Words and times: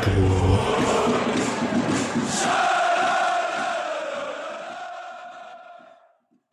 Freiburg. 0.00 0.60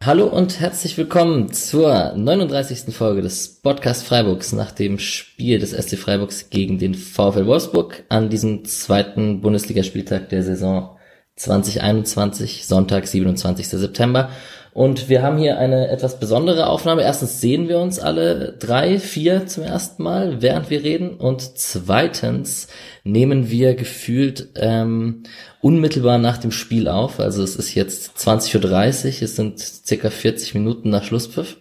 Hallo 0.04 0.28
und 0.28 0.60
herzlich 0.60 0.98
willkommen 0.98 1.52
zur 1.52 2.14
39. 2.16 2.96
Folge 2.96 3.22
des 3.22 3.62
Podcast 3.62 4.06
Freiburgs 4.06 4.54
nach 4.54 4.72
dem 4.72 5.00
Spiel 5.00 5.60
des 5.60 5.72
SC 5.72 5.98
Freiburgs 5.98 6.50
gegen 6.50 6.78
den 6.78 6.94
VfL 6.94 7.46
Wolfsburg 7.46 8.04
an 8.10 8.30
diesem 8.30 8.66
zweiten 8.66 9.42
Bundesligaspieltag 9.42 10.30
der 10.30 10.44
Saison 10.44 10.98
2021, 11.36 12.66
Sonntag, 12.66 13.06
27. 13.08 13.68
September. 13.68 14.30
Und 14.78 15.10
wir 15.10 15.24
haben 15.24 15.40
hier 15.40 15.58
eine 15.58 15.88
etwas 15.88 16.20
besondere 16.20 16.68
Aufnahme. 16.68 17.02
Erstens 17.02 17.42
sehen 17.42 17.68
wir 17.68 17.80
uns 17.80 17.98
alle 17.98 18.54
drei, 18.60 19.00
vier 19.00 19.48
zum 19.48 19.64
ersten 19.64 20.04
Mal, 20.04 20.44
während 20.44 20.70
wir 20.70 20.84
reden. 20.84 21.16
Und 21.16 21.58
zweitens 21.58 22.68
nehmen 23.04 23.50
wir 23.50 23.74
gefühlt 23.74 24.50
ähm, 24.54 25.24
unmittelbar 25.62 26.20
nach 26.20 26.38
dem 26.38 26.52
Spiel 26.52 26.88
auf. 26.88 27.20
Also 27.20 27.42
es 27.42 27.56
ist 27.56 27.74
jetzt 27.74 28.18
20.30 28.20 28.60
Uhr, 28.60 29.24
es 29.24 29.36
sind 29.36 29.58
circa 29.58 30.12
40 30.12 30.54
Minuten 30.54 30.92
nach 30.92 31.04
Schlusspfiff. 31.04 31.58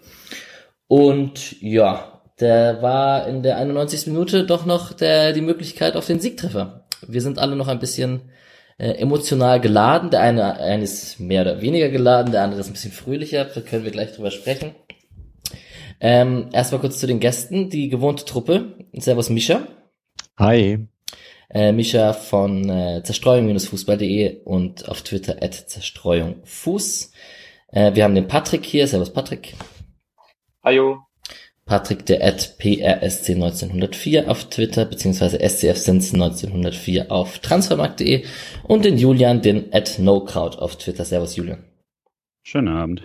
Und 0.86 1.58
ja, 1.62 2.20
der 2.38 2.82
war 2.82 3.28
in 3.28 3.42
der 3.42 3.56
91. 3.56 4.08
Minute 4.08 4.44
doch 4.44 4.66
noch 4.66 4.92
der, 4.92 5.32
die 5.32 5.40
Möglichkeit 5.40 5.96
auf 5.96 6.04
den 6.04 6.20
Siegtreffer. 6.20 6.84
Wir 7.08 7.22
sind 7.22 7.38
alle 7.38 7.56
noch 7.56 7.68
ein 7.68 7.78
bisschen 7.78 8.20
äh, 8.78 8.90
emotional 8.92 9.60
geladen. 9.60 10.10
Der 10.10 10.20
eine, 10.20 10.58
eine 10.58 10.84
ist 10.84 11.18
mehr 11.20 11.42
oder 11.42 11.60
weniger 11.60 11.88
geladen, 11.88 12.32
der 12.32 12.42
andere 12.42 12.60
ist 12.60 12.68
ein 12.68 12.72
bisschen 12.72 12.92
fröhlicher. 12.92 13.44
Da 13.44 13.60
können 13.60 13.84
wir 13.84 13.90
gleich 13.90 14.12
drüber 14.12 14.30
sprechen. 14.30 14.74
Ähm, 16.00 16.50
erstmal 16.52 16.80
kurz 16.80 16.98
zu 16.98 17.06
den 17.06 17.20
Gästen. 17.20 17.70
Die 17.70 17.88
gewohnte 17.88 18.24
Truppe. 18.24 18.86
Servus 18.92 19.30
Mischa. 19.30 19.66
Hi. 20.38 20.86
Äh, 21.48 21.72
Mischa 21.72 22.12
von 22.12 22.68
äh, 22.68 23.02
zerstreuung-fußball.de 23.04 24.42
und 24.44 24.88
auf 24.88 25.02
Twitter 25.02 25.42
at 25.42 25.54
zerstreuungfuß. 25.54 27.12
Äh, 27.68 27.94
wir 27.94 28.04
haben 28.04 28.14
den 28.14 28.28
Patrick 28.28 28.66
hier. 28.66 28.86
Servus 28.86 29.12
Patrick. 29.12 29.54
Hallo. 30.62 31.05
Patrick 31.66 32.06
der 32.06 32.24
at 32.24 32.54
PRSC1904 32.60 34.28
auf 34.28 34.44
Twitter, 34.44 34.84
beziehungsweise 34.84 35.40
SCFSins 35.40 36.14
1904 36.14 37.10
auf 37.10 37.40
transfermarkt.de 37.40 38.24
und 38.62 38.84
den 38.84 38.96
Julian, 38.96 39.42
den 39.42 39.74
at 39.74 39.98
NoCrowd 39.98 40.58
auf 40.58 40.76
Twitter. 40.76 41.04
Servus 41.04 41.34
Julian. 41.34 41.64
Schönen 42.44 42.68
Abend. 42.68 43.02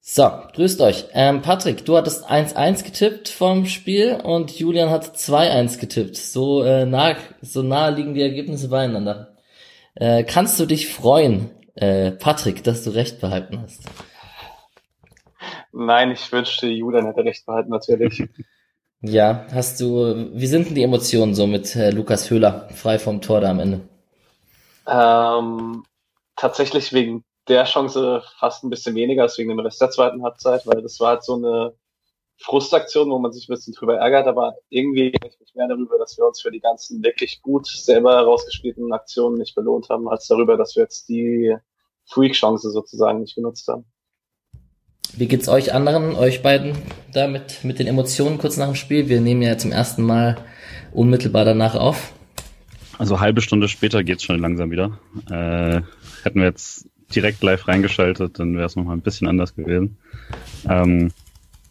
So, 0.00 0.30
grüßt 0.52 0.80
euch. 0.82 1.06
Ähm, 1.14 1.42
Patrick, 1.42 1.84
du 1.84 1.96
hattest 1.96 2.30
1-1 2.30 2.84
getippt 2.84 3.28
vom 3.28 3.66
Spiel 3.66 4.20
und 4.22 4.56
Julian 4.56 4.90
hat 4.90 5.16
2-1 5.16 5.80
getippt. 5.80 6.16
So, 6.16 6.62
äh, 6.62 6.86
nah, 6.86 7.16
so 7.42 7.62
nah 7.62 7.88
liegen 7.88 8.14
die 8.14 8.22
Ergebnisse 8.22 8.68
beieinander. 8.68 9.34
Äh, 9.96 10.22
kannst 10.22 10.60
du 10.60 10.66
dich 10.66 10.88
freuen, 10.88 11.50
äh, 11.74 12.12
Patrick, 12.12 12.62
dass 12.62 12.84
du 12.84 12.90
recht 12.90 13.20
behalten 13.20 13.60
hast? 13.60 13.80
Nein, 15.76 16.12
ich 16.12 16.30
wünschte, 16.30 16.68
Julian 16.68 17.06
hätte 17.06 17.24
recht 17.24 17.44
behalten, 17.46 17.70
natürlich. 17.70 18.22
ja, 19.00 19.44
hast 19.52 19.80
du, 19.80 20.30
wie 20.32 20.46
sind 20.46 20.68
denn 20.68 20.74
die 20.76 20.84
Emotionen 20.84 21.34
so 21.34 21.48
mit 21.48 21.74
äh, 21.74 21.90
Lukas 21.90 22.30
Höhler 22.30 22.68
frei 22.70 22.98
vom 22.98 23.20
Tor 23.20 23.40
da 23.40 23.50
am 23.50 23.58
Ende? 23.58 23.80
Ähm, 24.86 25.84
tatsächlich 26.36 26.92
wegen 26.92 27.24
der 27.48 27.64
Chance 27.64 28.22
fast 28.38 28.62
ein 28.62 28.70
bisschen 28.70 28.94
weniger 28.94 29.22
als 29.22 29.36
wegen 29.36 29.48
dem 29.48 29.58
Rest 29.58 29.80
der 29.80 29.90
zweiten 29.90 30.22
Halbzeit, 30.22 30.66
weil 30.66 30.80
das 30.80 31.00
war 31.00 31.08
halt 31.08 31.24
so 31.24 31.34
eine 31.34 31.74
Frustaktion, 32.38 33.10
wo 33.10 33.18
man 33.18 33.32
sich 33.32 33.48
ein 33.48 33.54
bisschen 33.54 33.74
drüber 33.74 33.96
ärgert, 33.96 34.28
aber 34.28 34.54
irgendwie 34.68 35.08
ich 35.08 35.40
mich 35.40 35.54
mehr 35.54 35.68
darüber, 35.68 35.98
dass 35.98 36.16
wir 36.16 36.26
uns 36.26 36.40
für 36.40 36.50
die 36.50 36.60
ganzen 36.60 37.02
wirklich 37.02 37.42
gut 37.42 37.66
selber 37.66 38.14
herausgespielten 38.14 38.92
Aktionen 38.92 39.38
nicht 39.38 39.54
belohnt 39.56 39.88
haben, 39.88 40.08
als 40.08 40.28
darüber, 40.28 40.56
dass 40.56 40.76
wir 40.76 40.84
jetzt 40.84 41.08
die 41.08 41.56
Freak-Chance 42.06 42.70
sozusagen 42.70 43.20
nicht 43.20 43.34
genutzt 43.34 43.66
haben. 43.68 43.86
Wie 45.16 45.28
geht's 45.28 45.48
euch 45.48 45.72
anderen, 45.72 46.14
euch 46.14 46.42
beiden, 46.42 46.72
damit 47.12 47.60
mit 47.62 47.78
den 47.78 47.86
Emotionen 47.86 48.38
kurz 48.38 48.56
nach 48.56 48.66
dem 48.66 48.74
Spiel? 48.74 49.08
Wir 49.08 49.20
nehmen 49.20 49.42
ja 49.42 49.56
zum 49.58 49.70
ersten 49.70 50.02
Mal 50.02 50.36
unmittelbar 50.92 51.44
danach 51.44 51.74
auf. 51.74 52.12
Also 52.98 53.20
halbe 53.20 53.40
Stunde 53.40 53.68
später 53.68 54.02
geht's 54.02 54.24
schon 54.24 54.40
langsam 54.40 54.70
wieder. 54.70 54.98
Äh, 55.30 55.82
hätten 56.22 56.40
wir 56.40 56.44
jetzt 56.44 56.88
direkt 57.14 57.42
live 57.42 57.68
reingeschaltet, 57.68 58.38
dann 58.38 58.56
wäre 58.56 58.66
es 58.66 58.76
nochmal 58.76 58.96
ein 58.96 59.02
bisschen 59.02 59.28
anders 59.28 59.54
gewesen. 59.54 59.98
Ähm, 60.68 61.12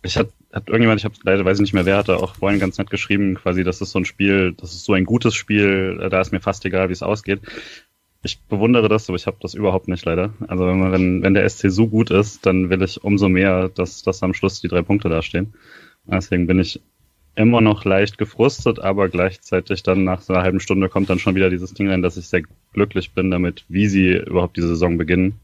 ich 0.03 0.17
hat, 0.17 0.29
hat 0.51 0.67
irgendjemand, 0.67 1.00
ich 1.00 1.05
habe 1.05 1.15
leider 1.23 1.44
weiß 1.44 1.57
ich 1.57 1.61
nicht 1.61 1.73
mehr, 1.73 1.85
wer 1.85 1.97
hatte 1.97 2.17
auch 2.17 2.35
vorhin 2.35 2.59
ganz 2.59 2.77
nett 2.77 2.89
geschrieben, 2.89 3.35
quasi, 3.35 3.63
das 3.63 3.81
ist 3.81 3.91
so 3.91 4.00
ein 4.00 4.05
Spiel, 4.05 4.53
das 4.53 4.73
ist 4.73 4.85
so 4.85 4.94
ein 4.94 5.05
gutes 5.05 5.35
Spiel, 5.35 6.07
da 6.09 6.21
ist 6.21 6.31
mir 6.31 6.41
fast 6.41 6.65
egal, 6.65 6.89
wie 6.89 6.94
es 6.94 7.03
ausgeht 7.03 7.41
ich 8.23 8.39
bewundere 8.39 8.88
das, 8.88 9.09
aber 9.09 9.17
ich 9.17 9.28
habe 9.28 9.38
das 9.41 9.53
überhaupt 9.53 9.89
nicht 9.89 10.06
leider. 10.06 10.34
Also 10.47 10.66
wenn, 10.66 10.91
wenn, 10.91 11.23
wenn 11.23 11.34
der 11.34 11.47
SC 11.47 11.69
so 11.69 11.88
gut 11.88 12.09
ist, 12.09 12.45
dann 12.45 12.69
will 12.69 12.81
ich 12.81 13.03
umso 13.03 13.28
mehr, 13.28 13.67
dass, 13.67 14.01
dass 14.01 14.23
am 14.23 14.34
Schluss 14.34 14.61
die 14.61 14.69
drei 14.69 14.81
Punkte 14.81 15.09
dastehen. 15.09 15.53
Deswegen 16.06 16.47
bin 16.47 16.59
ich 16.59 16.81
immer 17.35 17.62
noch 17.62 17.83
leicht 17.83 18.17
gefrustet, 18.17 18.79
aber 18.79 19.09
gleichzeitig 19.09 19.83
dann 19.83 20.03
nach 20.06 20.22
so 20.22 20.33
einer 20.33 20.44
halben 20.44 20.59
Stunde 20.62 20.88
kommt 20.88 21.09
dann 21.09 21.19
schon 21.19 21.35
wieder 21.35 21.50
dieses 21.50 21.73
Ding 21.73 21.89
rein, 21.89 22.01
dass 22.01 22.16
ich 22.16 22.28
sehr 22.28 22.44
glücklich 22.72 23.12
bin 23.12 23.29
damit, 23.29 23.66
wie 23.67 23.88
sie 23.88 24.13
überhaupt 24.13 24.56
diese 24.56 24.69
Saison 24.69 24.97
beginnen. 24.97 25.39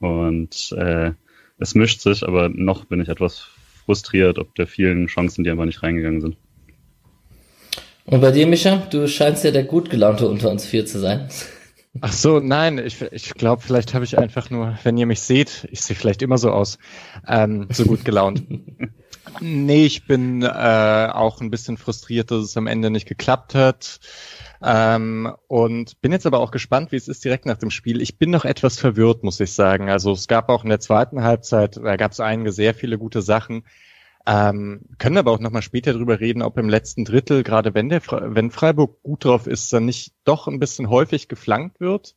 Und 0.00 0.72
äh, 0.76 1.12
es 1.58 1.74
mischt 1.74 2.00
sich, 2.00 2.26
aber 2.26 2.48
noch 2.48 2.86
bin 2.86 3.00
ich 3.00 3.08
etwas 3.08 3.46
frustriert, 3.84 4.38
ob 4.38 4.54
der 4.54 4.66
vielen 4.66 5.06
Chancen, 5.06 5.44
die 5.44 5.50
einfach 5.50 5.66
nicht 5.66 5.82
reingegangen 5.82 6.20
sind. 6.20 6.36
Und 8.06 8.20
bei 8.20 8.32
dir, 8.32 8.46
Micha, 8.46 8.76
du 8.90 9.06
scheinst 9.06 9.44
ja 9.44 9.52
der 9.52 9.64
gut 9.64 9.90
gelaunte 9.90 10.26
unter 10.26 10.50
uns 10.50 10.64
vier 10.64 10.86
zu 10.86 10.98
sein. 10.98 11.28
Ach 12.00 12.12
so, 12.12 12.38
nein, 12.38 12.78
ich, 12.78 13.02
ich 13.02 13.34
glaube, 13.34 13.62
vielleicht 13.62 13.94
habe 13.94 14.04
ich 14.04 14.16
einfach 14.16 14.48
nur, 14.48 14.78
wenn 14.84 14.96
ihr 14.96 15.06
mich 15.06 15.20
seht, 15.22 15.66
ich 15.72 15.82
sehe 15.82 15.96
vielleicht 15.96 16.22
immer 16.22 16.38
so 16.38 16.52
aus, 16.52 16.78
ähm, 17.26 17.66
so 17.72 17.84
gut 17.84 18.04
gelaunt. 18.04 18.44
nee, 19.40 19.86
ich 19.86 20.06
bin 20.06 20.42
äh, 20.42 21.08
auch 21.12 21.40
ein 21.40 21.50
bisschen 21.50 21.76
frustriert, 21.76 22.30
dass 22.30 22.44
es 22.44 22.56
am 22.56 22.68
Ende 22.68 22.90
nicht 22.90 23.08
geklappt 23.08 23.56
hat. 23.56 23.98
Ähm, 24.62 25.32
und 25.48 26.00
bin 26.00 26.12
jetzt 26.12 26.26
aber 26.26 26.38
auch 26.38 26.52
gespannt, 26.52 26.92
wie 26.92 26.96
es 26.96 27.08
ist 27.08 27.24
direkt 27.24 27.46
nach 27.46 27.58
dem 27.58 27.70
Spiel. 27.70 28.00
Ich 28.00 28.18
bin 28.18 28.30
noch 28.30 28.44
etwas 28.44 28.78
verwirrt, 28.78 29.24
muss 29.24 29.40
ich 29.40 29.52
sagen. 29.52 29.90
Also 29.90 30.12
es 30.12 30.28
gab 30.28 30.48
auch 30.48 30.62
in 30.62 30.70
der 30.70 30.80
zweiten 30.80 31.22
Halbzeit, 31.22 31.76
da 31.76 31.96
gab 31.96 32.12
es 32.12 32.20
einige 32.20 32.52
sehr 32.52 32.74
viele 32.74 32.98
gute 32.98 33.20
Sachen. 33.20 33.64
Ähm, 34.26 34.82
können 34.98 35.16
aber 35.16 35.32
auch 35.32 35.40
nochmal 35.40 35.62
später 35.62 35.92
drüber 35.92 36.20
reden, 36.20 36.42
ob 36.42 36.58
im 36.58 36.68
letzten 36.68 37.04
Drittel, 37.04 37.42
gerade 37.42 37.74
wenn 37.74 37.88
der 37.88 38.02
wenn 38.06 38.50
Freiburg 38.50 39.02
gut 39.02 39.24
drauf 39.24 39.46
ist, 39.46 39.72
dann 39.72 39.86
nicht 39.86 40.12
doch 40.24 40.46
ein 40.46 40.58
bisschen 40.58 40.90
häufig 40.90 41.28
geflankt 41.28 41.80
wird 41.80 42.16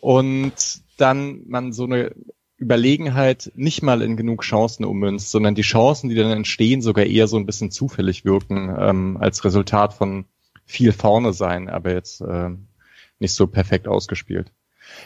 und 0.00 0.52
dann 0.96 1.42
man 1.46 1.72
so 1.72 1.84
eine 1.84 2.12
Überlegenheit 2.56 3.52
nicht 3.54 3.82
mal 3.82 4.02
in 4.02 4.16
genug 4.16 4.42
Chancen 4.42 4.84
ummünzt, 4.84 5.30
sondern 5.30 5.54
die 5.54 5.62
Chancen, 5.62 6.08
die 6.08 6.16
dann 6.16 6.30
entstehen, 6.30 6.82
sogar 6.82 7.06
eher 7.06 7.28
so 7.28 7.36
ein 7.36 7.46
bisschen 7.46 7.70
zufällig 7.70 8.24
wirken, 8.24 8.74
ähm, 8.78 9.16
als 9.20 9.44
Resultat 9.44 9.94
von 9.94 10.24
viel 10.66 10.92
vorne 10.92 11.32
sein, 11.32 11.68
aber 11.68 11.92
jetzt 11.92 12.20
äh, 12.20 12.50
nicht 13.20 13.34
so 13.34 13.46
perfekt 13.46 13.88
ausgespielt. 13.88 14.52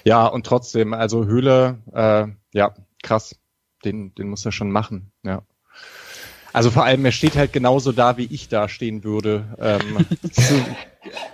Ja, 0.04 0.26
und 0.26 0.46
trotzdem, 0.46 0.94
also 0.94 1.26
Höhle, 1.26 1.78
äh, 1.92 2.28
ja, 2.56 2.74
krass, 3.02 3.38
den, 3.84 4.14
den 4.14 4.28
muss 4.28 4.44
er 4.44 4.52
schon 4.52 4.70
machen, 4.70 5.12
ja. 5.22 5.42
Also 6.52 6.70
vor 6.70 6.84
allem, 6.84 7.04
er 7.04 7.12
steht 7.12 7.36
halt 7.36 7.52
genauso 7.52 7.92
da, 7.92 8.16
wie 8.18 8.28
ich 8.30 8.48
da 8.48 8.68
stehen 8.68 9.04
würde. 9.04 9.44
Ähm, 9.60 10.06
zu, 10.32 10.54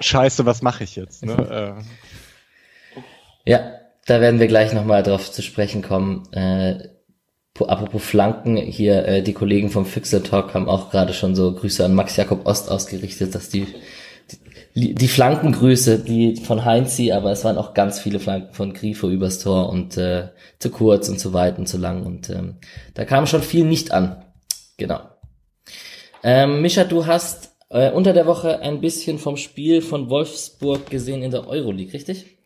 Scheiße, 0.00 0.46
was 0.46 0.62
mache 0.62 0.84
ich 0.84 0.96
jetzt? 0.96 1.24
Ne? 1.24 1.76
Äh. 2.96 3.00
Ja, 3.50 3.72
da 4.06 4.20
werden 4.20 4.40
wir 4.40 4.46
gleich 4.46 4.72
nochmal 4.72 5.02
drauf 5.02 5.30
zu 5.30 5.42
sprechen 5.42 5.82
kommen. 5.82 6.30
Äh, 6.32 6.88
apropos 7.58 8.04
Flanken, 8.04 8.56
hier 8.56 9.04
äh, 9.06 9.22
die 9.22 9.32
Kollegen 9.32 9.70
vom 9.70 9.84
Fixer 9.84 10.22
Talk 10.22 10.54
haben 10.54 10.68
auch 10.68 10.90
gerade 10.90 11.12
schon 11.12 11.34
so 11.34 11.52
Grüße 11.52 11.84
an 11.84 11.94
Max 11.94 12.16
Jakob 12.16 12.46
Ost 12.46 12.70
ausgerichtet, 12.70 13.34
dass 13.34 13.48
die 13.48 13.66
die, 14.74 14.94
die 14.94 15.08
Flankengrüße, 15.08 15.98
die 15.98 16.36
von 16.36 16.64
Heinzi, 16.64 17.10
aber 17.10 17.32
es 17.32 17.44
waren 17.44 17.58
auch 17.58 17.74
ganz 17.74 17.98
viele 17.98 18.20
Flanken 18.20 18.54
von 18.54 18.74
Grifo 18.74 19.08
übers 19.08 19.40
Tor 19.40 19.70
und 19.70 19.96
äh, 19.96 20.28
zu 20.58 20.70
kurz 20.70 21.08
und 21.08 21.18
zu 21.18 21.32
weit 21.32 21.58
und 21.58 21.66
zu 21.66 21.78
lang 21.78 22.04
und 22.04 22.30
ähm, 22.30 22.56
da 22.94 23.04
kam 23.04 23.26
schon 23.26 23.42
viel 23.42 23.64
nicht 23.64 23.92
an. 23.92 24.22
Genau. 24.78 25.00
Ähm, 26.22 26.62
Mischa, 26.62 26.84
du 26.84 27.04
hast 27.04 27.56
äh, 27.68 27.90
unter 27.90 28.12
der 28.12 28.26
Woche 28.26 28.60
ein 28.60 28.80
bisschen 28.80 29.18
vom 29.18 29.36
Spiel 29.36 29.82
von 29.82 30.08
Wolfsburg 30.08 30.88
gesehen 30.88 31.22
in 31.22 31.32
der 31.32 31.46
Euroleague, 31.46 31.92
richtig? 31.92 32.38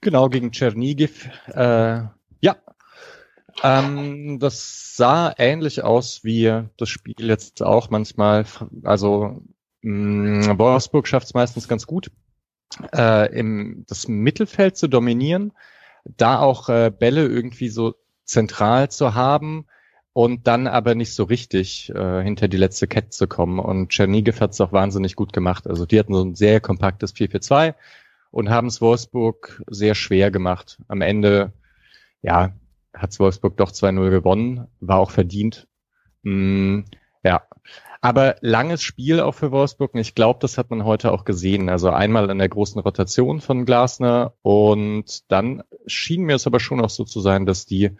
Genau, 0.00 0.28
gegen 0.28 0.52
Tschernigiv. 0.52 1.28
Äh, 1.48 2.02
ja. 2.40 2.56
Ähm, 3.62 4.38
das 4.38 4.96
sah 4.96 5.34
ähnlich 5.36 5.82
aus 5.82 6.22
wie 6.22 6.62
das 6.76 6.88
Spiel 6.88 7.28
jetzt 7.28 7.62
auch 7.62 7.90
manchmal. 7.90 8.46
Also 8.84 9.42
mh, 9.82 10.52
mm, 10.52 10.58
Wolfsburg 10.58 11.08
schafft 11.08 11.26
es 11.26 11.34
meistens 11.34 11.66
ganz 11.66 11.86
gut, 11.86 12.12
äh, 12.94 13.36
im, 13.36 13.84
das 13.88 14.06
Mittelfeld 14.06 14.76
zu 14.76 14.86
dominieren, 14.86 15.52
da 16.04 16.38
auch 16.38 16.68
äh, 16.68 16.92
Bälle 16.96 17.26
irgendwie 17.26 17.68
so 17.68 17.94
zentral 18.24 18.88
zu 18.88 19.14
haben 19.14 19.66
und 20.22 20.46
dann 20.46 20.66
aber 20.66 20.94
nicht 20.94 21.14
so 21.14 21.24
richtig 21.24 21.88
äh, 21.94 22.22
hinter 22.22 22.46
die 22.46 22.58
letzte 22.58 22.86
Kette 22.86 23.08
zu 23.08 23.26
kommen. 23.26 23.58
Und 23.58 23.88
Czernigev 23.88 24.38
hat 24.42 24.52
es 24.52 24.60
auch 24.60 24.70
wahnsinnig 24.70 25.16
gut 25.16 25.32
gemacht. 25.32 25.66
Also 25.66 25.86
die 25.86 25.98
hatten 25.98 26.12
so 26.12 26.22
ein 26.22 26.34
sehr 26.34 26.60
kompaktes 26.60 27.16
4-4-2 27.16 27.74
und 28.30 28.50
haben 28.50 28.66
es 28.66 28.82
Wolfsburg 28.82 29.62
sehr 29.70 29.94
schwer 29.94 30.30
gemacht. 30.30 30.78
Am 30.88 31.00
Ende, 31.00 31.54
ja, 32.20 32.52
hat 32.92 33.18
Wolfsburg 33.18 33.56
doch 33.56 33.70
2-0 33.72 34.10
gewonnen, 34.10 34.66
war 34.80 34.98
auch 34.98 35.10
verdient. 35.10 35.66
Mm, 36.22 36.80
ja, 37.24 37.40
aber 38.02 38.36
langes 38.42 38.82
Spiel 38.82 39.20
auch 39.20 39.32
für 39.32 39.52
Wolfsburg 39.52 39.94
und 39.94 40.00
ich 40.00 40.14
glaube, 40.14 40.40
das 40.42 40.58
hat 40.58 40.68
man 40.68 40.84
heute 40.84 41.12
auch 41.12 41.24
gesehen. 41.24 41.70
Also 41.70 41.88
einmal 41.88 42.28
in 42.28 42.36
der 42.36 42.50
großen 42.50 42.82
Rotation 42.82 43.40
von 43.40 43.64
Glasner 43.64 44.34
und 44.42 45.32
dann 45.32 45.62
schien 45.86 46.24
mir 46.24 46.36
es 46.36 46.46
aber 46.46 46.60
schon 46.60 46.82
auch 46.82 46.90
so 46.90 47.04
zu 47.04 47.20
sein, 47.20 47.46
dass 47.46 47.64
die 47.64 47.96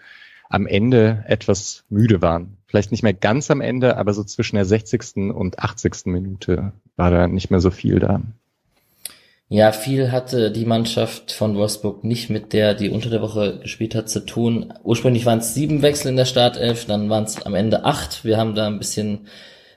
am 0.51 0.67
Ende 0.67 1.25
etwas 1.27 1.85
müde 1.89 2.21
waren. 2.21 2.59
Vielleicht 2.67 2.91
nicht 2.91 3.03
mehr 3.03 3.15
ganz 3.15 3.51
am 3.51 3.63
Ende, 3.63 3.97
aber 3.97 4.13
so 4.13 4.23
zwischen 4.23 4.57
der 4.57 4.67
60. 4.67 5.33
und 5.35 5.59
80. 5.59 6.07
Minute 6.07 6.73
war 6.97 7.11
da 7.11 7.27
nicht 7.27 7.51
mehr 7.51 7.61
so 7.61 7.71
viel 7.71 7.99
da. 7.99 8.21
Ja, 9.49 9.73
viel 9.73 10.13
hatte 10.13 10.53
die 10.53 10.67
Mannschaft 10.67 11.33
von 11.33 11.57
Wolfsburg 11.57 12.05
nicht 12.05 12.31
mit 12.31 12.53
der, 12.53 12.75
die 12.75 12.91
unter 12.91 13.11
der 13.11 13.23
Woche 13.23 13.59
gespielt 13.61 13.95
hat, 13.95 14.09
zu 14.09 14.25
tun. 14.25 14.73
Ursprünglich 14.85 15.27
waren 15.27 15.41
es 15.41 15.55
sieben 15.55 15.83
Wechsel 15.83 16.09
in 16.09 16.17
der 16.17 16.25
Startelf, 16.25 16.85
dann 16.85 17.11
waren 17.11 17.25
es 17.25 17.43
am 17.43 17.55
Ende 17.55 17.85
acht. 17.85 18.25
Wir 18.25 18.37
haben 18.37 18.55
da 18.55 18.67
ein 18.67 18.79
bisschen 18.79 19.27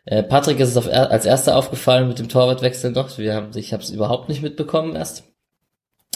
äh, 0.06 0.22
Patrick 0.22 0.60
ist 0.60 0.70
es 0.70 0.78
auf, 0.78 0.88
als 0.88 1.26
erster 1.26 1.56
aufgefallen 1.56 2.08
mit 2.08 2.20
dem 2.20 2.30
Torwartwechsel 2.30 2.92
noch. 2.92 3.18
Wir 3.18 3.36
haben, 3.36 3.52
ich 3.56 3.74
habe 3.74 3.84
es 3.84 3.90
überhaupt 3.90 4.30
nicht 4.30 4.42
mitbekommen 4.42 4.96
erst. 4.96 5.24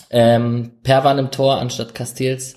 Ähm, 0.10 0.72
Perwan 0.84 1.20
im 1.20 1.32
Tor 1.32 1.60
anstatt 1.60 1.96
Castells. 1.96 2.56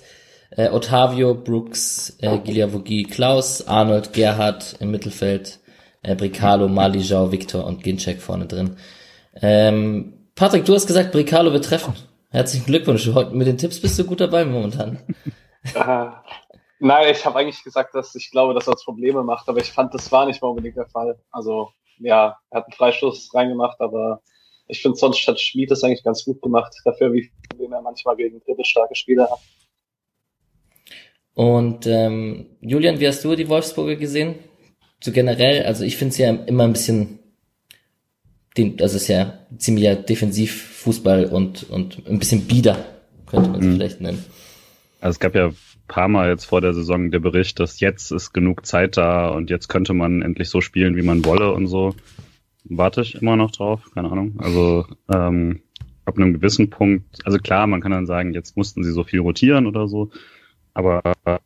Äh, 0.51 0.69
Otavio, 0.69 1.33
Brooks, 1.33 2.17
äh, 2.21 2.37
Giliavogi, 2.39 3.03
Klaus, 3.03 3.67
Arnold, 3.67 4.13
Gerhard 4.13 4.75
im 4.79 4.91
Mittelfeld, 4.91 5.59
äh, 6.03 6.15
Bricalo, 6.15 6.67
Malijau, 6.67 7.31
Victor 7.31 7.65
und 7.65 7.83
Ginczek 7.83 8.21
vorne 8.21 8.47
drin. 8.47 8.77
Ähm, 9.41 10.29
Patrick, 10.35 10.65
du 10.65 10.73
hast 10.73 10.87
gesagt, 10.87 11.11
Bricalo 11.13 11.53
wird 11.53 11.65
treffen. 11.65 11.93
Herzlichen 12.29 12.65
Glückwunsch. 12.65 13.07
Mit 13.31 13.47
den 13.47 13.57
Tipps 13.57 13.81
bist 13.81 13.97
du 13.97 14.05
gut 14.05 14.19
dabei 14.19 14.45
momentan. 14.45 14.99
Nein, 16.79 17.11
ich 17.11 17.25
habe 17.25 17.39
eigentlich 17.39 17.63
gesagt, 17.63 17.93
dass 17.93 18.15
ich 18.15 18.31
glaube, 18.31 18.53
dass 18.53 18.67
er 18.67 18.73
uns 18.73 18.83
Probleme 18.83 19.23
macht, 19.23 19.47
aber 19.47 19.59
ich 19.59 19.71
fand, 19.71 19.93
das 19.93 20.11
war 20.11 20.25
nicht 20.25 20.41
mal 20.41 20.49
unbedingt 20.49 20.77
der 20.77 20.87
Fall. 20.87 21.19
Also, 21.31 21.69
ja, 21.99 22.37
er 22.49 22.57
hat 22.57 22.65
einen 22.65 22.73
Freistoß 22.73 23.33
reingemacht, 23.35 23.79
aber 23.79 24.21
ich 24.67 24.81
finde, 24.81 24.97
sonst 24.97 25.27
hat 25.27 25.39
Schmid 25.39 25.69
das 25.69 25.83
eigentlich 25.83 26.03
ganz 26.03 26.25
gut 26.25 26.41
gemacht, 26.41 26.73
dafür, 26.83 27.13
wie 27.13 27.31
Probleme 27.49 27.75
er 27.75 27.81
manchmal 27.81 28.15
gegen 28.15 28.41
drittelstarke 28.41 28.95
Spieler 28.95 29.29
hat. 29.29 29.39
Und 31.33 31.87
ähm, 31.87 32.47
Julian, 32.61 32.99
wie 32.99 33.07
hast 33.07 33.23
du 33.23 33.35
die 33.35 33.49
Wolfsburger 33.49 33.95
gesehen? 33.95 34.35
So 34.99 35.11
generell, 35.11 35.63
also 35.63 35.83
ich 35.83 35.97
finde 35.97 36.11
es 36.11 36.17
ja 36.17 36.29
immer 36.29 36.65
ein 36.65 36.73
bisschen 36.73 37.19
den, 38.57 38.73
also 38.81 38.97
es 38.97 39.03
ist 39.03 39.07
ja 39.07 39.39
ziemlicher 39.57 39.95
Defensivfußball 39.95 41.25
und, 41.25 41.69
und 41.69 42.07
ein 42.07 42.19
bisschen 42.19 42.45
bieder, 42.45 42.85
könnte 43.25 43.49
man 43.49 43.61
es 43.61 43.65
mhm. 43.65 43.73
vielleicht 43.75 44.01
nennen. 44.01 44.23
Also 44.99 45.15
es 45.15 45.19
gab 45.19 45.33
ja 45.35 45.51
paar 45.91 46.07
Mal 46.07 46.29
jetzt 46.29 46.45
vor 46.45 46.61
der 46.61 46.73
Saison 46.73 47.11
der 47.11 47.19
Bericht, 47.19 47.59
dass 47.59 47.81
jetzt 47.81 48.11
ist 48.11 48.31
genug 48.31 48.65
Zeit 48.65 48.95
da 48.95 49.27
und 49.27 49.49
jetzt 49.49 49.67
könnte 49.67 49.93
man 49.93 50.21
endlich 50.21 50.49
so 50.49 50.61
spielen, 50.61 50.95
wie 50.95 51.01
man 51.01 51.25
wolle 51.25 51.51
und 51.51 51.67
so. 51.67 51.95
Warte 52.63 53.01
ich 53.01 53.21
immer 53.21 53.35
noch 53.35 53.51
drauf, 53.51 53.91
keine 53.93 54.09
Ahnung. 54.09 54.35
Also 54.37 54.85
ähm, 55.13 55.59
ab 56.05 56.15
einem 56.17 56.33
gewissen 56.33 56.69
Punkt, 56.69 57.19
also 57.25 57.39
klar, 57.39 57.67
man 57.67 57.81
kann 57.81 57.91
dann 57.91 58.05
sagen, 58.05 58.33
jetzt 58.33 58.55
mussten 58.55 58.85
sie 58.85 58.93
so 58.93 59.03
viel 59.03 59.19
rotieren 59.19 59.67
oder 59.67 59.89
so, 59.89 60.11
aber 60.73 61.01
äh, 61.25 61.39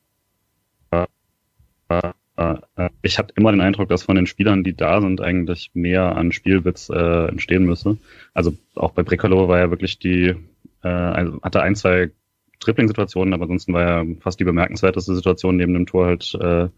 äh, 2.75 2.89
ich 3.01 3.17
hatte 3.17 3.33
immer 3.37 3.51
den 3.51 3.61
Eindruck, 3.61 3.89
dass 3.89 4.03
von 4.03 4.15
den 4.15 4.27
Spielern, 4.27 4.63
die 4.63 4.75
da 4.75 5.01
sind, 5.01 5.21
eigentlich 5.21 5.71
mehr 5.73 6.15
an 6.15 6.31
Spielwitz 6.31 6.89
äh, 6.89 7.27
entstehen 7.27 7.65
müsse. 7.65 7.97
Also 8.33 8.55
auch 8.75 8.91
bei 8.91 9.03
Brekalo 9.03 9.47
war 9.47 9.59
ja 9.59 9.69
wirklich 9.69 9.99
die, 9.99 10.35
äh, 10.83 10.87
also 10.87 11.39
hatte 11.41 11.61
ein, 11.61 11.75
zwei 11.75 12.11
Dribbling-Situationen, 12.59 13.33
aber 13.33 13.43
ansonsten 13.43 13.73
war 13.73 13.81
ja 13.81 14.15
fast 14.19 14.39
die 14.39 14.43
bemerkenswerteste 14.45 15.15
Situation 15.15 15.57
neben 15.57 15.73
dem 15.73 15.85
Tor 15.85 16.07
halt, 16.07 16.33
äh, 16.35 16.69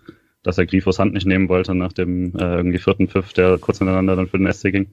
dass 0.44 0.58
er 0.58 0.66
Grifos 0.66 1.00
Hand 1.00 1.14
nicht 1.14 1.26
nehmen 1.26 1.50
wollte 1.50 1.74
nach 1.76 1.94
dem 1.94 2.36
äh, 2.36 2.56
irgendwie 2.56 2.80
vierten 2.80 3.08
Pfiff, 3.08 3.34
der 3.34 3.58
kurz 3.58 3.80
hintereinander 3.80 4.16
dann 4.16 4.28
für 4.28 4.38
den 4.38 4.52
SC 4.52 4.72
ging. 4.72 4.88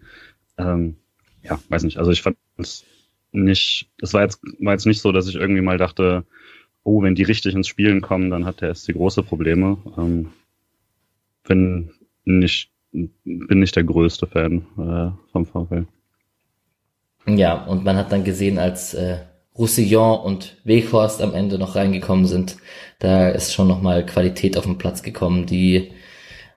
Ähm, 0.58 0.96
ja, 1.42 1.60
weiß 1.68 1.82
nicht. 1.84 1.98
Also 1.98 2.10
ich 2.10 2.22
fand 2.22 2.36
es 2.56 2.84
nicht, 3.32 3.90
es 4.00 4.14
war 4.14 4.22
jetzt, 4.22 4.40
war 4.60 4.72
jetzt 4.72 4.86
nicht 4.86 5.00
so, 5.00 5.12
dass 5.12 5.28
ich 5.28 5.34
irgendwie 5.34 5.60
mal 5.60 5.76
dachte, 5.76 6.24
oh, 6.84 7.02
wenn 7.02 7.14
die 7.14 7.22
richtig 7.22 7.54
ins 7.54 7.68
Spielen 7.68 8.00
kommen, 8.00 8.30
dann 8.30 8.44
hat 8.44 8.60
der 8.60 8.74
SC 8.74 8.92
große 8.92 9.22
Probleme. 9.22 9.78
Ähm, 9.98 10.30
bin 11.42 11.90
nicht, 12.24 12.70
bin 12.92 13.58
nicht 13.58 13.76
der 13.76 13.84
größte 13.84 14.26
Fan 14.26 14.66
äh, 14.78 15.32
vom 15.32 15.46
VfL. 15.46 15.86
Ja, 17.26 17.64
und 17.64 17.84
man 17.84 17.96
hat 17.96 18.12
dann 18.12 18.24
gesehen, 18.24 18.58
als 18.58 18.94
äh, 18.94 19.18
Roussillon 19.56 20.20
und 20.20 20.56
Weghorst 20.64 21.22
am 21.22 21.34
Ende 21.34 21.58
noch 21.58 21.74
reingekommen 21.74 22.26
sind, 22.26 22.56
da 22.98 23.28
ist 23.28 23.54
schon 23.54 23.68
nochmal 23.68 24.04
Qualität 24.04 24.58
auf 24.58 24.64
den 24.64 24.78
Platz 24.78 25.02
gekommen, 25.02 25.46
die 25.46 25.92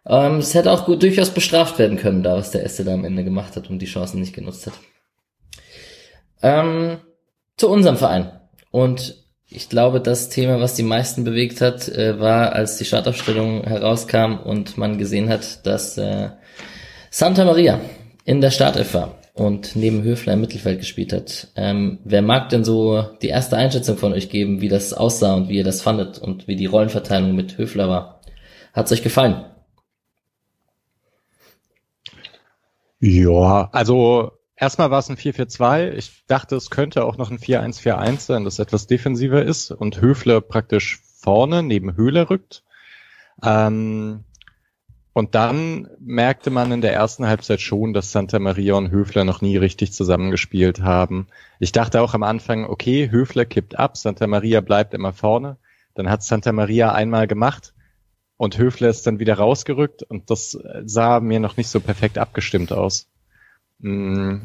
ähm, 0.06 0.38
es 0.38 0.54
hätte 0.54 0.72
auch 0.72 0.86
gut 0.86 1.04
durchaus 1.04 1.32
bestraft 1.32 1.80
werden 1.80 1.98
können, 1.98 2.24
da 2.24 2.36
was 2.36 2.52
der 2.52 2.64
Este 2.64 2.84
da 2.84 2.94
am 2.94 3.06
Ende 3.06 3.24
gemacht 3.24 3.56
hat 3.56 3.70
und 3.70 3.80
die 3.80 3.88
Chancen 3.88 4.20
nicht 4.20 4.34
genutzt 4.34 4.68
hat. 4.68 4.74
Ähm, 6.42 7.00
zu 7.58 7.70
unserem 7.70 7.98
Verein. 7.98 8.32
Und 8.72 9.27
ich 9.50 9.70
glaube, 9.70 10.02
das 10.02 10.30
Thema, 10.30 10.60
was 10.60 10.76
die 10.76 10.84
meisten 10.84 11.24
bewegt 11.24 11.62
hat, 11.62 11.88
äh, 11.88 12.20
war, 12.20 12.54
als 12.54 12.78
die 12.78 12.86
Startaufstellung 12.86 13.64
herauskam 13.64 14.36
und 14.44 14.78
man 14.78 14.98
gesehen 14.98 15.30
hat, 15.30 15.66
dass 15.66 15.98
äh, 15.98 16.30
Santa 17.10 17.46
Maria 17.46 17.80
in 18.26 18.42
der 18.42 18.52
Startelf 18.52 18.94
war 18.94 19.16
und 19.34 19.76
neben 19.76 20.04
Höfler 20.04 20.34
im 20.34 20.42
Mittelfeld 20.42 20.80
gespielt 20.80 21.14
hat. 21.14 21.48
Ähm, 21.56 22.00
wer 22.04 22.22
mag 22.22 22.50
denn 22.50 22.66
so 22.66 23.04
die 23.22 23.30
erste 23.30 23.56
Einschätzung 23.56 23.98
von 23.98 24.12
euch 24.12 24.30
geben, 24.30 24.60
wie 24.60 24.68
das 24.68 24.94
aussah 24.94 25.36
und 25.36 25.48
wie 25.48 25.58
ihr 25.58 25.64
das 25.64 25.82
fandet 25.82 26.20
und 26.20 26.48
wie 26.48 26.56
die 26.56 26.66
Rollenverteilung 26.66 27.34
mit 27.34 27.58
Höfler 27.58 27.88
war? 27.88 28.22
Hat's 28.74 28.92
euch 28.92 29.04
gefallen? 29.04 29.46
Ja, 33.00 33.70
also 33.72 34.32
Erstmal 34.60 34.90
war 34.90 35.00
es 35.00 35.10
ein 35.10 35.18
4-4-2. 35.18 35.92
Ich 35.92 36.26
dachte, 36.26 36.56
es 36.56 36.72
könnte 36.72 37.06
auch 37.06 37.18
noch 37.18 37.30
ein 37.30 37.38
4-1-4-1 37.38 38.20
sein, 38.22 38.44
das 38.44 38.58
etwas 38.58 38.88
defensiver 38.88 39.44
ist 39.44 39.72
und 39.72 40.02
Höfler 40.02 40.42
praktisch 40.42 41.00
vorne 41.20 41.62
neben 41.62 41.96
Höhler 41.96 42.32
rückt. 42.32 42.64
Ähm, 43.44 44.24
und 45.14 45.36
dann 45.36 45.90
merkte 46.00 46.50
man 46.50 46.72
in 46.72 46.82
der 46.82 46.94
ersten 46.94 47.28
Halbzeit 47.28 47.62
schon, 47.62 47.94
dass 47.94 48.12
Santa 48.12 48.40
Maria 48.40 48.74
und 48.76 48.90
Höfler 48.90 49.26
noch 49.26 49.42
nie 49.42 49.58
richtig 49.58 49.94
zusammengespielt 49.94 50.82
haben. 50.82 51.28
Ich 51.60 51.72
dachte 51.72 52.02
auch 52.02 52.16
am 52.16 52.24
Anfang, 52.24 52.66
okay, 52.66 53.10
Höfler 53.12 53.46
kippt 53.46 53.78
ab, 53.78 53.96
Santa 53.98 54.26
Maria 54.26 54.62
bleibt 54.62 54.96
immer 54.96 55.14
vorne. 55.14 55.58
Dann 55.94 56.10
hat 56.10 56.24
Santa 56.24 56.52
Maria 56.52 56.94
einmal 56.94 57.28
gemacht 57.28 57.74
und 58.38 58.58
Höfler 58.58 58.90
ist 58.90 59.06
dann 59.06 59.20
wieder 59.20 59.36
rausgerückt 59.36 60.02
und 60.04 60.30
das 60.32 60.58
sah 60.86 61.20
mir 61.20 61.40
noch 61.40 61.58
nicht 61.58 61.70
so 61.70 61.80
perfekt 61.80 62.18
abgestimmt 62.18 62.72
aus. 62.72 63.08
Mm, 63.80 64.38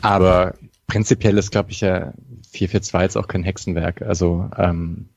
aber 0.00 0.54
prinzipiell 0.86 1.38
ist, 1.38 1.50
glaube 1.50 1.70
ich, 1.70 1.80
ja 1.80 2.12
442 2.52 3.02
jetzt 3.02 3.16
auch 3.16 3.28
kein 3.28 3.44
Hexenwerk. 3.44 4.02
Also 4.02 4.50
ähm, 4.56 5.08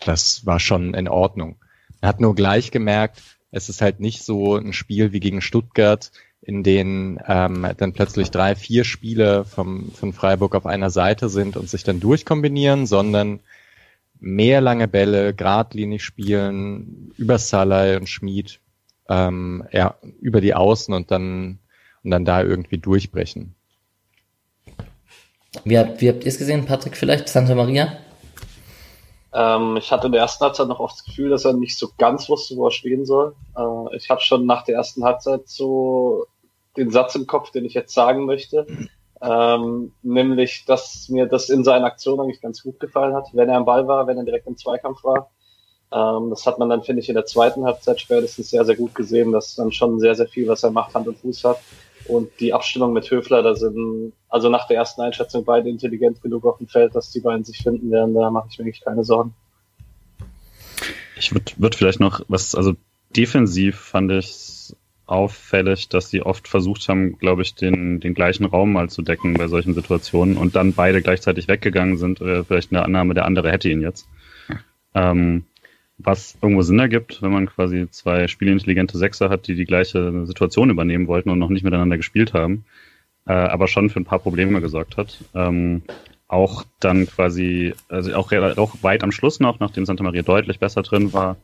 das 0.00 0.44
war 0.46 0.60
schon 0.60 0.94
in 0.94 1.08
Ordnung. 1.08 1.56
Man 2.00 2.08
hat 2.08 2.20
nur 2.20 2.34
gleich 2.34 2.70
gemerkt, 2.70 3.22
es 3.50 3.68
ist 3.68 3.80
halt 3.80 4.00
nicht 4.00 4.22
so 4.22 4.56
ein 4.56 4.72
Spiel 4.72 5.12
wie 5.12 5.20
gegen 5.20 5.40
Stuttgart, 5.40 6.10
in 6.42 6.62
denen 6.62 7.18
ähm, 7.26 7.66
dann 7.76 7.92
plötzlich 7.92 8.30
drei, 8.30 8.54
vier 8.54 8.84
Spiele 8.84 9.44
vom, 9.44 9.90
von 9.92 10.12
Freiburg 10.12 10.54
auf 10.54 10.66
einer 10.66 10.90
Seite 10.90 11.28
sind 11.28 11.56
und 11.56 11.70
sich 11.70 11.84
dann 11.84 12.00
durchkombinieren, 12.00 12.86
sondern 12.86 13.40
mehr 14.20 14.60
lange 14.60 14.88
Bälle, 14.88 15.34
geradlinig 15.34 16.04
spielen, 16.04 17.12
über 17.16 17.38
Salai 17.38 17.96
und 17.96 18.08
Schmied, 18.08 18.60
ähm, 19.08 19.64
ja, 19.72 19.96
über 20.20 20.40
die 20.40 20.54
Außen 20.54 20.92
und 20.92 21.10
dann 21.10 21.60
und 22.04 22.10
dann 22.10 22.24
da 22.24 22.42
irgendwie 22.42 22.78
durchbrechen. 22.78 23.54
Wie 25.64 25.78
habt, 25.78 26.00
wie 26.00 26.08
habt 26.08 26.24
ihr 26.24 26.28
es 26.28 26.38
gesehen, 26.38 26.66
Patrick, 26.66 26.96
vielleicht? 26.96 27.28
Santa 27.28 27.54
Maria? 27.54 27.96
Ähm, 29.32 29.76
ich 29.76 29.90
hatte 29.90 30.06
in 30.06 30.12
der 30.12 30.20
ersten 30.20 30.44
Halbzeit 30.44 30.68
noch 30.68 30.80
oft 30.80 30.96
das 30.96 31.04
Gefühl, 31.04 31.30
dass 31.30 31.44
er 31.44 31.54
nicht 31.54 31.78
so 31.78 31.88
ganz 31.98 32.28
wusste, 32.28 32.56
wo 32.56 32.66
er 32.66 32.70
stehen 32.70 33.04
soll. 33.04 33.34
Äh, 33.56 33.96
ich 33.96 34.10
hatte 34.10 34.24
schon 34.24 34.46
nach 34.46 34.64
der 34.64 34.76
ersten 34.76 35.04
Halbzeit 35.04 35.48
so 35.48 36.26
den 36.76 36.90
Satz 36.90 37.14
im 37.14 37.26
Kopf, 37.26 37.50
den 37.50 37.64
ich 37.64 37.74
jetzt 37.74 37.94
sagen 37.94 38.26
möchte. 38.26 38.66
Ähm, 39.22 39.92
nämlich, 40.02 40.64
dass 40.66 41.08
mir 41.08 41.26
das 41.26 41.48
in 41.48 41.64
seinen 41.64 41.84
Aktionen 41.84 42.20
eigentlich 42.20 42.42
ganz 42.42 42.62
gut 42.62 42.78
gefallen 42.78 43.14
hat, 43.14 43.28
wenn 43.32 43.48
er 43.48 43.56
am 43.56 43.64
Ball 43.64 43.86
war, 43.86 44.06
wenn 44.06 44.18
er 44.18 44.24
direkt 44.24 44.46
im 44.46 44.56
Zweikampf 44.56 45.02
war. 45.02 45.30
Ähm, 45.92 46.30
das 46.30 46.46
hat 46.46 46.58
man 46.58 46.68
dann, 46.68 46.82
finde 46.82 47.00
ich, 47.00 47.08
in 47.08 47.14
der 47.14 47.26
zweiten 47.26 47.64
Halbzeit 47.64 48.00
spätestens 48.00 48.50
sehr, 48.50 48.64
sehr 48.64 48.76
gut 48.76 48.94
gesehen, 48.94 49.32
dass 49.32 49.54
dann 49.54 49.72
schon 49.72 50.00
sehr, 50.00 50.14
sehr 50.14 50.28
viel, 50.28 50.48
was 50.48 50.62
er 50.62 50.72
macht, 50.72 50.94
Hand 50.94 51.08
und 51.08 51.18
Fuß 51.18 51.44
hat. 51.44 51.58
Und 52.06 52.30
die 52.40 52.52
Abstimmung 52.52 52.92
mit 52.92 53.10
Höfler, 53.10 53.42
da 53.42 53.54
sind 53.54 54.12
also 54.28 54.50
nach 54.50 54.66
der 54.66 54.76
ersten 54.76 55.00
Einschätzung 55.00 55.44
beide 55.44 55.68
intelligent 55.68 56.20
genug 56.22 56.44
auf 56.44 56.58
dem 56.58 56.66
Feld, 56.66 56.94
dass 56.94 57.10
die 57.10 57.20
beiden 57.20 57.44
sich 57.44 57.58
finden 57.58 57.90
werden. 57.90 58.14
Da 58.14 58.30
mache 58.30 58.48
ich 58.50 58.58
mir 58.58 58.64
eigentlich 58.64 58.84
keine 58.84 59.04
Sorgen. 59.04 59.34
Ich 61.16 61.32
würde 61.32 61.52
würd 61.56 61.74
vielleicht 61.74 62.00
noch 62.00 62.20
was, 62.28 62.54
also 62.54 62.74
defensiv 63.16 63.78
fand 63.78 64.12
ich 64.12 64.74
auffällig, 65.06 65.88
dass 65.88 66.10
sie 66.10 66.22
oft 66.22 66.48
versucht 66.48 66.88
haben, 66.88 67.18
glaube 67.18 67.42
ich, 67.42 67.54
den, 67.54 68.00
den 68.00 68.14
gleichen 68.14 68.46
Raum 68.46 68.72
mal 68.72 68.88
zu 68.88 69.02
decken 69.02 69.34
bei 69.34 69.48
solchen 69.48 69.74
Situationen 69.74 70.36
und 70.36 70.56
dann 70.56 70.72
beide 70.72 71.02
gleichzeitig 71.02 71.46
weggegangen 71.46 71.98
sind, 71.98 72.20
äh, 72.20 72.42
vielleicht 72.44 72.72
eine 72.72 72.82
Annahme, 72.82 73.14
der 73.14 73.26
andere 73.26 73.50
hätte 73.50 73.68
ihn 73.68 73.82
jetzt. 73.82 74.08
Ähm, 74.94 75.44
was 75.98 76.36
irgendwo 76.42 76.62
Sinn 76.62 76.78
ergibt, 76.78 77.22
wenn 77.22 77.32
man 77.32 77.46
quasi 77.46 77.88
zwei 77.90 78.28
spielintelligente 78.28 78.98
Sechser 78.98 79.30
hat, 79.30 79.46
die 79.46 79.54
die 79.54 79.64
gleiche 79.64 80.26
Situation 80.26 80.70
übernehmen 80.70 81.06
wollten 81.06 81.30
und 81.30 81.38
noch 81.38 81.50
nicht 81.50 81.64
miteinander 81.64 81.96
gespielt 81.96 82.34
haben, 82.34 82.64
äh, 83.26 83.32
aber 83.32 83.68
schon 83.68 83.90
für 83.90 84.00
ein 84.00 84.04
paar 84.04 84.18
Probleme 84.18 84.60
gesorgt 84.60 84.96
hat. 84.96 85.18
Ähm, 85.34 85.82
auch 86.26 86.64
dann 86.80 87.06
quasi, 87.06 87.74
also 87.88 88.14
auch, 88.14 88.32
auch 88.32 88.82
weit 88.82 89.04
am 89.04 89.12
Schluss 89.12 89.40
noch, 89.40 89.60
nachdem 89.60 89.86
Santa 89.86 90.02
Maria 90.02 90.22
deutlich 90.22 90.58
besser 90.58 90.82
drin 90.82 91.12
war, 91.12 91.36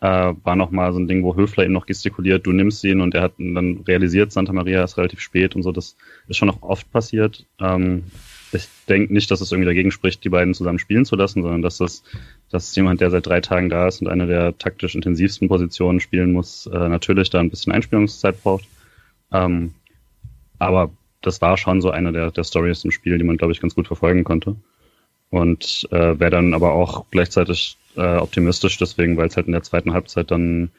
äh, 0.00 0.34
war 0.42 0.56
noch 0.56 0.70
mal 0.70 0.92
so 0.92 0.98
ein 0.98 1.08
Ding, 1.08 1.22
wo 1.22 1.34
Höfler 1.34 1.64
ihm 1.64 1.72
noch 1.72 1.86
gestikuliert, 1.86 2.46
du 2.46 2.52
nimmst 2.52 2.84
ihn 2.84 3.00
und 3.00 3.14
er 3.14 3.22
hat 3.22 3.32
dann 3.38 3.84
realisiert, 3.86 4.32
Santa 4.32 4.52
Maria 4.52 4.84
ist 4.84 4.98
relativ 4.98 5.20
spät 5.20 5.56
und 5.56 5.62
so. 5.62 5.72
Das 5.72 5.96
ist 6.28 6.36
schon 6.36 6.48
noch 6.48 6.62
oft 6.62 6.90
passiert. 6.92 7.46
Ähm, 7.58 8.04
ich 8.54 8.68
denke 8.88 9.12
nicht, 9.12 9.30
dass 9.30 9.40
es 9.40 9.52
irgendwie 9.52 9.66
dagegen 9.66 9.90
spricht, 9.90 10.24
die 10.24 10.28
beiden 10.28 10.54
zusammen 10.54 10.78
spielen 10.78 11.04
zu 11.04 11.16
lassen, 11.16 11.42
sondern 11.42 11.62
dass 11.62 11.78
das, 11.78 12.02
dass 12.50 12.74
jemand, 12.76 13.00
der 13.00 13.10
seit 13.10 13.26
drei 13.26 13.40
Tagen 13.40 13.68
da 13.68 13.88
ist 13.88 14.00
und 14.00 14.08
eine 14.08 14.26
der 14.26 14.56
taktisch 14.58 14.94
intensivsten 14.94 15.48
Positionen 15.48 16.00
spielen 16.00 16.32
muss, 16.32 16.66
äh, 16.66 16.88
natürlich 16.88 17.30
da 17.30 17.40
ein 17.40 17.50
bisschen 17.50 17.72
Einspielungszeit 17.72 18.42
braucht. 18.42 18.66
Ähm, 19.32 19.74
aber 20.58 20.90
das 21.20 21.40
war 21.40 21.56
schon 21.56 21.80
so 21.80 21.90
eine 21.90 22.12
der, 22.12 22.30
der 22.30 22.44
Stories 22.44 22.84
im 22.84 22.90
Spiel, 22.90 23.18
die 23.18 23.24
man, 23.24 23.36
glaube 23.36 23.52
ich, 23.52 23.60
ganz 23.60 23.74
gut 23.74 23.86
verfolgen 23.86 24.24
konnte. 24.24 24.56
Und 25.30 25.88
äh, 25.90 26.18
wäre 26.20 26.30
dann 26.30 26.54
aber 26.54 26.72
auch 26.72 27.06
gleichzeitig 27.10 27.76
äh, 27.96 28.16
optimistisch, 28.16 28.78
deswegen, 28.78 29.16
weil 29.16 29.28
es 29.28 29.36
halt 29.36 29.46
in 29.46 29.52
der 29.52 29.62
zweiten 29.62 29.92
Halbzeit 29.92 30.30
dann 30.30 30.70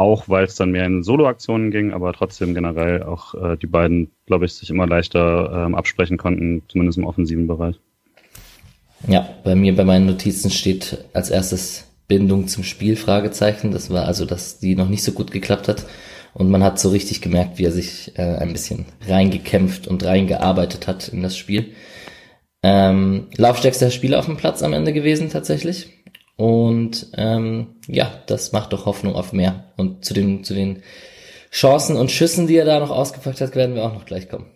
auch, 0.00 0.28
weil 0.28 0.44
es 0.44 0.56
dann 0.56 0.72
mehr 0.72 0.86
in 0.86 1.02
Solo-Aktionen 1.02 1.70
ging, 1.70 1.92
aber 1.92 2.12
trotzdem 2.12 2.54
generell 2.54 3.02
auch 3.02 3.34
äh, 3.34 3.56
die 3.56 3.66
beiden, 3.66 4.10
glaube 4.26 4.46
ich, 4.46 4.54
sich 4.54 4.70
immer 4.70 4.86
leichter 4.86 5.66
ähm, 5.66 5.74
absprechen 5.74 6.16
konnten, 6.16 6.62
zumindest 6.68 6.98
im 6.98 7.04
offensiven 7.04 7.46
Bereich. 7.46 7.76
Ja, 9.06 9.28
bei 9.44 9.54
mir 9.54 9.76
bei 9.76 9.84
meinen 9.84 10.06
Notizen 10.06 10.50
steht 10.50 11.04
als 11.12 11.30
erstes 11.30 11.86
Bindung 12.08 12.48
zum 12.48 12.64
Spiel 12.64 12.96
Fragezeichen. 12.96 13.70
Das 13.70 13.90
war 13.90 14.04
also, 14.04 14.24
dass 14.24 14.58
die 14.58 14.74
noch 14.74 14.88
nicht 14.88 15.04
so 15.04 15.12
gut 15.12 15.30
geklappt 15.30 15.68
hat. 15.68 15.86
Und 16.32 16.50
man 16.50 16.62
hat 16.62 16.78
so 16.78 16.90
richtig 16.90 17.20
gemerkt, 17.20 17.58
wie 17.58 17.64
er 17.64 17.72
sich 17.72 18.12
äh, 18.16 18.22
ein 18.22 18.52
bisschen 18.52 18.86
reingekämpft 19.06 19.86
und 19.88 20.04
reingearbeitet 20.04 20.86
hat 20.86 21.08
in 21.08 21.22
das 21.22 21.36
Spiel. 21.36 21.72
Ähm, 22.62 23.28
laufstärkster 23.36 23.90
Spieler 23.90 24.18
auf 24.18 24.26
dem 24.26 24.36
Platz 24.36 24.62
am 24.62 24.72
Ende 24.72 24.92
gewesen 24.92 25.30
tatsächlich. 25.30 25.99
Und 26.40 27.08
ähm, 27.18 27.74
ja, 27.86 28.10
das 28.26 28.52
macht 28.52 28.72
doch 28.72 28.86
Hoffnung 28.86 29.14
auf 29.14 29.34
mehr. 29.34 29.64
Und 29.76 30.06
zu 30.06 30.14
den, 30.14 30.42
zu 30.42 30.54
den 30.54 30.82
Chancen 31.52 31.96
und 31.96 32.10
Schüssen, 32.10 32.46
die 32.46 32.56
er 32.56 32.64
da 32.64 32.80
noch 32.80 32.88
ausgepackt 32.88 33.42
hat, 33.42 33.54
werden 33.54 33.74
wir 33.74 33.84
auch 33.84 33.92
noch 33.92 34.06
gleich 34.06 34.30
kommen. 34.30 34.46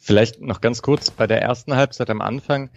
Vielleicht 0.00 0.40
noch 0.40 0.60
ganz 0.60 0.82
kurz 0.82 1.12
bei 1.12 1.28
der 1.28 1.40
ersten 1.40 1.76
Halbzeit 1.76 2.10
am 2.10 2.20
Anfang. 2.20 2.70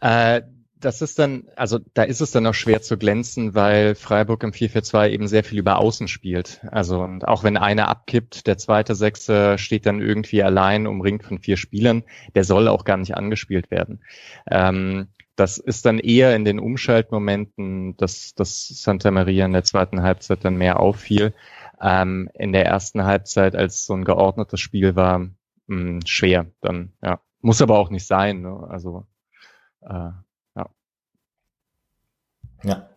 Äh, 0.00 0.42
das 0.78 1.02
ist 1.02 1.18
dann, 1.18 1.48
also 1.56 1.80
da 1.94 2.04
ist 2.04 2.20
es 2.20 2.30
dann 2.30 2.46
auch 2.46 2.54
schwer 2.54 2.80
zu 2.80 2.96
glänzen, 2.96 3.56
weil 3.56 3.96
Freiburg 3.96 4.44
im 4.44 4.52
4-4-2 4.52 5.08
eben 5.08 5.26
sehr 5.26 5.42
viel 5.42 5.58
über 5.58 5.80
Außen 5.80 6.06
spielt. 6.06 6.60
Also 6.70 7.00
und 7.00 7.26
auch 7.26 7.42
wenn 7.42 7.56
einer 7.56 7.88
abkippt, 7.88 8.46
der 8.46 8.56
zweite 8.56 8.94
Sechse 8.94 9.58
steht 9.58 9.84
dann 9.84 10.00
irgendwie 10.00 10.44
allein 10.44 10.86
umringt 10.86 11.24
von 11.24 11.40
vier 11.40 11.56
Spielern, 11.56 12.04
der 12.36 12.44
soll 12.44 12.68
auch 12.68 12.84
gar 12.84 12.98
nicht 12.98 13.16
angespielt 13.16 13.72
werden. 13.72 13.98
Ähm, 14.48 15.08
das 15.36 15.58
ist 15.58 15.84
dann 15.84 15.98
eher 15.98 16.34
in 16.34 16.44
den 16.44 16.58
Umschaltmomenten, 16.58 17.96
dass, 17.98 18.34
dass 18.34 18.68
Santa 18.68 19.10
Maria 19.10 19.44
in 19.44 19.52
der 19.52 19.64
zweiten 19.64 20.02
Halbzeit 20.02 20.44
dann 20.44 20.56
mehr 20.56 20.80
auffiel. 20.80 21.34
Ähm, 21.80 22.30
in 22.34 22.52
der 22.52 22.64
ersten 22.64 23.04
Halbzeit, 23.04 23.54
als 23.54 23.84
so 23.84 23.92
ein 23.92 24.04
geordnetes 24.04 24.60
Spiel 24.60 24.96
war, 24.96 25.18
mh, 25.18 25.32
hm, 25.68 26.00
schwer. 26.06 26.46
Dann, 26.62 26.92
ja. 27.02 27.20
Muss 27.42 27.62
aber 27.62 27.78
auch 27.78 27.90
nicht 27.90 28.06
sein. 28.06 28.40
Ne? 28.40 28.66
Also, 28.68 29.06
äh, 29.82 30.10
ja. 30.56 30.66
Ja. 32.64 32.88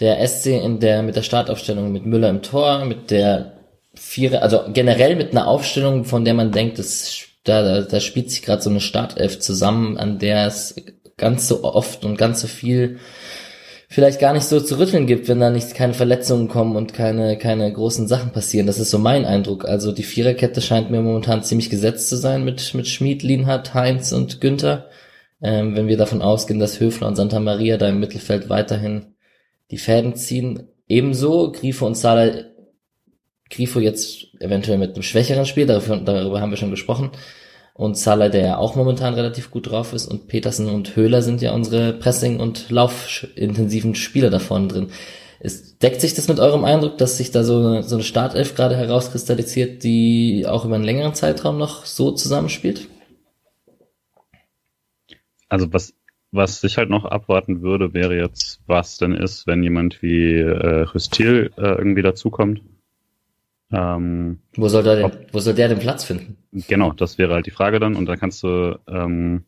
Der 0.00 0.26
SC 0.26 0.46
in 0.46 0.80
der, 0.80 1.02
mit 1.02 1.16
der 1.16 1.22
Startaufstellung 1.22 1.92
mit 1.92 2.06
Müller 2.06 2.30
im 2.30 2.42
Tor, 2.42 2.84
mit 2.86 3.10
der 3.10 3.52
Vierer, 3.94 4.42
also 4.42 4.64
generell 4.72 5.16
mit 5.16 5.30
einer 5.30 5.46
Aufstellung, 5.46 6.04
von 6.04 6.24
der 6.24 6.34
man 6.34 6.52
denkt, 6.52 6.78
das, 6.78 7.26
da, 7.44 7.62
da, 7.62 7.82
da 7.82 8.00
spielt 8.00 8.30
sich 8.30 8.42
gerade 8.42 8.60
so 8.60 8.70
eine 8.70 8.80
Startelf 8.80 9.38
zusammen, 9.38 9.96
an 9.96 10.18
der 10.18 10.46
es 10.46 10.74
ganz 11.16 11.48
so 11.48 11.64
oft 11.64 12.04
und 12.04 12.18
ganz 12.18 12.40
so 12.40 12.46
viel 12.46 12.98
vielleicht 13.88 14.18
gar 14.18 14.32
nicht 14.32 14.44
so 14.44 14.60
zu 14.60 14.78
rütteln 14.78 15.06
gibt, 15.06 15.28
wenn 15.28 15.40
da 15.40 15.50
nicht 15.50 15.74
keine 15.74 15.94
Verletzungen 15.94 16.48
kommen 16.48 16.76
und 16.76 16.92
keine, 16.92 17.38
keine 17.38 17.72
großen 17.72 18.08
Sachen 18.08 18.32
passieren. 18.32 18.66
Das 18.66 18.78
ist 18.78 18.90
so 18.90 18.98
mein 18.98 19.24
Eindruck. 19.24 19.64
Also 19.64 19.92
die 19.92 20.02
Viererkette 20.02 20.60
scheint 20.60 20.90
mir 20.90 21.00
momentan 21.00 21.44
ziemlich 21.44 21.70
gesetzt 21.70 22.08
zu 22.08 22.16
sein 22.16 22.44
mit, 22.44 22.74
mit 22.74 22.88
Schmid, 22.88 23.22
Lienhardt, 23.22 23.74
Heinz 23.74 24.12
und 24.12 24.40
Günther. 24.40 24.90
Ähm, 25.40 25.76
wenn 25.76 25.86
wir 25.86 25.96
davon 25.96 26.22
ausgehen, 26.22 26.58
dass 26.58 26.80
Höfler 26.80 27.06
und 27.06 27.16
Santa 27.16 27.38
Maria 27.38 27.76
da 27.76 27.88
im 27.88 28.00
Mittelfeld 28.00 28.48
weiterhin 28.48 29.14
die 29.70 29.78
Fäden 29.78 30.16
ziehen. 30.16 30.68
Ebenso 30.88 31.52
Grifo 31.52 31.86
und 31.86 31.96
Salah, 31.96 32.32
Grifo 33.50 33.78
jetzt 33.78 34.28
eventuell 34.40 34.78
mit 34.78 34.94
einem 34.94 35.02
schwächeren 35.02 35.46
Spiel, 35.46 35.66
darüber, 35.66 35.96
darüber 35.98 36.40
haben 36.40 36.50
wir 36.50 36.56
schon 36.56 36.70
gesprochen 36.70 37.12
und 37.76 37.98
Salah, 37.98 38.30
der 38.30 38.40
ja 38.40 38.56
auch 38.56 38.74
momentan 38.74 39.12
relativ 39.14 39.50
gut 39.50 39.70
drauf 39.70 39.92
ist 39.92 40.06
und 40.06 40.28
Petersen 40.28 40.68
und 40.68 40.96
Höhler 40.96 41.20
sind 41.20 41.42
ja 41.42 41.52
unsere 41.52 41.92
Pressing- 41.92 42.40
und 42.40 42.70
laufintensiven 42.70 43.94
Spieler 43.94 44.30
da 44.30 44.38
vorne 44.38 44.68
drin. 44.68 44.88
Ist, 45.40 45.82
deckt 45.82 46.00
sich 46.00 46.14
das 46.14 46.28
mit 46.28 46.40
eurem 46.40 46.64
Eindruck, 46.64 46.96
dass 46.96 47.18
sich 47.18 47.32
da 47.32 47.44
so 47.44 47.58
eine, 47.58 47.82
so 47.82 47.96
eine 47.96 48.04
Startelf 48.04 48.54
gerade 48.54 48.76
herauskristallisiert, 48.76 49.84
die 49.84 50.46
auch 50.48 50.64
über 50.64 50.76
einen 50.76 50.84
längeren 50.84 51.14
Zeitraum 51.14 51.58
noch 51.58 51.84
so 51.84 52.12
zusammenspielt? 52.12 52.88
Also 55.50 55.70
was, 55.70 55.92
was 56.32 56.64
ich 56.64 56.78
halt 56.78 56.88
noch 56.88 57.04
abwarten 57.04 57.60
würde, 57.60 57.92
wäre 57.92 58.16
jetzt, 58.16 58.60
was 58.66 58.96
denn 58.96 59.12
ist, 59.12 59.46
wenn 59.46 59.62
jemand 59.62 60.00
wie 60.00 60.38
äh, 60.38 60.86
Rüstil 60.94 61.52
äh, 61.58 61.60
irgendwie 61.60 62.02
dazukommt. 62.02 62.62
Ähm, 63.72 64.38
wo 64.56 64.68
soll 64.68 64.82
der 64.82 64.96
denn, 64.96 65.04
ob, 65.04 65.34
wo 65.34 65.38
soll 65.40 65.54
der 65.54 65.68
den 65.68 65.78
Platz 65.78 66.04
finden? 66.04 66.36
Genau, 66.52 66.92
das 66.92 67.18
wäre 67.18 67.34
halt 67.34 67.46
die 67.46 67.50
Frage 67.50 67.80
dann. 67.80 67.96
Und 67.96 68.06
dann 68.06 68.18
kannst 68.18 68.42
du, 68.42 68.78
ähm, 68.86 69.44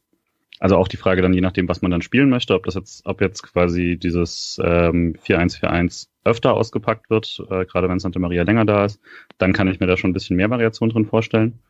also 0.59 0.77
auch 0.77 0.89
die 0.89 0.97
Frage 0.97 1.23
dann, 1.23 1.33
je 1.33 1.41
nachdem, 1.41 1.69
was 1.69 1.83
man 1.83 1.91
dann 1.91 2.03
spielen 2.03 2.29
möchte, 2.29 2.55
ob 2.55 2.65
das 2.65 2.75
jetzt, 2.75 3.07
ob 3.07 3.21
jetzt 3.21 3.43
quasi 3.43 3.97
dieses 3.97 4.61
ähm, 4.63 5.15
4-1-4-1 5.25 6.09
öfter 6.25 6.55
ausgepackt 6.55 7.11
wird, 7.11 7.43
äh, 7.49 7.65
gerade 7.65 7.89
wenn 7.89 8.01
Santa 8.01 8.19
Maria 8.19 8.43
länger 8.43 8.65
da 8.65 8.85
ist, 8.85 9.01
dann 9.39 9.53
kann 9.53 9.69
ich 9.69 9.79
mir 9.79 9.87
da 9.87 9.97
schon 9.97 10.11
ein 10.11 10.15
bisschen 10.15 10.37
mehr 10.37 10.51
Variation 10.51 10.91
drin 10.91 11.07
vorstellen. 11.07 11.61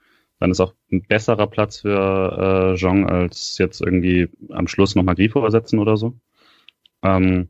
Dann 0.41 0.51
ist 0.51 0.61
auch 0.61 0.73
ein 0.91 1.03
besserer 1.03 1.49
Platz 1.49 1.81
für 1.81 2.73
äh, 2.73 2.79
Jean 2.79 3.05
als 3.09 3.59
jetzt 3.59 3.81
irgendwie 3.81 4.29
am 4.51 4.69
Schluss 4.69 4.95
nochmal 4.95 5.17
Grifo 5.17 5.45
ersetzen 5.45 5.81
oder 5.81 5.97
so. 5.97 6.15
Ähm, 7.03 7.49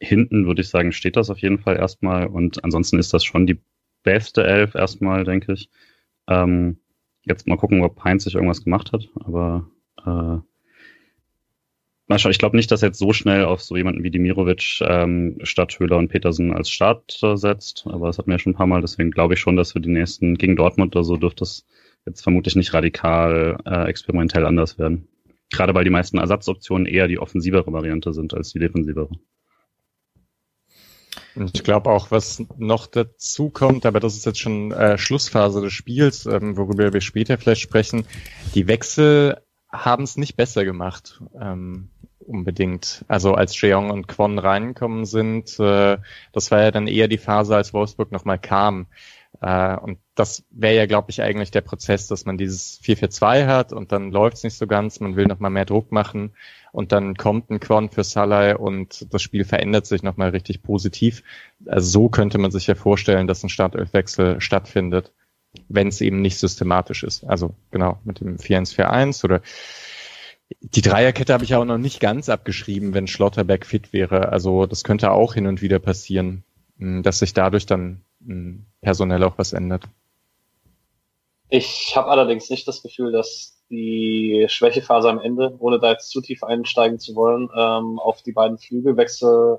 hinten 0.00 0.46
würde 0.46 0.62
ich 0.62 0.68
sagen, 0.68 0.92
steht 0.92 1.16
das 1.16 1.30
auf 1.30 1.38
jeden 1.38 1.58
Fall 1.58 1.76
erstmal 1.76 2.26
und 2.28 2.64
ansonsten 2.64 2.98
ist 2.98 3.12
das 3.12 3.24
schon 3.24 3.46
die 3.46 3.60
beste 4.06 4.44
Elf 4.44 4.74
erstmal, 4.74 5.24
denke 5.24 5.52
ich. 5.52 5.68
Ähm, 6.28 6.78
jetzt 7.24 7.46
mal 7.46 7.58
gucken, 7.58 7.82
ob 7.82 8.02
Heinz 8.04 8.24
sich 8.24 8.34
irgendwas 8.34 8.64
gemacht 8.64 8.92
hat, 8.92 9.08
aber 9.16 9.68
äh, 9.98 10.38
mal 12.06 12.18
schauen. 12.18 12.30
Ich 12.30 12.38
glaube 12.38 12.56
nicht, 12.56 12.70
dass 12.70 12.82
er 12.82 12.88
jetzt 12.88 13.00
so 13.00 13.12
schnell 13.12 13.44
auf 13.44 13.60
so 13.60 13.76
jemanden 13.76 14.04
wie 14.04 14.12
Dimirovic 14.12 14.80
ähm, 14.80 15.38
statt 15.42 15.78
Höhler 15.78 15.98
und 15.98 16.08
Petersen 16.08 16.52
als 16.52 16.70
Start 16.70 17.18
äh, 17.22 17.36
setzt, 17.36 17.84
aber 17.86 18.06
das 18.06 18.18
hatten 18.18 18.30
wir 18.30 18.36
ja 18.36 18.38
schon 18.38 18.52
ein 18.52 18.56
paar 18.56 18.68
Mal, 18.68 18.80
deswegen 18.80 19.10
glaube 19.10 19.34
ich 19.34 19.40
schon, 19.40 19.56
dass 19.56 19.74
wir 19.74 19.82
die 19.82 19.90
nächsten 19.90 20.36
gegen 20.36 20.54
Dortmund 20.54 20.94
oder 20.94 21.04
so 21.04 21.16
dürfte 21.16 21.42
es 21.42 21.66
jetzt 22.06 22.22
vermutlich 22.22 22.54
nicht 22.54 22.72
radikal 22.72 23.58
äh, 23.66 23.88
experimentell 23.88 24.46
anders 24.46 24.78
werden. 24.78 25.08
Gerade 25.50 25.74
weil 25.74 25.84
die 25.84 25.90
meisten 25.90 26.18
Ersatzoptionen 26.18 26.86
eher 26.86 27.08
die 27.08 27.18
offensivere 27.18 27.72
Variante 27.72 28.12
sind 28.12 28.34
als 28.34 28.52
die 28.52 28.60
defensivere. 28.60 29.10
Und 31.36 31.52
ich 31.54 31.62
glaube 31.62 31.90
auch, 31.90 32.10
was 32.10 32.42
noch 32.56 32.86
dazu 32.86 33.50
kommt, 33.50 33.86
aber 33.86 34.00
das 34.00 34.16
ist 34.16 34.26
jetzt 34.26 34.40
schon 34.40 34.72
äh, 34.72 34.96
Schlussphase 34.96 35.60
des 35.60 35.72
Spiels, 35.72 36.26
ähm, 36.26 36.56
worüber 36.56 36.92
wir 36.92 37.00
später 37.00 37.38
vielleicht 37.38 37.60
sprechen, 37.60 38.06
die 38.54 38.68
Wechsel 38.68 39.42
haben 39.70 40.04
es 40.04 40.16
nicht 40.16 40.36
besser 40.36 40.64
gemacht. 40.64 41.20
Ähm, 41.38 41.90
unbedingt. 42.26 43.04
Also 43.08 43.34
als 43.34 43.60
Jeong 43.60 43.90
und 43.90 44.08
Kwon 44.08 44.38
reingekommen 44.38 45.04
sind, 45.04 45.58
äh, 45.60 45.98
das 46.32 46.50
war 46.50 46.62
ja 46.62 46.70
dann 46.70 46.86
eher 46.88 47.08
die 47.08 47.18
Phase, 47.18 47.56
als 47.56 47.72
Wolfsburg 47.72 48.12
nochmal 48.12 48.38
kam. 48.38 48.86
Äh, 49.40 49.76
und 49.76 49.98
das 50.14 50.44
wäre 50.50 50.76
ja, 50.76 50.86
glaube 50.86 51.10
ich, 51.10 51.22
eigentlich 51.22 51.50
der 51.50 51.60
Prozess, 51.60 52.08
dass 52.08 52.24
man 52.24 52.38
dieses 52.38 52.80
4-4-2 52.82 53.46
hat 53.46 53.72
und 53.72 53.92
dann 53.92 54.10
läuft 54.10 54.38
es 54.38 54.44
nicht 54.44 54.56
so 54.56 54.66
ganz, 54.66 55.00
man 55.00 55.16
will 55.16 55.26
nochmal 55.26 55.50
mehr 55.50 55.64
Druck 55.64 55.92
machen 55.92 56.32
und 56.72 56.92
dann 56.92 57.16
kommt 57.16 57.50
ein 57.50 57.60
Quant 57.60 57.94
für 57.94 58.04
Salah 58.04 58.56
und 58.56 59.06
das 59.12 59.22
Spiel 59.22 59.44
verändert 59.44 59.86
sich 59.86 60.02
nochmal 60.02 60.30
richtig 60.30 60.62
positiv. 60.62 61.22
Also 61.66 61.88
so 61.88 62.08
könnte 62.08 62.38
man 62.38 62.50
sich 62.50 62.66
ja 62.66 62.74
vorstellen, 62.74 63.26
dass 63.26 63.42
ein 63.42 63.48
Startelfwechsel 63.48 64.40
stattfindet, 64.40 65.12
wenn 65.68 65.88
es 65.88 66.00
eben 66.00 66.20
nicht 66.20 66.38
systematisch 66.38 67.02
ist. 67.02 67.24
Also 67.24 67.54
genau, 67.70 67.98
mit 68.04 68.20
dem 68.20 68.36
4-1-4-1 68.36 69.24
oder 69.24 69.42
die 70.60 70.82
Dreierkette 70.82 71.32
habe 71.32 71.44
ich 71.44 71.54
auch 71.54 71.64
noch 71.64 71.78
nicht 71.78 71.98
ganz 71.98 72.28
abgeschrieben, 72.28 72.94
wenn 72.94 73.06
Schlotterbeck 73.06 73.66
fit 73.66 73.92
wäre. 73.92 74.28
Also 74.28 74.66
das 74.66 74.84
könnte 74.84 75.10
auch 75.10 75.34
hin 75.34 75.46
und 75.46 75.62
wieder 75.62 75.78
passieren. 75.78 76.44
dass 76.78 77.20
sich 77.20 77.32
dadurch 77.32 77.64
dann 77.64 78.02
personell 78.86 79.24
auch 79.24 79.36
was 79.36 79.52
ändert. 79.52 79.82
Ich 81.48 81.96
habe 81.96 82.08
allerdings 82.08 82.48
nicht 82.50 82.68
das 82.68 82.84
Gefühl, 82.84 83.10
dass 83.10 83.60
die 83.68 84.46
Schwächephase 84.48 85.10
am 85.10 85.18
Ende, 85.18 85.56
ohne 85.58 85.80
da 85.80 85.90
jetzt 85.90 86.10
zu 86.10 86.20
tief 86.20 86.44
einsteigen 86.44 87.00
zu 87.00 87.16
wollen, 87.16 87.48
ähm, 87.56 87.98
auf 87.98 88.22
die 88.22 88.30
beiden 88.30 88.58
Flügelwechsel 88.58 89.58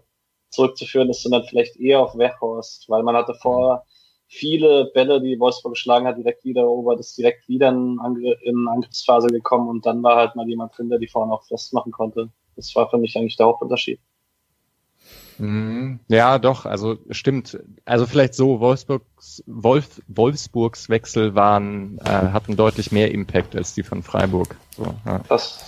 zurückzuführen 0.50 1.10
ist, 1.10 1.24
sondern 1.24 1.44
vielleicht 1.44 1.76
eher 1.76 2.00
auf 2.00 2.18
Weghorst, 2.18 2.88
weil 2.88 3.04
man 3.04 3.18
hatte 3.18 3.34
vor 3.34 3.84
viele 4.30 4.92
Bälle, 4.94 5.20
die 5.20 5.38
Wolfsburg 5.38 5.74
geschlagen 5.74 6.08
hat, 6.08 6.18
direkt 6.18 6.46
wieder 6.46 6.62
erobert, 6.62 7.02
ist 7.02 7.18
direkt 7.18 7.50
wieder 7.50 7.68
in, 7.68 8.00
Angr 8.00 8.42
in 8.44 8.66
Angriffsphase 8.70 9.28
gekommen 9.28 9.68
und 9.68 9.86
dann 9.86 10.02
war 10.04 10.16
halt 10.16 10.38
mal 10.38 10.48
jemand 10.48 10.78
drin, 10.78 10.88
der 10.88 11.00
die 11.00 11.08
vorne 11.10 11.34
auch 11.34 11.44
festmachen 11.44 11.92
konnte. 11.92 12.30
Das 12.56 12.74
war 12.78 12.90
für 12.90 12.98
mich 12.98 13.18
eigentlich 13.18 13.36
der 13.36 13.48
Hauptunterschied. 13.48 14.00
Mhm. 15.38 16.00
Ja, 16.08 16.40
doch, 16.40 16.66
also 16.66 16.98
stimmt. 17.12 17.60
Also 17.86 18.06
vielleicht 18.06 18.34
so, 18.34 18.60
Wolfsburgs, 18.60 19.44
Wolf, 19.46 20.02
Wolfsburgs 20.08 20.90
Wechsel 20.90 21.36
waren, 21.36 22.00
äh, 22.00 22.10
hatten 22.10 22.56
deutlich 22.56 22.92
mehr 22.92 23.12
Impact 23.12 23.56
als 23.56 23.74
die 23.74 23.84
von 23.84 24.04
Freiburg. 24.04 24.56
So, 24.76 24.96
ja. 25.06 25.22
Das 25.30 25.60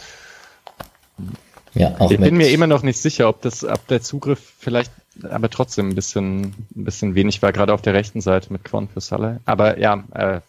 ja, 1.75 1.95
auch 1.99 2.09
ich 2.09 2.19
bin 2.19 2.38
mir 2.38 2.49
immer 2.49 2.67
noch 2.67 2.81
nicht 2.81 2.99
sicher, 2.99 3.29
ob 3.29 3.41
das, 3.41 3.63
ob 3.63 3.85
der 3.88 4.01
Zugriff 4.01 4.53
vielleicht 4.57 4.91
aber 5.29 5.49
trotzdem 5.49 5.89
ein 5.89 5.95
bisschen, 5.95 6.41
ein 6.75 6.83
bisschen 6.83 7.15
wenig 7.15 7.41
war, 7.41 7.51
gerade 7.51 7.73
auf 7.73 7.81
der 7.81 7.93
rechten 7.93 8.21
Seite 8.21 8.51
mit 8.51 8.63
Quan 8.63 8.88
für 8.88 9.01
Salah. 9.01 9.39
Aber 9.45 9.77
ja, 9.79 10.03
äh, 10.13 10.41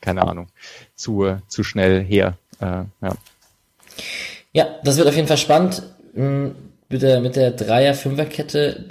keine 0.00 0.26
Ahnung, 0.26 0.48
zu, 0.94 1.38
zu 1.48 1.64
schnell 1.64 2.04
her. 2.04 2.36
Äh, 2.60 2.84
ja. 3.00 3.14
ja, 4.52 4.66
das 4.84 4.96
wird 4.96 5.08
auf 5.08 5.16
jeden 5.16 5.28
Fall 5.28 5.38
spannend. 5.38 5.82
Mit 6.92 7.02
der, 7.02 7.20
mit 7.20 7.36
der 7.36 7.52
Dreier-Fünfer-Kette, 7.52 8.88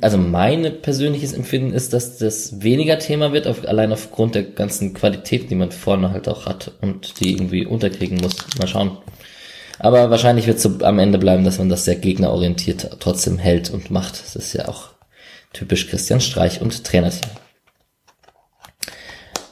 also 0.00 0.18
meine 0.18 0.72
persönliches 0.72 1.32
Empfinden 1.32 1.72
ist, 1.72 1.92
dass 1.92 2.18
das 2.18 2.60
weniger 2.60 2.98
Thema 2.98 3.32
wird, 3.32 3.46
auf, 3.46 3.68
allein 3.68 3.92
aufgrund 3.92 4.34
der 4.34 4.42
ganzen 4.42 4.94
Qualität, 4.94 5.48
die 5.48 5.54
man 5.54 5.70
vorne 5.70 6.10
halt 6.10 6.28
auch 6.28 6.46
hat 6.46 6.72
und 6.80 7.20
die 7.20 7.34
irgendwie 7.34 7.64
unterkriegen 7.64 8.18
muss. 8.18 8.34
Mal 8.58 8.66
schauen. 8.66 8.98
Aber 9.78 10.10
wahrscheinlich 10.10 10.48
wird 10.48 10.56
es 10.56 10.64
so 10.64 10.78
am 10.80 10.98
Ende 10.98 11.18
bleiben, 11.18 11.44
dass 11.44 11.58
man 11.58 11.68
das 11.68 11.84
sehr 11.84 11.94
gegnerorientiert 11.94 12.96
trotzdem 12.98 13.38
hält 13.38 13.70
und 13.70 13.92
macht. 13.92 14.20
Das 14.20 14.34
ist 14.34 14.52
ja 14.52 14.66
auch 14.66 14.88
typisch 15.52 15.88
Christian 15.88 16.20
Streich 16.20 16.60
und 16.60 16.82
Trainerteam. 16.82 17.30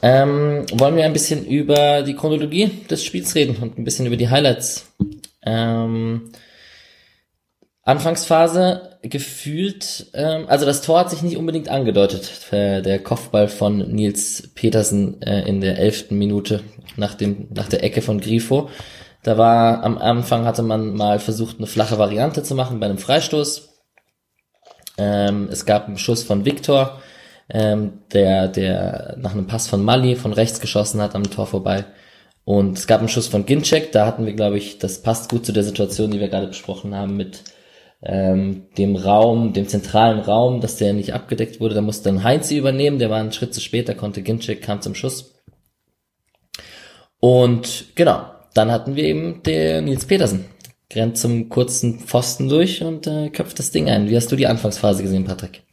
Ähm, 0.02 0.66
wollen 0.72 0.96
wir 0.96 1.04
ein 1.04 1.12
bisschen 1.12 1.46
über 1.46 2.02
die 2.02 2.14
Chronologie 2.14 2.70
des 2.90 3.04
Spiels 3.04 3.36
reden 3.36 3.56
und 3.62 3.78
ein 3.78 3.84
bisschen 3.84 4.06
über 4.06 4.16
die 4.16 4.28
Highlights. 4.28 4.92
Ähm, 5.46 6.32
Anfangsphase 7.84 8.98
gefühlt, 9.02 10.06
ähm, 10.14 10.46
also 10.48 10.64
das 10.64 10.80
Tor 10.80 11.00
hat 11.00 11.10
sich 11.10 11.22
nicht 11.22 11.36
unbedingt 11.36 11.68
angedeutet. 11.68 12.50
Äh, 12.50 12.80
der 12.80 13.02
Kopfball 13.02 13.48
von 13.48 13.78
Nils 13.78 14.50
Petersen 14.54 15.20
äh, 15.20 15.46
in 15.46 15.60
der 15.60 15.78
elften 15.78 16.16
Minute 16.16 16.62
nach 16.96 17.14
dem 17.14 17.48
nach 17.52 17.68
der 17.68 17.84
Ecke 17.84 18.00
von 18.00 18.20
Grifo. 18.20 18.70
Da 19.22 19.36
war 19.36 19.82
am 19.82 19.98
Anfang 19.98 20.46
hatte 20.46 20.62
man 20.62 20.94
mal 20.94 21.18
versucht, 21.18 21.58
eine 21.58 21.66
flache 21.66 21.98
Variante 21.98 22.42
zu 22.42 22.54
machen 22.54 22.80
bei 22.80 22.86
einem 22.86 22.98
Freistoß. 22.98 23.68
Ähm, 24.96 25.48
es 25.50 25.66
gab 25.66 25.86
einen 25.86 25.98
Schuss 25.98 26.22
von 26.22 26.44
Viktor, 26.44 27.00
ähm, 27.50 28.00
der, 28.12 28.48
der 28.48 29.16
nach 29.18 29.32
einem 29.32 29.46
Pass 29.46 29.66
von 29.68 29.82
Mali 29.82 30.16
von 30.16 30.32
rechts 30.32 30.60
geschossen 30.60 31.02
hat 31.02 31.14
am 31.14 31.30
Tor 31.30 31.46
vorbei. 31.46 31.84
Und 32.44 32.78
es 32.78 32.86
gab 32.86 33.00
einen 33.00 33.08
Schuss 33.08 33.26
von 33.26 33.46
Ginczek, 33.46 33.92
da 33.92 34.06
hatten 34.06 34.26
wir, 34.26 34.34
glaube 34.34 34.58
ich, 34.58 34.78
das 34.78 35.02
passt 35.02 35.30
gut 35.30 35.46
zu 35.46 35.52
der 35.52 35.64
Situation, 35.64 36.10
die 36.10 36.20
wir 36.20 36.28
gerade 36.28 36.46
besprochen 36.46 36.94
haben, 36.94 37.16
mit 37.16 37.42
ähm, 38.04 38.66
dem 38.76 38.96
Raum, 38.96 39.52
dem 39.52 39.66
zentralen 39.66 40.20
Raum, 40.20 40.60
dass 40.60 40.76
der 40.76 40.92
nicht 40.92 41.14
abgedeckt 41.14 41.60
wurde. 41.60 41.74
Da 41.74 41.80
musste 41.80 42.10
dann 42.10 42.22
Heinz 42.22 42.50
übernehmen, 42.50 42.98
der 42.98 43.10
war 43.10 43.18
einen 43.18 43.32
Schritt 43.32 43.54
zu 43.54 43.60
spät, 43.60 43.88
da 43.88 43.94
konnte 43.94 44.22
Ginczek, 44.22 44.62
kam 44.62 44.82
zum 44.82 44.94
Schuss. 44.94 45.34
Und 47.18 47.86
genau, 47.94 48.26
dann 48.52 48.70
hatten 48.70 48.96
wir 48.96 49.04
eben 49.04 49.42
den 49.42 49.86
Nils 49.86 50.04
Petersen. 50.06 50.46
Rennt 50.92 51.18
zum 51.18 51.48
kurzen 51.48 51.98
Pfosten 51.98 52.48
durch 52.48 52.82
und 52.82 53.06
äh, 53.08 53.30
köpft 53.30 53.58
das 53.58 53.72
Ding 53.72 53.88
ein. 53.88 54.08
Wie 54.08 54.16
hast 54.16 54.30
du 54.30 54.36
die 54.36 54.46
Anfangsphase 54.46 55.02
gesehen, 55.02 55.24
Patrick? 55.24 55.64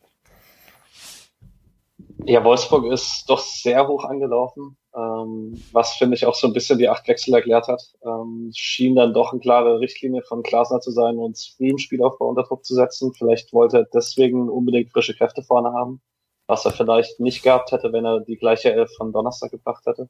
Ja, 2.26 2.44
Wolfsburg 2.44 2.91
ist 2.91 3.26
doch 3.28 3.39
sehr 3.39 3.88
hoch 3.88 4.06
angelaufen, 4.06 4.78
ähm, 4.93 5.62
was 5.71 5.93
finde 5.93 6.15
ich 6.15 6.25
auch 6.25 6.36
so 6.36 6.47
ein 6.47 6.54
bisschen 6.54 6.77
die 6.77 6.89
acht 6.89 7.08
Wechsel 7.08 7.34
erklärt 7.34 7.67
hat. 7.67 7.82
Ähm, 8.06 8.51
schien 8.54 8.95
dann 8.95 9.13
doch 9.13 9.32
eine 9.32 9.39
klare 9.39 9.80
Richtlinie 9.80 10.21
von 10.23 10.43
Klasner 10.43 10.82
zu 10.82 10.91
sein, 10.91 11.17
uns 11.17 11.56
früh 11.56 11.69
im 11.69 11.77
Spielaufbau 11.77 12.27
unter 12.27 12.43
Druck 12.43 12.65
zu 12.65 12.75
setzen. 12.75 13.13
Vielleicht 13.13 13.54
wollte 13.54 13.77
er 13.77 13.88
deswegen 13.93 14.49
unbedingt 14.49 14.91
frische 14.91 15.15
Kräfte 15.15 15.43
vorne 15.43 15.71
haben, 15.73 16.01
was 16.47 16.65
er 16.65 16.71
vielleicht 16.71 17.19
nicht 17.19 17.43
gehabt 17.43 17.71
hätte, 17.71 17.93
wenn 17.93 18.06
er 18.06 18.19
die 18.19 18.38
gleiche 18.38 18.73
Elf 18.73 18.91
von 18.97 19.13
Donnerstag 19.13 19.51
gebracht 19.51 19.86
hätte. 19.86 20.10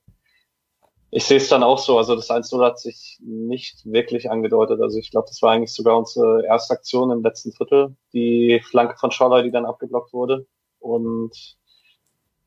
Ich 1.13 1.26
sehe 1.26 1.38
es 1.38 1.50
dann 1.50 1.62
auch 1.62 1.78
so. 1.78 1.98
Also 1.98 2.15
das 2.15 2.30
1-0 2.30 2.63
hat 2.63 2.80
sich 2.80 3.20
nicht 3.22 3.86
wirklich 3.86 4.32
angedeutet. 4.32 4.82
Also 4.82 4.98
ich 4.98 5.12
glaube, 5.12 5.28
das 5.28 5.41
war 5.41 5.52
eigentlich 5.52 5.74
sogar 5.74 5.98
unsere 5.98 6.46
erste 6.46 6.74
Aktion 6.74 7.12
im 7.12 7.22
letzten 7.22 7.52
Viertel. 7.52 7.96
Die 8.13 8.62
Flanke 8.63 8.98
von 8.98 9.12
Scholler, 9.12 9.44
die 9.44 9.52
dann 9.52 9.65
abgeblockt 9.65 10.13
wurde. 10.13 10.48
Und 10.80 11.58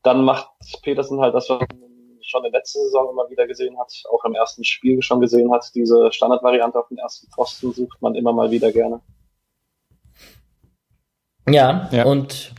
dann 0.01 0.25
macht 0.25 0.49
Petersen 0.81 1.21
halt 1.21 1.35
das, 1.35 1.49
was 1.49 1.59
schon 2.27 2.43
in 2.45 2.51
der 2.51 2.59
letzten 2.59 2.79
Saison 2.83 3.09
immer 3.11 3.29
wieder 3.29 3.47
gesehen 3.47 3.77
hat, 3.79 3.91
auch 4.11 4.23
im 4.25 4.33
ersten 4.33 4.63
Spiel 4.63 5.01
schon 5.01 5.21
gesehen 5.21 5.51
hat. 5.51 5.71
Diese 5.75 6.11
Standardvariante 6.11 6.79
auf 6.79 6.87
den 6.87 6.97
ersten 6.97 7.27
Pfosten 7.31 7.71
sucht 7.73 8.01
man 8.01 8.15
immer 8.15 8.33
mal 8.33 8.51
wieder 8.51 8.71
gerne. 8.71 9.01
Ja, 11.47 11.89
ja. 11.91 12.05
und 12.05 12.53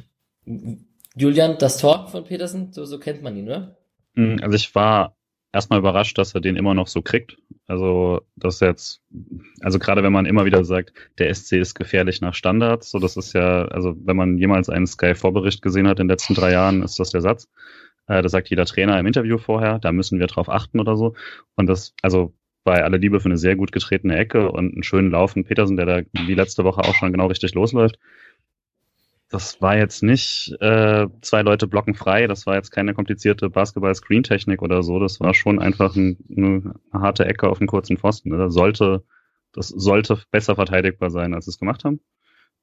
Julian, 1.17 1.59
das 1.59 1.79
Tor 1.79 2.09
von 2.09 2.25
Petersen, 2.25 2.73
so, 2.73 2.85
so 2.85 2.99
kennt 2.99 3.23
man 3.23 3.37
ihn, 3.37 3.47
oder? 3.47 3.77
Hm, 4.15 4.39
also 4.43 4.55
ich 4.55 4.75
war 4.75 5.17
erstmal 5.53 5.79
überrascht, 5.79 6.19
dass 6.19 6.35
er 6.35 6.41
den 6.41 6.57
immer 6.57 6.75
noch 6.75 6.87
so 6.87 7.03
kriegt. 7.03 7.37
Also 7.67 8.21
das 8.37 8.57
ist 8.57 8.61
jetzt, 8.61 9.03
also 9.61 9.79
gerade 9.79 10.03
wenn 10.03 10.13
man 10.13 10.27
immer 10.27 10.45
wieder 10.45 10.65
sagt, 10.65 10.93
der 11.19 11.35
SC 11.35 11.55
ist 11.55 11.75
gefährlich 11.75 12.21
nach 12.21 12.35
Standards, 12.35 12.91
so 12.91 12.99
das 12.99 13.17
ist 13.17 13.33
ja, 13.33 13.65
also 13.67 13.95
wenn 14.05 14.17
man 14.17 14.39
jemals 14.39 14.69
einen 14.69 14.87
Sky-Vorbericht 14.87 15.63
gesehen 15.63 15.89
hat 15.89 15.99
in 15.99 16.07
den 16.07 16.13
letzten 16.13 16.35
drei 16.35 16.53
Jahren, 16.53 16.83
ist 16.83 17.01
das 17.01 17.11
der 17.11 17.23
Satz. 17.23 17.49
Äh, 18.07 18.23
das 18.23 18.33
sagt 18.33 18.51
jeder 18.51 18.65
Trainer 18.67 18.99
im 18.99 19.07
Interview 19.07 19.39
vorher, 19.39 19.79
da 19.79 19.93
müssen 19.93 20.19
wir 20.19 20.27
drauf 20.27 20.49
achten 20.49 20.81
oder 20.81 20.97
so. 20.97 21.15
Und 21.55 21.67
das, 21.67 21.95
also 22.03 22.35
bei 22.65 22.83
aller 22.83 22.99
Liebe 22.99 23.21
für 23.21 23.27
eine 23.27 23.39
sehr 23.39 23.57
gut 23.57 23.73
getretene 23.73 24.17
Ecke 24.17 24.51
und 24.51 24.75
einen 24.75 24.83
schönen 24.83 25.11
Lauf 25.11 25.33
von 25.33 25.45
Petersen, 25.45 25.77
der 25.77 25.87
da 25.87 26.03
wie 26.27 26.35
letzte 26.35 26.65
Woche 26.65 26.81
auch 26.81 26.95
schon 26.95 27.13
genau 27.13 27.27
richtig 27.27 27.55
losläuft, 27.55 27.99
das 29.29 29.61
war 29.61 29.77
jetzt 29.77 30.03
nicht 30.03 30.55
äh, 30.61 31.07
zwei 31.21 31.43
Leute 31.43 31.67
blocken 31.67 31.95
frei, 31.95 32.27
das 32.27 32.47
war 32.47 32.55
jetzt 32.55 32.71
keine 32.71 32.95
komplizierte 32.95 33.51
Basketball-Screen-Technik 33.51 34.63
oder 34.63 34.83
so, 34.83 35.01
das 35.01 35.21
war 35.21 35.35
schon 35.35 35.59
einfach 35.59 35.97
ein, 35.97 36.19
eine 36.31 36.75
harte 36.93 37.25
Ecke 37.27 37.49
auf 37.49 37.61
einen 37.61 37.67
kurzen 37.67 37.99
Pfosten. 37.99 38.31
Ne? 38.31 38.39
Das 38.39 38.55
sollte, 38.55 39.05
das 39.53 39.69
sollte 39.69 40.21
besser 40.31 40.55
verteidigbar 40.55 41.11
sein, 41.11 41.35
als 41.35 41.47
sie 41.47 41.51
es 41.51 41.59
gemacht 41.59 41.85
haben. 41.85 42.01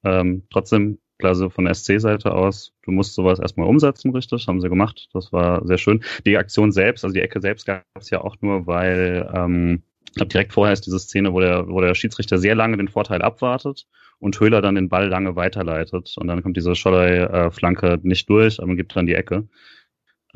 Ähm, 0.04 0.44
trotzdem, 0.50 0.98
klar, 1.18 1.34
so 1.34 1.50
von 1.50 1.64
der 1.64 1.74
SC-Seite 1.74 2.32
aus, 2.32 2.72
du 2.82 2.92
musst 2.92 3.14
sowas 3.14 3.38
erstmal 3.38 3.68
umsetzen, 3.68 4.12
richtig, 4.12 4.46
haben 4.46 4.60
sie 4.60 4.68
gemacht, 4.68 5.08
das 5.12 5.32
war 5.32 5.66
sehr 5.66 5.78
schön. 5.78 6.04
Die 6.26 6.36
Aktion 6.36 6.72
selbst, 6.72 7.04
also 7.04 7.14
die 7.14 7.22
Ecke 7.22 7.40
selbst 7.40 7.66
gab 7.66 7.84
es 7.98 8.10
ja 8.10 8.20
auch 8.20 8.36
nur, 8.40 8.66
weil 8.66 9.30
ähm, 9.34 9.82
ich 10.14 10.14
glaube, 10.14 10.28
direkt 10.28 10.52
vorher 10.52 10.72
ist 10.72 10.86
diese 10.86 11.00
Szene, 11.00 11.32
wo 11.32 11.40
der, 11.40 11.68
wo 11.68 11.80
der 11.80 11.94
Schiedsrichter 11.94 12.38
sehr 12.38 12.54
lange 12.54 12.76
den 12.76 12.88
Vorteil 12.88 13.20
abwartet 13.20 13.86
und 14.20 14.38
Höhler 14.38 14.62
dann 14.62 14.76
den 14.76 14.88
Ball 14.88 15.08
lange 15.08 15.34
weiterleitet. 15.34 16.14
Und 16.16 16.28
dann 16.28 16.40
kommt 16.40 16.56
diese 16.56 16.76
Scholley-Flanke 16.76 17.98
nicht 18.02 18.30
durch, 18.30 18.62
aber 18.62 18.76
gibt 18.76 18.94
dann 18.94 19.06
die 19.06 19.14
Ecke. 19.14 19.48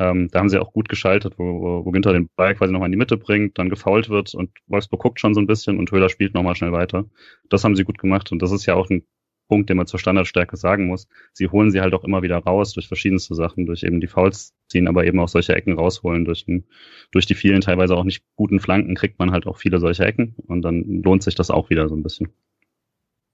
Ähm, 0.01 0.29
da 0.31 0.41
haben 0.41 0.49
sie 0.49 0.61
auch 0.61 0.73
gut 0.73 0.89
geschaltet, 0.89 1.35
wo, 1.39 1.85
wo, 1.85 1.91
Ginter 1.91 2.13
den 2.13 2.29
Ball 2.37 2.55
quasi 2.55 2.73
nochmal 2.73 2.89
in 2.89 2.93
die 2.93 2.99
Mitte 2.99 3.17
bringt, 3.17 3.59
dann 3.59 3.69
gefault 3.69 4.09
wird 4.09 4.33
und 4.35 4.51
Wolfsburg 4.69 5.01
guckt 5.01 5.21
schon 5.21 5.35
so 5.35 5.41
ein 5.41 5.47
bisschen 5.47 5.79
und 5.79 5.91
Höhler 5.91 6.09
spielt 6.09 6.35
nochmal 6.35 6.55
schnell 6.55 6.73
weiter. 6.73 7.05
Das 7.49 7.65
haben 7.65 7.75
sie 7.75 7.85
gut 7.85 7.99
gemacht 7.99 8.31
und 8.31 8.41
das 8.41 8.53
ist 8.53 8.67
ja 8.67 8.75
auch 8.75 8.91
ein 8.91 9.05
Punkt, 9.49 9.71
den 9.71 9.77
man 9.77 9.87
zur 9.87 9.99
Standardstärke 9.99 10.57
sagen 10.57 10.87
muss. 10.87 11.09
Sie 11.33 11.49
holen 11.49 11.71
sie 11.71 11.81
halt 11.81 11.95
auch 11.95 12.05
immer 12.05 12.23
wieder 12.23 12.39
raus 12.39 12.75
durch 12.75 12.87
verschiedenste 12.87 13.35
Sachen, 13.35 13.67
durch 13.67 13.83
eben 13.83 14.01
die 14.01 14.07
Fouls 14.07 14.55
ziehen, 14.69 14.87
aber 14.87 15.05
eben 15.05 15.19
auch 15.19 15.29
solche 15.29 15.55
Ecken 15.55 15.73
rausholen. 15.73 16.25
Durch, 16.25 16.45
den, 16.45 16.65
durch 17.11 17.27
die 17.27 17.35
vielen 17.35 17.63
teilweise 17.63 17.97
auch 17.97 18.05
nicht 18.05 18.25
guten 18.37 18.61
Flanken 18.61 18.95
kriegt 18.95 19.19
man 19.19 19.33
halt 19.33 19.47
auch 19.47 19.57
viele 19.57 19.81
solche 19.81 20.05
Ecken 20.05 20.35
und 20.47 20.63
dann 20.63 21.03
lohnt 21.03 21.23
sich 21.23 21.35
das 21.35 21.51
auch 21.51 21.71
wieder 21.71 21.89
so 21.89 21.97
ein 21.97 22.03
bisschen. 22.03 22.29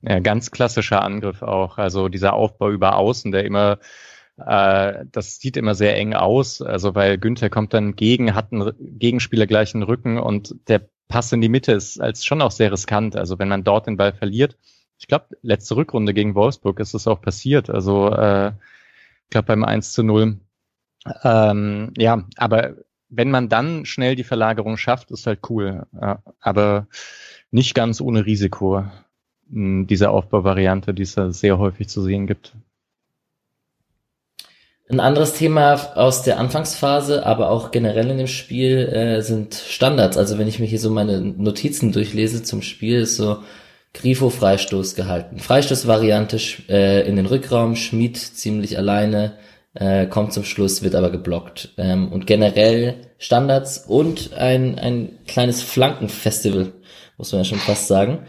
Ja, 0.03 0.21
ganz 0.21 0.51
klassischer 0.51 1.03
Angriff 1.03 1.43
auch. 1.43 1.79
Also 1.79 2.09
dieser 2.09 2.35
Aufbau 2.35 2.71
über 2.71 2.97
Außen, 2.97 3.33
der 3.33 3.45
immer, 3.45 3.79
äh, 4.37 5.05
das 5.11 5.41
sieht 5.41 5.57
immer 5.57 5.75
sehr 5.75 5.97
eng 5.97 6.15
aus. 6.15 6.61
Also 6.61 6.95
weil 6.95 7.19
Günther 7.19 7.51
kommt 7.51 7.73
dann 7.75 7.97
gegen, 7.97 8.35
hat 8.35 8.53
einen 8.53 8.73
Gegenspieler 8.99 9.47
gleich 9.47 9.75
einen 9.75 9.83
Rücken 9.83 10.19
und 10.19 10.57
der 10.69 10.89
Pass 11.09 11.33
in 11.33 11.41
die 11.41 11.49
Mitte 11.49 11.73
ist 11.73 12.01
als 12.01 12.25
schon 12.25 12.43
auch 12.43 12.51
sehr 12.51 12.73
riskant. 12.73 13.17
Also 13.17 13.39
wenn 13.39 13.49
man 13.49 13.65
dort 13.65 13.87
den 13.87 13.97
Ball 13.97 14.13
verliert, 14.13 14.57
ich 14.99 15.07
glaube, 15.09 15.37
letzte 15.43 15.77
Rückrunde 15.77 16.15
gegen 16.15 16.35
Wolfsburg 16.35 16.81
ist 16.81 16.95
es 16.95 17.07
auch 17.07 17.21
passiert. 17.21 17.71
Also 17.71 18.11
äh, 18.11 18.49
ich 18.49 19.31
glaube 19.31 19.47
beim 19.47 19.65
1 19.65 19.93
zu 19.93 20.03
0. 20.03 20.39
Ähm, 21.23 21.93
ja, 21.97 22.25
aber 22.37 22.77
wenn 23.09 23.31
man 23.31 23.49
dann 23.49 23.85
schnell 23.85 24.17
die 24.17 24.25
Verlagerung 24.25 24.77
schafft, 24.77 25.11
ist 25.11 25.27
halt 25.27 25.41
cool. 25.51 25.87
Aber 26.41 26.87
nicht 27.51 27.75
ganz 27.75 28.01
ohne 28.01 28.27
Risiko, 28.27 28.85
mh, 29.49 29.87
diese 29.87 30.11
Aufbauvariante, 30.11 30.95
die 30.95 31.03
es 31.03 31.15
da 31.15 31.33
sehr 31.33 31.59
häufig 31.59 31.89
zu 31.89 32.03
sehen 32.03 32.27
gibt. 32.27 32.55
Ein 34.89 35.01
anderes 35.01 35.33
Thema 35.33 35.75
aus 35.97 36.23
der 36.23 36.39
Anfangsphase, 36.39 37.25
aber 37.25 37.51
auch 37.51 37.71
generell 37.71 38.11
in 38.11 38.19
dem 38.19 38.27
Spiel, 38.27 38.87
äh, 38.89 39.23
sind 39.23 39.55
Standards. 39.55 40.19
Also 40.19 40.39
wenn 40.39 40.47
ich 40.47 40.59
mir 40.59 40.67
hier 40.67 40.79
so 40.79 40.91
meine 40.91 41.21
Notizen 41.21 41.91
durchlese 41.91 42.43
zum 42.43 42.61
Spiel, 42.61 43.01
ist 43.01 43.17
so 43.17 43.43
Grifo 43.95 44.29
Freistoß 44.29 44.97
gehalten. 44.97 45.39
Freistoßvariante 45.39 46.39
äh, 46.69 47.09
in 47.09 47.17
den 47.17 47.27
Rückraum, 47.27 47.77
Schmid 47.77 48.19
ziemlich 48.19 48.77
alleine, 48.77 49.39
äh, 49.75 50.07
kommt 50.07 50.33
zum 50.33 50.45
Schluss, 50.45 50.83
wird 50.83 50.95
aber 50.95 51.11
geblockt. 51.11 51.71
Ähm, 51.79 52.13
und 52.13 52.27
generell 52.27 52.97
Standards 53.19 53.79
und 53.79 54.35
ein, 54.35 54.79
ein 54.79 55.19
kleines 55.27 55.63
Flankenfestival, 55.63 56.73
muss 57.17 57.33
man 57.33 57.41
ja 57.41 57.45
schon 57.45 57.59
fast 57.59 57.87
sagen. 57.87 58.27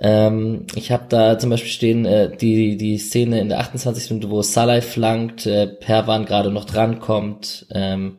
Ähm, 0.00 0.66
ich 0.74 0.90
habe 0.90 1.06
da 1.08 1.38
zum 1.38 1.50
Beispiel 1.50 1.70
stehen 1.70 2.04
äh, 2.06 2.34
die 2.36 2.76
die 2.76 2.98
Szene 2.98 3.40
in 3.40 3.48
der 3.48 3.60
28. 3.60 4.10
Minute, 4.10 4.30
wo 4.30 4.42
Salai 4.42 4.80
flankt, 4.80 5.46
äh, 5.46 5.66
Perwan 5.66 6.24
gerade 6.24 6.50
noch 6.50 6.64
drankommt, 6.64 7.66
ähm, 7.72 8.18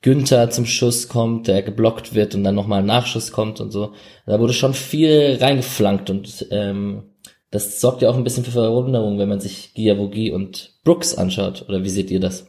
Günther 0.00 0.50
zum 0.50 0.64
Schuss 0.66 1.08
kommt, 1.08 1.48
der 1.48 1.62
geblockt 1.62 2.14
wird 2.14 2.34
und 2.34 2.44
dann 2.44 2.54
nochmal 2.54 2.80
ein 2.80 2.86
Nachschuss 2.86 3.32
kommt 3.32 3.60
und 3.60 3.70
so. 3.70 3.94
Da 4.26 4.38
wurde 4.38 4.52
schon 4.52 4.74
viel 4.74 5.38
reingeflankt 5.40 6.10
und 6.10 6.46
ähm, 6.50 7.02
das 7.50 7.80
sorgt 7.80 8.02
ja 8.02 8.10
auch 8.10 8.16
ein 8.16 8.24
bisschen 8.24 8.44
für 8.44 8.50
Verwunderung, 8.52 9.18
wenn 9.18 9.28
man 9.28 9.40
sich 9.40 9.72
Giavogi 9.74 10.30
und 10.30 10.78
Brooks 10.84 11.14
anschaut. 11.14 11.64
Oder 11.68 11.82
wie 11.82 11.88
seht 11.88 12.10
ihr 12.10 12.20
das? 12.20 12.46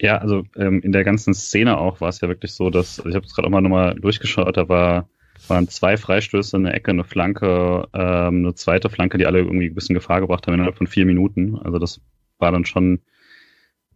Ja, 0.00 0.18
also 0.18 0.42
ähm, 0.56 0.80
in 0.82 0.92
der 0.92 1.04
ganzen 1.04 1.34
Szene 1.34 1.78
auch 1.78 2.00
war 2.00 2.08
es 2.08 2.20
ja 2.20 2.28
wirklich 2.28 2.54
so, 2.54 2.70
dass, 2.70 2.98
also 2.98 3.08
ich 3.10 3.14
habe 3.14 3.26
es 3.26 3.34
gerade 3.34 3.46
auch 3.46 3.52
mal 3.52 3.60
nochmal 3.60 3.94
durchgeschaut, 3.94 4.56
da 4.56 4.68
war 4.68 5.08
waren 5.48 5.68
zwei 5.68 5.96
Freistöße, 5.96 6.56
eine 6.56 6.72
Ecke, 6.72 6.90
eine 6.90 7.04
Flanke, 7.04 7.88
ähm, 7.92 8.44
eine 8.44 8.54
zweite 8.54 8.90
Flanke, 8.90 9.18
die 9.18 9.26
alle 9.26 9.40
irgendwie 9.40 9.66
ein 9.66 9.74
bisschen 9.74 9.94
Gefahr 9.94 10.20
gebracht 10.20 10.46
haben 10.46 10.54
innerhalb 10.54 10.76
von 10.76 10.86
vier 10.86 11.06
Minuten. 11.06 11.58
Also 11.58 11.78
das 11.78 12.00
war 12.38 12.52
dann 12.52 12.64
schon, 12.64 13.00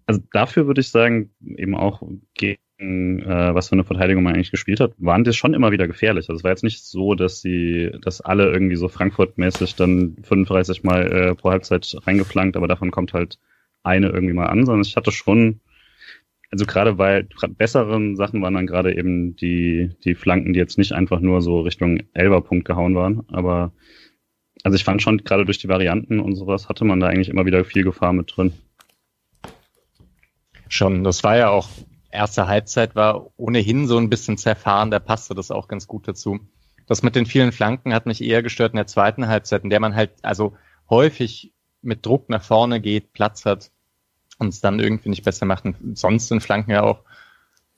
also 0.06 0.20
dafür 0.32 0.66
würde 0.66 0.80
ich 0.80 0.90
sagen, 0.90 1.30
eben 1.56 1.74
auch 1.74 2.02
gegen 2.34 2.58
äh, 2.78 3.54
was 3.54 3.68
für 3.68 3.74
eine 3.74 3.84
Verteidigung 3.84 4.22
man 4.22 4.34
eigentlich 4.34 4.50
gespielt 4.50 4.80
hat, 4.80 4.92
waren 4.98 5.24
die 5.24 5.32
schon 5.32 5.54
immer 5.54 5.72
wieder 5.72 5.86
gefährlich. 5.86 6.28
Also 6.28 6.38
es 6.38 6.44
war 6.44 6.50
jetzt 6.50 6.64
nicht 6.64 6.84
so, 6.84 7.14
dass 7.14 7.40
sie, 7.40 7.90
dass 8.02 8.20
alle 8.20 8.50
irgendwie 8.50 8.76
so 8.76 8.88
Frankfurt-mäßig 8.88 9.74
dann 9.76 10.16
35 10.22 10.84
Mal 10.84 11.12
äh, 11.12 11.34
pro 11.34 11.50
Halbzeit 11.50 11.96
reingeflankt, 12.06 12.56
aber 12.56 12.68
davon 12.68 12.90
kommt 12.90 13.12
halt 13.12 13.38
eine 13.82 14.08
irgendwie 14.08 14.34
mal 14.34 14.46
an, 14.46 14.66
sondern 14.66 14.82
ich 14.82 14.96
hatte 14.96 15.10
schon 15.10 15.60
also 16.50 16.64
gerade 16.64 16.98
weil 16.98 17.28
besseren 17.58 18.16
Sachen 18.16 18.40
waren 18.42 18.54
dann 18.54 18.66
gerade 18.66 18.96
eben 18.96 19.36
die, 19.36 19.90
die 20.04 20.14
Flanken, 20.14 20.52
die 20.52 20.58
jetzt 20.58 20.78
nicht 20.78 20.92
einfach 20.92 21.20
nur 21.20 21.42
so 21.42 21.60
Richtung 21.60 22.02
Elberpunkt 22.12 22.64
gehauen 22.64 22.94
waren. 22.94 23.24
Aber 23.28 23.72
also 24.62 24.76
ich 24.76 24.84
fand 24.84 25.02
schon, 25.02 25.18
gerade 25.18 25.44
durch 25.44 25.58
die 25.58 25.68
Varianten 25.68 26.20
und 26.20 26.34
sowas 26.36 26.68
hatte 26.68 26.84
man 26.84 27.00
da 27.00 27.08
eigentlich 27.08 27.28
immer 27.28 27.46
wieder 27.46 27.64
viel 27.64 27.82
Gefahr 27.82 28.12
mit 28.12 28.32
drin. 28.34 28.52
Schon, 30.68 31.04
das 31.04 31.22
war 31.22 31.36
ja 31.36 31.50
auch, 31.50 31.68
erste 32.10 32.46
Halbzeit 32.46 32.96
war 32.96 33.30
ohnehin 33.36 33.86
so 33.86 33.98
ein 33.98 34.10
bisschen 34.10 34.38
zerfahren, 34.38 34.90
da 34.90 34.98
passte 34.98 35.34
das 35.34 35.50
auch 35.50 35.68
ganz 35.68 35.86
gut 35.86 36.08
dazu. 36.08 36.40
Das 36.86 37.02
mit 37.02 37.16
den 37.16 37.26
vielen 37.26 37.52
Flanken 37.52 37.92
hat 37.92 38.06
mich 38.06 38.22
eher 38.22 38.42
gestört 38.42 38.72
in 38.72 38.76
der 38.76 38.86
zweiten 38.86 39.28
Halbzeit, 39.28 39.64
in 39.64 39.70
der 39.70 39.80
man 39.80 39.94
halt 39.94 40.12
also 40.22 40.56
häufig 40.88 41.52
mit 41.82 42.06
Druck 42.06 42.28
nach 42.28 42.42
vorne 42.42 42.80
geht, 42.80 43.12
Platz 43.12 43.44
hat 43.44 43.70
und 44.38 44.48
es 44.48 44.60
dann 44.60 44.80
irgendwie 44.80 45.08
nicht 45.08 45.24
besser 45.24 45.46
macht. 45.46 45.64
Sonst 45.94 46.28
sind 46.28 46.42
Flanken 46.42 46.70
ja 46.70 46.82
auch 46.82 47.00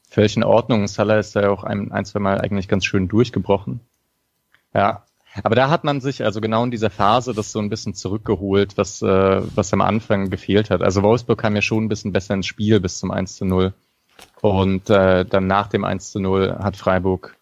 völlig 0.09 0.37
in 0.37 0.45
Ordnung. 0.45 0.87
Salah 0.89 1.19
ist 1.19 1.35
ja 1.35 1.51
auch 1.51 1.65
ein, 1.65 1.93
ein, 1.93 2.05
zwei 2.05 2.21
Mal 2.21 2.41
eigentlich 2.41 2.69
ganz 2.69 2.85
schön 2.85 3.09
durchgebrochen. 3.09 3.81
Ja, 4.75 5.05
aber 5.43 5.55
da 5.55 5.71
hat 5.71 5.85
man 5.85 6.01
sich 6.01 6.25
also 6.25 6.41
genau 6.41 6.65
in 6.65 6.71
dieser 6.71 6.91
Phase 6.91 7.35
das 7.35 7.53
so 7.53 7.59
ein 7.59 7.71
bisschen 7.71 7.95
zurückgeholt, 7.95 8.77
was, 8.77 9.03
äh, 9.03 9.43
was 9.55 9.73
am 9.73 9.81
Anfang 9.81 10.31
gefehlt 10.31 10.71
hat. 10.71 10.83
Also 10.83 11.03
Wolfsburg 11.03 11.39
kam 11.39 11.55
ja 11.55 11.63
schon 11.63 11.85
ein 11.85 11.89
bisschen 11.89 12.13
besser 12.13 12.35
ins 12.35 12.47
Spiel 12.47 12.81
bis 12.81 12.99
zum 12.99 13.11
1 13.11 13.37
zu 13.37 13.45
0. 13.45 13.73
Und 14.41 14.91
äh, 14.91 15.25
dann 15.25 15.47
nach 15.47 15.69
dem 15.69 15.85
1 15.85 16.13
zu 16.13 16.21
0 16.21 16.59
hat 16.59 16.77
Freiburg 16.77 17.37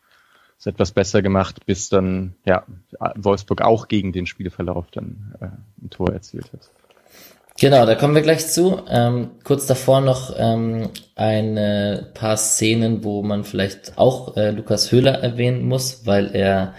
es 0.59 0.67
etwas 0.67 0.91
besser 0.91 1.23
gemacht, 1.23 1.67
bis 1.67 1.89
dann 1.89 2.35
ja 2.45 2.65
Wolfsburg 3.15 3.63
auch 3.63 3.89
gegen 3.89 4.13
den 4.13 4.27
Spielverlauf 4.27 4.87
dann 4.91 5.35
äh, 5.41 5.47
ein 5.83 5.91
Tor 5.91 6.13
erzielt 6.13 6.51
hat. 6.53 6.71
Genau, 7.59 7.87
da 7.87 7.95
kommen 7.95 8.15
wir 8.15 8.23
gleich 8.23 8.49
zu. 8.49 8.83
Ähm, 8.89 9.31
kurz 9.43 9.67
davor 9.67 10.03
noch 10.03 10.35
ähm, 10.37 10.91
ein 11.15 12.07
paar 12.13 12.37
Szenen, 12.37 13.03
wo 13.03 13.23
man 13.23 13.45
vielleicht 13.45 13.97
auch 13.97 14.37
äh, 14.37 14.51
Lukas 14.51 14.93
Höhler 14.93 15.23
erwähnen 15.23 15.67
muss, 15.67 16.05
weil 16.05 16.35
er 16.35 16.75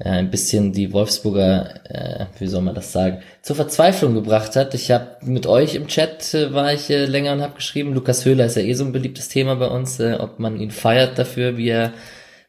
äh, 0.00 0.08
ein 0.08 0.30
bisschen 0.30 0.72
die 0.72 0.92
Wolfsburger, 0.92 1.74
äh, 1.84 2.26
wie 2.38 2.46
soll 2.46 2.62
man 2.62 2.74
das 2.74 2.92
sagen, 2.92 3.22
zur 3.42 3.56
Verzweiflung 3.56 4.14
gebracht 4.14 4.56
hat. 4.56 4.74
Ich 4.74 4.90
habe 4.90 5.18
mit 5.22 5.46
euch 5.46 5.74
im 5.74 5.86
Chat 5.86 6.34
äh, 6.34 6.52
war 6.52 6.72
ich 6.72 6.90
äh, 6.90 7.04
länger 7.04 7.32
und 7.34 7.42
habe 7.42 7.54
geschrieben, 7.54 7.94
Lukas 7.94 8.24
Höhler 8.24 8.46
ist 8.46 8.56
ja 8.56 8.62
eh 8.62 8.74
so 8.74 8.84
ein 8.84 8.92
beliebtes 8.92 9.28
Thema 9.28 9.56
bei 9.56 9.68
uns, 9.68 10.00
äh, 10.00 10.16
ob 10.18 10.38
man 10.38 10.58
ihn 10.58 10.70
feiert 10.70 11.18
dafür, 11.18 11.56
wie 11.56 11.68
er 11.68 11.92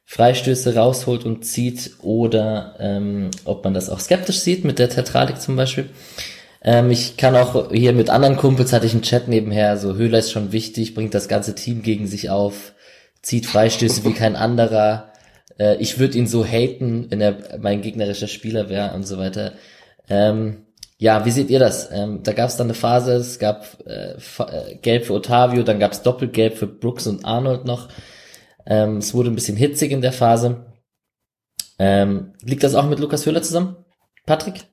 Freistöße 0.06 0.76
rausholt 0.76 1.26
und 1.26 1.46
zieht 1.46 1.92
oder 2.02 2.76
ähm, 2.80 3.32
ob 3.46 3.64
man 3.64 3.74
das 3.74 3.90
auch 3.90 4.00
skeptisch 4.00 4.40
sieht 4.40 4.66
mit 4.66 4.80
der 4.80 4.90
Tetralik 4.90 5.40
zum 5.40 5.56
Beispiel. 5.56 5.90
Ähm, 6.64 6.92
ich 6.92 7.18
kann 7.18 7.36
auch 7.36 7.72
hier 7.72 7.94
mit 7.94 8.10
anderen 8.10 8.38
Kumpels 8.38 8.74
hatte 8.74 8.86
ich 8.86 8.94
einen 8.94 9.04
Chat 9.04 9.28
nebenher, 9.28 9.78
so 9.78 9.96
Höhler 9.96 10.20
ist 10.20 10.32
schon 10.32 10.52
wichtig, 10.52 10.96
bringt 10.96 11.14
das 11.14 11.28
ganze 11.28 11.56
Team 11.56 11.82
gegen 11.82 12.08
sich 12.08 12.30
auf, 12.30 12.74
zieht 13.22 13.46
Freistöße 13.46 14.04
wie 14.04 14.14
kein 14.14 14.36
anderer. 14.36 15.11
Äh, 15.62 15.78
ich 15.78 16.00
würde 16.00 16.18
ihn 16.18 16.28
so 16.28 16.44
haten, 16.44 17.06
wenn 17.10 17.22
er 17.22 17.60
mein 17.60 17.82
gegnerischer 17.82 18.28
Spieler 18.28 18.70
wäre 18.70 18.94
und 18.96 19.04
so 19.04 19.18
weiter. 19.20 19.54
Ähm, 20.10 20.66
ja, 20.98 21.26
wie 21.26 21.32
seht 21.32 21.50
ihr 21.50 21.60
das? 21.60 21.92
Ähm, 21.92 22.24
da 22.24 22.34
gab 22.34 22.50
es 22.50 22.58
dann 22.58 22.68
eine 22.68 22.74
Phase, 22.74 23.14
es 23.14 23.40
gab 23.40 23.78
äh, 23.86 24.14
äh, 24.14 24.76
Gelb 24.82 25.06
für 25.06 25.14
Otavio, 25.14 25.64
dann 25.64 25.80
gab 25.80 25.92
es 25.92 26.02
Doppelgelb 26.02 26.58
für 26.58 26.68
Brooks 26.68 27.08
und 27.08 27.26
Arnold 27.26 27.66
noch. 27.66 27.90
Ähm, 28.66 28.98
es 28.98 29.14
wurde 29.14 29.30
ein 29.30 29.36
bisschen 29.36 29.58
hitzig 29.58 29.92
in 29.92 30.02
der 30.02 30.14
Phase. 30.14 30.66
Ähm, 31.80 32.34
liegt 32.44 32.64
das 32.64 32.76
auch 32.76 32.88
mit 32.88 33.00
Lukas 33.00 33.26
Höhler 33.26 33.42
zusammen? 33.42 33.76
Patrick? 34.26 34.66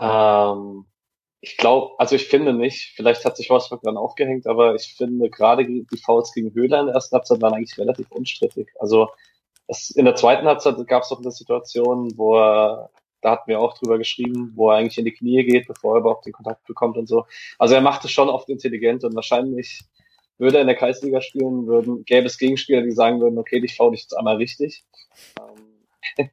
Ähm, 0.00 0.86
ich 1.44 1.56
glaube, 1.56 1.94
also 1.98 2.14
ich 2.14 2.28
finde 2.28 2.54
nicht, 2.54 2.92
vielleicht 2.94 3.24
hat 3.24 3.36
sich 3.36 3.50
Wolfsburg 3.50 3.82
dann 3.82 3.96
aufgehängt, 3.96 4.46
aber 4.46 4.76
ich 4.76 4.94
finde 4.96 5.28
gerade 5.28 5.66
die 5.66 5.96
Fouls 5.96 6.32
gegen 6.32 6.54
Höhler 6.54 6.78
in 6.78 6.86
der 6.86 6.94
ersten 6.94 7.16
Halbzeit 7.16 7.42
waren 7.42 7.54
eigentlich 7.54 7.76
relativ 7.76 8.12
unstrittig. 8.12 8.68
Also 8.78 9.08
es, 9.66 9.90
in 9.90 10.04
der 10.04 10.14
zweiten 10.14 10.46
Halbzeit 10.46 10.76
gab 10.86 11.02
es 11.02 11.08
doch 11.08 11.20
eine 11.20 11.32
Situation, 11.32 12.16
wo 12.16 12.36
er, 12.36 12.90
da 13.22 13.32
hatten 13.32 13.50
wir 13.50 13.58
auch 13.58 13.76
drüber 13.76 13.98
geschrieben, 13.98 14.52
wo 14.54 14.70
er 14.70 14.76
eigentlich 14.76 14.98
in 14.98 15.04
die 15.04 15.12
Knie 15.12 15.44
geht, 15.44 15.66
bevor 15.66 15.96
er 15.96 16.00
überhaupt 16.00 16.26
den 16.26 16.32
Kontakt 16.32 16.64
bekommt 16.64 16.96
und 16.96 17.08
so. 17.08 17.26
Also 17.58 17.74
er 17.74 17.80
macht 17.80 18.04
es 18.04 18.12
schon 18.12 18.28
oft 18.28 18.48
intelligent 18.48 19.02
und 19.02 19.16
wahrscheinlich 19.16 19.80
würde 20.38 20.58
er 20.58 20.60
in 20.60 20.68
der 20.68 20.76
Kreisliga 20.76 21.20
spielen, 21.20 21.66
würden, 21.66 22.04
gäbe 22.04 22.26
es 22.26 22.38
Gegenspieler, 22.38 22.82
die 22.82 22.92
sagen 22.92 23.20
würden, 23.20 23.38
okay, 23.38 23.60
ich 23.64 23.74
faul 23.74 23.90
dich 23.90 24.02
jetzt 24.02 24.16
einmal 24.16 24.36
richtig. 24.36 24.84
Ähm, 25.40 26.30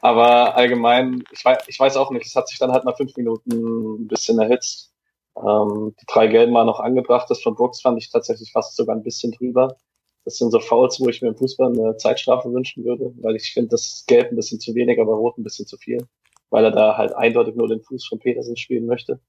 aber 0.00 0.56
allgemein, 0.56 1.24
ich 1.32 1.44
weiß, 1.44 1.64
ich 1.66 1.78
weiß 1.78 1.96
auch 1.96 2.10
nicht, 2.10 2.26
es 2.26 2.36
hat 2.36 2.48
sich 2.48 2.58
dann 2.58 2.72
halt 2.72 2.84
nach 2.84 2.96
fünf 2.96 3.16
Minuten 3.16 4.02
ein 4.02 4.08
bisschen 4.08 4.38
erhitzt. 4.38 4.92
Ähm, 5.36 5.94
die 6.00 6.06
drei 6.06 6.26
Gelben 6.28 6.54
waren 6.54 6.66
noch 6.66 6.80
angebracht, 6.80 7.28
das 7.30 7.42
von 7.42 7.54
Brooks 7.54 7.80
fand 7.80 7.98
ich 7.98 8.10
tatsächlich 8.10 8.52
fast 8.52 8.76
sogar 8.76 8.94
ein 8.94 9.02
bisschen 9.02 9.32
drüber. 9.32 9.76
Das 10.24 10.38
sind 10.38 10.50
so 10.50 10.60
Fouls, 10.60 11.00
wo 11.00 11.08
ich 11.08 11.20
mir 11.20 11.28
im 11.28 11.36
Fußball 11.36 11.72
eine 11.72 11.96
Zeitstrafe 11.96 12.52
wünschen 12.52 12.84
würde, 12.84 13.12
weil 13.20 13.36
ich 13.36 13.52
finde, 13.52 13.70
das 13.70 14.04
Gelb 14.06 14.30
ein 14.30 14.36
bisschen 14.36 14.60
zu 14.60 14.74
wenig, 14.74 14.98
aber 15.00 15.14
Rot 15.14 15.38
ein 15.38 15.44
bisschen 15.44 15.66
zu 15.66 15.76
viel, 15.76 16.06
weil 16.50 16.64
er 16.64 16.70
da 16.70 16.96
halt 16.96 17.14
eindeutig 17.14 17.56
nur 17.56 17.68
den 17.68 17.82
Fuß 17.82 18.06
von 18.06 18.18
Petersen 18.18 18.56
spielen 18.56 18.86
möchte. 18.86 19.20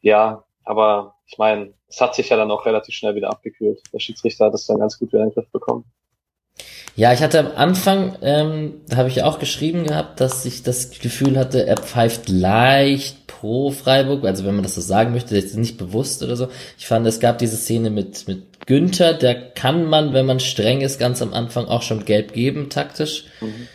Ja, 0.00 0.44
aber 0.64 1.14
ich 1.26 1.38
meine, 1.38 1.72
es 1.88 2.00
hat 2.00 2.14
sich 2.14 2.28
ja 2.28 2.36
dann 2.36 2.50
auch 2.50 2.66
relativ 2.66 2.94
schnell 2.94 3.14
wieder 3.14 3.30
abgekühlt. 3.30 3.82
Der 3.92 3.98
Schiedsrichter 3.98 4.46
hat 4.46 4.54
es 4.54 4.66
dann 4.66 4.78
ganz 4.78 4.98
gut 4.98 5.12
wieder 5.12 5.22
in 5.22 5.30
den 5.30 5.34
Griff 5.34 5.50
bekommen. 5.50 5.84
Ja, 6.96 7.12
ich 7.12 7.22
hatte 7.22 7.40
am 7.40 7.50
Anfang, 7.56 8.16
ähm, 8.22 8.74
da 8.88 8.98
habe 8.98 9.08
ich 9.08 9.22
auch 9.22 9.40
geschrieben 9.40 9.84
gehabt, 9.84 10.20
dass 10.20 10.46
ich 10.46 10.62
das 10.62 10.90
Gefühl 10.90 11.36
hatte, 11.36 11.66
er 11.66 11.76
pfeift 11.76 12.28
leicht 12.28 13.26
pro 13.26 13.72
Freiburg, 13.72 14.24
also 14.24 14.44
wenn 14.44 14.54
man 14.54 14.62
das 14.62 14.76
so 14.76 14.80
sagen 14.80 15.12
möchte, 15.12 15.34
jetzt 15.34 15.56
nicht 15.56 15.76
bewusst 15.76 16.22
oder 16.22 16.36
so. 16.36 16.48
Ich 16.78 16.86
fand, 16.86 17.04
es 17.06 17.18
gab 17.18 17.38
diese 17.38 17.56
Szene 17.56 17.90
mit, 17.90 18.28
mit 18.28 18.66
Günther, 18.66 19.12
der 19.12 19.34
kann 19.34 19.84
man, 19.86 20.12
wenn 20.14 20.24
man 20.24 20.38
streng 20.38 20.82
ist, 20.82 21.00
ganz 21.00 21.20
am 21.20 21.34
Anfang 21.34 21.66
auch 21.66 21.82
schon 21.82 22.04
gelb 22.04 22.32
geben, 22.32 22.70
taktisch. 22.70 23.24
Mhm. 23.40 23.68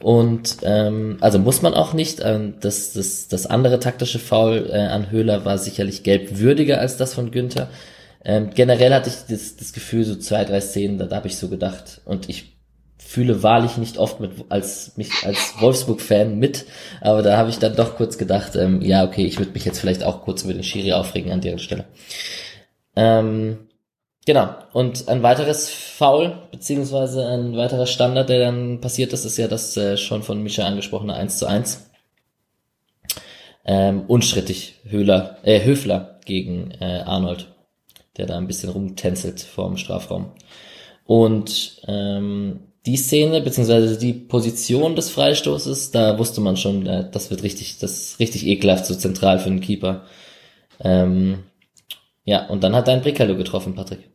Und 0.00 0.56
ähm, 0.62 1.18
also 1.20 1.38
muss 1.38 1.62
man 1.62 1.74
auch 1.74 1.92
nicht. 1.92 2.20
Ähm, 2.24 2.54
das, 2.60 2.94
das, 2.94 3.28
das 3.28 3.46
andere 3.46 3.78
taktische 3.78 4.18
Foul 4.18 4.68
äh, 4.68 4.78
an 4.78 5.10
Höhler 5.10 5.44
war 5.44 5.58
sicherlich 5.58 6.02
gelbwürdiger 6.02 6.80
als 6.80 6.96
das 6.96 7.14
von 7.14 7.30
Günther. 7.30 7.68
Ähm, 8.24 8.50
generell 8.54 8.92
hatte 8.92 9.10
ich 9.10 9.16
das, 9.28 9.56
das 9.56 9.72
Gefühl, 9.72 10.04
so 10.04 10.16
zwei, 10.16 10.44
drei 10.44 10.60
Szenen, 10.60 10.98
da, 10.98 11.06
da 11.06 11.16
habe 11.16 11.28
ich 11.28 11.36
so 11.36 11.48
gedacht. 11.48 12.00
Und 12.04 12.28
ich 12.28 12.52
fühle 13.12 13.42
wahrlich 13.42 13.76
nicht 13.76 13.98
oft 13.98 14.20
mit 14.20 14.32
als 14.48 14.96
mich 14.96 15.10
als 15.22 15.60
Wolfsburg-Fan 15.60 16.38
mit, 16.38 16.64
aber 17.02 17.20
da 17.20 17.36
habe 17.36 17.50
ich 17.50 17.58
dann 17.58 17.76
doch 17.76 17.96
kurz 17.96 18.16
gedacht, 18.16 18.56
ähm, 18.56 18.80
ja 18.80 19.04
okay, 19.04 19.26
ich 19.26 19.38
würde 19.38 19.52
mich 19.52 19.66
jetzt 19.66 19.80
vielleicht 19.80 20.02
auch 20.02 20.22
kurz 20.22 20.44
über 20.44 20.54
den 20.54 20.62
Schiri 20.62 20.94
aufregen 20.94 21.30
an 21.30 21.42
deren 21.42 21.58
Stelle. 21.58 21.84
Ähm, 22.96 23.68
genau. 24.24 24.54
Und 24.72 25.08
ein 25.08 25.22
weiteres 25.22 25.68
Foul 25.68 26.38
beziehungsweise 26.52 27.26
ein 27.26 27.54
weiterer 27.54 27.86
Standard, 27.86 28.30
der 28.30 28.46
dann 28.46 28.80
passiert 28.80 29.12
ist, 29.12 29.26
ist 29.26 29.36
ja 29.36 29.46
das 29.46 29.76
äh, 29.76 29.98
schon 29.98 30.22
von 30.22 30.42
Micha 30.42 30.64
angesprochene 30.64 31.12
1 31.12 31.36
zu 31.36 31.46
1. 31.46 31.90
Ähm, 33.66 34.04
unstrittig 34.08 34.80
Höhler, 34.84 35.36
äh, 35.42 35.62
Höfler 35.62 36.18
gegen 36.24 36.70
äh, 36.80 37.02
Arnold, 37.04 37.48
der 38.16 38.24
da 38.24 38.38
ein 38.38 38.46
bisschen 38.46 38.70
rumtänzelt 38.70 39.42
vorm 39.42 39.76
Strafraum. 39.76 40.32
Und 41.04 41.82
ähm, 41.86 42.71
die 42.86 42.96
Szene, 42.96 43.40
beziehungsweise 43.40 43.98
die 43.98 44.12
Position 44.12 44.96
des 44.96 45.10
Freistoßes, 45.10 45.92
da 45.92 46.18
wusste 46.18 46.40
man 46.40 46.56
schon, 46.56 46.86
äh, 46.86 47.10
das 47.10 47.30
wird 47.30 47.42
richtig, 47.42 47.78
das 47.78 47.92
ist 47.92 48.20
richtig 48.20 48.46
ekelhaft, 48.46 48.86
so 48.86 48.94
zentral 48.94 49.38
für 49.38 49.46
einen 49.46 49.60
Keeper. 49.60 50.02
Ähm, 50.80 51.44
ja, 52.24 52.48
und 52.48 52.64
dann 52.64 52.74
hat 52.74 52.88
dein 52.88 53.02
Bricalo 53.02 53.36
getroffen, 53.36 53.74
Patrick. 53.74 54.10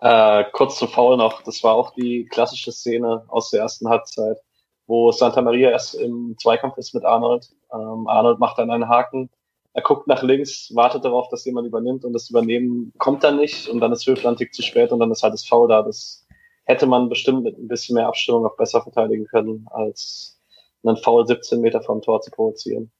Äh, 0.00 0.44
kurz 0.52 0.78
zu 0.78 0.86
Foul 0.86 1.16
noch, 1.16 1.42
das 1.42 1.64
war 1.64 1.74
auch 1.74 1.92
die 1.94 2.26
klassische 2.26 2.70
Szene 2.70 3.24
aus 3.28 3.50
der 3.50 3.62
ersten 3.62 3.88
Halbzeit, 3.88 4.38
wo 4.86 5.10
Santa 5.10 5.42
Maria 5.42 5.70
erst 5.70 5.96
im 5.96 6.36
Zweikampf 6.38 6.76
ist 6.78 6.94
mit 6.94 7.04
Arnold. 7.04 7.48
Ähm, 7.72 8.06
Arnold 8.06 8.38
macht 8.38 8.58
dann 8.58 8.70
einen 8.70 8.88
Haken, 8.88 9.30
er 9.72 9.82
guckt 9.82 10.06
nach 10.06 10.22
links, 10.22 10.72
wartet 10.74 11.04
darauf, 11.04 11.28
dass 11.28 11.44
jemand 11.44 11.66
übernimmt 11.66 12.04
und 12.04 12.12
das 12.12 12.30
Übernehmen 12.30 12.92
kommt 12.98 13.24
dann 13.24 13.36
nicht 13.36 13.68
und 13.68 13.80
dann 13.80 13.92
ist 13.92 14.06
Höfland 14.06 14.38
zu 14.52 14.62
spät 14.62 14.92
und 14.92 15.00
dann 15.00 15.10
ist 15.10 15.22
halt 15.22 15.34
das 15.34 15.46
Foul 15.46 15.68
da. 15.68 15.82
Das 15.82 16.26
hätte 16.68 16.86
man 16.86 17.08
bestimmt 17.08 17.42
mit 17.42 17.58
ein 17.58 17.66
bisschen 17.66 17.94
mehr 17.94 18.06
Abstimmung 18.06 18.46
auch 18.46 18.56
besser 18.56 18.82
verteidigen 18.82 19.26
können, 19.26 19.66
als 19.70 20.38
einen 20.84 20.96
Foul 20.96 21.26
17 21.26 21.60
Meter 21.60 21.82
vom 21.82 22.02
Tor 22.02 22.20
zu 22.20 22.30
provozieren. 22.30 22.90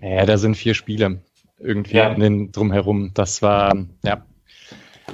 Ja, 0.00 0.26
da 0.26 0.38
sind 0.38 0.56
vier 0.56 0.74
Spiele 0.74 1.20
irgendwie 1.58 1.96
ja. 1.96 2.14
drumherum. 2.14 3.12
Das 3.14 3.42
war, 3.42 3.76
ja, 4.02 4.24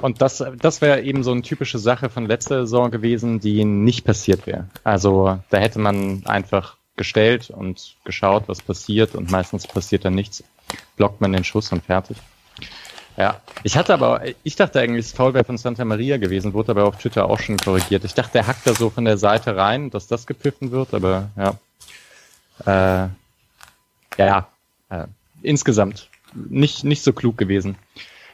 und 0.01 0.21
das, 0.21 0.43
das 0.59 0.81
wäre 0.81 1.01
eben 1.01 1.23
so 1.23 1.31
eine 1.31 1.41
typische 1.41 1.79
Sache 1.79 2.09
von 2.09 2.25
letzter 2.25 2.61
Saison 2.61 2.91
gewesen, 2.91 3.39
die 3.39 3.65
nicht 3.65 4.05
passiert 4.05 4.45
wäre. 4.45 4.69
Also 4.83 5.39
da 5.49 5.57
hätte 5.57 5.79
man 5.79 6.25
einfach 6.25 6.77
gestellt 6.95 7.49
und 7.49 7.97
geschaut, 8.05 8.43
was 8.47 8.61
passiert 8.61 9.15
und 9.15 9.31
meistens 9.31 9.67
passiert 9.67 10.05
dann 10.05 10.15
nichts. 10.15 10.43
Blockt 10.95 11.21
man 11.21 11.33
den 11.33 11.43
Schuss 11.43 11.71
und 11.71 11.83
fertig. 11.83 12.17
Ja, 13.17 13.41
ich 13.63 13.77
hatte 13.77 13.93
aber, 13.93 14.21
ich 14.43 14.55
dachte 14.57 14.79
eigentlich, 14.81 15.05
das 15.05 15.15
Foul 15.15 15.33
wäre 15.33 15.45
von 15.45 15.57
Santa 15.57 15.85
Maria 15.85 16.17
gewesen, 16.17 16.53
wurde 16.53 16.71
aber 16.71 16.85
auf 16.85 16.97
Twitter 16.97 17.29
auch 17.29 17.39
schon 17.39 17.57
korrigiert. 17.57 18.03
Ich 18.03 18.13
dachte, 18.13 18.33
der 18.33 18.47
hackt 18.47 18.67
da 18.67 18.73
so 18.73 18.89
von 18.89 19.05
der 19.05 19.17
Seite 19.17 19.55
rein, 19.55 19.89
dass 19.89 20.07
das 20.07 20.27
gepfiffen 20.27 20.71
wird, 20.71 20.93
aber 20.93 21.29
ja. 21.37 21.57
Äh, 22.65 23.09
ja, 24.17 24.47
äh, 24.89 25.05
insgesamt 25.41 26.09
nicht, 26.33 26.83
nicht 26.83 27.03
so 27.03 27.13
klug 27.13 27.37
gewesen. 27.37 27.77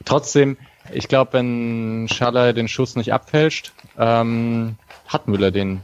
Trotzdem, 0.06 0.58
ich 0.92 1.08
glaube, 1.08 1.34
wenn 1.34 2.08
Schaller 2.12 2.54
den 2.54 2.68
Schuss 2.68 2.96
nicht 2.96 3.14
abfälscht, 3.14 3.72
ähm, 3.98 4.78
hat 5.08 5.28
Müller 5.28 5.52
den. 5.52 5.82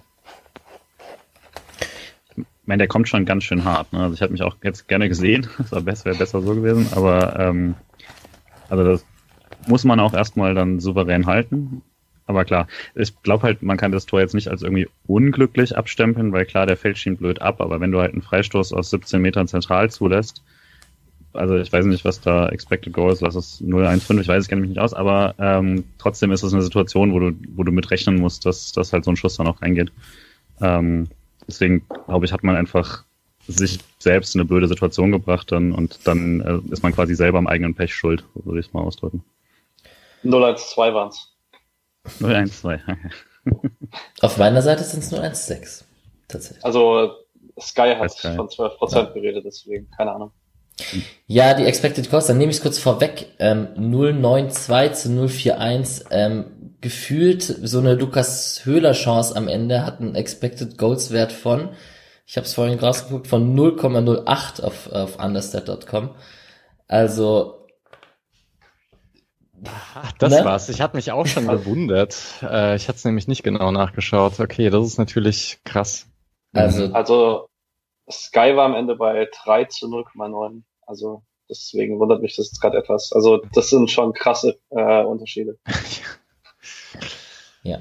Ich 2.36 2.46
meine, 2.66 2.80
der 2.80 2.88
kommt 2.88 3.08
schon 3.08 3.26
ganz 3.26 3.44
schön 3.44 3.64
hart. 3.64 3.94
Ne? 3.94 4.02
Also 4.02 4.16
ich 4.16 4.22
hätte 4.22 4.34
mich 4.34 4.44
auch 4.44 4.56
jetzt 4.64 4.88
gerne 4.88 5.08
gesehen. 5.08 5.48
Das 5.58 5.72
wäre 5.72 5.82
besser, 5.84 6.14
besser 6.16 6.42
so 6.42 6.56
gewesen. 6.56 6.88
Aber 6.94 7.40
ähm, 7.40 7.76
also 8.70 8.84
das 8.84 9.06
muss 9.68 9.84
man 9.84 10.00
auch 10.00 10.14
erstmal 10.14 10.54
dann 10.54 10.80
souverän 10.80 11.26
halten. 11.26 11.82
Aber 12.26 12.44
klar, 12.44 12.68
ich 12.94 13.14
glaube 13.24 13.44
halt, 13.44 13.64
man 13.64 13.78
kann 13.78 13.94
das 13.94 14.06
Tor 14.06 14.20
jetzt 14.20 14.36
nicht 14.36 14.50
als 14.50 14.62
irgendwie 14.62 14.90
unglücklich 15.08 15.78
abstempeln, 15.78 16.34
weil 16.34 16.46
klar, 16.46 16.66
der 16.66 16.76
fällt 16.76 16.98
schien 16.98 17.16
blöd 17.16 17.42
ab, 17.42 17.62
aber 17.62 17.80
wenn 17.80 17.92
du 17.92 18.02
halt 18.02 18.12
einen 18.12 18.22
Freistoß 18.22 18.74
aus 18.74 18.90
17 18.90 19.22
Metern 19.22 19.48
zentral 19.48 19.90
zulässt, 19.90 20.44
also 21.34 21.56
ich 21.56 21.72
weiß 21.72 21.86
nicht, 21.86 22.04
was 22.04 22.20
da 22.20 22.50
Expected 22.50 22.94
Goals, 22.94 23.22
was 23.22 23.36
ist 23.36 23.62
0,15, 23.62 24.20
ich 24.20 24.28
weiß, 24.28 24.44
ich 24.44 24.50
kenne 24.50 24.62
mich 24.62 24.70
nicht 24.70 24.80
aus, 24.80 24.94
aber 24.94 25.36
ähm, 25.40 25.86
trotzdem 25.98 26.32
ist 26.32 26.44
es 26.44 26.54
eine 26.54 26.64
Situation, 26.64 27.14
wo 27.14 27.20
du, 27.20 27.32
wo 27.56 27.64
du 27.64 27.72
mit 27.72 27.90
rechnen 27.92 28.16
musst, 28.16 28.46
dass, 28.46 28.74
dass 28.74 28.92
halt 28.92 29.06
so 29.06 29.12
ein 29.12 29.16
Schuss 29.16 29.38
dann 29.38 29.48
auch 29.48 29.62
reingeht. 29.62 29.92
Ähm, 30.60 31.08
deswegen 31.48 31.84
glaube 32.08 32.26
ich, 32.26 32.34
hat 32.34 32.44
man 32.44 32.56
einfach 32.56 33.04
sich 33.48 33.80
selbst 34.00 34.36
in 34.36 34.42
eine 34.42 34.48
blöde 34.48 34.68
Situation 34.68 35.12
gebracht 35.12 35.52
dann 35.52 35.72
und 35.72 36.00
dann 36.06 36.42
äh, 36.42 36.72
ist 36.72 36.84
man 36.84 36.94
quasi 36.94 37.16
selber 37.16 37.38
am 37.38 37.48
eigenen 37.48 37.76
Pech 37.76 37.94
schuld, 37.94 38.24
würde 38.34 38.60
ich 38.60 38.68
es 38.68 38.74
mal 38.74 38.82
ausdrücken. 38.82 39.24
0-1-2 40.24 40.94
waren 40.94 41.10
es. 41.10 41.34
0-1-2, 42.20 42.80
Auf 44.22 44.38
meiner 44.38 44.62
Seite 44.62 44.84
sind 44.84 45.04
es 45.04 45.12
nur 45.12 45.22
1-6. 45.22 45.84
Tatsächlich. 46.28 46.66
Also 46.66 47.12
Sky 47.60 47.96
hat 47.98 48.12
Sky. 48.12 48.36
von 48.36 48.48
12% 48.48 48.96
ja. 48.96 49.04
geredet, 49.06 49.46
deswegen, 49.46 49.90
keine 49.96 50.12
Ahnung. 50.12 50.32
Ja, 51.26 51.54
die 51.56 51.66
Expected 51.66 52.10
Cost, 52.10 52.30
dann 52.30 52.38
nehme 52.38 52.52
ich 52.52 52.58
es 52.58 52.64
kurz 52.64 52.78
vorweg. 52.78 53.34
Ähm, 53.40 53.70
092 53.78 54.94
zu 54.94 55.10
041. 55.10 56.06
Ähm, 56.12 56.76
gefühlt 56.82 57.42
so 57.44 57.80
eine 57.80 57.96
Lukas 57.96 58.62
Höhler 58.64 58.92
Chance 58.92 59.36
am 59.36 59.48
Ende 59.48 59.86
hat 59.86 60.00
einen 60.00 60.16
Expected 60.16 60.78
Goals 60.78 61.12
Wert 61.12 61.32
von, 61.32 61.70
ich 62.28 62.36
habe 62.36 62.46
es 62.46 62.54
vorhin 62.54 62.78
rausgeguckt, 62.78 63.26
von 63.26 63.58
0,08 63.58 64.62
auf, 64.62 64.92
auf 64.92 65.18
understat.com. 65.18 66.14
Also 66.90 67.66
Ach, 69.66 70.12
das 70.20 70.34
ne? 70.34 70.46
war's. 70.46 70.68
Ich 70.68 70.82
hatte 70.82 70.98
mich 70.98 71.12
auch 71.12 71.26
schon 71.26 71.48
gewundert. 71.48 72.16
Äh, 72.42 72.76
ich 72.76 72.88
hatte 72.88 72.98
es 72.98 73.06
nämlich 73.06 73.28
nicht 73.28 73.44
genau 73.44 73.72
nachgeschaut. 73.72 74.40
Okay, 74.40 74.70
das 74.70 74.86
ist 74.86 74.98
natürlich 74.98 75.60
krass. 75.64 76.08
Also, 76.54 76.94
also 76.94 77.50
Sky 78.12 78.56
war 78.56 78.66
am 78.66 78.76
Ende 78.76 78.96
bei 78.96 79.28
3 79.44 79.66
zu 79.66 79.88
0,9. 79.88 80.62
Also 80.86 81.24
deswegen 81.50 82.00
wundert 82.00 82.22
mich 82.22 82.36
das 82.36 82.52
gerade 82.60 82.78
etwas. 82.78 83.12
Also 83.14 83.42
das 83.54 83.70
sind 83.70 83.90
schon 83.90 84.14
krasse 84.14 84.60
äh, 84.70 85.04
Unterschiede. 85.04 85.58
ja. 87.64 87.80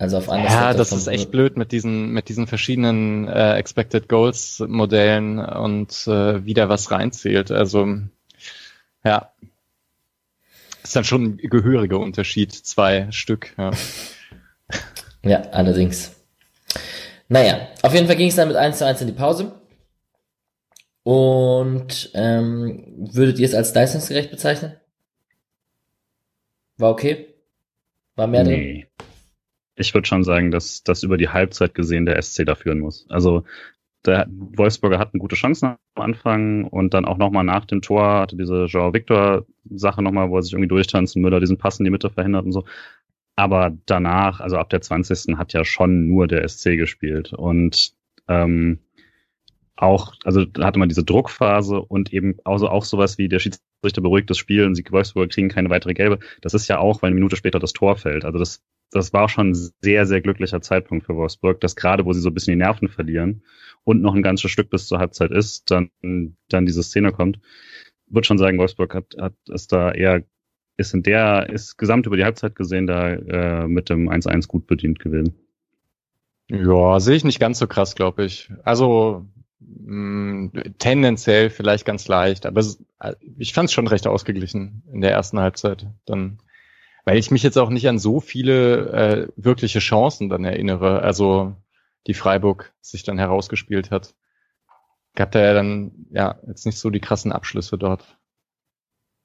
Also 0.00 0.16
auf 0.16 0.30
andere 0.30 0.50
Ja, 0.50 0.72
das 0.72 0.92
ist 0.92 1.08
echt 1.08 1.30
blöd 1.30 1.58
mit 1.58 1.72
diesen 1.72 2.10
mit 2.12 2.30
diesen 2.30 2.46
verschiedenen 2.46 3.28
äh, 3.28 3.56
Expected 3.56 4.08
Goals 4.08 4.64
Modellen 4.66 5.38
und 5.38 6.06
äh, 6.06 6.42
wie 6.42 6.54
da 6.54 6.70
was 6.70 6.90
reinzählt. 6.90 7.50
Also 7.50 7.86
ja, 9.04 9.30
ist 10.82 10.96
dann 10.96 11.04
schon 11.04 11.24
ein 11.24 11.36
gehöriger 11.36 11.98
Unterschied, 11.98 12.50
zwei 12.50 13.08
Stück. 13.10 13.52
Ja, 13.58 13.72
ja 15.22 15.42
allerdings. 15.50 16.12
Naja, 17.28 17.68
auf 17.82 17.92
jeden 17.92 18.06
Fall 18.06 18.16
ging 18.16 18.28
es 18.28 18.36
dann 18.36 18.48
mit 18.48 18.56
1 18.56 18.78
zu 18.78 18.86
1 18.86 19.02
in 19.02 19.06
die 19.06 19.12
Pause. 19.12 19.52
Und 21.02 22.10
ähm, 22.14 22.84
würdet 23.12 23.38
ihr 23.38 23.46
es 23.46 23.54
als 23.54 23.74
leistungsgerecht 23.74 24.30
bezeichnen? 24.30 24.76
War 26.78 26.90
okay? 26.90 27.34
War 28.16 28.26
mehr 28.26 28.44
nee. 28.44 28.88
drin? 28.96 29.06
Ich 29.80 29.94
würde 29.94 30.06
schon 30.06 30.24
sagen, 30.24 30.50
dass 30.50 30.82
das 30.82 31.02
über 31.02 31.16
die 31.16 31.30
Halbzeit 31.30 31.74
gesehen 31.74 32.06
der 32.06 32.20
SC 32.20 32.44
da 32.44 32.54
führen 32.54 32.80
muss. 32.80 33.06
Also 33.08 33.44
der 34.06 34.26
Wolfsburger 34.30 34.98
hat 34.98 35.12
eine 35.12 35.20
gute 35.20 35.36
Chance 35.36 35.76
am 35.94 36.02
Anfang 36.02 36.64
und 36.64 36.94
dann 36.94 37.04
auch 37.04 37.18
nochmal 37.18 37.44
nach 37.44 37.64
dem 37.66 37.82
Tor 37.82 38.20
hatte 38.20 38.36
diese 38.36 38.66
Jean 38.66 38.94
Victor 38.94 39.46
Sache 39.70 40.02
nochmal, 40.02 40.30
wo 40.30 40.36
er 40.36 40.42
sich 40.42 40.52
irgendwie 40.52 40.68
durchtanzt 40.68 41.16
und 41.16 41.22
Müller 41.22 41.40
diesen 41.40 41.58
Pass 41.58 41.78
in 41.78 41.84
die 41.84 41.90
Mitte 41.90 42.10
verhindert 42.10 42.44
und 42.44 42.52
so. 42.52 42.64
Aber 43.36 43.76
danach, 43.86 44.40
also 44.40 44.56
ab 44.58 44.70
der 44.70 44.80
20. 44.80 45.38
hat 45.38 45.52
ja 45.52 45.64
schon 45.64 46.06
nur 46.06 46.26
der 46.26 46.46
SC 46.46 46.76
gespielt 46.76 47.32
und 47.32 47.94
ähm, 48.28 48.80
auch, 49.76 50.14
also 50.24 50.44
da 50.44 50.66
hatte 50.66 50.78
man 50.78 50.88
diese 50.88 51.04
Druckphase 51.04 51.80
und 51.80 52.12
eben 52.12 52.36
also 52.44 52.68
auch 52.68 52.84
sowas 52.84 53.18
wie 53.18 53.28
der 53.28 53.38
Schiedsrichter 53.38 54.02
beruhigt 54.02 54.28
das 54.28 54.38
Spiel 54.38 54.66
und 54.66 54.74
sie 54.74 54.84
Wolfsburger 54.90 55.28
kriegen 55.28 55.48
keine 55.48 55.70
weitere 55.70 55.94
Gelbe. 55.94 56.18
Das 56.42 56.54
ist 56.54 56.68
ja 56.68 56.78
auch, 56.78 57.02
weil 57.02 57.08
eine 57.08 57.14
Minute 57.14 57.36
später 57.36 57.58
das 57.58 57.72
Tor 57.72 57.96
fällt. 57.96 58.24
Also 58.24 58.38
das, 58.38 58.62
das 58.90 59.12
war 59.12 59.28
schon 59.28 59.50
ein 59.50 59.70
sehr, 59.82 60.06
sehr 60.06 60.20
glücklicher 60.20 60.60
Zeitpunkt 60.60 61.06
für 61.06 61.16
Wolfsburg, 61.16 61.60
dass 61.60 61.76
gerade 61.76 62.04
wo 62.04 62.12
sie 62.12 62.20
so 62.20 62.30
ein 62.30 62.34
bisschen 62.34 62.52
die 62.52 62.64
Nerven 62.64 62.88
verlieren 62.88 63.42
und 63.84 64.02
noch 64.02 64.14
ein 64.14 64.22
ganzes 64.22 64.50
Stück 64.50 64.70
bis 64.70 64.86
zur 64.86 64.98
Halbzeit 64.98 65.30
ist, 65.30 65.70
dann, 65.70 65.90
dann 66.48 66.66
diese 66.66 66.82
Szene 66.82 67.12
kommt. 67.12 67.40
Würde 68.06 68.26
schon 68.26 68.38
sagen, 68.38 68.58
Wolfsburg 68.58 68.94
hat, 68.94 69.16
hat 69.18 69.34
ist 69.48 69.72
da 69.72 69.92
eher, 69.92 70.24
ist 70.76 70.94
in 70.94 71.02
der, 71.02 71.50
ist 71.50 71.76
gesamt 71.76 72.06
über 72.06 72.16
die 72.16 72.24
Halbzeit 72.24 72.56
gesehen 72.56 72.86
da 72.86 73.10
äh, 73.10 73.68
mit 73.68 73.90
dem 73.90 74.08
1-1 74.08 74.48
gut 74.48 74.66
bedient 74.66 74.98
gewesen. 74.98 75.34
Ja, 76.48 76.98
sehe 76.98 77.14
ich 77.14 77.24
nicht 77.24 77.38
ganz 77.38 77.60
so 77.60 77.68
krass, 77.68 77.94
glaube 77.94 78.24
ich. 78.24 78.50
Also 78.64 79.26
mh, 79.60 80.50
mm, 80.50 80.52
tendenziell 80.78 81.48
vielleicht 81.48 81.84
ganz 81.84 82.08
leicht, 82.08 82.44
aber 82.44 82.64
äh, 82.98 83.14
ich 83.38 83.52
fand 83.52 83.68
es 83.68 83.72
schon 83.72 83.86
recht 83.86 84.08
ausgeglichen 84.08 84.82
in 84.92 85.00
der 85.00 85.12
ersten 85.12 85.38
Halbzeit. 85.38 85.86
Dann, 86.06 86.38
weil 87.04 87.18
ich 87.18 87.30
mich 87.30 87.42
jetzt 87.42 87.58
auch 87.58 87.70
nicht 87.70 87.88
an 87.88 87.98
so 87.98 88.20
viele 88.20 88.88
äh, 88.92 89.28
wirkliche 89.36 89.78
Chancen 89.78 90.28
dann 90.28 90.44
erinnere, 90.44 91.02
also 91.02 91.56
die 92.06 92.14
Freiburg 92.14 92.72
sich 92.80 93.02
dann 93.02 93.18
herausgespielt 93.18 93.90
hat. 93.90 94.14
Gab 95.14 95.32
da 95.32 95.40
ja 95.40 95.54
dann 95.54 96.06
ja 96.10 96.38
jetzt 96.46 96.66
nicht 96.66 96.78
so 96.78 96.90
die 96.90 97.00
krassen 97.00 97.32
Abschlüsse 97.32 97.76
dort. 97.78 98.16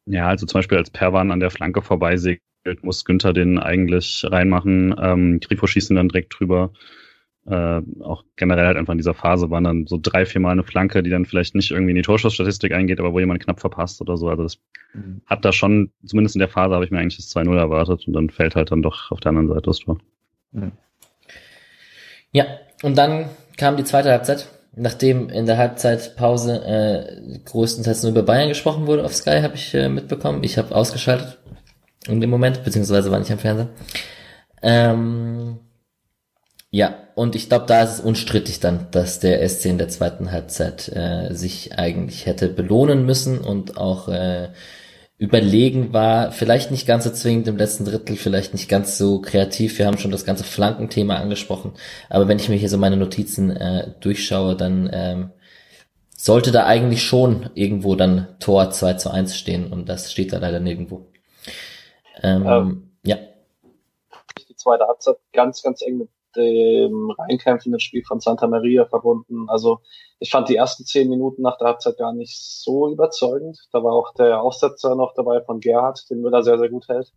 Ja, 0.05 0.27
also 0.27 0.45
zum 0.45 0.59
Beispiel 0.59 0.77
als 0.77 0.89
Perwan 0.89 1.31
an 1.31 1.39
der 1.39 1.51
Flanke 1.51 1.81
vorbeisegelt, 1.81 2.41
muss 2.81 3.05
Günther 3.05 3.33
den 3.33 3.59
eigentlich 3.59 4.23
reinmachen. 4.27 4.95
Ähm, 4.99 5.39
Grifo 5.39 5.67
schießt 5.67 5.91
ihn 5.91 5.95
dann 5.95 6.09
direkt 6.09 6.37
drüber 6.37 6.73
äh, 7.47 7.81
auch 8.01 8.23
generell 8.35 8.65
halt 8.65 8.77
einfach 8.77 8.93
in 8.93 8.97
dieser 8.97 9.13
Phase 9.13 9.49
waren 9.51 9.63
dann 9.63 9.87
so 9.87 9.99
drei, 10.01 10.25
vier 10.25 10.41
Mal 10.41 10.51
eine 10.51 10.63
Flanke, 10.63 11.03
die 11.03 11.09
dann 11.09 11.25
vielleicht 11.25 11.53
nicht 11.53 11.71
irgendwie 11.71 11.91
in 11.91 11.97
die 11.97 12.01
Torschussstatistik 12.01 12.71
eingeht, 12.71 12.99
aber 12.99 13.13
wo 13.13 13.19
jemand 13.19 13.43
knapp 13.43 13.59
verpasst 13.59 14.01
oder 14.01 14.17
so. 14.17 14.29
Also 14.29 14.43
das 14.43 14.57
mhm. 14.93 15.21
hat 15.25 15.45
da 15.45 15.51
schon, 15.51 15.91
zumindest 16.03 16.35
in 16.35 16.39
der 16.39 16.49
Phase 16.49 16.73
habe 16.73 16.85
ich 16.85 16.91
mir 16.91 16.99
eigentlich 16.99 17.17
das 17.17 17.35
2-0 17.35 17.55
erwartet 17.55 18.07
und 18.07 18.13
dann 18.13 18.29
fällt 18.29 18.55
halt 18.55 18.71
dann 18.71 18.81
doch 18.81 19.11
auf 19.11 19.19
der 19.19 19.29
anderen 19.29 19.47
Seite 19.47 19.61
das 19.61 19.79
Tor. 19.79 19.99
Mhm. 20.51 20.71
Ja, 22.31 22.45
und 22.81 22.97
dann 22.97 23.29
kam 23.57 23.77
die 23.77 23.83
zweite 23.83 24.09
Halbzeit, 24.09 24.49
nachdem 24.75 25.29
in 25.29 25.45
der 25.45 25.57
Halbzeitpause 25.57 26.65
äh, 26.65 27.39
größtenteils 27.45 28.03
nur 28.03 28.11
über 28.11 28.23
Bayern 28.23 28.49
gesprochen 28.49 28.87
wurde 28.87 29.05
auf 29.05 29.13
Sky, 29.13 29.41
habe 29.41 29.55
ich 29.55 29.73
äh, 29.73 29.87
mitbekommen. 29.87 30.43
Ich 30.43 30.57
habe 30.57 30.75
ausgeschaltet 30.75 31.37
in 32.07 32.21
dem 32.21 32.29
Moment, 32.29 32.63
beziehungsweise 32.63 33.11
war 33.11 33.19
nicht 33.19 33.31
am 33.31 33.39
Fernseher. 33.39 33.69
Ähm, 34.61 35.59
ja, 36.71 37.04
und 37.15 37.35
ich 37.35 37.47
glaube, 37.47 37.65
da 37.65 37.81
ist 37.81 37.93
es 37.93 37.99
unstrittig 38.01 38.59
dann, 38.59 38.87
dass 38.91 39.19
der 39.19 39.47
SC 39.47 39.65
in 39.67 39.77
der 39.77 39.87
zweiten 39.87 40.31
Halbzeit 40.31 40.89
äh, 40.89 41.33
sich 41.33 41.77
eigentlich 41.77 42.25
hätte 42.25 42.49
belohnen 42.49 43.05
müssen 43.05 43.39
und 43.39 43.77
auch 43.77 44.09
äh, 44.09 44.49
überlegen 45.17 45.93
war, 45.93 46.33
vielleicht 46.33 46.71
nicht 46.71 46.85
ganz 46.85 47.05
so 47.05 47.09
zwingend 47.09 47.47
im 47.47 47.55
letzten 47.55 47.85
Drittel, 47.85 48.17
vielleicht 48.17 48.53
nicht 48.53 48.67
ganz 48.67 48.97
so 48.97 49.21
kreativ. 49.21 49.79
Wir 49.79 49.87
haben 49.87 49.97
schon 49.97 50.11
das 50.11 50.25
ganze 50.25 50.43
Flankenthema 50.43 51.15
angesprochen, 51.15 51.73
aber 52.09 52.27
wenn 52.27 52.37
ich 52.37 52.49
mir 52.49 52.57
hier 52.57 52.69
so 52.69 52.77
meine 52.77 52.97
Notizen 52.97 53.49
äh, 53.49 53.93
durchschaue, 54.01 54.57
dann 54.57 54.89
ähm, 54.91 55.31
sollte 56.17 56.51
da 56.51 56.65
eigentlich 56.65 57.03
schon 57.03 57.49
irgendwo 57.53 57.95
dann 57.95 58.35
Tor 58.39 58.71
2 58.71 58.95
zu 58.95 59.09
1 59.09 59.37
stehen 59.37 59.71
und 59.71 59.87
das 59.87 60.11
steht 60.11 60.33
da 60.33 60.39
leider 60.39 60.59
nirgendwo. 60.59 61.07
Ähm, 62.21 62.45
ähm, 62.45 62.91
ja. 63.05 63.17
Die 64.49 64.55
zweite 64.57 64.85
Halbzeit 64.85 65.15
ganz, 65.31 65.63
ganz 65.63 65.81
eng 65.81 65.99
mit 65.99 66.09
dem 66.35 67.11
reinkämpfenden 67.11 67.79
Spiel 67.79 68.03
von 68.03 68.19
Santa 68.19 68.47
Maria 68.47 68.85
verbunden. 68.85 69.49
Also 69.49 69.79
ich 70.19 70.31
fand 70.31 70.49
die 70.49 70.55
ersten 70.55 70.85
zehn 70.85 71.09
Minuten 71.09 71.41
nach 71.41 71.57
der 71.57 71.67
Halbzeit 71.67 71.97
gar 71.97 72.13
nicht 72.13 72.37
so 72.37 72.89
überzeugend. 72.89 73.59
Da 73.71 73.83
war 73.83 73.93
auch 73.93 74.13
der 74.13 74.41
Aufsetzer 74.41 74.95
noch 74.95 75.13
dabei 75.13 75.41
von 75.41 75.59
Gerhard, 75.59 76.09
den 76.09 76.21
Müller 76.21 76.43
sehr, 76.43 76.57
sehr 76.57 76.69
gut 76.69 76.87
hält. 76.87 77.11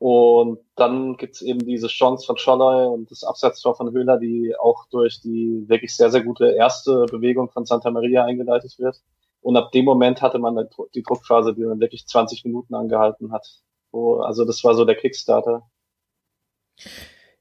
Und 0.00 0.60
dann 0.76 1.18
gibt's 1.18 1.42
eben 1.42 1.58
diese 1.58 1.88
Chance 1.88 2.24
von 2.24 2.38
Scholler 2.38 2.90
und 2.90 3.10
das 3.10 3.22
Absetztor 3.22 3.74
von 3.76 3.92
Höhler, 3.92 4.18
die 4.18 4.54
auch 4.58 4.86
durch 4.90 5.20
die 5.20 5.68
wirklich 5.68 5.94
sehr, 5.94 6.10
sehr 6.10 6.22
gute 6.24 6.52
erste 6.52 7.04
Bewegung 7.04 7.50
von 7.50 7.66
Santa 7.66 7.90
Maria 7.90 8.24
eingeleitet 8.24 8.78
wird. 8.78 9.02
Und 9.42 9.58
ab 9.58 9.72
dem 9.72 9.84
Moment 9.84 10.22
hatte 10.22 10.38
man 10.38 10.68
die 10.94 11.02
Druckphase, 11.02 11.54
die 11.54 11.64
man 11.64 11.80
wirklich 11.80 12.06
20 12.06 12.46
Minuten 12.46 12.74
angehalten 12.74 13.30
hat. 13.30 13.46
also 13.92 14.46
das 14.46 14.64
war 14.64 14.74
so 14.74 14.86
der 14.86 14.96
Kickstarter. 14.96 15.68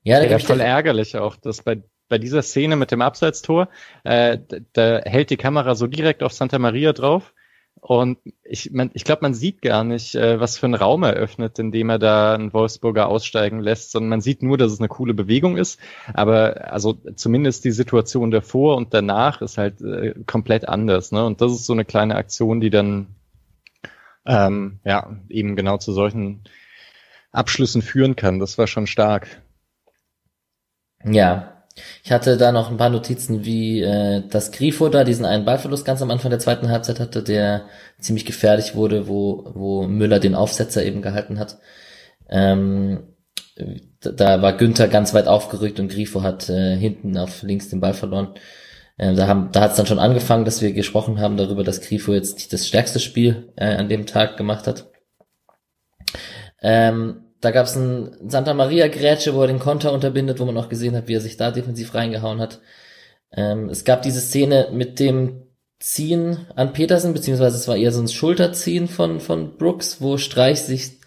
Ja, 0.04 0.24
ja 0.24 0.40
voll 0.40 0.62
ärgerlich 0.62 1.18
auch, 1.18 1.36
dass 1.36 1.62
bei 1.62 1.84
bei 2.10 2.18
dieser 2.18 2.42
Szene 2.42 2.76
mit 2.76 2.92
dem 2.92 3.02
Abseitstor, 3.02 3.70
äh, 4.04 4.40
da 4.74 5.00
hält 5.06 5.30
die 5.30 5.38
Kamera 5.38 5.76
so 5.76 5.88
direkt 5.88 6.24
auf 6.24 6.34
Santa 6.34 6.60
Maria 6.60 6.92
drauf. 6.92 7.34
Und 7.82 8.18
ich, 8.44 8.72
man, 8.72 8.92
ich 8.94 9.06
glaube, 9.06 9.22
man 9.22 9.34
sieht 9.34 9.62
gar 9.62 9.86
nicht, 9.86 10.14
äh, 10.14 10.38
was 10.38 10.58
für 10.58 10.66
einen 10.66 10.76
Raum 10.76 11.04
er 11.04 11.14
öffnet, 11.14 11.60
indem 11.60 11.90
er 11.90 12.00
da 12.00 12.34
einen 12.34 12.52
Wolfsburger 12.52 13.08
aussteigen 13.08 13.62
lässt, 13.62 13.92
sondern 13.92 14.10
man 14.10 14.22
sieht 14.22 14.44
nur, 14.44 14.58
dass 14.58 14.74
es 14.74 14.80
eine 14.80 14.90
coole 14.90 15.14
Bewegung 15.14 15.56
ist. 15.56 15.80
Aber 16.14 16.74
also 16.74 16.98
zumindest 17.16 17.64
die 17.64 17.72
Situation 17.72 18.32
davor 18.32 18.76
und 18.76 18.94
danach 18.94 19.42
ist 19.42 19.58
halt 19.58 19.80
äh, 19.80 20.14
komplett 20.26 20.68
anders. 20.68 21.14
Ne? 21.14 21.24
Und 21.24 21.40
das 21.40 21.54
ist 21.54 21.66
so 21.68 21.74
eine 21.74 21.86
kleine 21.86 22.16
Aktion, 22.16 22.60
die 22.60 22.70
dann 22.70 23.16
ähm, 24.26 24.80
ja 24.84 25.16
eben 25.30 25.56
genau 25.56 25.78
zu 25.78 25.94
solchen 25.94 26.44
Abschlüssen 27.32 27.82
führen 27.82 28.18
kann. 28.18 28.40
Das 28.40 28.58
war 28.58 28.68
schon 28.68 28.88
stark. 28.88 29.42
Ja, 31.04 31.64
ich 32.04 32.12
hatte 32.12 32.38
da 32.38 32.52
noch 32.52 32.70
ein 32.70 32.78
paar 32.78 32.90
Notizen, 32.90 33.46
wie 33.46 33.82
äh, 33.82 34.28
dass 34.28 34.52
Grifo 34.52 34.90
da 34.90 35.04
diesen 35.04 35.26
einen 35.26 35.46
Ballverlust 35.46 35.86
ganz 35.86 36.02
am 36.02 36.12
Anfang 36.12 36.30
der 36.30 36.40
zweiten 36.40 36.70
Halbzeit 36.70 37.00
hatte, 37.00 37.24
der 37.24 37.68
ziemlich 38.00 38.26
gefährlich 38.26 38.76
wurde, 38.76 39.08
wo, 39.08 39.50
wo 39.54 39.88
Müller 39.88 40.20
den 40.20 40.36
Aufsetzer 40.36 40.84
eben 40.84 41.02
gehalten 41.02 41.40
hat. 41.40 41.58
Ähm, 42.30 43.16
da 44.02 44.42
war 44.42 44.58
Günther 44.58 44.88
ganz 44.88 45.14
weit 45.14 45.28
aufgerückt 45.28 45.80
und 45.80 45.90
Grifo 45.90 46.22
hat 46.24 46.50
äh, 46.50 46.76
hinten 46.78 47.18
auf 47.18 47.44
links 47.44 47.70
den 47.70 47.82
Ball 47.82 47.94
verloren. 47.94 48.36
Ähm, 48.98 49.16
da 49.16 49.28
haben, 49.28 49.52
da 49.52 49.62
hat 49.62 49.72
es 49.72 49.78
dann 49.78 49.86
schon 49.86 50.00
angefangen, 50.00 50.46
dass 50.46 50.62
wir 50.62 50.74
gesprochen 50.74 51.20
haben 51.20 51.38
darüber, 51.38 51.64
dass 51.64 51.82
Grifo 51.82 52.14
jetzt 52.14 52.36
nicht 52.36 52.54
das 52.54 52.68
stärkste 52.68 53.00
Spiel 53.00 53.54
äh, 53.56 53.76
an 53.76 53.90
dem 53.90 54.06
Tag 54.06 54.38
gemacht 54.38 54.68
hat. 54.68 54.92
Ähm, 56.62 57.29
da 57.42 57.52
gab 57.52 57.66
es 57.66 57.76
ein 57.76 58.16
Santa 58.28 58.54
Maria 58.54 58.88
Grätsche, 58.88 59.34
wo 59.34 59.42
er 59.42 59.48
den 59.48 59.60
Konter 59.60 59.94
unterbindet, 59.94 60.40
wo 60.40 60.46
man 60.46 60.58
auch 60.58 60.70
gesehen 60.70 60.96
hat, 60.96 61.08
wie 61.08 61.16
er 61.16 61.22
sich 61.22 61.38
da 61.38 61.52
defensiv 61.52 61.94
reingehauen 61.96 62.40
hat. 62.40 62.60
Ähm, 63.32 63.70
es 63.70 63.86
gab 63.86 64.02
diese 64.02 64.22
Szene 64.22 64.70
mit 64.74 65.00
dem 65.00 65.44
Ziehen 65.80 66.48
an 66.56 66.74
Petersen, 66.74 67.14
beziehungsweise 67.14 67.56
es 67.56 67.68
war 67.68 67.78
eher 67.78 67.94
so 67.94 68.02
ein 68.02 68.10
Schulterziehen 68.10 68.88
von, 68.88 69.22
von 69.22 69.58
Brooks, 69.58 70.02
wo 70.02 70.18
Streich 70.18 70.62
sich 70.62 71.00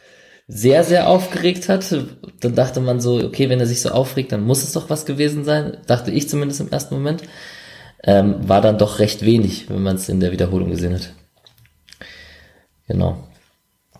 sehr, 0.48 0.84
sehr 0.84 1.08
aufgeregt 1.08 1.68
hat. 1.68 1.94
Dann 2.40 2.54
dachte 2.54 2.80
man 2.80 3.00
so, 3.00 3.16
okay, 3.22 3.50
wenn 3.50 3.60
er 3.60 3.66
sich 3.66 3.82
so 3.82 3.90
aufregt, 3.90 4.32
dann 4.32 4.44
muss 4.44 4.62
es 4.62 4.72
doch 4.72 4.88
was 4.88 5.04
gewesen 5.04 5.44
sein. 5.44 5.78
Dachte 5.86 6.10
ich 6.10 6.28
zumindest 6.28 6.60
im 6.60 6.70
ersten 6.70 6.94
Moment. 6.94 7.22
Ähm, 8.04 8.48
war 8.48 8.60
dann 8.60 8.78
doch 8.78 8.98
recht 8.98 9.24
wenig, 9.24 9.68
wenn 9.70 9.82
man 9.82 9.96
es 9.96 10.08
in 10.08 10.20
der 10.20 10.32
Wiederholung 10.32 10.70
gesehen 10.70 10.94
hat. 10.94 11.12
Genau. 12.88 13.28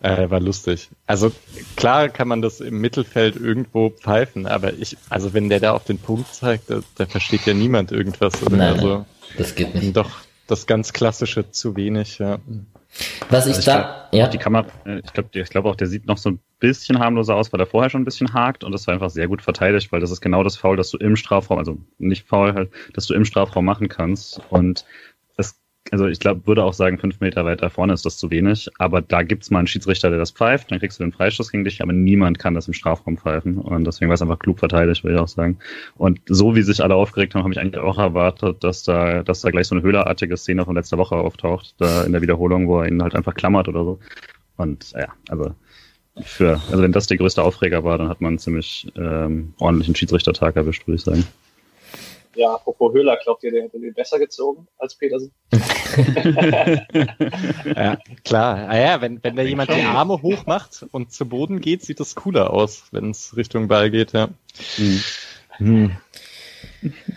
Äh, 0.02 0.30
war 0.30 0.40
lustig. 0.40 0.90
Also 1.06 1.30
klar 1.76 2.08
kann 2.08 2.26
man 2.26 2.42
das 2.42 2.60
im 2.60 2.80
Mittelfeld 2.80 3.36
irgendwo 3.36 3.90
pfeifen, 3.90 4.46
aber 4.46 4.72
ich, 4.72 4.96
also 5.08 5.32
wenn 5.32 5.48
der 5.48 5.60
da 5.60 5.72
auf 5.72 5.84
den 5.84 5.98
Punkt 5.98 6.34
zeigt, 6.34 6.70
da, 6.70 6.80
da 6.96 7.06
versteht 7.06 7.46
ja 7.46 7.54
niemand 7.54 7.92
irgendwas. 7.92 8.42
Oder? 8.42 8.56
Nein, 8.56 8.74
also, 8.74 9.06
das 9.38 9.54
geht 9.54 9.76
nicht. 9.76 9.96
Doch 9.96 10.10
das 10.48 10.66
ganz 10.66 10.92
klassische 10.92 11.52
zu 11.52 11.76
wenig, 11.76 12.18
ja. 12.18 12.40
Was 13.30 13.46
ich, 13.46 13.54
also 13.54 13.60
ich 13.60 13.64
da, 13.64 14.08
glaub, 14.10 14.20
ja. 14.20 14.26
Die 14.26 14.38
Kamera, 14.38 14.66
äh, 14.84 15.00
ich 15.04 15.12
glaube, 15.12 15.28
ich 15.32 15.48
glaube 15.50 15.68
auch, 15.68 15.76
der 15.76 15.86
sieht 15.86 16.06
noch 16.06 16.18
so 16.18 16.30
ein 16.30 16.40
bisschen 16.58 16.98
harmloser 16.98 17.36
aus, 17.36 17.52
weil 17.52 17.60
er 17.60 17.66
vorher 17.66 17.88
schon 17.88 18.02
ein 18.02 18.04
bisschen 18.04 18.34
hakt 18.34 18.64
und 18.64 18.72
das 18.72 18.88
war 18.88 18.94
einfach 18.94 19.10
sehr 19.10 19.28
gut 19.28 19.40
verteidigt, 19.40 19.92
weil 19.92 20.00
das 20.00 20.10
ist 20.10 20.20
genau 20.20 20.42
das 20.42 20.56
Foul, 20.56 20.76
das 20.76 20.90
du 20.90 20.98
im 20.98 21.14
Strafraum, 21.14 21.58
also 21.58 21.78
nicht 21.98 22.26
Foul 22.26 22.54
halt, 22.54 22.70
dass 22.92 23.06
du 23.06 23.14
im 23.14 23.24
Strafraum 23.24 23.64
machen 23.64 23.88
kannst 23.88 24.40
und 24.50 24.84
also 25.90 26.06
ich 26.06 26.20
glaube, 26.20 26.46
würde 26.46 26.64
auch 26.64 26.72
sagen, 26.72 26.98
fünf 26.98 27.20
Meter 27.20 27.44
weiter 27.44 27.68
vorne 27.68 27.92
ist 27.92 28.06
das 28.06 28.16
zu 28.16 28.30
wenig, 28.30 28.70
aber 28.78 29.02
da 29.02 29.22
gibt's 29.22 29.50
mal 29.50 29.58
einen 29.58 29.66
Schiedsrichter, 29.66 30.10
der 30.10 30.18
das 30.18 30.30
pfeift, 30.30 30.70
dann 30.70 30.78
kriegst 30.78 30.98
du 30.98 31.04
den 31.04 31.12
Freistoß 31.12 31.50
gegen 31.50 31.64
dich, 31.64 31.82
aber 31.82 31.92
niemand 31.92 32.38
kann 32.38 32.54
das 32.54 32.68
im 32.68 32.74
Strafraum 32.74 33.18
pfeifen 33.18 33.58
und 33.58 33.84
deswegen 33.84 34.08
war 34.08 34.14
es 34.14 34.22
einfach 34.22 34.38
klug 34.38 34.58
verteidigt, 34.58 35.02
würde 35.02 35.16
ich 35.16 35.20
auch 35.20 35.28
sagen. 35.28 35.58
Und 35.96 36.20
so 36.26 36.54
wie 36.54 36.62
sich 36.62 36.82
alle 36.82 36.94
aufgeregt 36.94 37.34
haben, 37.34 37.42
habe 37.42 37.52
ich 37.52 37.60
eigentlich 37.60 37.82
auch 37.82 37.98
erwartet, 37.98 38.62
dass 38.64 38.84
da, 38.84 39.22
dass 39.22 39.40
da 39.40 39.50
gleich 39.50 39.66
so 39.66 39.74
eine 39.74 39.82
höhlerartige 39.82 40.36
Szene 40.36 40.64
von 40.64 40.76
letzter 40.76 40.98
Woche 40.98 41.16
auftaucht, 41.16 41.74
da 41.78 42.04
in 42.04 42.12
der 42.12 42.22
Wiederholung, 42.22 42.68
wo 42.68 42.80
er 42.80 42.88
ihn 42.88 43.02
halt 43.02 43.14
einfach 43.14 43.34
klammert 43.34 43.68
oder 43.68 43.84
so. 43.84 43.98
Und 44.56 44.92
ja, 44.92 45.08
also 45.28 45.54
für, 46.20 46.60
also 46.70 46.82
wenn 46.82 46.92
das 46.92 47.06
der 47.06 47.16
größte 47.16 47.42
Aufreger 47.42 47.84
war, 47.84 47.98
dann 47.98 48.08
hat 48.08 48.20
man 48.20 48.30
einen 48.30 48.38
ziemlich 48.38 48.90
ähm, 48.96 49.54
ordentlichen 49.58 49.94
Schiedsrichtertag 49.94 50.56
erwischt, 50.56 50.86
würde 50.86 50.96
ich 50.96 51.02
sagen. 51.02 51.24
Ja, 52.34 52.54
apropos 52.54 52.94
Höhler, 52.94 53.18
glaubt 53.22 53.44
ihr, 53.44 53.50
der 53.50 53.64
hätte 53.64 53.78
den 53.78 53.94
besser 53.94 54.18
gezogen 54.18 54.66
als 54.78 54.94
Petersen? 54.94 55.32
ja, 57.76 57.98
klar. 58.24 58.68
Ah 58.68 58.78
ja, 58.78 59.00
wenn, 59.00 59.22
wenn 59.22 59.36
da 59.36 59.42
jemand 59.42 59.70
die 59.70 59.82
Arme 59.82 60.22
hoch 60.22 60.46
macht 60.46 60.86
und 60.92 61.12
zu 61.12 61.26
Boden 61.26 61.60
geht, 61.60 61.82
sieht 61.82 62.00
das 62.00 62.14
cooler 62.14 62.50
aus, 62.50 62.84
wenn 62.90 63.10
es 63.10 63.36
Richtung 63.36 63.68
Ball 63.68 63.90
geht, 63.90 64.12
ja. 64.12 64.28
Hm. 64.76 65.00
Hm. 65.56 65.96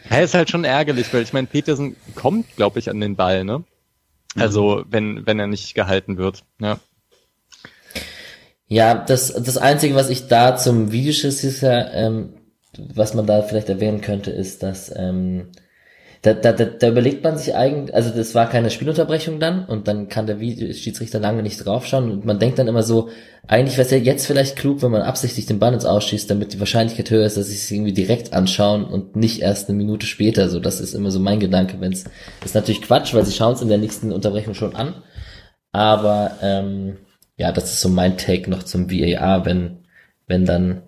Ja, 0.09 0.19
ist 0.19 0.33
halt 0.33 0.49
schon 0.49 0.63
ärgerlich, 0.63 1.13
weil 1.13 1.23
ich 1.23 1.33
meine, 1.33 1.47
Petersen 1.47 1.95
kommt, 2.15 2.55
glaube 2.55 2.79
ich, 2.79 2.89
an 2.89 2.99
den 2.99 3.15
Ball, 3.15 3.43
ne? 3.43 3.63
Also, 4.37 4.83
wenn, 4.89 5.25
wenn 5.25 5.39
er 5.39 5.47
nicht 5.47 5.75
gehalten 5.75 6.17
wird, 6.17 6.43
ja. 6.59 6.79
Ja, 8.67 8.95
das, 8.95 9.33
das 9.33 9.57
Einzige, 9.57 9.95
was 9.95 10.09
ich 10.09 10.27
da 10.27 10.57
zum 10.57 10.91
Videoschiss 10.91 11.43
ist 11.43 11.61
ja, 11.61 11.91
ähm, 11.93 12.33
was 12.77 13.13
man 13.13 13.25
da 13.25 13.41
vielleicht 13.41 13.69
erwähnen 13.69 14.01
könnte, 14.01 14.31
ist, 14.31 14.63
dass 14.63 14.93
ähm, 14.95 15.51
da, 16.25 16.33
da, 16.33 16.53
da, 16.53 16.65
da 16.65 16.87
überlegt 16.87 17.23
man 17.23 17.37
sich 17.37 17.53
eigentlich, 17.53 17.93
also 17.93 18.09
das 18.09 18.33
war 18.33 18.49
keine 18.49 18.71
Spielunterbrechung 18.71 19.39
dann 19.39 19.65
und 19.65 19.87
dann 19.87 20.09
kann 20.09 20.25
der 20.25 20.39
Schiedsrichter 20.39 21.19
lange 21.19 21.43
nicht 21.43 21.63
draufschauen 21.63 22.09
und 22.09 22.25
man 22.25 22.39
denkt 22.39 22.57
dann 22.57 22.67
immer 22.67 22.81
so, 22.81 23.09
eigentlich 23.47 23.77
wäre 23.77 23.85
es 23.85 23.91
ja 23.91 23.99
jetzt 23.99 24.25
vielleicht 24.25 24.55
klug, 24.55 24.81
wenn 24.81 24.89
man 24.89 25.03
absichtlich 25.03 25.45
den 25.45 25.59
Ball 25.59 25.73
ins 25.75 25.85
Ausschießt, 25.85 26.29
damit 26.31 26.53
die 26.53 26.59
Wahrscheinlichkeit 26.59 27.11
höher 27.11 27.27
ist, 27.27 27.37
dass 27.37 27.49
sie 27.49 27.55
es 27.55 27.69
irgendwie 27.69 27.93
direkt 27.93 28.33
anschauen 28.33 28.85
und 28.85 29.15
nicht 29.15 29.41
erst 29.41 29.69
eine 29.69 29.77
Minute 29.77 30.07
später. 30.07 30.49
So, 30.49 30.59
das 30.59 30.81
ist 30.81 30.95
immer 30.95 31.11
so 31.11 31.19
mein 31.19 31.39
Gedanke, 31.39 31.79
wenn 31.79 31.93
es 31.93 32.05
ist 32.43 32.55
natürlich 32.55 32.81
Quatsch, 32.81 33.13
weil 33.13 33.25
sie 33.25 33.33
schauen 33.33 33.53
es 33.53 33.61
in 33.61 33.69
der 33.69 33.77
nächsten 33.77 34.11
Unterbrechung 34.11 34.55
schon 34.55 34.75
an. 34.75 34.95
Aber 35.71 36.37
ähm, 36.41 36.97
ja, 37.37 37.51
das 37.51 37.65
ist 37.65 37.81
so 37.81 37.89
mein 37.89 38.17
Take 38.17 38.49
noch 38.49 38.63
zum 38.63 38.89
VAR, 38.89 39.45
wenn 39.45 39.85
wenn 40.27 40.45
dann 40.45 40.81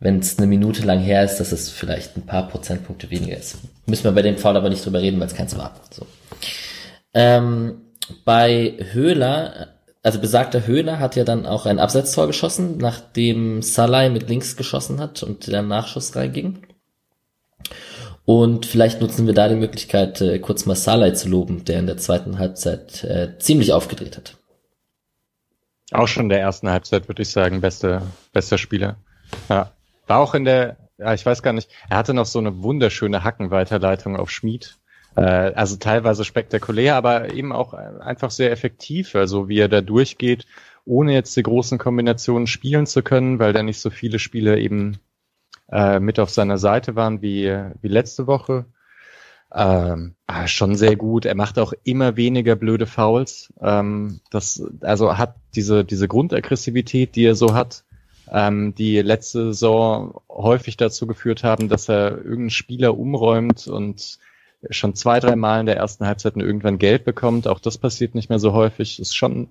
wenn 0.00 0.18
es 0.18 0.38
eine 0.38 0.46
Minute 0.46 0.82
lang 0.84 0.98
her 0.98 1.22
ist, 1.24 1.36
dass 1.36 1.52
es 1.52 1.68
vielleicht 1.68 2.16
ein 2.16 2.26
paar 2.26 2.48
Prozentpunkte 2.48 3.10
weniger 3.10 3.36
ist. 3.36 3.58
Müssen 3.86 4.04
wir 4.04 4.12
bei 4.12 4.22
dem 4.22 4.38
Fall 4.38 4.56
aber 4.56 4.70
nicht 4.70 4.84
drüber 4.84 5.00
reden, 5.00 5.20
weil 5.20 5.26
es 5.26 5.34
keins 5.34 5.56
war. 5.56 5.74
So. 5.90 6.06
Ähm, 7.12 7.82
bei 8.24 8.76
Höhler, 8.92 9.68
also 10.02 10.18
besagter 10.18 10.66
Höhler 10.66 10.98
hat 10.98 11.16
ja 11.16 11.24
dann 11.24 11.44
auch 11.44 11.66
ein 11.66 11.78
Absetztor 11.78 12.26
geschossen, 12.26 12.78
nachdem 12.78 13.60
Salai 13.60 14.08
mit 14.08 14.28
links 14.28 14.56
geschossen 14.56 15.00
hat 15.00 15.22
und 15.22 15.46
der 15.46 15.62
Nachschuss 15.62 16.16
reinging. 16.16 16.66
Und 18.24 18.64
vielleicht 18.64 19.00
nutzen 19.02 19.26
wir 19.26 19.34
da 19.34 19.48
die 19.48 19.56
Möglichkeit, 19.56 20.20
äh, 20.20 20.38
kurz 20.38 20.64
mal 20.64 20.76
Salai 20.76 21.10
zu 21.10 21.28
loben, 21.28 21.64
der 21.64 21.78
in 21.78 21.86
der 21.86 21.98
zweiten 21.98 22.38
Halbzeit 22.38 23.04
äh, 23.04 23.38
ziemlich 23.38 23.72
aufgedreht 23.72 24.16
hat. 24.16 24.36
Auch 25.92 26.08
schon 26.08 26.24
in 26.24 26.28
der 26.30 26.40
ersten 26.40 26.70
Halbzeit, 26.70 27.08
würde 27.08 27.22
ich 27.22 27.30
sagen, 27.30 27.60
beste, 27.60 28.02
bester 28.32 28.56
Spieler. 28.56 28.96
Ja. 29.48 29.72
War 30.10 30.18
auch 30.18 30.34
in 30.34 30.44
der, 30.44 30.76
ja, 30.98 31.14
ich 31.14 31.24
weiß 31.24 31.40
gar 31.40 31.52
nicht, 31.52 31.70
er 31.88 31.96
hatte 31.96 32.14
noch 32.14 32.26
so 32.26 32.40
eine 32.40 32.64
wunderschöne 32.64 33.22
Hackenweiterleitung 33.22 34.16
auf 34.16 34.28
Schmied. 34.28 34.76
Äh, 35.14 35.22
also 35.22 35.76
teilweise 35.76 36.24
spektakulär, 36.24 36.96
aber 36.96 37.32
eben 37.32 37.52
auch 37.52 37.74
einfach 37.74 38.32
sehr 38.32 38.50
effektiv. 38.50 39.14
Also 39.14 39.48
wie 39.48 39.60
er 39.60 39.68
da 39.68 39.82
durchgeht, 39.82 40.46
ohne 40.84 41.12
jetzt 41.12 41.36
die 41.36 41.44
großen 41.44 41.78
Kombinationen 41.78 42.48
spielen 42.48 42.86
zu 42.86 43.04
können, 43.04 43.38
weil 43.38 43.52
da 43.52 43.62
nicht 43.62 43.78
so 43.78 43.88
viele 43.88 44.18
Spieler 44.18 44.56
eben 44.56 44.98
äh, 45.70 46.00
mit 46.00 46.18
auf 46.18 46.30
seiner 46.30 46.58
Seite 46.58 46.96
waren 46.96 47.22
wie, 47.22 47.56
wie 47.80 47.88
letzte 47.88 48.26
Woche. 48.26 48.64
Ähm, 49.54 50.16
ah, 50.26 50.48
schon 50.48 50.74
sehr 50.74 50.96
gut. 50.96 51.24
Er 51.24 51.36
macht 51.36 51.56
auch 51.56 51.72
immer 51.84 52.16
weniger 52.16 52.56
blöde 52.56 52.86
Fouls. 52.86 53.52
Ähm, 53.60 54.18
das, 54.32 54.60
also 54.80 55.18
hat 55.18 55.36
diese, 55.54 55.84
diese 55.84 56.08
Grundaggressivität, 56.08 57.14
die 57.14 57.26
er 57.26 57.36
so 57.36 57.54
hat, 57.54 57.84
ähm, 58.30 58.74
die 58.74 59.00
letzte 59.00 59.46
Saison 59.52 60.20
häufig 60.28 60.76
dazu 60.76 61.06
geführt 61.06 61.42
haben, 61.44 61.68
dass 61.68 61.88
er 61.88 62.16
irgendeinen 62.18 62.50
Spieler 62.50 62.96
umräumt 62.96 63.66
und 63.66 64.18
schon 64.68 64.94
zwei, 64.94 65.20
drei 65.20 65.36
Mal 65.36 65.60
in 65.60 65.66
der 65.66 65.76
ersten 65.76 66.06
Halbzeit 66.06 66.36
irgendwann 66.36 66.78
Geld 66.78 67.04
bekommt. 67.04 67.48
Auch 67.48 67.60
das 67.60 67.78
passiert 67.78 68.14
nicht 68.14 68.28
mehr 68.28 68.38
so 68.38 68.52
häufig. 68.52 69.00
Ist 69.00 69.16
schon, 69.16 69.48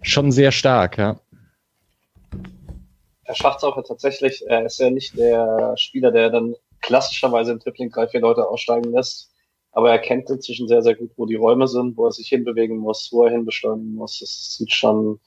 schon 0.00 0.30
sehr 0.32 0.52
stark, 0.52 0.96
ja. 0.96 1.20
Er 3.24 3.34
schafft 3.34 3.58
es 3.58 3.64
auch 3.64 3.80
tatsächlich, 3.86 4.44
er 4.46 4.66
ist 4.66 4.80
ja 4.80 4.90
nicht 4.90 5.16
der 5.16 5.74
Spieler, 5.76 6.10
der 6.10 6.30
dann 6.30 6.54
klassischerweise 6.80 7.52
im 7.52 7.60
Tripling 7.60 7.90
drei, 7.90 8.08
vier 8.08 8.20
Leute 8.20 8.48
aussteigen 8.48 8.92
lässt. 8.92 9.30
Aber 9.72 9.90
er 9.90 9.98
kennt 9.98 10.28
inzwischen 10.30 10.66
sehr, 10.66 10.82
sehr 10.82 10.96
gut, 10.96 11.12
wo 11.16 11.26
die 11.26 11.36
Räume 11.36 11.68
sind, 11.68 11.96
wo 11.96 12.06
er 12.06 12.12
sich 12.12 12.28
hinbewegen 12.28 12.76
muss, 12.76 13.10
wo 13.12 13.24
er 13.24 13.30
hinbesteuern 13.30 13.94
muss. 13.94 14.18
Das 14.18 14.56
sieht 14.56 14.72
schon 14.72 15.20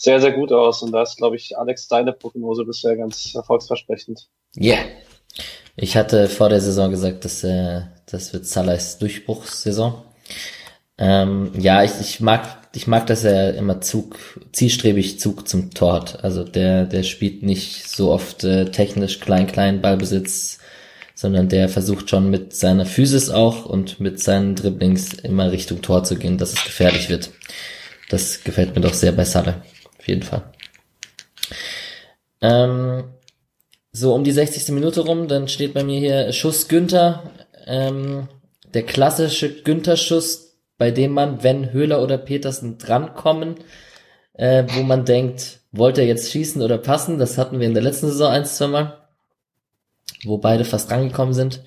sehr, 0.00 0.18
sehr 0.18 0.32
gut 0.32 0.50
aus. 0.50 0.82
Und 0.82 0.92
da 0.92 1.02
ist, 1.02 1.16
glaube 1.16 1.36
ich, 1.36 1.58
Alex, 1.58 1.86
deine 1.86 2.12
Prognose 2.14 2.64
bisher 2.64 2.96
ganz 2.96 3.34
erfolgsversprechend. 3.34 4.28
Ja. 4.56 4.76
Yeah. 4.76 4.84
Ich 5.76 5.96
hatte 5.96 6.28
vor 6.28 6.48
der 6.48 6.60
Saison 6.60 6.90
gesagt, 6.90 7.24
dass 7.24 7.44
äh, 7.44 7.82
das 8.06 8.32
wird 8.32 8.46
Salahs 8.46 8.98
Durchbruchssaison. 8.98 10.02
Ähm, 10.98 11.52
ja, 11.58 11.82
ich, 11.84 11.92
ich 12.00 12.20
mag 12.20 12.60
ich 12.72 12.86
mag, 12.86 13.06
dass 13.08 13.24
er 13.24 13.54
immer 13.54 13.80
Zug, 13.80 14.16
zielstrebig 14.52 15.18
Zug 15.18 15.48
zum 15.48 15.72
Tor 15.72 15.94
hat. 15.94 16.24
Also 16.24 16.44
der, 16.44 16.84
der 16.84 17.02
spielt 17.02 17.42
nicht 17.42 17.88
so 17.88 18.12
oft 18.12 18.44
äh, 18.44 18.70
technisch 18.70 19.18
klein, 19.20 19.48
klein 19.48 19.80
Ballbesitz, 19.80 20.58
sondern 21.14 21.48
der 21.48 21.68
versucht 21.68 22.08
schon 22.08 22.30
mit 22.30 22.54
seiner 22.54 22.86
Physis 22.86 23.28
auch 23.28 23.66
und 23.66 24.00
mit 24.00 24.20
seinen 24.20 24.54
Dribblings 24.54 25.14
immer 25.14 25.50
Richtung 25.50 25.82
Tor 25.82 26.04
zu 26.04 26.16
gehen, 26.16 26.38
dass 26.38 26.52
es 26.52 26.64
gefährlich 26.64 27.10
wird. 27.10 27.30
Das 28.08 28.44
gefällt 28.44 28.74
mir 28.74 28.82
doch 28.82 28.94
sehr 28.94 29.12
bei 29.12 29.24
Salah. 29.24 29.62
Auf 30.00 30.08
jeden 30.08 30.22
Fall. 30.22 30.42
Ähm, 32.40 33.04
so, 33.92 34.14
um 34.14 34.24
die 34.24 34.32
60. 34.32 34.72
Minute 34.72 35.02
rum, 35.02 35.28
dann 35.28 35.46
steht 35.46 35.74
bei 35.74 35.84
mir 35.84 36.00
hier 36.00 36.32
Schuss 36.32 36.68
Günther. 36.68 37.22
Ähm, 37.66 38.28
der 38.72 38.84
klassische 38.84 39.62
Günther-Schuss, 39.62 40.56
bei 40.78 40.90
dem 40.90 41.12
man, 41.12 41.42
wenn 41.42 41.72
Höhler 41.72 42.02
oder 42.02 42.16
Petersen 42.16 42.78
drankommen, 42.78 43.56
äh, 44.32 44.64
wo 44.68 44.82
man 44.84 45.04
denkt, 45.04 45.60
wollte 45.70 46.00
er 46.00 46.06
jetzt 46.06 46.30
schießen 46.30 46.62
oder 46.62 46.78
passen? 46.78 47.18
Das 47.18 47.36
hatten 47.36 47.60
wir 47.60 47.66
in 47.66 47.74
der 47.74 47.82
letzten 47.82 48.06
Saison 48.06 48.32
ein, 48.32 48.46
zwei 48.46 48.68
Mal, 48.68 48.98
wo 50.24 50.38
beide 50.38 50.64
fast 50.64 50.90
rangekommen 50.90 51.34
sind. 51.34 51.60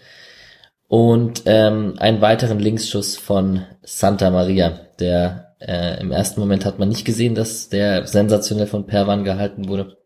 Und 0.87 1.43
ähm, 1.45 1.95
einen 1.99 2.21
weiteren 2.21 2.57
Linksschuss 2.57 3.15
von 3.15 3.63
Santa 3.83 4.31
Maria, 4.31 4.79
der 4.99 5.52
äh, 5.67 5.99
im 5.99 6.11
ersten 6.11 6.39
Moment 6.39 6.65
hat 6.65 6.79
man 6.79 6.89
nicht 6.89 7.05
gesehen, 7.05 7.35
dass 7.35 7.69
der 7.69 8.07
sensationell 8.07 8.67
von 8.67 8.85
Perwan 8.85 9.23
gehalten 9.23 9.67
wurde. 9.67 9.97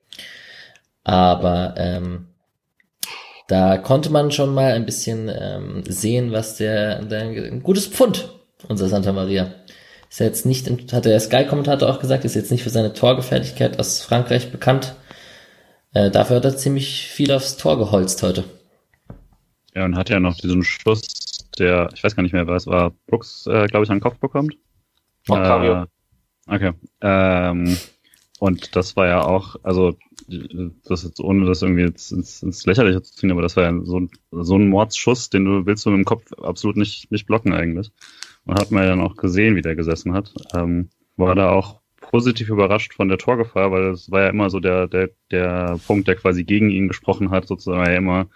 Aber 1.03 1.76
ähm, 1.78 2.28
da 3.47 3.78
konnte 3.78 4.10
man 4.10 4.32
schon 4.32 4.53
mal 4.53 4.74
ein 4.74 4.86
bisschen 4.86 5.30
ähm, 5.30 5.84
sehen, 5.88 6.32
was 6.32 6.58
der, 6.58 7.01
der 7.03 7.22
ein 7.22 7.64
gutes 7.64 7.88
Pfund 7.88 8.30
unser 8.68 8.88
Santa 8.88 9.12
Maria. 9.12 9.53
Ist 10.10 10.20
jetzt 10.20 10.45
nicht, 10.45 10.70
hat 10.93 11.05
der 11.05 11.20
Sky-Kommentator 11.20 11.89
auch 11.89 11.99
gesagt, 11.99 12.26
ist 12.26 12.36
jetzt 12.36 12.51
nicht 12.51 12.64
für 12.64 12.70
seine 12.70 12.93
Torgefährlichkeit 12.93 13.80
aus 13.80 14.01
Frankreich 14.01 14.51
bekannt. 14.51 14.95
Äh, 15.93 16.12
dafür 16.12 16.38
hat 16.38 16.45
er 16.45 16.58
ziemlich 16.58 17.08
viel 17.08 17.32
aufs 17.32 17.58
Tor 17.58 17.78
geholzt 17.78 18.24
heute. 18.24 18.45
Ja, 19.76 19.86
und 19.86 19.95
hat 19.95 20.10
ja 20.10 20.20
noch 20.20 20.36
diesen 20.36 20.64
Schuss, 20.64 21.01
der, 21.60 21.89
ich 21.93 22.03
weiß 22.03 22.16
gar 22.16 22.24
nicht 22.24 22.34
mehr, 22.34 22.47
was 22.47 22.68
war, 22.68 22.93
Brooks, 23.08 23.47
äh, 23.47 23.68
glaube 23.68 23.84
ich, 23.84 23.91
an 23.91 23.97
den 23.97 24.03
Kopf 24.03 24.18
bekommt. 24.18 24.58
Octavio. 25.30 25.84
Äh, 25.84 26.55
okay. 26.55 26.71
Ähm, 27.01 27.78
und 28.39 28.75
das 28.75 28.95
war 28.95 29.07
ja 29.07 29.21
auch, 29.21 29.55
also 29.63 29.97
das 30.88 31.03
jetzt 31.03 31.19
ohne 31.19 31.45
das 31.45 31.61
irgendwie 31.61 31.84
ins, 31.84 32.11
ins, 32.11 32.43
ins 32.43 32.65
Lächerliche 32.65 33.01
zu 33.01 33.15
ziehen, 33.15 33.32
aber 33.32 33.41
das 33.41 33.55
war 33.55 33.63
ja 33.63 33.80
so, 33.84 34.07
so 34.32 34.55
ein 34.57 34.69
Mordsschuss, 34.69 35.30
den 35.30 35.45
du 35.45 35.65
willst 35.65 35.86
du 35.86 35.89
mit 35.89 35.99
dem 35.99 36.05
Kopf 36.05 36.34
absolut 36.34 36.75
nicht, 36.75 37.11
nicht 37.11 37.28
blocken 37.28 37.53
eigentlich. 37.53 37.91
Und 38.45 38.59
hat 38.59 38.71
man 38.71 38.84
ja 38.84 38.89
dann 38.89 39.01
auch 39.01 39.15
gesehen, 39.15 39.55
wie 39.55 39.61
der 39.61 39.75
gesessen 39.75 40.13
hat. 40.13 40.34
Ähm, 40.53 40.89
war 41.17 41.36
da 41.36 41.49
auch 41.49 41.82
positiv 41.99 42.49
überrascht 42.49 42.93
von 42.93 43.09
der 43.09 43.17
Torgefahr, 43.17 43.71
weil 43.71 43.88
es 43.88 44.09
war 44.11 44.21
ja 44.21 44.30
immer 44.30 44.49
so 44.49 44.59
der, 44.59 44.88
der, 44.88 45.09
der 45.32 45.80
Punkt, 45.86 46.07
der 46.07 46.15
quasi 46.15 46.43
gegen 46.43 46.69
ihn 46.69 46.88
gesprochen 46.88 47.32
hat, 47.32 47.47
sozusagen 47.47 47.86
ja 47.86 47.97
immer, 47.97 48.28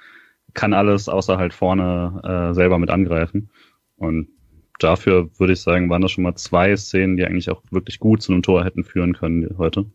kann 0.54 0.74
alles 0.74 1.08
außer 1.08 1.38
halt 1.38 1.54
vorne 1.54 2.50
äh, 2.52 2.54
selber 2.54 2.80
mit 2.80 2.90
angreifen. 2.90 3.50
Und 3.96 4.30
dafür 4.84 5.30
würde 5.38 5.54
ich 5.54 5.62
sagen, 5.62 5.90
waren 5.90 6.02
das 6.02 6.12
schon 6.12 6.24
mal 6.24 6.36
zwei 6.36 6.76
Szenen, 6.76 7.18
die 7.18 7.26
eigentlich 7.26 7.50
auch 7.50 7.62
wirklich 7.72 8.00
gut 8.00 8.22
zu 8.22 8.32
einem 8.32 8.44
Tor 8.44 8.64
hätten 8.64 8.84
führen 8.84 9.14
können 9.14 9.56
heute. 9.58 9.86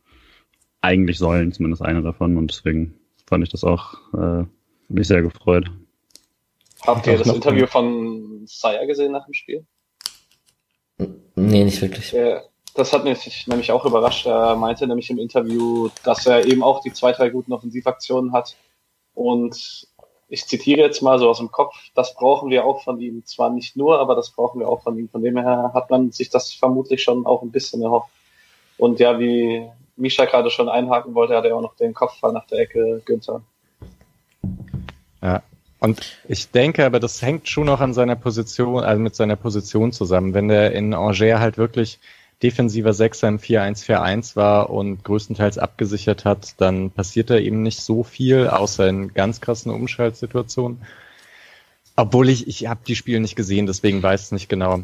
Eigentlich 0.80 1.18
sollen 1.18 1.52
zumindest 1.52 1.82
eine 1.82 2.02
davon 2.02 2.36
und 2.36 2.50
deswegen 2.50 2.94
fand 3.26 3.44
ich 3.44 3.50
das 3.50 3.64
auch 3.64 3.94
äh, 4.14 4.44
mich 4.88 5.08
sehr 5.08 5.22
gefreut. 5.22 5.70
Habt 6.86 7.06
ihr 7.06 7.18
das 7.18 7.28
Interview 7.28 7.66
von 7.66 8.42
Saya 8.46 8.84
gesehen 8.84 9.12
nach 9.12 9.24
dem 9.24 9.34
Spiel? 9.34 9.66
Nee, 11.34 11.64
nicht 11.64 11.82
wirklich. 11.82 12.12
Ja, 12.12 12.42
das 12.74 12.92
hat 12.92 13.04
mich 13.04 13.46
nämlich 13.46 13.72
auch 13.72 13.84
überrascht. 13.84 14.26
Er 14.26 14.56
meinte 14.56 14.86
nämlich 14.86 15.10
im 15.10 15.18
Interview, 15.18 15.88
dass 16.04 16.26
er 16.26 16.46
eben 16.46 16.62
auch 16.62 16.80
die 16.80 16.92
zwei, 16.92 17.12
drei 17.12 17.30
guten 17.30 17.52
Offensivaktionen 17.52 18.32
hat. 18.32 18.56
Und 19.14 19.88
ich 20.28 20.46
zitiere 20.46 20.80
jetzt 20.80 21.02
mal 21.02 21.18
so 21.18 21.28
aus 21.28 21.38
dem 21.38 21.50
Kopf, 21.50 21.74
das 21.94 22.14
brauchen 22.14 22.50
wir 22.50 22.64
auch 22.64 22.82
von 22.82 23.00
ihm. 23.00 23.24
Zwar 23.24 23.50
nicht 23.50 23.76
nur, 23.76 24.00
aber 24.00 24.14
das 24.14 24.30
brauchen 24.30 24.60
wir 24.60 24.68
auch 24.68 24.82
von 24.82 24.98
ihm. 24.98 25.08
Von 25.08 25.22
dem 25.22 25.36
her 25.36 25.70
hat 25.72 25.90
man 25.90 26.10
sich 26.10 26.30
das 26.30 26.52
vermutlich 26.52 27.02
schon 27.02 27.26
auch 27.26 27.42
ein 27.42 27.52
bisschen 27.52 27.82
erhofft. 27.82 28.10
Und 28.78 28.98
ja, 28.98 29.18
wie 29.18 29.66
Misha 29.96 30.24
gerade 30.24 30.50
schon 30.50 30.68
einhaken 30.68 31.14
wollte, 31.14 31.36
hat 31.36 31.44
er 31.44 31.56
auch 31.56 31.62
noch 31.62 31.76
den 31.76 31.94
Kopfball 31.94 32.32
nach 32.32 32.46
der 32.46 32.58
Ecke 32.58 33.02
Günther. 33.04 33.42
Ja, 35.22 35.42
und 35.78 36.18
ich 36.28 36.50
denke 36.50 36.84
aber, 36.84 37.00
das 37.00 37.22
hängt 37.22 37.48
schon 37.48 37.66
noch 37.66 37.80
an 37.80 37.94
seiner 37.94 38.16
Position, 38.16 38.82
also 38.82 39.00
mit 39.00 39.14
seiner 39.14 39.36
Position 39.36 39.92
zusammen. 39.92 40.34
Wenn 40.34 40.48
der 40.48 40.72
in 40.72 40.92
Angers 40.92 41.40
halt 41.40 41.58
wirklich 41.58 41.98
defensiver 42.42 42.92
Sechser 42.92 43.28
im 43.28 43.38
4-1-4-1 43.38 44.36
war 44.36 44.70
und 44.70 45.04
größtenteils 45.04 45.58
abgesichert 45.58 46.24
hat, 46.24 46.60
dann 46.60 46.90
passiert 46.90 47.30
da 47.30 47.38
eben 47.38 47.62
nicht 47.62 47.80
so 47.80 48.02
viel, 48.02 48.48
außer 48.48 48.86
in 48.88 49.14
ganz 49.14 49.40
krassen 49.40 49.72
Umschaltsituationen. 49.72 50.82
Obwohl 51.96 52.28
ich, 52.28 52.46
ich 52.46 52.66
habe 52.66 52.80
die 52.86 52.96
Spiele 52.96 53.20
nicht 53.20 53.36
gesehen, 53.36 53.66
deswegen 53.66 54.02
weiß 54.02 54.24
es 54.24 54.32
nicht 54.32 54.50
genau. 54.50 54.80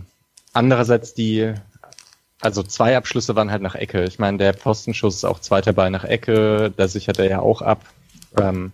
Andererseits 0.54 1.12
die, 1.12 1.52
also 2.40 2.62
zwei 2.62 2.96
Abschlüsse 2.96 3.36
waren 3.36 3.50
halt 3.50 3.62
nach 3.62 3.74
Ecke. 3.74 4.04
Ich 4.04 4.18
meine, 4.18 4.38
der 4.38 4.54
Postenschuss 4.54 5.16
ist 5.16 5.24
auch 5.24 5.38
zweiter 5.38 5.74
Ball 5.74 5.90
nach 5.90 6.04
Ecke, 6.04 6.72
da 6.74 6.88
sichert 6.88 7.18
er 7.18 7.28
ja 7.28 7.40
auch 7.40 7.60
ab. 7.60 7.84
Ähm, 8.40 8.72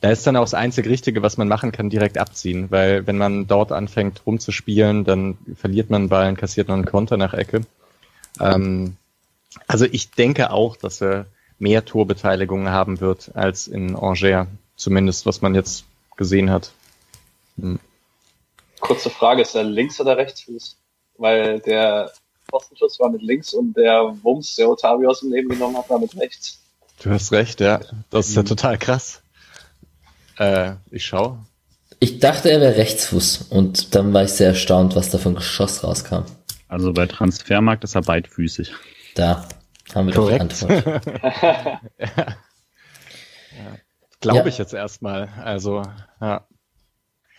da 0.00 0.10
ist 0.10 0.26
dann 0.26 0.36
auch 0.36 0.44
das 0.44 0.54
einzig 0.54 0.86
Richtige, 0.86 1.22
was 1.22 1.38
man 1.38 1.48
machen 1.48 1.72
kann, 1.72 1.90
direkt 1.90 2.18
abziehen, 2.18 2.70
weil 2.70 3.06
wenn 3.06 3.18
man 3.18 3.46
dort 3.46 3.72
anfängt 3.72 4.22
rumzuspielen, 4.26 5.04
dann 5.04 5.38
verliert 5.54 5.90
man 5.90 6.02
einen 6.02 6.08
Ball 6.08 6.28
und 6.28 6.38
kassiert 6.38 6.68
noch 6.68 6.76
einen 6.76 6.84
Konter 6.84 7.16
nach 7.16 7.34
Ecke. 7.34 7.62
Ähm, 8.40 8.96
also 9.66 9.84
ich 9.84 10.10
denke 10.10 10.50
auch, 10.50 10.76
dass 10.76 11.00
er 11.00 11.26
mehr 11.58 11.84
Torbeteiligungen 11.84 12.70
haben 12.70 13.00
wird 13.00 13.30
als 13.34 13.66
in 13.66 13.96
Angers, 13.96 14.46
zumindest 14.76 15.26
was 15.26 15.40
man 15.40 15.54
jetzt 15.54 15.84
gesehen 16.16 16.50
hat. 16.50 16.72
Hm. 17.58 17.80
Kurze 18.80 19.10
Frage, 19.10 19.42
ist 19.42 19.54
er 19.54 19.64
links 19.64 20.00
oder 20.00 20.16
rechts? 20.16 20.76
Weil 21.16 21.58
der 21.60 22.12
Postenschuss 22.46 23.00
war 23.00 23.10
mit 23.10 23.22
links 23.22 23.52
und 23.52 23.76
der 23.76 24.14
Wumms, 24.22 24.54
der 24.56 24.68
Otavio 24.68 25.10
aus 25.10 25.20
dem 25.20 25.32
Leben 25.32 25.48
genommen 25.48 25.76
hat, 25.76 25.90
war 25.90 25.98
mit 25.98 26.16
rechts. 26.16 26.60
Du 27.02 27.10
hast 27.10 27.32
recht, 27.32 27.60
ja. 27.60 27.80
Das 28.10 28.28
ist 28.28 28.36
ja 28.36 28.42
hm. 28.42 28.48
total 28.48 28.78
krass. 28.78 29.20
Äh, 30.38 30.74
ich 30.90 31.04
schau. 31.06 31.38
Ich 32.00 32.20
dachte, 32.20 32.50
er 32.50 32.60
wäre 32.60 32.76
Rechtsfuß 32.76 33.46
und 33.50 33.94
dann 33.96 34.12
war 34.12 34.22
ich 34.22 34.30
sehr 34.30 34.48
erstaunt, 34.48 34.94
was 34.94 35.10
da 35.10 35.18
für 35.18 35.30
ein 35.30 35.34
Geschoss 35.34 35.82
rauskam. 35.82 36.24
Also 36.68 36.92
bei 36.92 37.06
Transfermarkt 37.06 37.84
ist 37.84 37.94
er 37.94 38.02
beidfüßig. 38.02 38.74
Da 39.14 39.48
haben 39.94 40.08
wir 40.08 40.14
Korrekt. 40.14 40.62
doch 40.62 40.68
die 40.68 40.74
Antwort. 40.74 41.06
ja. 41.98 42.06
ja. 42.06 43.76
Glaube 44.20 44.38
ja. 44.40 44.46
ich 44.46 44.58
jetzt 44.58 44.74
erstmal. 44.74 45.28
Also, 45.42 45.82
ja. 46.20 46.46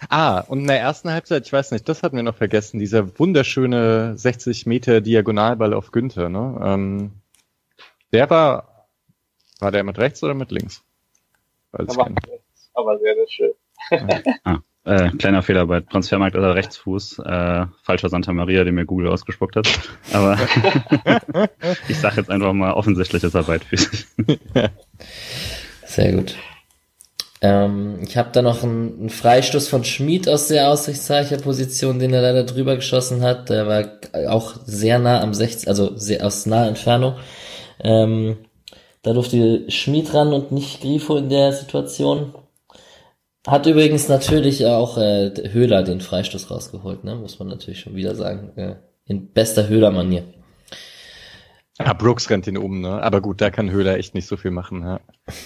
Ah, 0.08 0.40
und 0.42 0.60
in 0.60 0.68
der 0.68 0.80
ersten 0.80 1.12
Halbzeit, 1.12 1.46
ich 1.46 1.52
weiß 1.52 1.72
nicht, 1.72 1.88
das 1.90 2.04
hatten 2.04 2.16
wir 2.16 2.24
noch 2.24 2.38
vergessen, 2.38 2.80
dieser 2.80 3.20
wunderschöne 3.20 4.18
60 4.18 4.66
Meter 4.66 5.02
Diagonalball 5.02 5.74
auf 5.74 5.92
Günther, 5.92 6.30
ne? 6.30 6.58
Ähm, 6.64 7.12
der 8.14 8.30
war, 8.30 8.88
war 9.60 9.72
der 9.72 9.84
mit 9.84 9.98
rechts 9.98 10.24
oder 10.24 10.34
mit 10.34 10.52
links? 10.52 10.84
Weiß 11.74 11.90
aber, 11.90 12.16
aber 12.74 13.00
sehr, 13.00 13.16
sehr 13.16 13.28
schön. 13.28 13.54
ah, 14.46 14.60
Äh, 14.90 15.12
kleiner 15.20 15.44
Fehler 15.44 15.68
bei 15.68 15.82
Transfermarkt 15.82 16.36
oder 16.36 16.56
Rechtsfuß. 16.56 17.20
Äh, 17.20 17.66
falscher 17.84 18.10
Santa 18.10 18.34
Maria, 18.34 18.64
den 18.64 18.74
mir 18.74 18.88
Google 18.88 19.10
ausgespuckt 19.10 19.56
hat. 19.56 19.70
Aber 20.14 20.36
ich 21.88 22.00
sage 22.00 22.16
jetzt 22.18 22.32
einfach 22.32 22.54
mal, 22.54 22.74
offensichtlich 22.74 23.24
ist 23.24 23.36
er 23.36 23.44
beidfüßig. 23.44 24.08
Sehr 25.86 26.14
gut. 26.14 26.36
Ähm, 27.42 28.00
ich 28.02 28.18
habe 28.18 28.30
da 28.34 28.42
noch 28.42 28.64
einen, 28.64 29.00
einen 29.00 29.10
Freistoß 29.10 29.68
von 29.68 29.84
Schmid 29.84 30.28
aus 30.28 30.48
der 30.48 30.70
Aussichtsreicher-Position, 30.70 32.00
den 32.00 32.12
er 32.12 32.24
leider 32.24 32.44
drüber 32.44 32.76
geschossen 32.76 33.22
hat. 33.22 33.50
Der 33.50 33.68
war 33.68 34.32
auch 34.32 34.56
sehr 34.66 34.98
nah 34.98 35.22
am 35.22 35.36
16, 35.36 35.70
also 35.70 35.96
sehr 35.98 36.26
aus 36.26 36.48
naher 36.48 36.68
Entfernung. 36.68 37.14
Ähm, 37.80 38.38
da 39.04 39.14
durfte 39.14 39.70
Schmid 39.70 40.16
ran 40.16 40.34
und 40.34 40.52
nicht 40.52 40.82
Grifo 40.82 41.16
in 41.18 41.30
der 41.30 41.54
Situation. 41.54 42.34
Hat 43.48 43.66
übrigens 43.66 44.10
natürlich 44.10 44.66
auch 44.66 44.98
äh, 44.98 45.32
Höhler 45.52 45.84
den 45.84 46.02
Freistoß 46.02 46.52
rausgeholt, 46.52 47.04
ne? 47.04 47.16
muss 47.16 47.40
man 47.40 47.48
natürlich 47.48 47.80
schon 47.80 47.96
wieder 47.96 48.16
sagen. 48.16 48.52
Äh, 48.58 48.76
in 49.06 49.32
bester 49.32 49.68
Höhler-Manier. 49.68 50.24
Ja, 51.80 51.94
Brooks 51.94 52.30
rennt 52.30 52.46
ihn 52.46 52.58
um, 52.58 52.82
ne? 52.82 53.02
Aber 53.02 53.22
gut, 53.22 53.40
da 53.40 53.50
kann 53.50 53.72
Höhler 53.72 53.98
echt 53.98 54.14
nicht 54.14 54.28
so 54.28 54.36
viel 54.36 54.52
machen. 54.52 54.82
Ja. 54.84 55.00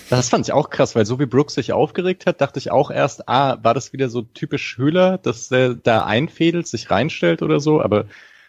Das 0.09 0.29
fand 0.29 0.47
ich 0.47 0.53
auch 0.53 0.71
krass, 0.71 0.95
weil 0.95 1.05
so 1.05 1.19
wie 1.19 1.27
Brooks 1.27 1.53
sich 1.53 1.71
aufgeregt 1.71 2.25
hat, 2.25 2.41
dachte 2.41 2.57
ich 2.57 2.71
auch 2.71 2.89
erst, 2.89 3.29
ah, 3.29 3.59
war 3.61 3.75
das 3.75 3.93
wieder 3.93 4.09
so 4.09 4.23
typisch 4.23 4.77
Höhler, 4.77 5.19
dass 5.19 5.51
er 5.51 5.75
da 5.75 6.03
einfädelt, 6.03 6.65
sich 6.65 6.89
reinstellt 6.89 7.43
oder 7.43 7.59
so, 7.59 7.81
aber 7.81 8.05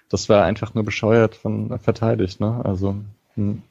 das 0.08 0.30
war 0.30 0.44
einfach 0.44 0.72
nur 0.72 0.84
bescheuert 0.84 1.34
von 1.34 1.78
verteidigt, 1.78 2.40
ne? 2.40 2.62
Also. 2.64 2.96
Hm. 3.34 3.62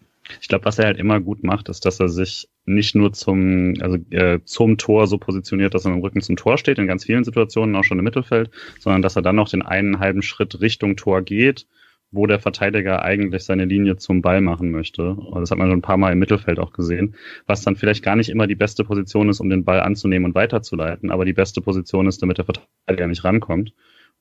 Ich 0.41 0.47
glaube, 0.47 0.65
was 0.65 0.79
er 0.79 0.85
halt 0.85 0.97
immer 0.97 1.19
gut 1.19 1.43
macht, 1.43 1.69
ist, 1.69 1.85
dass 1.85 1.99
er 1.99 2.09
sich 2.09 2.47
nicht 2.65 2.95
nur 2.95 3.11
zum, 3.13 3.73
also 3.81 3.97
äh, 4.11 4.39
zum 4.45 4.77
Tor 4.77 5.07
so 5.07 5.17
positioniert, 5.17 5.73
dass 5.73 5.85
er 5.85 5.91
mit 5.91 5.99
dem 5.99 6.03
Rücken 6.03 6.21
zum 6.21 6.37
Tor 6.37 6.57
steht, 6.57 6.79
in 6.79 6.87
ganz 6.87 7.05
vielen 7.05 7.23
Situationen, 7.23 7.75
auch 7.75 7.83
schon 7.83 7.99
im 7.99 8.05
Mittelfeld, 8.05 8.49
sondern 8.79 9.01
dass 9.01 9.15
er 9.15 9.21
dann 9.21 9.35
noch 9.35 9.49
den 9.49 9.61
einen 9.61 9.99
halben 9.99 10.21
Schritt 10.21 10.61
Richtung 10.61 10.95
Tor 10.95 11.21
geht 11.21 11.67
wo 12.13 12.27
der 12.27 12.39
Verteidiger 12.39 13.01
eigentlich 13.01 13.43
seine 13.43 13.65
Linie 13.65 13.97
zum 13.97 14.21
Ball 14.21 14.39
machen 14.39 14.71
möchte. 14.71 15.09
Und 15.13 15.41
das 15.41 15.51
hat 15.51 15.57
man 15.57 15.67
schon 15.67 15.79
ein 15.79 15.81
paar 15.81 15.97
Mal 15.97 16.13
im 16.13 16.19
Mittelfeld 16.19 16.59
auch 16.59 16.71
gesehen, 16.71 17.15
was 17.47 17.63
dann 17.63 17.75
vielleicht 17.75 18.03
gar 18.03 18.15
nicht 18.15 18.29
immer 18.29 18.45
die 18.45 18.55
beste 18.55 18.83
Position 18.83 19.29
ist, 19.29 19.39
um 19.39 19.49
den 19.49 19.65
Ball 19.65 19.81
anzunehmen 19.81 20.25
und 20.25 20.35
weiterzuleiten, 20.35 21.11
aber 21.11 21.25
die 21.25 21.33
beste 21.33 21.59
Position 21.59 22.07
ist, 22.07 22.21
damit 22.21 22.37
der 22.37 22.45
Verteidiger 22.45 23.07
nicht 23.07 23.23
rankommt. 23.23 23.73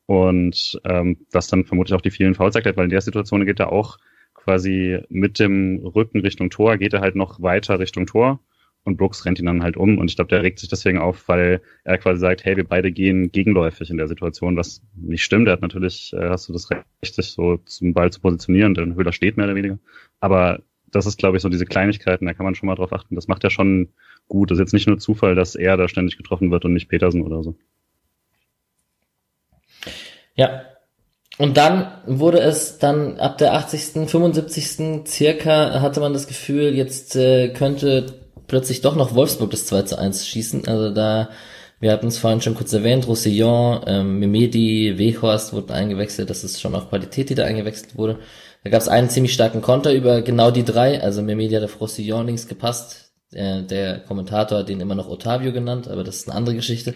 Und 0.07 0.81
ähm, 0.85 1.19
das 1.31 1.47
dann 1.47 1.65
vermutlich 1.65 1.95
auch 1.95 2.01
die 2.01 2.11
vielen 2.11 2.35
Fouls 2.35 2.57
erklärt, 2.57 2.77
weil 2.77 2.85
in 2.85 2.91
der 2.91 3.03
Situation 3.03 3.45
geht 3.47 3.61
er 3.61 3.71
auch 3.71 3.99
quasi 4.43 4.99
mit 5.09 5.39
dem 5.39 5.79
Rücken 5.85 6.21
Richtung 6.21 6.51
Tor, 6.51 6.77
geht 6.77 6.93
er 6.93 7.01
halt 7.01 7.15
noch 7.17 7.41
weiter 7.41 7.79
Richtung 7.79 8.07
Tor 8.07 8.41
und 8.85 8.97
Brooks 8.97 9.25
rennt 9.25 9.39
ihn 9.39 9.47
dann 9.47 9.63
halt 9.63 9.77
um 9.77 9.99
und 9.99 10.11
ich 10.11 10.17
glaube, 10.17 10.29
der 10.29 10.43
regt 10.43 10.59
sich 10.59 10.69
deswegen 10.69 10.99
auf, 10.99 11.29
weil 11.29 11.61
er 11.85 11.99
quasi 11.99 12.21
sagt, 12.21 12.45
hey, 12.45 12.57
wir 12.57 12.65
beide 12.65 12.91
gehen 12.91 13.31
gegenläufig 13.31 13.91
in 13.91 13.97
der 13.97 14.09
Situation, 14.09 14.57
was 14.57 14.83
nicht 14.97 15.23
stimmt. 15.23 15.47
Er 15.47 15.53
hat 15.53 15.63
natürlich, 15.63 16.13
äh, 16.13 16.29
hast 16.29 16.49
du 16.49 16.53
das 16.53 16.69
Recht, 16.71 16.85
sich 17.03 17.27
so 17.27 17.59
zum 17.59 17.95
Ball 17.95 18.11
zu 18.11 18.21
positionieren, 18.21 18.75
denn 18.75 18.97
Höhler 18.97 19.13
steht 19.13 19.37
mehr 19.37 19.47
oder 19.47 19.55
weniger. 19.55 19.79
Aber 20.19 20.61
das 20.91 21.07
ist, 21.07 21.19
glaube 21.19 21.37
ich, 21.37 21.43
so 21.43 21.49
diese 21.49 21.65
Kleinigkeiten, 21.65 22.27
da 22.27 22.35
kann 22.35 22.45
man 22.45 22.55
schon 22.55 22.67
mal 22.67 22.75
drauf 22.75 22.93
achten. 22.93 23.15
Das 23.15 23.29
macht 23.29 23.45
er 23.45 23.51
schon 23.51 23.89
gut. 24.29 24.51
Das 24.51 24.57
ist 24.59 24.61
jetzt 24.61 24.73
nicht 24.75 24.89
nur 24.89 24.99
Zufall, 24.99 25.35
dass 25.35 25.55
er 25.55 25.77
da 25.77 25.89
ständig 25.89 26.17
getroffen 26.17 26.51
wird 26.51 26.65
und 26.65 26.75
nicht 26.75 26.89
Petersen 26.89 27.23
oder 27.23 27.43
so. 27.43 27.57
Ja. 30.35 30.72
Und 31.39 31.57
dann 31.57 31.91
wurde 32.07 32.41
es 32.41 32.79
dann 32.79 33.19
ab 33.19 33.39
der 33.39 33.55
80., 33.55 34.09
75. 34.09 35.07
circa 35.07 35.81
hatte 35.81 36.01
man 36.01 36.13
das 36.13 36.27
Gefühl, 36.27 36.75
jetzt 36.75 37.17
äh, 37.17 37.49
könnte 37.49 38.07
plötzlich 38.47 38.83
doch 38.83 38.97
noch 38.97 39.15
Wolfsburg 39.15 39.51
das 39.51 39.67
2 39.67 39.83
zu 39.83 39.99
1 39.99 40.27
schießen. 40.27 40.69
Also 40.69 40.91
da, 40.91 41.31
wir 41.81 41.91
hatten 41.91 42.09
es 42.09 42.19
vorhin 42.19 42.43
schon 42.43 42.55
kurz 42.55 42.73
erwähnt, 42.73 43.09
Roussillon, 43.09 43.81
ähm, 43.87 44.19
Mimedi, 44.19 44.99
Weghorst 44.99 45.55
wurden 45.55 45.73
eingewechselt. 45.73 46.29
Das 46.29 46.45
ist 46.45 46.61
schon 46.61 46.75
auch 46.75 46.91
Qualität, 46.91 47.31
die 47.31 47.35
da 47.35 47.45
eingewechselt 47.45 47.97
wurde. 47.97 48.19
Da 48.63 48.71
gab 48.71 48.83
es 48.83 48.89
einen 48.89 49.09
ziemlich 49.09 49.33
starken 49.33 49.63
Konter 49.63 49.93
über 49.93 50.21
genau 50.21 50.51
die 50.51 50.65
drei. 50.65 51.03
Also 51.03 51.23
Mimedi 51.23 51.55
hat 51.55 51.65
auf 51.65 51.81
Roussillon 51.81 52.27
links 52.27 52.47
gepasst. 52.47 53.13
Der, 53.33 53.63
der 53.63 54.01
Kommentator 54.01 54.59
hat 54.59 54.69
den 54.69 54.81
immer 54.81 54.95
noch 54.95 55.09
Otavio 55.09 55.53
genannt, 55.53 55.89
aber 55.89 56.05
das 56.05 56.17
ist 56.17 56.29
eine 56.29 56.37
andere 56.37 56.55
Geschichte. 56.55 56.95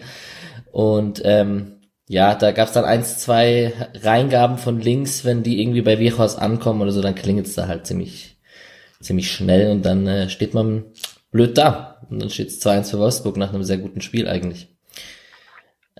Und 0.71 1.21
ähm, 1.25 1.76
ja, 2.07 2.35
da 2.35 2.51
gab 2.51 2.67
es 2.67 2.73
dann 2.73 2.85
eins, 2.85 3.19
zwei 3.19 3.73
Reingaben 4.01 4.57
von 4.57 4.79
links, 4.79 5.25
wenn 5.25 5.43
die 5.43 5.61
irgendwie 5.61 5.81
bei 5.81 5.99
Weghorst 5.99 6.39
ankommen 6.39 6.81
oder 6.81 6.91
so, 6.91 7.01
dann 7.01 7.15
klingelt 7.15 7.47
es 7.47 7.55
da 7.55 7.67
halt 7.67 7.85
ziemlich, 7.85 8.37
ziemlich 9.01 9.29
schnell 9.29 9.71
und 9.71 9.83
dann 9.83 10.07
äh, 10.07 10.29
steht 10.29 10.53
man 10.53 10.85
blöd 11.31 11.57
da. 11.57 12.01
Und 12.09 12.19
dann 12.19 12.29
steht 12.29 12.47
es 12.47 12.65
2-1 12.65 12.91
für 12.91 12.99
Wolfsburg 12.99 13.35
nach 13.35 13.53
einem 13.53 13.63
sehr 13.63 13.77
guten 13.77 13.99
Spiel 13.99 14.29
eigentlich. 14.29 14.69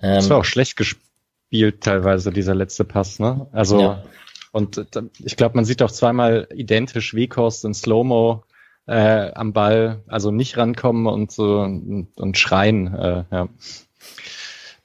Ähm, 0.00 0.14
das 0.14 0.30
war 0.30 0.38
auch 0.38 0.44
schlecht 0.46 0.76
gespielt 0.76 1.82
teilweise, 1.82 2.32
dieser 2.32 2.54
letzte 2.54 2.84
Pass, 2.84 3.18
ne? 3.18 3.46
Also, 3.52 3.80
ja. 3.80 4.04
und 4.52 4.78
äh, 4.78 5.02
ich 5.18 5.36
glaube, 5.36 5.56
man 5.56 5.66
sieht 5.66 5.82
auch 5.82 5.90
zweimal 5.90 6.48
identisch 6.54 7.12
Weghorst 7.12 7.66
in 7.66 7.74
Slow-Mo 7.74 8.44
äh, 8.86 9.30
am 9.32 9.52
Ball, 9.52 10.02
also 10.06 10.30
nicht 10.30 10.56
rankommen 10.56 11.06
und 11.06 11.32
so 11.32 11.60
und, 11.60 12.08
und 12.16 12.38
schreien, 12.38 12.94
äh, 12.94 13.24
ja. 13.30 13.48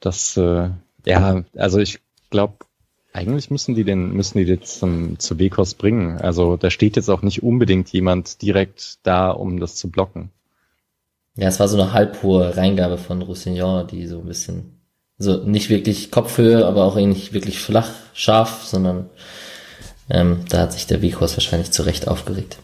Das, 0.00 0.36
äh, 0.36 0.68
ja, 1.04 1.44
also 1.56 1.78
ich 1.78 2.00
glaube, 2.30 2.54
eigentlich 3.12 3.50
müssen 3.50 3.74
die 3.74 3.84
den, 3.84 4.12
müssen 4.12 4.38
die 4.38 4.44
jetzt 4.44 4.80
zum, 4.80 5.18
zu 5.18 5.38
Wekos 5.38 5.74
bringen. 5.74 6.18
Also 6.18 6.56
da 6.56 6.70
steht 6.70 6.96
jetzt 6.96 7.08
auch 7.08 7.22
nicht 7.22 7.42
unbedingt 7.42 7.90
jemand 7.90 8.42
direkt 8.42 8.98
da, 9.04 9.30
um 9.30 9.60
das 9.60 9.76
zu 9.76 9.88
blocken. 9.88 10.30
Ja, 11.36 11.48
es 11.48 11.60
war 11.60 11.68
so 11.68 11.80
eine 11.80 11.92
halbhohe 11.92 12.56
Reingabe 12.56 12.98
von 12.98 13.22
Roussillon, 13.22 13.86
die 13.86 14.06
so 14.06 14.18
ein 14.18 14.26
bisschen, 14.26 14.80
so 15.18 15.44
nicht 15.44 15.68
wirklich 15.68 16.10
Kopfhöhe, 16.10 16.66
aber 16.66 16.84
auch 16.84 16.96
nicht 16.96 17.32
wirklich 17.32 17.58
flach, 17.58 17.90
scharf, 18.14 18.64
sondern 18.64 19.10
ähm, 20.10 20.44
da 20.48 20.62
hat 20.62 20.72
sich 20.72 20.86
der 20.86 21.02
Wekos 21.02 21.36
wahrscheinlich 21.36 21.70
zu 21.70 21.82
Recht 21.82 22.08
aufgeregt. 22.08 22.58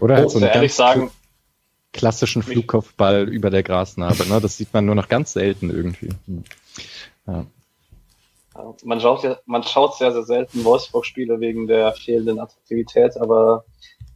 Oder 0.00 0.16
halt 0.16 0.26
oh, 0.26 0.30
so 0.30 0.38
einen 0.38 0.52
ganz 0.52 0.76
sagen, 0.76 1.10
klassischen 1.92 2.42
Flugkopfball 2.42 3.28
über 3.28 3.50
der 3.50 3.62
Grasnarbe, 3.62 4.28
ne? 4.28 4.40
Das 4.40 4.56
sieht 4.56 4.74
man 4.74 4.84
nur 4.84 4.96
noch 4.96 5.08
ganz 5.08 5.32
selten 5.32 5.70
irgendwie. 5.70 6.10
Ja. 7.26 7.46
Man 8.84 9.00
schaut, 9.00 9.24
ja, 9.24 9.38
man 9.46 9.64
schaut 9.64 9.96
sehr, 9.96 10.12
sehr 10.12 10.22
selten 10.22 10.64
Wolfsburg-Spiele 10.64 11.40
wegen 11.40 11.66
der 11.66 11.92
fehlenden 11.92 12.38
Attraktivität, 12.38 13.16
aber 13.16 13.64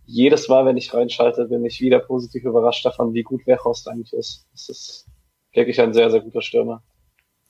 jedes 0.06 0.48
Mal, 0.48 0.64
wenn 0.64 0.76
ich 0.76 0.94
reinschalte, 0.94 1.46
bin 1.46 1.64
ich 1.64 1.80
wieder 1.80 1.98
positiv 1.98 2.44
überrascht 2.44 2.84
davon, 2.84 3.12
wie 3.14 3.22
gut 3.22 3.46
Weghorst 3.46 3.88
eigentlich 3.88 4.12
ist. 4.12 4.46
Es 4.54 4.68
ist 4.68 5.06
wirklich 5.52 5.80
ein 5.80 5.92
sehr, 5.92 6.10
sehr 6.10 6.20
guter 6.20 6.40
Stürmer. 6.40 6.82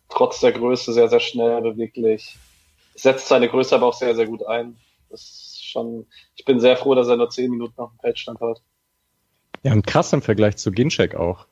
Trotz 0.08 0.40
der 0.40 0.52
Größe 0.52 0.92
sehr, 0.92 1.08
sehr 1.08 1.20
schnell, 1.20 1.60
beweglich. 1.60 2.36
Setzt 2.94 3.28
seine 3.28 3.48
Größe 3.48 3.76
aber 3.76 3.86
auch 3.86 3.94
sehr, 3.94 4.14
sehr 4.14 4.26
gut 4.26 4.44
ein. 4.46 4.76
Das 5.10 5.20
ist 5.20 5.64
schon, 5.64 6.06
ich 6.34 6.44
bin 6.44 6.58
sehr 6.58 6.76
froh, 6.76 6.94
dass 6.94 7.08
er 7.08 7.16
nur 7.16 7.30
zehn 7.30 7.50
Minuten 7.50 7.80
auf 7.80 7.90
dem 7.90 8.00
Feld 8.00 8.18
stand 8.18 8.40
hat. 8.40 8.62
Ja, 9.62 9.72
und 9.72 9.86
krass 9.86 10.12
im 10.12 10.22
Vergleich 10.22 10.56
zu 10.56 10.72
Ginczek 10.72 11.14
auch. 11.14 11.46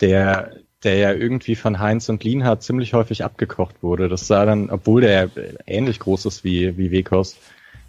Der, 0.00 0.56
der 0.84 0.96
ja 0.96 1.12
irgendwie 1.12 1.54
von 1.54 1.80
Heinz 1.80 2.08
und 2.08 2.22
Lienhardt 2.22 2.62
ziemlich 2.62 2.94
häufig 2.94 3.24
abgekocht 3.24 3.82
wurde. 3.82 4.08
Das 4.08 4.26
sah 4.26 4.44
dann, 4.44 4.70
obwohl 4.70 5.00
der 5.00 5.30
ähnlich 5.66 5.98
groß 5.98 6.26
ist 6.26 6.44
wie, 6.44 6.76
wie 6.76 6.90
Wekos, 6.90 7.36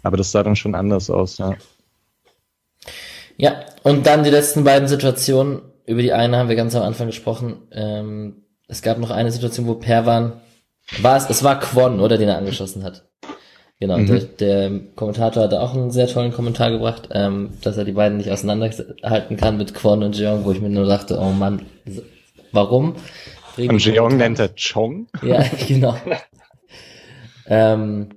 aber 0.02 0.16
das 0.16 0.32
sah 0.32 0.42
dann 0.42 0.56
schon 0.56 0.74
anders 0.74 1.10
aus, 1.10 1.38
ja. 1.38 1.54
Ja, 3.36 3.60
und 3.84 4.06
dann 4.06 4.24
die 4.24 4.30
letzten 4.30 4.64
beiden 4.64 4.88
Situationen. 4.88 5.60
Über 5.86 6.02
die 6.02 6.12
eine 6.12 6.36
haben 6.36 6.48
wir 6.48 6.56
ganz 6.56 6.74
am 6.74 6.82
Anfang 6.82 7.06
gesprochen. 7.06 7.68
Ähm, 7.72 8.42
es 8.66 8.82
gab 8.82 8.98
noch 8.98 9.10
eine 9.10 9.30
Situation, 9.30 9.66
wo 9.66 9.74
Perwan, 9.74 10.40
war 11.00 11.16
es, 11.16 11.30
es 11.30 11.42
war 11.42 11.60
Quon, 11.60 12.00
oder, 12.00 12.18
den 12.18 12.28
er 12.28 12.36
angeschossen 12.36 12.82
hat. 12.82 13.04
Genau, 13.80 13.96
mhm. 13.96 14.06
der, 14.06 14.18
der 14.18 14.80
Kommentator 14.96 15.44
hatte 15.44 15.60
auch 15.60 15.74
einen 15.74 15.92
sehr 15.92 16.08
tollen 16.08 16.32
Kommentar 16.32 16.72
gebracht, 16.72 17.08
ähm, 17.12 17.50
dass 17.62 17.76
er 17.76 17.84
die 17.84 17.92
beiden 17.92 18.18
nicht 18.18 18.30
auseinanderhalten 18.30 19.36
kann 19.36 19.56
mit 19.56 19.72
Quon 19.72 20.02
und 20.02 20.18
Jeong, 20.18 20.44
wo 20.44 20.50
ich 20.50 20.60
mir 20.60 20.68
nur 20.68 20.86
dachte, 20.86 21.18
oh 21.18 21.30
Mann, 21.30 21.62
Warum? 22.52 22.96
Und 23.56 23.84
Jeong 23.84 24.16
nennt 24.16 24.38
er 24.38 24.54
Chong. 24.54 25.08
Ja, 25.22 25.42
genau. 25.68 25.96
ähm, 27.46 28.10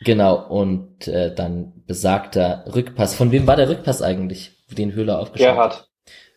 genau, 0.00 0.46
und 0.48 1.06
äh, 1.08 1.34
dann 1.34 1.84
besagter 1.86 2.64
Rückpass. 2.74 3.14
Von 3.14 3.30
wem 3.30 3.46
war 3.46 3.56
der 3.56 3.68
Rückpass 3.68 4.02
eigentlich, 4.02 4.52
den 4.70 4.94
Höhler 4.94 5.18
aufgeschrieben 5.18 5.54
Gerhard. 5.54 5.90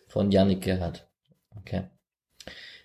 Von 0.07 0.31
Yannick 0.31 0.61
Gerhard. 0.61 1.07
Okay. 1.57 1.83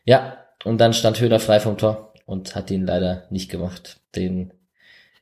Ja, 0.05 0.39
und 0.65 0.79
dann 0.79 0.93
stand 0.93 1.21
Höhler 1.21 1.41
frei 1.41 1.61
vom 1.61 1.79
Tor 1.79 2.13
und 2.27 2.55
hat 2.55 2.71
ihn 2.71 2.87
leider 2.87 3.27
nicht 3.31 3.51
gemacht. 3.51 4.01
Den 4.15 4.53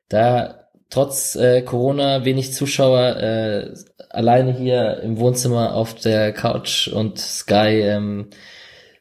da 0.08 0.61
trotz 0.92 1.34
äh, 1.34 1.62
Corona 1.62 2.24
wenig 2.24 2.52
Zuschauer 2.52 3.16
äh, 3.16 3.74
alleine 4.10 4.52
hier 4.52 5.00
im 5.02 5.18
Wohnzimmer 5.18 5.74
auf 5.74 5.94
der 5.94 6.32
Couch 6.32 6.88
und 6.88 7.18
Sky 7.18 7.80
ähm, 7.80 8.28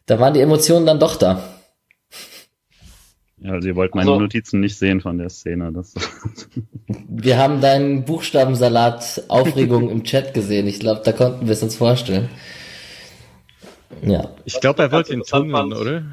da 0.05 0.19
waren 0.19 0.33
die 0.33 0.41
Emotionen 0.41 0.85
dann 0.85 0.99
doch 0.99 1.15
da. 1.15 1.41
Ja, 3.37 3.53
also 3.53 3.67
ihr 3.67 3.75
wollt 3.75 3.95
meine 3.95 4.11
also, 4.11 4.21
Notizen 4.21 4.59
nicht 4.59 4.77
sehen 4.77 5.01
von 5.01 5.17
der 5.17 5.29
Szene. 5.29 5.71
Das 5.71 5.95
wir 6.87 7.37
haben 7.37 7.61
deinen 7.61 8.03
Buchstabensalat 8.03 9.23
Aufregung 9.29 9.89
im 9.89 10.03
Chat 10.03 10.33
gesehen. 10.33 10.67
Ich 10.67 10.79
glaube, 10.79 11.01
da 11.03 11.11
konnten 11.11 11.45
wir 11.45 11.53
es 11.53 11.63
uns 11.63 11.75
vorstellen. 11.75 12.29
Ja. 14.03 14.35
Ich 14.45 14.59
glaube, 14.59 14.83
er 14.83 14.91
wollte 14.91 15.13
ihn 15.13 15.23
tunneln, 15.23 15.73
oder? 15.73 16.03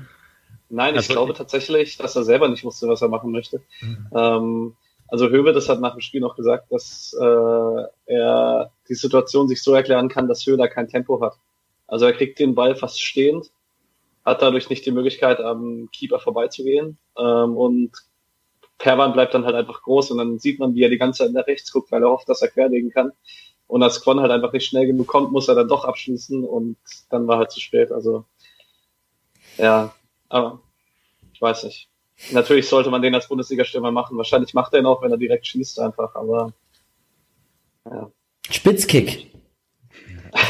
Nein, 0.71 0.95
ich 0.95 0.99
also, 0.99 1.15
glaube 1.15 1.35
tatsächlich, 1.35 1.97
dass 1.97 2.15
er 2.15 2.25
selber 2.25 2.49
nicht 2.49 2.65
wusste, 2.65 2.89
was 2.89 3.03
er 3.03 3.09
machen 3.09 3.33
möchte. 3.33 3.63
Mhm. 3.81 4.07
Ähm, 4.15 4.77
also 5.09 5.29
Höwe, 5.29 5.53
das 5.53 5.69
hat 5.69 5.81
nach 5.81 5.93
dem 5.93 6.01
Spiel 6.01 6.21
noch 6.21 6.37
gesagt, 6.37 6.71
dass 6.71 7.17
äh, 7.19 7.83
er 8.07 8.71
die 8.89 8.95
Situation 8.95 9.49
sich 9.49 9.63
so 9.63 9.75
erklären 9.75 10.09
kann, 10.09 10.29
dass 10.29 10.47
Höhler 10.47 10.69
kein 10.69 10.89
Tempo 10.89 11.21
hat. 11.21 11.35
Also 11.87 12.05
er 12.05 12.13
kriegt 12.13 12.39
den 12.39 12.55
Ball 12.55 12.77
fast 12.77 13.01
stehend, 13.01 13.51
hat 14.25 14.43
dadurch 14.43 14.69
nicht 14.69 14.85
die 14.85 14.91
Möglichkeit, 14.91 15.41
am 15.41 15.89
Keeper 15.93 16.21
vorbeizugehen 16.21 16.99
ähm, 17.19 17.57
und 17.57 17.93
Perwan 18.77 19.13
bleibt 19.13 19.35
dann 19.35 19.45
halt 19.45 19.57
einfach 19.57 19.83
groß 19.83 20.13
und 20.13 20.19
dann 20.19 20.39
sieht 20.39 20.61
man, 20.61 20.75
wie 20.75 20.85
er 20.85 20.91
die 20.91 20.99
ganze 20.99 21.25
Zeit 21.25 21.33
nach 21.33 21.47
rechts 21.47 21.73
guckt, 21.73 21.91
weil 21.91 22.03
er 22.03 22.11
hofft, 22.11 22.29
dass 22.29 22.43
er 22.43 22.49
querlegen 22.49 22.91
kann. 22.91 23.13
Und 23.67 23.83
als 23.83 24.01
Quan 24.03 24.21
halt 24.21 24.31
einfach 24.31 24.53
nicht 24.53 24.67
schnell 24.67 24.87
genug 24.87 25.09
kommt, 25.09 25.33
muss 25.33 25.49
er 25.49 25.55
dann 25.55 25.69
doch 25.69 25.85
abschließen 25.85 26.45
und 26.45 26.77
dann 27.11 27.27
war 27.27 27.39
halt 27.39 27.51
zu 27.51 27.61
spät. 27.61 27.91
Also 27.91 28.25
ja, 29.57 29.95
aber 30.29 30.61
ich 31.33 31.43
weiß 31.43 31.65
nicht. 31.65 31.89
Natürlich 32.33 32.69
sollte 32.69 32.91
man 32.91 33.03
den 33.03 33.15
als 33.15 33.29
Bundesliga-Stürmer 33.29 33.93
machen. 33.93 34.17
Wahrscheinlich 34.17 34.55
macht 34.55 34.73
er 34.75 34.81
ihn 34.81 34.87
auch, 34.87 35.03
wenn 35.03 35.11
er 35.11 35.19
direkt 35.19 35.47
schießt 35.47 35.81
einfach, 35.81 36.15
aber 36.15 36.53
ja. 37.85 38.11
Spitzkick. 38.51 39.33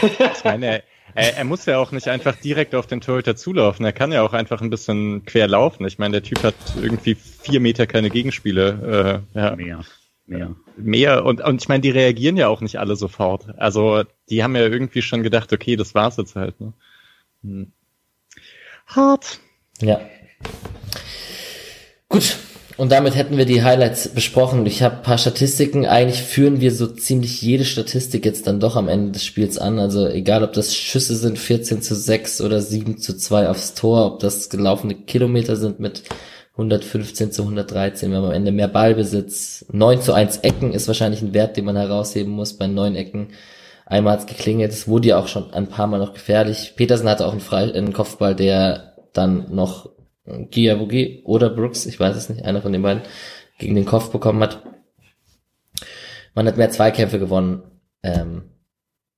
ich 0.02 0.44
meine, 0.44 0.82
er, 1.14 1.36
er, 1.36 1.44
muss 1.44 1.66
ja 1.66 1.78
auch 1.78 1.92
nicht 1.92 2.08
einfach 2.08 2.36
direkt 2.36 2.74
auf 2.74 2.86
den 2.86 3.00
Torhüter 3.00 3.36
zulaufen. 3.36 3.84
Er 3.84 3.92
kann 3.92 4.12
ja 4.12 4.22
auch 4.22 4.32
einfach 4.32 4.60
ein 4.60 4.70
bisschen 4.70 5.24
quer 5.24 5.46
laufen. 5.48 5.86
Ich 5.86 5.98
meine, 5.98 6.20
der 6.20 6.22
Typ 6.22 6.42
hat 6.42 6.54
irgendwie 6.80 7.14
vier 7.14 7.60
Meter 7.60 7.86
keine 7.86 8.10
Gegenspiele. 8.10 9.24
Äh, 9.34 9.38
ja. 9.38 9.56
Mehr. 9.56 9.84
Mehr. 10.26 10.56
Mehr. 10.76 11.24
Und, 11.24 11.40
und 11.40 11.62
ich 11.62 11.68
meine, 11.68 11.80
die 11.80 11.90
reagieren 11.90 12.36
ja 12.36 12.48
auch 12.48 12.60
nicht 12.60 12.78
alle 12.78 12.96
sofort. 12.96 13.46
Also 13.58 14.04
die 14.28 14.42
haben 14.42 14.56
ja 14.56 14.62
irgendwie 14.62 15.02
schon 15.02 15.22
gedacht, 15.22 15.52
okay, 15.52 15.76
das 15.76 15.94
war's 15.94 16.18
jetzt 16.18 16.36
halt. 16.36 16.60
Ne? 16.60 16.72
Hm. 17.42 17.72
Hart. 18.86 19.40
Ja. 19.80 20.00
Gut, 22.10 22.38
und 22.78 22.92
damit 22.92 23.16
hätten 23.16 23.36
wir 23.36 23.44
die 23.44 23.64
Highlights 23.64 24.08
besprochen. 24.08 24.64
Ich 24.64 24.82
habe 24.82 25.02
paar 25.02 25.18
Statistiken. 25.18 25.84
Eigentlich 25.84 26.22
führen 26.22 26.60
wir 26.60 26.72
so 26.72 26.86
ziemlich 26.86 27.42
jede 27.42 27.64
Statistik 27.64 28.24
jetzt 28.24 28.46
dann 28.46 28.60
doch 28.60 28.76
am 28.76 28.88
Ende 28.88 29.10
des 29.10 29.24
Spiels 29.24 29.58
an. 29.58 29.80
Also 29.80 30.06
egal, 30.06 30.44
ob 30.44 30.52
das 30.52 30.74
Schüsse 30.74 31.16
sind 31.16 31.38
14 31.38 31.82
zu 31.82 31.96
6 31.96 32.40
oder 32.40 32.62
7 32.62 32.98
zu 32.98 33.16
2 33.16 33.48
aufs 33.48 33.74
Tor, 33.74 34.06
ob 34.06 34.20
das 34.20 34.48
gelaufene 34.48 34.94
Kilometer 34.94 35.56
sind 35.56 35.80
mit 35.80 36.04
115 36.52 37.32
zu 37.32 37.42
113. 37.42 38.10
Wir 38.10 38.18
haben 38.18 38.26
am 38.26 38.32
Ende 38.32 38.52
mehr 38.52 38.68
Ballbesitz. 38.68 39.66
9 39.72 40.00
zu 40.00 40.12
1 40.12 40.38
Ecken 40.38 40.72
ist 40.72 40.86
wahrscheinlich 40.86 41.20
ein 41.20 41.34
Wert, 41.34 41.56
den 41.56 41.64
man 41.64 41.76
herausheben 41.76 42.32
muss 42.32 42.54
bei 42.54 42.68
neun 42.68 42.94
Ecken. 42.94 43.30
Einmal 43.86 44.14
hat's 44.14 44.26
geklingelt. 44.26 44.72
Es 44.72 44.86
wurde 44.86 45.08
ja 45.08 45.18
auch 45.18 45.28
schon 45.28 45.52
ein 45.52 45.66
paar 45.66 45.88
Mal 45.88 45.98
noch 45.98 46.14
gefährlich. 46.14 46.74
Petersen 46.76 47.08
hatte 47.08 47.26
auch 47.26 47.32
einen, 47.32 47.40
Fre 47.40 47.72
einen 47.74 47.92
Kopfball, 47.92 48.36
der 48.36 48.94
dann 49.12 49.52
noch 49.52 49.90
Giavugi 50.50 51.22
oder 51.24 51.50
Brooks, 51.50 51.86
ich 51.86 51.98
weiß 51.98 52.16
es 52.16 52.28
nicht, 52.28 52.44
einer 52.44 52.62
von 52.62 52.72
den 52.72 52.82
beiden, 52.82 53.02
gegen 53.58 53.74
den 53.74 53.84
Kopf 53.86 54.10
bekommen 54.10 54.42
hat. 54.42 54.62
Man 56.34 56.46
hat 56.46 56.56
mehr 56.56 56.70
Zweikämpfe 56.70 57.18
gewonnen. 57.18 57.62
Ähm, 58.02 58.44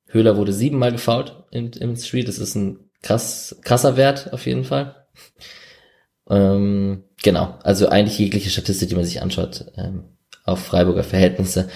Höhler 0.07 0.37
wurde 0.37 0.53
siebenmal 0.53 0.93
gefault 0.93 1.45
im, 1.51 1.71
im 1.79 1.97
Street. 1.97 2.29
Das 2.29 2.39
ist 2.39 2.55
ein 2.55 2.91
krass, 3.03 3.57
krasser 3.63 3.97
Wert 3.97 4.33
auf 4.33 4.47
jeden 4.47 4.65
Fall. 4.65 5.07
Ähm, 6.29 7.05
genau, 7.23 7.59
also 7.63 7.89
eigentlich 7.89 8.19
jegliche 8.19 8.51
Statistik, 8.51 8.89
die 8.89 8.95
man 8.95 9.05
sich 9.05 9.21
anschaut, 9.21 9.67
ähm, 9.77 10.05
auf 10.45 10.61
Freiburger 10.61 11.05
Verhältnisse. 11.05 11.69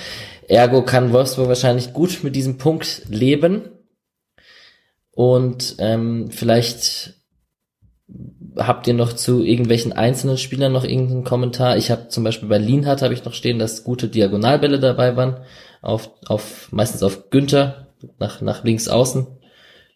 Ergo 0.49 0.85
kann 0.85 1.13
Wolfsburg 1.13 1.49
wahrscheinlich 1.49 1.93
gut 1.93 2.23
mit 2.23 2.37
diesem 2.37 2.59
Punkt 2.59 3.03
leben. 3.09 3.71
Und 5.11 5.77
ähm, 5.79 6.31
vielleicht 6.31 7.15
habt 8.57 8.87
ihr 8.87 8.95
noch 8.95 9.13
zu 9.13 9.43
irgendwelchen 9.43 9.93
einzelnen 9.93 10.39
Spielern 10.39 10.73
noch 10.73 10.85
irgendeinen 10.85 11.25
Kommentar? 11.25 11.77
Ich 11.77 11.91
habe 11.91 12.09
zum 12.09 12.25
Beispiel 12.25 12.49
bei 12.49 12.59
Lienhardt 12.59 13.03
habe 13.03 13.15
ich 13.15 13.25
noch 13.25 13.35
stehen, 13.35 13.59
dass 13.59 13.85
gute 13.85 14.09
Diagonalbälle 14.09 14.79
dabei 14.79 15.17
waren, 15.17 15.39
auf, 15.83 16.11
auf 16.27 16.71
meistens 16.73 17.03
auf 17.03 17.31
Günther 17.31 17.89
nach, 18.19 18.41
nach 18.41 18.65
links 18.65 18.89
außen. 18.89 19.27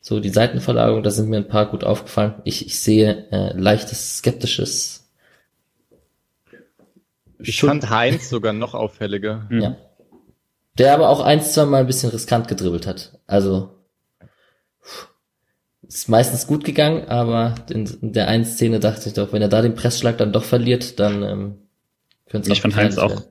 So 0.00 0.20
die 0.20 0.30
Seitenverlagerung, 0.30 1.02
da 1.02 1.11
sind 1.11 1.28
mir 1.28 1.38
ein 1.38 1.48
paar 1.48 1.66
gut 1.66 1.84
aufgefallen. 1.84 2.34
Ich, 2.44 2.66
ich 2.66 2.80
sehe 2.80 3.26
äh, 3.30 3.52
leichtes 3.59 4.18
skeptisches. 4.18 5.11
Ich 7.38 7.61
fand 7.61 7.90
Heinz 7.90 8.30
sogar 8.30 8.52
noch 8.52 8.74
auffälliger. 8.74 9.46
Ja. 9.50 9.76
Der 10.78 10.94
aber 10.94 11.09
auch 11.09 11.20
eins, 11.20 11.52
zwei 11.52 11.64
Mal 11.64 11.80
ein 11.80 11.86
bisschen 11.86 12.11
riskant 12.11 12.48
gedribbelt 12.48 12.86
hat. 12.86 13.18
Also 13.26 13.77
ist 15.89 16.09
meistens 16.09 16.47
gut 16.47 16.64
gegangen, 16.64 17.09
aber 17.09 17.55
in, 17.70 17.89
der 18.03 18.28
einen 18.28 18.45
Szene 18.45 18.78
dachte 18.78 19.09
ich 19.09 19.14
doch, 19.14 19.32
wenn 19.32 19.43
er 19.43 19.49
da 19.49 19.62
den 19.62 19.74
Pressschlag 19.74 20.18
dann 20.18 20.32
doch 20.32 20.45
verliert, 20.45 21.01
dann 21.01 21.22
ähm, 21.22 21.55
könnte 22.28 22.51
es 22.51 22.57
Ich 22.57 22.61
fand 22.61 22.76
Heinz 22.76 22.99
auch, 22.99 23.22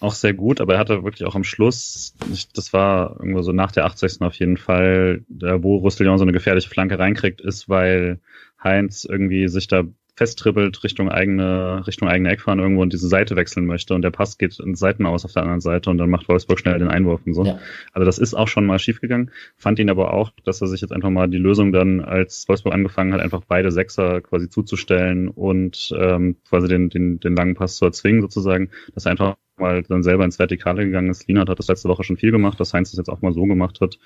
auch 0.00 0.14
sehr 0.14 0.34
gut, 0.34 0.60
aber 0.60 0.74
er 0.74 0.80
hatte 0.80 1.04
wirklich 1.04 1.24
auch 1.24 1.36
am 1.36 1.44
Schluss, 1.44 2.14
das 2.54 2.72
war 2.72 3.16
irgendwo 3.20 3.42
so 3.42 3.52
nach 3.52 3.70
der 3.70 3.84
80. 3.84 4.22
auf 4.22 4.34
jeden 4.34 4.56
Fall, 4.56 5.22
wo 5.28 5.76
Roussillon 5.76 6.18
so 6.18 6.24
eine 6.24 6.32
gefährliche 6.32 6.68
Flanke 6.68 6.98
reinkriegt, 6.98 7.40
ist, 7.40 7.68
weil 7.68 8.18
Heinz 8.62 9.04
irgendwie 9.04 9.46
sich 9.48 9.68
da 9.68 9.84
festtribbelt 10.16 10.82
Richtung 10.84 11.08
eigene, 11.08 11.86
Richtung 11.86 12.08
eigene 12.08 12.30
Eckfahren 12.30 12.58
irgendwo 12.58 12.82
und 12.82 12.92
diese 12.92 13.08
Seite 13.08 13.36
wechseln 13.36 13.66
möchte 13.66 13.94
und 13.94 14.02
der 14.02 14.10
Pass 14.10 14.38
geht 14.38 14.58
ins 14.58 14.78
Seiten 14.78 15.06
aus 15.06 15.24
auf 15.24 15.32
der 15.32 15.42
anderen 15.42 15.60
Seite 15.60 15.90
und 15.90 15.98
dann 15.98 16.10
macht 16.10 16.28
Wolfsburg 16.28 16.58
schnell 16.58 16.78
den 16.78 16.88
Einwurf 16.88 17.20
und 17.26 17.34
so. 17.34 17.44
Ja. 17.44 17.58
Also 17.92 18.04
das 18.04 18.18
ist 18.18 18.34
auch 18.34 18.48
schon 18.48 18.66
mal 18.66 18.78
schiefgegangen. 18.78 19.30
Fand 19.56 19.78
ihn 19.78 19.90
aber 19.90 20.12
auch, 20.14 20.30
dass 20.44 20.60
er 20.60 20.68
sich 20.68 20.80
jetzt 20.80 20.92
einfach 20.92 21.10
mal 21.10 21.28
die 21.28 21.38
Lösung 21.38 21.72
dann, 21.72 22.00
als 22.00 22.48
Wolfsburg 22.48 22.74
angefangen 22.74 23.12
hat, 23.12 23.20
einfach 23.20 23.42
beide 23.46 23.70
Sechser 23.72 24.20
quasi 24.20 24.48
zuzustellen 24.48 25.28
und 25.28 25.92
ähm, 25.96 26.36
quasi 26.48 26.68
den, 26.68 26.90
den, 26.90 27.20
den 27.20 27.34
langen 27.34 27.54
Pass 27.54 27.76
zu 27.76 27.84
erzwingen 27.84 28.22
sozusagen, 28.22 28.70
dass 28.94 29.06
er 29.06 29.12
einfach 29.12 29.36
mal 29.58 29.82
dann 29.82 30.02
selber 30.02 30.24
ins 30.24 30.38
Vertikale 30.38 30.84
gegangen 30.84 31.10
ist. 31.10 31.28
Lienert 31.28 31.48
hat 31.48 31.58
das 31.58 31.68
letzte 31.68 31.88
Woche 31.88 32.02
schon 32.02 32.16
viel 32.16 32.32
gemacht, 32.32 32.58
dass 32.58 32.74
Heinz 32.74 32.90
das 32.90 32.98
jetzt 32.98 33.10
auch 33.10 33.22
mal 33.22 33.32
so 33.32 33.44
gemacht 33.44 33.80
hat. 33.80 33.98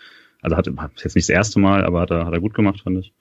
Also 0.43 0.57
hat, 0.57 0.69
hat 0.77 0.93
jetzt 1.03 1.15
nicht 1.15 1.29
das 1.29 1.35
erste 1.35 1.61
Mal, 1.61 1.85
aber 1.85 2.01
hat 2.01 2.11
er, 2.11 2.27
hat 2.27 2.35
er 2.35 2.41
gut 2.41 2.55
gemacht, 2.55 2.83
fand 2.83 2.99
ich. 2.99 3.15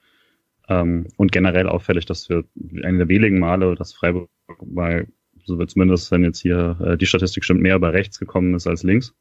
Ähm, 0.68 1.08
und 1.16 1.32
generell 1.32 1.68
auffällig, 1.68 2.06
dass 2.06 2.28
wir 2.28 2.44
eine 2.82 2.98
der 2.98 3.08
wenigen 3.08 3.38
Male, 3.38 3.74
dass 3.74 3.92
Freiburg 3.92 4.30
mal, 4.64 5.06
so 5.44 5.58
wird 5.58 5.70
zumindest, 5.70 6.10
wenn 6.10 6.24
jetzt 6.24 6.40
hier 6.40 6.78
äh, 6.80 6.96
die 6.96 7.06
Statistik 7.06 7.44
stimmt, 7.44 7.60
mehr 7.60 7.78
bei 7.78 7.90
rechts 7.90 8.18
gekommen 8.18 8.54
ist 8.54 8.66
als 8.66 8.82
links. 8.82 9.14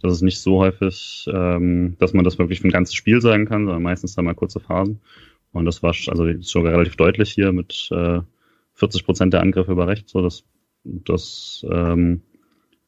Das 0.00 0.12
ist 0.12 0.22
nicht 0.22 0.38
so 0.38 0.60
häufig, 0.60 1.26
ähm, 1.32 1.96
dass 1.98 2.14
man 2.14 2.24
das 2.24 2.38
wirklich 2.38 2.60
für 2.60 2.68
ein 2.68 2.72
ganzes 2.72 2.94
Spiel 2.94 3.20
sagen 3.20 3.46
kann, 3.46 3.66
sondern 3.66 3.82
meistens 3.82 4.14
dann 4.14 4.24
mal 4.24 4.34
kurze 4.34 4.60
Phasen. 4.60 5.00
Und 5.52 5.66
das 5.66 5.82
war 5.82 5.90
also 5.90 6.40
sogar 6.40 6.72
relativ 6.72 6.96
deutlich 6.96 7.32
hier 7.32 7.52
mit 7.52 7.88
äh, 7.92 8.20
40 8.74 9.04
Prozent 9.04 9.32
der 9.32 9.40
Angriffe 9.40 9.72
über 9.72 9.86
rechts. 9.86 10.12
So, 10.12 10.22
das, 10.22 10.44
das 10.84 11.64
ähm, 11.70 12.22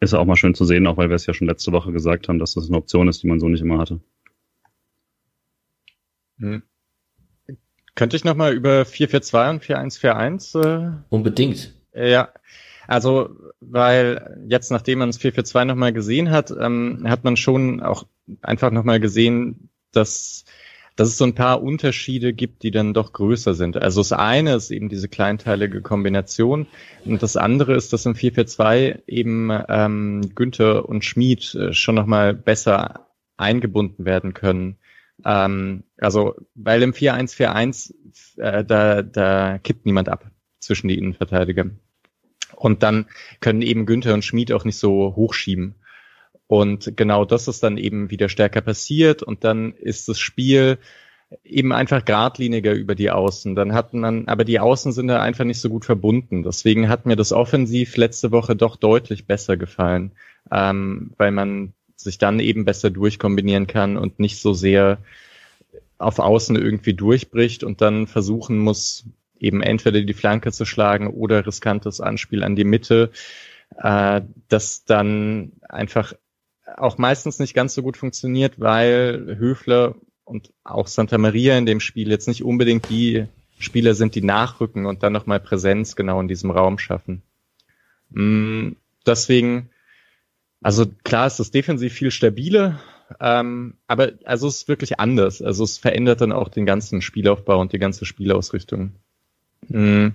ist 0.00 0.14
auch 0.14 0.24
mal 0.24 0.36
schön 0.36 0.54
zu 0.54 0.64
sehen, 0.64 0.86
auch 0.86 0.96
weil 0.96 1.08
wir 1.08 1.16
es 1.16 1.26
ja 1.26 1.34
schon 1.34 1.48
letzte 1.48 1.72
Woche 1.72 1.92
gesagt 1.92 2.28
haben, 2.28 2.38
dass 2.38 2.54
das 2.54 2.68
eine 2.68 2.76
Option 2.76 3.08
ist, 3.08 3.22
die 3.22 3.28
man 3.28 3.40
so 3.40 3.48
nicht 3.48 3.62
immer 3.62 3.78
hatte. 3.78 4.00
Hm. 6.38 6.62
Könnte 7.96 8.14
ich 8.14 8.24
nochmal 8.24 8.52
über 8.52 8.84
442 8.84 9.54
und 9.54 9.64
4141? 9.64 10.54
Äh, 10.54 11.02
Unbedingt. 11.08 11.74
Ja, 11.94 12.28
also 12.86 13.30
weil 13.60 14.44
jetzt, 14.48 14.70
nachdem 14.70 15.00
man 15.00 15.08
es 15.08 15.16
442 15.16 15.66
nochmal 15.66 15.92
gesehen 15.92 16.30
hat, 16.30 16.52
ähm, 16.52 17.04
hat 17.06 17.24
man 17.24 17.36
schon 17.36 17.82
auch 17.82 18.06
einfach 18.42 18.70
nochmal 18.70 19.00
gesehen, 19.00 19.70
dass, 19.92 20.44
dass 20.94 21.08
es 21.08 21.16
so 21.16 21.24
ein 21.24 21.34
paar 21.34 21.62
Unterschiede 21.62 22.34
gibt, 22.34 22.62
die 22.62 22.70
dann 22.70 22.92
doch 22.92 23.14
größer 23.14 23.54
sind. 23.54 23.78
Also 23.78 24.00
das 24.00 24.12
eine 24.12 24.54
ist 24.54 24.70
eben 24.70 24.90
diese 24.90 25.08
kleinteilige 25.08 25.80
Kombination 25.80 26.66
und 27.06 27.22
das 27.22 27.38
andere 27.38 27.74
ist, 27.74 27.94
dass 27.94 28.04
im 28.04 28.14
442 28.14 29.04
eben 29.06 29.50
ähm, 29.68 30.30
Günther 30.34 30.86
und 30.86 31.02
Schmid 31.02 31.54
äh, 31.54 31.72
schon 31.72 31.94
nochmal 31.94 32.34
besser 32.34 33.06
eingebunden 33.38 34.04
werden 34.04 34.34
können. 34.34 34.76
Ähm, 35.24 35.84
also, 35.98 36.34
weil 36.54 36.82
im 36.82 36.92
4-1-4-1, 36.92 37.94
äh, 38.38 38.64
da, 38.64 39.02
da 39.02 39.58
kippt 39.58 39.86
niemand 39.86 40.08
ab 40.08 40.30
zwischen 40.60 40.88
die 40.88 40.98
Innenverteidiger. 40.98 41.70
Und 42.54 42.82
dann 42.82 43.06
können 43.40 43.62
eben 43.62 43.86
Günther 43.86 44.14
und 44.14 44.24
Schmid 44.24 44.52
auch 44.52 44.64
nicht 44.64 44.78
so 44.78 45.14
hochschieben. 45.14 45.76
Und 46.46 46.96
genau 46.96 47.24
das 47.24 47.48
ist 47.48 47.62
dann 47.62 47.76
eben 47.76 48.10
wieder 48.10 48.28
stärker 48.28 48.60
passiert 48.60 49.22
und 49.22 49.44
dann 49.44 49.72
ist 49.72 50.08
das 50.08 50.18
Spiel 50.18 50.78
eben 51.42 51.72
einfach 51.72 52.04
geradliniger 52.04 52.72
über 52.72 52.94
die 52.94 53.10
Außen. 53.10 53.56
Dann 53.56 53.74
hat 53.74 53.94
man, 53.94 54.28
aber 54.28 54.44
die 54.44 54.60
Außen 54.60 54.92
sind 54.92 55.08
da 55.08 55.20
einfach 55.20 55.44
nicht 55.44 55.60
so 55.60 55.68
gut 55.68 55.84
verbunden. 55.84 56.44
Deswegen 56.44 56.88
hat 56.88 57.04
mir 57.04 57.16
das 57.16 57.32
offensiv 57.32 57.96
letzte 57.96 58.30
Woche 58.30 58.54
doch 58.54 58.76
deutlich 58.76 59.26
besser 59.26 59.56
gefallen, 59.56 60.12
ähm, 60.52 61.12
weil 61.16 61.32
man 61.32 61.72
sich 61.96 62.18
dann 62.18 62.40
eben 62.40 62.64
besser 62.64 62.90
durchkombinieren 62.90 63.66
kann 63.66 63.96
und 63.96 64.18
nicht 64.20 64.40
so 64.40 64.52
sehr 64.52 64.98
auf 65.98 66.18
Außen 66.18 66.56
irgendwie 66.56 66.94
durchbricht 66.94 67.64
und 67.64 67.80
dann 67.80 68.06
versuchen 68.06 68.58
muss, 68.58 69.06
eben 69.38 69.62
entweder 69.62 70.02
die 70.02 70.14
Flanke 70.14 70.52
zu 70.52 70.64
schlagen 70.64 71.08
oder 71.08 71.46
riskantes 71.46 72.00
Anspiel 72.00 72.42
an 72.42 72.56
die 72.56 72.64
Mitte, 72.64 73.10
äh, 73.78 74.22
das 74.48 74.84
dann 74.84 75.52
einfach 75.68 76.12
auch 76.76 76.98
meistens 76.98 77.38
nicht 77.38 77.54
ganz 77.54 77.74
so 77.74 77.82
gut 77.82 77.96
funktioniert, 77.96 78.60
weil 78.60 79.36
Höfler 79.38 79.94
und 80.24 80.52
auch 80.64 80.88
Santa 80.88 81.18
Maria 81.18 81.56
in 81.56 81.66
dem 81.66 81.80
Spiel 81.80 82.10
jetzt 82.10 82.28
nicht 82.28 82.42
unbedingt 82.42 82.88
die 82.90 83.26
Spieler 83.58 83.94
sind, 83.94 84.14
die 84.14 84.22
nachrücken 84.22 84.84
und 84.84 85.02
dann 85.02 85.12
nochmal 85.12 85.40
Präsenz 85.40 85.96
genau 85.96 86.20
in 86.20 86.28
diesem 86.28 86.50
Raum 86.50 86.78
schaffen. 86.78 87.22
Mm, 88.10 88.72
deswegen, 89.06 89.70
also 90.62 90.86
klar 91.04 91.26
ist 91.26 91.38
das 91.38 91.50
defensiv 91.50 91.92
viel 91.92 92.10
stabiler, 92.10 92.80
ähm, 93.20 93.74
aber 93.86 94.12
also 94.24 94.48
es 94.48 94.58
ist 94.58 94.68
wirklich 94.68 94.98
anders. 94.98 95.42
Also 95.42 95.64
es 95.64 95.78
verändert 95.78 96.20
dann 96.20 96.32
auch 96.32 96.48
den 96.48 96.66
ganzen 96.66 97.02
Spielaufbau 97.02 97.60
und 97.60 97.72
die 97.72 97.78
ganze 97.78 98.04
Spielausrichtung. 98.04 98.92
Mhm. 99.68 100.14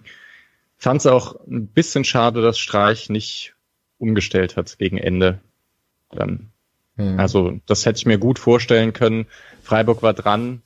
Fand 0.78 1.00
es 1.00 1.08
auch 1.08 1.36
ein 1.48 1.68
bisschen 1.68 2.04
schade, 2.04 2.42
dass 2.42 2.58
Streich 2.58 3.10
nicht 3.10 3.54
umgestellt 3.98 4.58
hat 4.58 4.78
gegen 4.80 4.98
Ende. 4.98 5.40
Dann. 6.12 6.52
Mhm. 6.96 7.20
Also 7.20 7.60
das 7.66 7.86
hätte 7.86 7.98
ich 7.98 8.06
mir 8.06 8.18
gut 8.18 8.40
vorstellen 8.40 8.94
können. 8.94 9.28
Freiburg 9.62 10.02
war 10.02 10.14
dran 10.14 10.62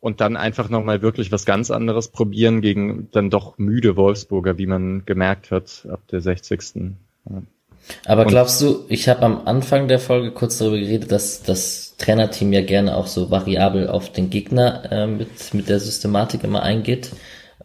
und 0.00 0.20
dann 0.20 0.36
einfach 0.36 0.68
nochmal 0.68 1.00
wirklich 1.00 1.32
was 1.32 1.46
ganz 1.46 1.70
anderes 1.70 2.08
probieren 2.08 2.60
gegen 2.60 3.10
dann 3.10 3.30
doch 3.30 3.56
müde 3.56 3.96
Wolfsburger, 3.96 4.58
wie 4.58 4.66
man 4.66 5.06
gemerkt 5.06 5.50
hat 5.50 5.88
ab 5.90 6.06
der 6.08 6.20
60. 6.20 6.60
Ja. 7.30 7.42
Aber 8.06 8.24
glaubst 8.24 8.60
du, 8.60 8.84
ich 8.88 9.08
habe 9.08 9.22
am 9.22 9.46
Anfang 9.46 9.88
der 9.88 9.98
Folge 9.98 10.32
kurz 10.32 10.58
darüber 10.58 10.78
geredet, 10.78 11.12
dass 11.12 11.42
das 11.42 11.94
Trainerteam 11.98 12.52
ja 12.52 12.62
gerne 12.62 12.96
auch 12.96 13.06
so 13.06 13.30
variabel 13.30 13.88
auf 13.88 14.10
den 14.10 14.30
Gegner 14.30 14.90
äh, 14.90 15.06
mit, 15.06 15.54
mit 15.54 15.68
der 15.68 15.80
Systematik 15.80 16.44
immer 16.44 16.62
eingeht. 16.62 17.10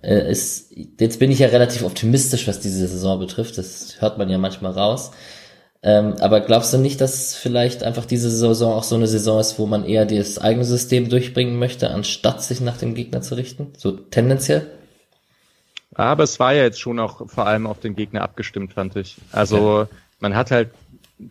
Äh, 0.01 0.31
ist, 0.31 0.71
jetzt 0.99 1.19
bin 1.19 1.31
ich 1.31 1.39
ja 1.39 1.47
relativ 1.47 1.83
optimistisch, 1.83 2.47
was 2.47 2.59
diese 2.59 2.87
Saison 2.87 3.19
betrifft. 3.19 3.57
Das 3.57 3.97
hört 3.99 4.17
man 4.17 4.29
ja 4.29 4.37
manchmal 4.37 4.71
raus. 4.71 5.11
Ähm, 5.81 6.15
aber 6.19 6.41
glaubst 6.41 6.73
du 6.73 6.77
nicht, 6.77 6.99
dass 6.99 7.35
vielleicht 7.35 7.83
einfach 7.83 8.05
diese 8.05 8.29
Saison 8.29 8.73
auch 8.73 8.83
so 8.83 8.95
eine 8.95 9.07
Saison 9.07 9.39
ist, 9.39 9.57
wo 9.59 9.65
man 9.65 9.85
eher 9.85 10.05
das 10.05 10.37
eigene 10.37 10.65
System 10.65 11.09
durchbringen 11.09 11.57
möchte, 11.57 11.89
anstatt 11.89 12.43
sich 12.43 12.59
nach 12.59 12.77
dem 12.77 12.95
Gegner 12.95 13.21
zu 13.21 13.35
richten? 13.35 13.71
So 13.77 13.91
tendenziell? 13.91 14.67
Aber 15.95 16.23
es 16.23 16.39
war 16.39 16.53
ja 16.53 16.63
jetzt 16.63 16.79
schon 16.79 16.99
auch 16.99 17.27
vor 17.29 17.47
allem 17.47 17.65
auf 17.65 17.79
den 17.79 17.95
Gegner 17.95 18.21
abgestimmt, 18.21 18.73
fand 18.73 18.95
ich. 18.95 19.15
Also 19.31 19.81
ja 19.81 19.87
man 20.19 20.35
hat 20.35 20.51
halt 20.51 20.69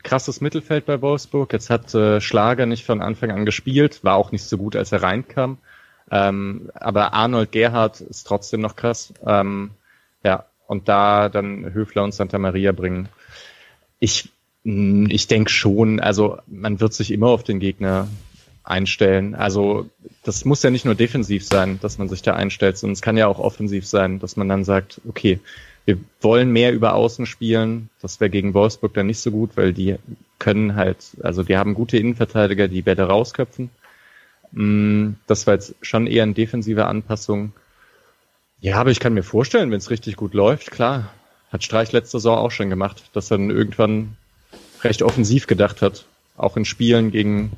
krasses 0.03 0.41
Mittelfeld 0.41 0.86
bei 0.86 1.01
Wolfsburg. 1.01 1.53
Jetzt 1.53 1.70
hat 1.70 1.95
äh, 1.95 2.20
Schlager 2.20 2.66
nicht 2.66 2.84
von 2.84 3.01
Anfang 3.01 3.30
an 3.30 3.47
gespielt, 3.47 4.05
war 4.05 4.16
auch 4.16 4.32
nicht 4.32 4.45
so 4.45 4.59
gut, 4.59 4.76
als 4.76 4.93
er 4.93 5.03
reinkam. 5.03 5.59
Ähm, 6.11 6.70
aber 6.74 7.12
Arnold 7.12 7.53
Gerhardt 7.53 8.01
ist 8.01 8.26
trotzdem 8.26 8.61
noch 8.61 8.76
krass. 8.76 9.12
Ähm, 9.26 9.70
ja, 10.24 10.45
und 10.66 10.89
da 10.89 11.28
dann 11.28 11.72
Höfler 11.72 12.05
und 12.05 12.14
Santa 12.14 12.39
Maria 12.39 12.72
bringen. 12.72 13.09
Ich, 13.99 14.30
hm, 14.64 15.09
ich 15.11 15.26
denke 15.26 15.51
schon, 15.51 16.01
also 16.01 16.39
man 16.47 16.80
wird 16.80 16.95
sich 16.95 17.11
immer 17.11 17.28
auf 17.28 17.43
den 17.43 17.61
Gegner 17.61 18.09
einstellen. 18.64 19.34
Also 19.34 19.89
das 20.22 20.45
muss 20.45 20.62
ja 20.62 20.70
nicht 20.70 20.84
nur 20.84 20.95
defensiv 20.95 21.45
sein, 21.45 21.78
dass 21.80 21.99
man 21.99 22.09
sich 22.09 22.22
da 22.22 22.34
einstellt, 22.34 22.76
sondern 22.76 22.93
es 22.93 23.03
kann 23.03 23.16
ja 23.16 23.26
auch 23.26 23.39
offensiv 23.39 23.86
sein, 23.86 24.18
dass 24.18 24.36
man 24.36 24.49
dann 24.49 24.64
sagt, 24.64 25.01
okay, 25.09 25.41
wir 25.89 25.99
wollen 26.20 26.53
mehr 26.53 26.74
über 26.74 26.93
Außen 26.93 27.24
spielen. 27.24 27.89
Das 28.03 28.20
wäre 28.20 28.28
gegen 28.28 28.53
Wolfsburg 28.53 28.93
dann 28.93 29.07
nicht 29.07 29.20
so 29.20 29.30
gut, 29.30 29.57
weil 29.57 29.72
die 29.72 29.97
können 30.39 30.76
halt, 30.76 30.99
also 31.22 31.43
die 31.43 31.57
haben 31.57 31.72
gute 31.72 31.97
Innenverteidiger, 31.97 32.68
die 32.68 32.82
Bälle 32.82 33.05
rausköpfen. 33.05 33.70
Mm, 34.53 35.12
das 35.26 35.47
war 35.47 35.55
jetzt 35.55 35.74
schon 35.80 36.07
eher 36.07 36.24
eine 36.24 36.34
defensive 36.34 36.84
Anpassung. 36.84 37.55
Ja, 38.61 38.76
aber 38.76 38.91
ich 38.91 39.01
kann 39.01 39.14
mir 39.14 39.22
vorstellen, 39.22 39.70
wenn 39.70 39.78
es 39.78 39.89
richtig 39.89 40.16
gut 40.16 40.34
läuft, 40.34 40.70
klar, 40.70 41.11
hat 41.51 41.64
Streich 41.64 41.91
letzte 41.91 42.18
Saison 42.18 42.36
auch 42.36 42.51
schon 42.51 42.68
gemacht, 42.68 43.05
dass 43.14 43.30
er 43.30 43.39
dann 43.39 43.49
irgendwann 43.49 44.14
recht 44.82 45.01
offensiv 45.01 45.47
gedacht 45.47 45.80
hat. 45.80 46.05
Auch 46.36 46.59
in 46.59 46.66
Spielen 46.66 47.12
gegen 47.12 47.53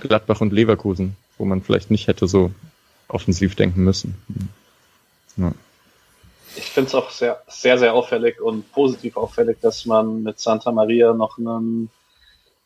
Gladbach 0.00 0.40
und 0.40 0.52
Leverkusen, 0.52 1.14
wo 1.38 1.44
man 1.44 1.62
vielleicht 1.62 1.92
nicht 1.92 2.08
hätte 2.08 2.26
so 2.26 2.50
offensiv 3.06 3.54
denken 3.54 3.84
müssen. 3.84 4.16
Ja 5.36 5.54
ich 6.56 6.64
finde 6.64 6.88
es 6.88 6.94
auch 6.94 7.10
sehr, 7.10 7.42
sehr, 7.48 7.78
sehr 7.78 7.94
auffällig 7.94 8.40
und 8.40 8.70
positiv 8.72 9.16
auffällig, 9.16 9.58
dass 9.60 9.86
man 9.86 10.22
mit 10.22 10.38
Santa 10.38 10.72
Maria 10.72 11.12
noch 11.12 11.38
einen 11.38 11.90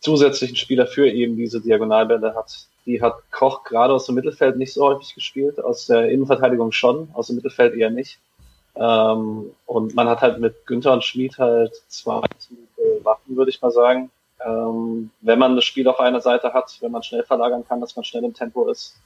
zusätzlichen 0.00 0.56
Spieler 0.56 0.86
für 0.86 1.08
eben 1.08 1.36
diese 1.36 1.60
Diagonalbälle 1.60 2.34
hat. 2.34 2.66
Die 2.86 3.00
hat 3.00 3.14
Koch 3.30 3.64
gerade 3.64 3.94
aus 3.94 4.06
dem 4.06 4.14
Mittelfeld 4.14 4.56
nicht 4.56 4.74
so 4.74 4.84
häufig 4.84 5.14
gespielt, 5.14 5.62
aus 5.62 5.86
der 5.86 6.10
Innenverteidigung 6.10 6.72
schon, 6.72 7.08
aus 7.14 7.28
dem 7.28 7.36
Mittelfeld 7.36 7.74
eher 7.74 7.90
nicht. 7.90 8.18
Ähm, 8.76 9.52
und 9.66 9.94
man 9.94 10.08
hat 10.08 10.20
halt 10.20 10.40
mit 10.40 10.66
Günther 10.66 10.92
und 10.92 11.04
Schmid 11.04 11.38
halt 11.38 11.72
zwei 11.88 12.20
Waffen, 13.02 13.36
würde 13.36 13.50
ich 13.50 13.62
mal 13.62 13.70
sagen. 13.70 14.10
Ähm, 14.44 15.10
wenn 15.20 15.38
man 15.38 15.56
das 15.56 15.64
Spiel 15.64 15.88
auf 15.88 16.00
einer 16.00 16.20
Seite 16.20 16.52
hat, 16.52 16.76
wenn 16.80 16.92
man 16.92 17.02
schnell 17.02 17.22
verlagern 17.22 17.64
kann, 17.66 17.80
dass 17.80 17.96
man 17.96 18.04
schnell 18.04 18.24
im 18.24 18.34
Tempo 18.34 18.68
ist, 18.68 18.96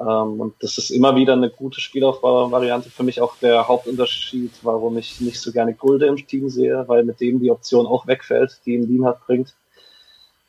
ähm, 0.00 0.40
und 0.40 0.54
das 0.60 0.78
ist 0.78 0.90
immer 0.90 1.14
wieder 1.14 1.34
eine 1.34 1.50
gute 1.50 1.80
Spielaufbau-Variante. 1.80 2.88
Für 2.88 3.02
mich 3.02 3.20
auch 3.20 3.36
der 3.36 3.68
Hauptunterschied, 3.68 4.52
warum 4.62 4.96
ich 4.96 5.20
nicht 5.20 5.38
so 5.38 5.52
gerne 5.52 5.74
Gulde 5.74 6.06
im 6.06 6.26
Team 6.26 6.48
sehe, 6.48 6.84
weil 6.88 7.04
mit 7.04 7.20
dem 7.20 7.38
die 7.38 7.50
Option 7.50 7.86
auch 7.86 8.06
wegfällt, 8.06 8.60
die 8.64 8.74
ihn 8.74 8.88
Lienhardt 8.88 9.26
bringt. 9.26 9.54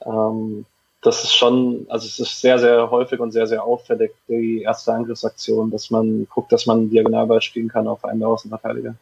Ähm, 0.06 0.66
das 1.02 1.24
ist 1.24 1.36
schon, 1.36 1.86
also 1.90 2.08
es 2.08 2.20
ist 2.20 2.40
sehr, 2.40 2.60
sehr 2.60 2.90
häufig 2.92 3.20
und 3.20 3.32
sehr, 3.32 3.48
sehr 3.48 3.64
auffällig, 3.64 4.12
die 4.28 4.62
erste 4.62 4.94
Angriffsaktion, 4.94 5.72
dass 5.72 5.90
man 5.90 6.28
guckt, 6.30 6.52
dass 6.52 6.66
man 6.66 6.90
Diagonalball 6.90 7.42
spielen 7.42 7.68
kann 7.68 7.88
auf 7.88 8.06
einen 8.06 8.20
der 8.20 8.30
Außenverteidiger. 8.30 8.96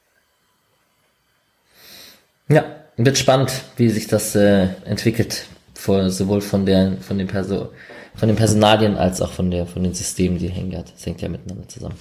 Ja, 2.48 2.64
wird 2.98 3.18
spannend, 3.18 3.52
wie 3.76 3.90
sich 3.90 4.08
das 4.08 4.34
äh, 4.36 4.70
entwickelt, 4.86 5.46
vor, 5.76 6.10
sowohl 6.10 6.42
von 6.42 6.66
der, 6.66 6.94
von 7.02 7.18
den 7.18 7.28
Person, 7.28 7.68
von 8.20 8.28
den 8.28 8.36
Personalien 8.36 8.98
als 8.98 9.22
auch 9.22 9.32
von 9.32 9.50
der, 9.50 9.66
von 9.66 9.84
den 9.84 9.94
Systemen, 9.94 10.38
die 10.38 10.50
hängen 10.50 10.78
hat. 10.78 10.92
Das 10.94 11.06
hängt 11.06 11.22
ja 11.22 11.30
miteinander 11.30 11.68
zusammen. 11.68 11.96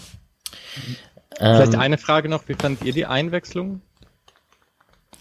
Vielleicht 1.36 1.74
ähm, 1.74 1.80
eine 1.80 1.98
Frage 1.98 2.28
noch, 2.28 2.48
wie 2.48 2.54
fandet 2.54 2.84
ihr 2.84 2.92
die 2.92 3.06
Einwechslung? 3.06 3.80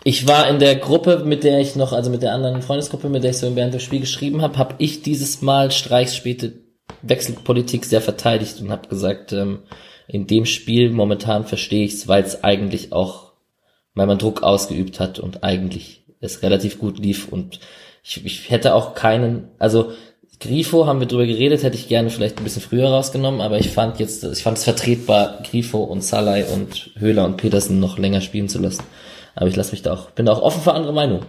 Ich 0.04 0.28
war 0.28 0.50
in 0.50 0.60
der 0.60 0.76
Gruppe, 0.76 1.24
mit 1.26 1.44
der 1.44 1.60
ich 1.60 1.76
noch, 1.76 1.94
also 1.94 2.10
mit 2.10 2.24
der 2.24 2.34
anderen 2.34 2.62
Freundesgruppe, 2.62 3.10
mit 3.10 3.24
der 3.24 3.32
ich 3.32 3.38
so 3.38 3.56
während 3.56 3.74
dem 3.74 3.80
Spiel 3.80 4.00
geschrieben 4.00 4.42
habe, 4.42 4.58
habe 4.58 4.76
ich 4.80 5.04
dieses 5.04 5.42
Mal 5.42 5.70
Streichs 5.70 6.16
späte 6.16 6.54
Wechselpolitik 7.02 7.86
sehr 7.86 8.02
verteidigt 8.02 8.60
und 8.62 8.72
habe 8.72 8.88
gesagt, 8.88 9.34
ähm, 9.34 9.60
in 10.08 10.26
dem 10.26 10.46
Spiel 10.46 10.90
momentan 10.90 11.46
verstehe 11.46 11.86
ich 11.86 11.94
es, 11.94 12.08
weil 12.08 12.24
es 12.24 12.44
eigentlich 12.44 12.92
auch, 12.94 13.34
weil 13.94 14.08
man 14.08 14.18
Druck 14.18 14.42
ausgeübt 14.42 15.00
hat 15.00 15.20
und 15.20 15.44
eigentlich 15.44 16.06
es 16.22 16.42
relativ 16.42 16.80
gut 16.80 16.98
lief 16.98 17.28
und 17.28 17.60
ich, 18.04 18.26
ich 18.26 18.50
hätte 18.50 18.74
auch 18.74 18.96
keinen, 18.96 19.50
also 19.60 19.92
Grifo 20.40 20.86
haben 20.86 21.00
wir 21.00 21.08
drüber 21.08 21.26
geredet, 21.26 21.64
hätte 21.64 21.76
ich 21.76 21.88
gerne 21.88 22.12
vielleicht 22.12 22.38
ein 22.38 22.44
bisschen 22.44 22.62
früher 22.62 22.90
rausgenommen, 22.90 23.42
aber 23.42 23.58
ich 23.58 23.72
fand 23.72 24.00
jetzt, 24.00 24.24
ich 24.24 24.44
fand 24.44 24.58
es 24.58 24.64
vertretbar, 24.64 25.42
Grifo 25.44 25.84
und 25.84 26.02
Salai 26.02 26.46
und 26.46 26.92
Höhler 26.98 27.26
und 27.26 27.38
Petersen 27.38 27.80
noch 27.80 27.98
länger 27.98 28.22
spielen 28.22 28.48
zu 28.48 28.60
lassen. 28.60 28.84
Aber 29.36 29.48
ich 29.48 29.56
lasse 29.56 29.72
mich 29.72 29.82
da 29.82 29.94
auch, 29.94 30.12
bin 30.12 30.28
da 30.28 30.34
auch 30.34 30.42
offen 30.42 30.62
für 30.62 30.74
andere 30.74 30.94
Meinungen. 30.94 31.26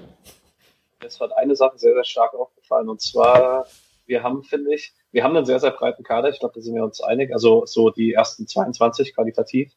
Es 1.01 1.21
hat 1.21 1.33
eine 1.37 1.57
Sache 1.57 1.79
sehr, 1.79 1.95
sehr 1.95 2.05
stark 2.05 2.35
aufgefallen 2.35 2.91
und 2.91 3.01
zwar, 3.01 3.67
wir 4.05 4.23
haben, 4.23 4.43
finde 4.43 4.75
ich, 4.75 4.93
wir 5.11 5.25
haben 5.25 5.35
einen 5.35 5.47
sehr, 5.47 5.61
sehr 5.61 5.71
breiten 5.71 6.03
Kader, 6.03 6.29
ich 6.29 6.39
glaube, 6.39 6.55
da 6.55 6.61
sind 6.61 6.75
wir 6.75 6.85
uns 6.85 7.01
einig, 7.01 7.33
also 7.33 7.65
so 7.65 7.89
die 7.89 8.13
ersten 8.13 8.47
22 8.47 9.15
qualitativ, 9.15 9.73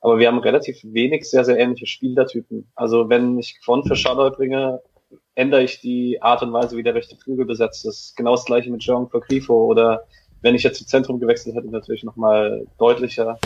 aber 0.00 0.18
wir 0.18 0.26
haben 0.26 0.38
relativ 0.38 0.80
wenig 0.82 1.30
sehr, 1.30 1.44
sehr 1.44 1.58
ähnliche 1.58 1.86
Spielertypen. 1.86 2.70
Also 2.74 3.08
wenn 3.08 3.38
ich 3.38 3.60
von 3.62 3.84
für 3.84 3.94
Charlotte 3.94 4.36
bringe, 4.36 4.82
ändere 5.34 5.62
ich 5.64 5.80
die 5.80 6.20
Art 6.22 6.42
und 6.42 6.52
Weise, 6.52 6.76
wie 6.76 6.82
der 6.82 6.94
rechte 6.94 7.16
Flügel 7.16 7.44
besetzt 7.44 7.84
ist. 7.86 8.16
Genau 8.16 8.32
das 8.32 8.44
gleiche 8.44 8.70
mit 8.70 8.80
Jean 8.80 9.08
Grifo 9.08 9.66
oder 9.66 10.04
wenn 10.42 10.54
ich 10.54 10.62
jetzt 10.62 10.78
zum 10.78 10.86
Zentrum 10.86 11.20
gewechselt 11.20 11.56
hätte, 11.56 11.68
natürlich 11.68 12.04
nochmal 12.04 12.66
deutlicher. 12.78 13.38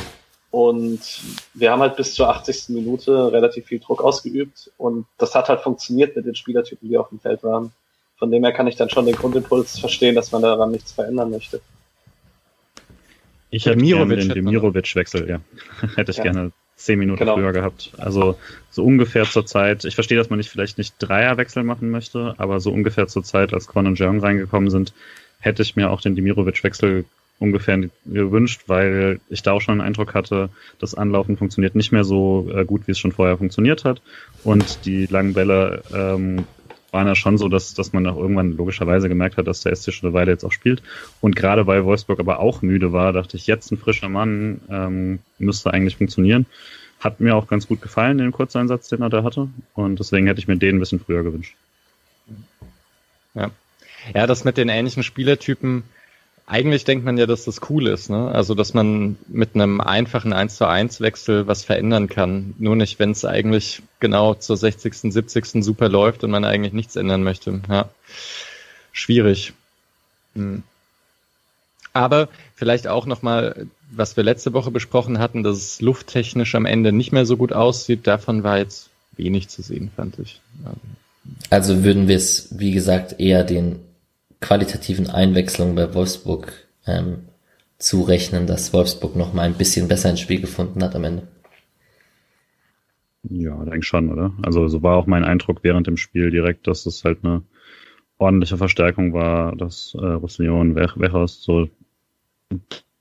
Und 0.50 1.00
wir 1.54 1.70
haben 1.70 1.80
halt 1.80 1.96
bis 1.96 2.14
zur 2.14 2.28
80. 2.28 2.70
Minute 2.70 3.32
relativ 3.32 3.66
viel 3.66 3.80
Druck 3.80 4.02
ausgeübt 4.02 4.70
und 4.78 5.06
das 5.18 5.34
hat 5.34 5.48
halt 5.48 5.60
funktioniert 5.60 6.16
mit 6.16 6.24
den 6.24 6.34
Spielertypen, 6.34 6.88
die 6.88 6.96
auf 6.96 7.10
dem 7.10 7.20
Feld 7.20 7.42
waren. 7.42 7.72
Von 8.16 8.30
dem 8.30 8.42
her 8.42 8.52
kann 8.52 8.66
ich 8.66 8.76
dann 8.76 8.90
schon 8.90 9.06
den 9.06 9.14
Grundimpuls 9.14 9.78
verstehen, 9.78 10.14
dass 10.14 10.32
man 10.32 10.42
daran 10.42 10.72
nichts 10.72 10.92
verändern 10.92 11.30
möchte. 11.30 11.60
Ich 13.50 13.66
hätte 13.66 13.78
gerne 13.78 14.16
den 14.16 14.28
Demirovic-Wechsel, 14.30 15.28
ja. 15.28 15.40
hätte 15.96 16.10
ich 16.10 16.16
ja. 16.18 16.24
gerne 16.24 16.52
zehn 16.78 16.98
Minuten 16.98 17.18
genau. 17.18 17.34
früher 17.34 17.52
gehabt. 17.52 17.92
Also 17.98 18.38
so 18.70 18.84
ungefähr 18.84 19.24
zur 19.24 19.44
Zeit. 19.44 19.84
Ich 19.84 19.94
verstehe, 19.94 20.16
dass 20.16 20.30
man 20.30 20.38
nicht 20.38 20.48
vielleicht 20.48 20.78
nicht 20.78 20.94
Dreierwechsel 20.98 21.64
machen 21.64 21.90
möchte, 21.90 22.34
aber 22.38 22.60
so 22.60 22.72
ungefähr 22.72 23.08
zur 23.08 23.24
Zeit, 23.24 23.52
als 23.52 23.66
Quan 23.66 23.86
und 23.86 23.98
Jeong 23.98 24.20
reingekommen 24.20 24.70
sind, 24.70 24.94
hätte 25.40 25.62
ich 25.62 25.76
mir 25.76 25.90
auch 25.90 26.00
den 26.00 26.14
Demirovic-Wechsel 26.14 27.04
ungefähr 27.40 27.78
gewünscht, 28.04 28.62
weil 28.66 29.20
ich 29.28 29.42
da 29.42 29.52
auch 29.52 29.60
schon 29.60 29.78
den 29.78 29.86
Eindruck 29.86 30.14
hatte, 30.14 30.50
das 30.80 30.94
Anlaufen 30.94 31.36
funktioniert 31.36 31.74
nicht 31.74 31.92
mehr 31.92 32.04
so 32.04 32.50
äh, 32.52 32.64
gut, 32.64 32.86
wie 32.86 32.92
es 32.92 32.98
schon 32.98 33.12
vorher 33.12 33.38
funktioniert 33.38 33.84
hat. 33.84 34.02
Und 34.44 34.84
die 34.86 35.06
langen 35.06 35.34
Bälle 35.34 35.82
ähm, 35.94 36.46
waren 36.90 37.06
ja 37.06 37.14
schon 37.14 37.38
so, 37.38 37.48
dass, 37.48 37.74
dass 37.74 37.92
man 37.92 38.06
auch 38.06 38.16
irgendwann 38.16 38.56
logischerweise 38.56 39.08
gemerkt 39.08 39.36
hat, 39.36 39.46
dass 39.46 39.62
der 39.62 39.74
SC 39.74 39.92
schon 39.92 40.08
eine 40.08 40.14
Weile 40.14 40.32
jetzt 40.32 40.44
auch 40.44 40.52
spielt. 40.52 40.82
Und 41.20 41.36
gerade 41.36 41.66
weil 41.66 41.84
Wolfsburg 41.84 42.20
aber 42.20 42.40
auch 42.40 42.62
müde 42.62 42.92
war, 42.92 43.12
dachte 43.12 43.36
ich, 43.36 43.46
jetzt 43.46 43.70
ein 43.70 43.78
frischer 43.78 44.08
Mann 44.08 44.60
ähm, 44.70 45.18
müsste 45.38 45.72
eigentlich 45.72 45.96
funktionieren. 45.96 46.46
Hat 47.00 47.20
mir 47.20 47.36
auch 47.36 47.46
ganz 47.46 47.68
gut 47.68 47.80
gefallen, 47.80 48.18
den 48.18 48.32
Kurzeinsatz, 48.32 48.88
den 48.88 49.02
er 49.02 49.10
da 49.10 49.22
hatte. 49.22 49.48
Und 49.74 50.00
deswegen 50.00 50.26
hätte 50.26 50.40
ich 50.40 50.48
mir 50.48 50.56
den 50.56 50.76
ein 50.76 50.80
bisschen 50.80 51.00
früher 51.00 51.22
gewünscht. 51.22 51.54
Ja. 53.34 53.50
Ja, 54.14 54.26
das 54.26 54.44
mit 54.44 54.56
den 54.56 54.68
ähnlichen 54.68 55.02
Spielertypen, 55.02 55.82
eigentlich 56.48 56.84
denkt 56.84 57.04
man 57.04 57.18
ja, 57.18 57.26
dass 57.26 57.44
das 57.44 57.60
cool 57.68 57.88
ist, 57.88 58.08
ne? 58.08 58.30
Also, 58.30 58.54
dass 58.54 58.72
man 58.72 59.18
mit 59.28 59.54
einem 59.54 59.82
einfachen 59.82 60.32
1 60.32 60.56
zu 60.56 60.66
1 60.66 61.00
Wechsel 61.02 61.46
was 61.46 61.62
verändern 61.62 62.08
kann. 62.08 62.54
Nur 62.58 62.74
nicht, 62.74 62.98
wenn 62.98 63.10
es 63.10 63.26
eigentlich 63.26 63.82
genau 64.00 64.32
zur 64.34 64.56
60., 64.56 64.94
70. 65.12 65.62
super 65.62 65.90
läuft 65.90 66.24
und 66.24 66.30
man 66.30 66.44
eigentlich 66.44 66.72
nichts 66.72 66.96
ändern 66.96 67.22
möchte. 67.22 67.60
Ja. 67.68 67.90
Schwierig. 68.92 69.52
Hm. 70.34 70.62
Aber 71.92 72.28
vielleicht 72.54 72.86
auch 72.88 73.04
nochmal, 73.04 73.66
was 73.90 74.16
wir 74.16 74.24
letzte 74.24 74.54
Woche 74.54 74.70
besprochen 74.70 75.18
hatten, 75.18 75.42
dass 75.42 75.56
es 75.58 75.80
lufttechnisch 75.82 76.54
am 76.54 76.64
Ende 76.64 76.92
nicht 76.92 77.12
mehr 77.12 77.26
so 77.26 77.36
gut 77.36 77.52
aussieht. 77.52 78.06
Davon 78.06 78.42
war 78.42 78.56
jetzt 78.56 78.88
wenig 79.16 79.48
zu 79.48 79.60
sehen, 79.60 79.90
fand 79.94 80.18
ich. 80.18 80.40
Also 81.50 81.84
würden 81.84 82.08
wir 82.08 82.16
es, 82.16 82.48
wie 82.58 82.72
gesagt, 82.72 83.20
eher 83.20 83.44
den 83.44 83.80
qualitativen 84.40 85.10
Einwechslungen 85.10 85.74
bei 85.74 85.94
Wolfsburg 85.94 86.52
ähm, 86.86 87.28
zurechnen, 87.78 88.46
dass 88.46 88.72
Wolfsburg 88.72 89.16
noch 89.16 89.32
mal 89.32 89.42
ein 89.42 89.54
bisschen 89.54 89.88
besser 89.88 90.10
ins 90.10 90.20
Spiel 90.20 90.40
gefunden 90.40 90.82
hat 90.82 90.94
am 90.94 91.04
Ende. 91.04 91.28
Ja, 93.24 93.64
denke 93.64 93.82
schon, 93.82 94.10
oder? 94.12 94.32
Also 94.42 94.68
so 94.68 94.82
war 94.82 94.96
auch 94.96 95.06
mein 95.06 95.24
Eindruck 95.24 95.62
während 95.62 95.86
dem 95.86 95.96
Spiel 95.96 96.30
direkt, 96.30 96.66
dass 96.66 96.86
es 96.86 97.04
halt 97.04 97.24
eine 97.24 97.42
ordentliche 98.16 98.56
Verstärkung 98.56 99.12
war, 99.12 99.54
dass 99.56 99.94
äh, 99.94 100.04
Roussillon 100.04 100.74
Wech, 100.74 100.96
Wechhaus 100.96 101.42
so 101.42 101.68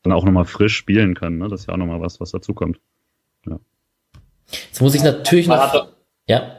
dann 0.04 0.14
auch 0.14 0.26
nochmal 0.26 0.46
frisch 0.46 0.76
spielen 0.76 1.16
kann. 1.16 1.38
Ne? 1.38 1.48
Das 1.48 1.62
ist 1.62 1.68
ja 1.68 1.74
auch 1.74 1.78
nochmal 1.78 2.02
was, 2.02 2.20
was 2.20 2.32
dazukommt. 2.32 2.80
Ja. 3.46 3.60
Jetzt 4.50 4.82
muss 4.82 4.96
ich 4.96 5.04
natürlich 5.04 5.48
noch... 5.48 5.92
Ja. 6.28 6.57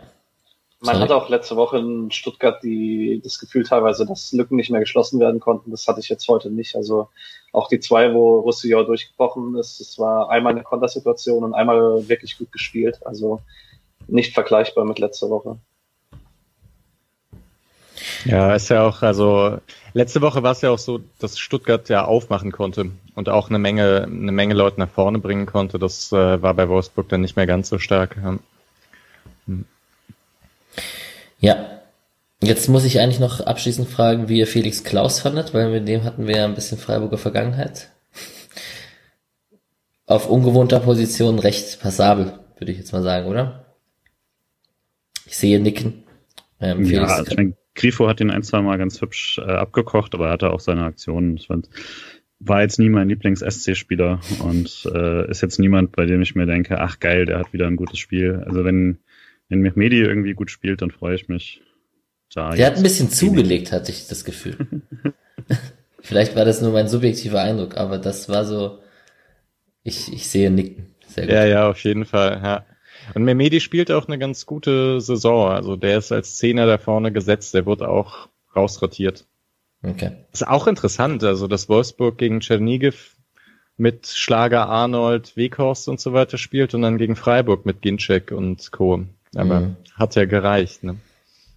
Man 0.81 0.95
Sorry. 0.95 1.05
hatte 1.05 1.17
auch 1.17 1.29
letzte 1.29 1.57
Woche 1.57 1.79
in 1.79 2.11
Stuttgart 2.13 2.63
die, 2.63 3.21
das 3.25 3.41
Gefühl 3.41 3.65
teilweise, 3.65 4.07
dass 4.07 4.33
Lücken 4.33 4.57
nicht 4.57 4.71
mehr 4.71 4.81
geschlossen 4.81 5.19
werden 5.19 5.41
konnten. 5.41 5.73
Das 5.73 5.89
hatte 5.89 5.99
ich 5.99 6.09
jetzt 6.09 6.29
heute 6.29 6.51
nicht. 6.51 6.77
Also 6.77 7.09
auch 7.53 7.69
die 7.69 7.81
zwei, 7.81 8.15
wo 8.15 8.39
Roussillon 8.41 8.87
durchgebrochen 8.87 9.57
ist, 9.57 9.81
das 9.81 9.99
war 9.99 10.31
einmal 10.31 10.53
eine 10.53 10.63
Kontersituation 10.63 11.43
und 11.43 11.55
einmal 11.55 12.09
wirklich 12.09 12.39
gut 12.39 12.53
gespielt. 12.53 13.01
Also 13.05 13.41
nicht 14.07 14.35
vergleichbar 14.35 14.85
mit 14.85 15.01
letzter 15.01 15.31
Woche. 15.31 15.59
Ja, 18.25 18.55
ist 18.55 18.69
ja 18.69 18.87
auch, 18.87 19.03
also 19.03 19.59
letzte 19.95 20.21
Woche 20.21 20.45
war 20.45 20.53
es 20.53 20.61
ja 20.61 20.71
auch 20.71 20.79
so, 20.79 21.01
dass 21.19 21.39
Stuttgart 21.39 21.89
ja 21.89 22.05
aufmachen 22.05 22.53
konnte 22.53 22.93
und 23.17 23.29
auch 23.29 23.49
eine 23.49 23.59
Menge, 23.59 24.05
eine 24.05 24.33
Menge 24.33 24.55
Leute 24.55 24.79
nach 24.79 24.91
vorne 24.91 25.19
bringen 25.19 25.47
konnte. 25.47 25.81
Das 25.81 26.13
äh, 26.13 26.41
war 26.41 26.55
bei 26.55 26.69
Wolfsburg 26.69 27.09
dann 27.09 27.23
nicht 27.23 27.37
mehr 27.37 27.47
ganz 27.47 27.69
so 27.69 27.79
stark. 27.79 28.17
Ja. 28.23 28.39
Ja. 31.39 31.83
Jetzt 32.41 32.69
muss 32.69 32.85
ich 32.85 33.01
eigentlich 33.01 33.19
noch 33.19 33.41
abschließend 33.41 33.89
fragen, 33.89 34.29
wie 34.29 34.39
ihr 34.39 34.47
Felix 34.47 34.85
Klaus 34.85 35.21
fandet, 35.21 35.55
weil 35.55 35.71
mit 35.71 35.89
dem 35.89 36.05
hatten 36.05 36.29
wir 36.29 36.37
ja 36.37 36.45
ein 36.45 36.55
bisschen 36.55 36.79
Freiburger 36.79 37.19
Vergangenheit. 37.19 37.91
Auf 40.07 40.31
ungewohnter 40.31 40.81
Position 40.81 41.39
recht 41.41 41.81
passabel, 41.81 42.39
würde 42.57 42.73
ich 42.73 42.79
jetzt 42.79 42.93
mal 42.93 43.03
sagen, 43.03 43.27
oder? 43.27 43.75
Ich 45.27 45.37
sehe 45.37 45.61
Nicken. 45.61 46.05
Ähm, 46.61 46.87
Felix 46.87 47.11
ja, 47.11 47.25
ich 47.27 47.37
mein, 47.37 47.57
Grifo 47.79 48.09
hat 48.09 48.21
ihn 48.21 48.31
ein, 48.31 48.43
zwei 48.43 48.61
Mal 48.61 48.77
ganz 48.77 49.01
hübsch 49.01 49.39
äh, 49.39 49.43
abgekocht, 49.43 50.15
aber 50.15 50.27
er 50.27 50.33
hatte 50.33 50.51
auch 50.51 50.61
seine 50.61 50.85
Aktionen. 50.85 51.37
Ich 51.37 51.47
fand, 51.47 51.71
war 52.41 52.63
jetzt 52.63 52.79
nie 52.79 52.89
mein 52.89 53.09
Lieblings-SC-Spieler 53.09 54.21
und 54.41 54.91
äh, 54.93 55.31
ist 55.31 55.43
jetzt 55.43 55.59
niemand, 55.59 55.93
bei 55.93 56.05
dem 56.05 56.21
ich 56.21 56.35
mir 56.35 56.47
denke, 56.47 56.81
ach 56.81 56.99
geil, 57.01 57.25
der 57.25 57.39
hat 57.39 57.53
wieder 57.53 57.67
ein 57.67 57.77
gutes 57.77 57.99
Spiel. 57.99 58.43
Also 58.47 58.65
wenn 58.65 58.99
wenn 59.49 59.61
Mehmedi 59.61 59.99
irgendwie 59.99 60.35
gut 60.35 60.51
spielt, 60.51 60.83
dann 60.83 60.91
freue 60.91 61.15
ich 61.15 61.29
mich. 61.29 61.63
Da 62.33 62.51
Der 62.51 62.67
hat 62.67 62.77
ein 62.77 62.83
bisschen 62.83 63.11
zugelegt, 63.11 63.73
hatte 63.73 63.91
ich 63.91 64.07
das 64.07 64.25
Gefühl. 64.25 64.57
Vielleicht 66.01 66.37
war 66.37 66.45
das 66.45 66.61
nur 66.61 66.73
mein 66.73 66.89
subjektiver 66.89 67.41
Eindruck, 67.41 67.77
aber 67.77 67.99
das 67.99 68.29
war 68.29 68.45
so, 68.45 68.79
ich, 69.83 70.13
ich 70.13 70.29
sehe 70.29 70.51
Nicken. 70.51 70.95
Sehr 71.07 71.25
gut. 71.25 71.33
Ja, 71.33 71.45
ja, 71.47 71.71
auf 71.71 71.83
jeden 71.85 72.05
Fall, 72.05 72.41
ja. 72.43 72.67
Und 73.15 73.25
Mehmedi 73.25 73.61
spielt 73.61 73.91
auch 73.91 74.07
eine 74.07 74.19
ganz 74.19 74.45
gute 74.45 75.01
Saison. 75.01 75.51
Also 75.51 75.77
der 75.77 75.99
ist 75.99 76.13
als 76.13 76.37
Zehner 76.37 76.67
da 76.67 76.79
vorne 76.79 77.13
gesetzt, 77.13 77.55
der 77.55 77.65
wird 77.65 77.83
auch 77.83 78.29
rausrotiert. 78.55 79.27
Okay. 79.83 80.13
Ist 80.33 80.47
auch 80.47 80.67
interessant, 80.67 81.23
also 81.25 81.47
dass 81.47 81.69
Wolfsburg 81.69 82.19
gegen 82.19 82.41
Czernigiv 82.41 83.17
mit 83.77 84.09
Schlager 84.09 84.69
Arnold, 84.69 85.37
Weghorst 85.37 85.89
und 85.89 86.01
so 86.01 86.13
weiter 86.13 86.37
spielt 86.37 86.75
und 86.75 86.83
dann 86.83 86.99
gegen 86.99 87.15
Freiburg 87.15 87.65
mit 87.65 87.81
Ginczek 87.81 88.33
und 88.33 88.73
Co. 88.73 89.05
Aber 89.35 89.61
mhm. 89.61 89.77
hat 89.95 90.15
ja 90.15 90.25
gereicht, 90.25 90.85
ne? 90.85 90.97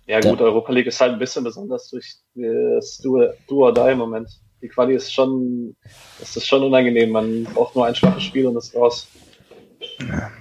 Ja 0.07 0.19
gut, 0.19 0.39
ja. 0.39 0.45
Europa 0.45 0.73
League 0.73 0.87
ist 0.87 0.99
halt 0.99 1.13
ein 1.13 1.19
bisschen 1.19 1.43
besonders 1.43 1.89
durch 1.89 2.15
das 2.35 2.97
Do, 2.97 3.29
Do 3.47 3.65
or 3.65 3.73
Die 3.73 3.91
im 3.91 3.97
Moment. 3.97 4.29
Die 4.61 4.67
Quali 4.67 4.93
ist 4.93 5.13
schon, 5.13 5.75
das 6.19 6.35
ist 6.35 6.47
schon 6.47 6.63
unangenehm. 6.63 7.11
Man 7.11 7.45
braucht 7.45 7.75
nur 7.75 7.85
ein 7.85 7.95
schwaches 7.95 8.23
Spiel 8.23 8.45
und 8.45 8.57
ist 8.57 8.75
raus. 8.75 9.07
Ja, 9.99 10.31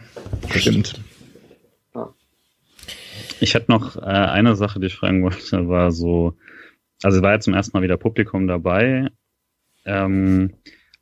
stimmt. 0.51 1.01
Ja. 1.95 2.12
Ich 3.41 3.55
hätte 3.55 3.70
noch 3.70 3.97
äh, 3.97 4.01
eine 4.01 4.57
Sache, 4.57 4.81
die 4.81 4.89
ich 4.89 4.97
fragen 4.97 5.22
wollte, 5.22 5.68
war 5.68 5.93
so, 5.93 6.35
also 7.03 7.22
war 7.22 7.33
ja 7.33 7.41
zum 7.41 7.55
ersten 7.55 7.76
Mal 7.76 7.83
wieder 7.83 7.97
Publikum 7.97 8.47
dabei. 8.47 9.09
Ähm, 9.87 10.55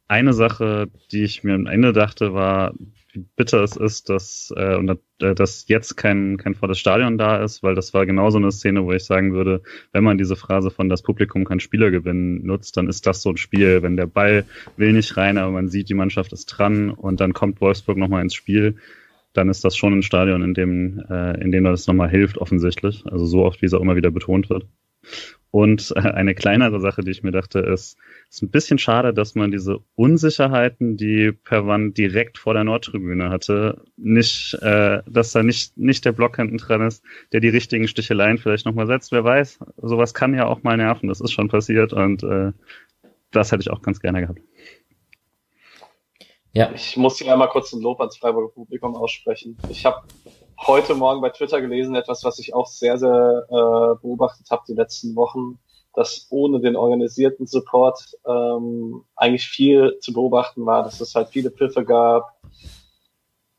eine 0.09 0.32
Sache, 0.32 0.88
die 1.12 1.22
ich 1.22 1.44
mir 1.44 1.54
am 1.54 1.66
Ende 1.66 1.92
dachte, 1.92 2.32
war, 2.34 2.74
wie 3.12 3.24
bitter 3.36 3.62
es 3.62 3.76
ist, 3.76 4.09
dass, 4.09 4.52
äh, 4.56 4.76
und, 4.76 4.90
äh, 5.20 5.34
dass 5.34 5.68
jetzt 5.68 5.96
kein, 5.96 6.36
kein 6.36 6.54
volles 6.54 6.78
Stadion 6.78 7.18
da 7.18 7.42
ist, 7.42 7.62
weil 7.62 7.74
das 7.74 7.94
war 7.94 8.06
genau 8.06 8.30
so 8.30 8.38
eine 8.38 8.50
Szene, 8.50 8.84
wo 8.84 8.92
ich 8.92 9.04
sagen 9.04 9.32
würde, 9.32 9.62
wenn 9.92 10.04
man 10.04 10.18
diese 10.18 10.36
Phrase 10.36 10.70
von 10.70 10.88
das 10.88 11.02
Publikum 11.02 11.44
kann 11.44 11.61
Spieler 11.61 11.90
gewinnen 11.90 12.44
nutzt, 12.44 12.76
dann 12.76 12.88
ist 12.88 13.06
das 13.06 13.22
so 13.22 13.30
ein 13.30 13.36
Spiel, 13.36 13.82
wenn 13.82 13.96
der 13.96 14.06
Ball 14.06 14.44
will 14.76 14.92
nicht 14.92 15.16
rein, 15.16 15.38
aber 15.38 15.52
man 15.52 15.68
sieht, 15.68 15.88
die 15.88 15.94
Mannschaft 15.94 16.32
ist 16.32 16.46
dran 16.46 16.90
und 16.90 17.20
dann 17.20 17.32
kommt 17.32 17.61
Wolfsburg 17.61 17.98
nochmal 17.98 18.22
ins 18.22 18.34
Spiel, 18.34 18.76
dann 19.34 19.50
ist 19.50 19.64
das 19.64 19.76
schon 19.76 19.92
ein 19.92 20.02
Stadion, 20.02 20.42
in 20.42 20.54
dem, 20.54 21.04
äh, 21.11 21.40
in 21.42 21.52
dem 21.52 21.64
das 21.64 21.86
nochmal 21.86 22.11
hilft, 22.11 22.38
offensichtlich. 22.38 23.04
Also 23.06 23.26
so 23.26 23.44
oft, 23.44 23.62
wie 23.62 23.66
es 23.66 23.74
auch 23.74 23.82
immer 23.82 23.96
wieder 23.96 24.11
betont 24.11 24.48
wird. 24.50 24.66
Und 25.51 25.94
äh, 25.96 26.01
eine 26.01 26.34
kleinere 26.34 26.80
Sache, 26.80 27.03
die 27.03 27.11
ich 27.11 27.22
mir 27.22 27.30
dachte, 27.30 27.61
ist, 27.61 27.96
es 28.28 28.36
ist 28.36 28.42
ein 28.42 28.51
bisschen 28.51 28.78
schade, 28.78 29.14
dass 29.14 29.34
man 29.34 29.51
diese 29.51 29.78
Unsicherheiten, 29.94 30.96
die 30.99 31.32
Perwan 31.32 31.94
direkt 31.94 32.36
vor 32.36 32.53
der 32.53 32.64
Nordtribüne 32.64 33.30
hatte, 33.30 33.82
nicht, 33.96 34.55
äh, 34.61 35.03
dass 35.07 35.32
da 35.32 35.42
nicht, 35.42 35.76
nicht 35.78 36.05
der 36.05 36.12
Block 36.12 36.36
hinten 36.36 36.59
dran 36.59 36.82
ist, 36.82 37.03
der 37.32 37.40
die 37.40 37.49
richtigen 37.49 37.88
Sticheleien 37.88 38.36
vielleicht 38.36 38.66
nochmal 38.66 38.86
setzt. 38.86 39.11
Wer 39.11 39.24
weiß, 39.24 39.61
sowas 39.78 40.12
kann 40.12 40.34
ja 40.34 40.46
auch 40.46 40.62
mal 40.62 40.76
nerven, 40.76 41.09
das 41.09 41.20
ist 41.20 41.32
schon 41.32 41.49
passiert 41.49 41.94
und 41.94 42.22
äh, 42.22 42.53
das 43.30 43.51
hätte 43.51 43.62
ich 43.62 43.70
auch 43.70 43.80
ganz 43.80 44.01
gerne 44.01 44.20
gehabt. 44.20 44.40
Ja. 46.53 46.72
Ich 46.74 46.96
muss 46.96 47.18
hier 47.18 47.32
einmal 47.32 47.49
kurz 47.49 47.72
ein 47.72 47.80
Lob 47.80 48.01
ans 48.01 48.16
Freiburger 48.16 48.53
Publikum 48.53 48.96
aussprechen. 48.96 49.57
Ich 49.70 49.86
habe 49.86 50.03
heute 50.66 50.94
Morgen 50.94 51.20
bei 51.20 51.30
Twitter 51.30 51.61
gelesen, 51.61 51.94
etwas, 51.94 52.24
was 52.24 52.38
ich 52.38 52.54
auch 52.54 52.66
sehr, 52.66 52.98
sehr 52.98 53.46
äh, 53.48 54.00
beobachtet 54.00 54.50
habe 54.50 54.62
die 54.66 54.74
letzten 54.74 55.14
Wochen, 55.16 55.59
dass 55.94 56.26
ohne 56.30 56.61
den 56.61 56.76
organisierten 56.76 57.46
Support 57.46 58.04
ähm, 58.26 59.04
eigentlich 59.16 59.46
viel 59.46 59.98
zu 60.00 60.12
beobachten 60.12 60.66
war, 60.66 60.82
dass 60.82 61.00
es 61.00 61.14
halt 61.14 61.28
viele 61.28 61.50
Pfiffe 61.50 61.84
gab. 61.84 62.34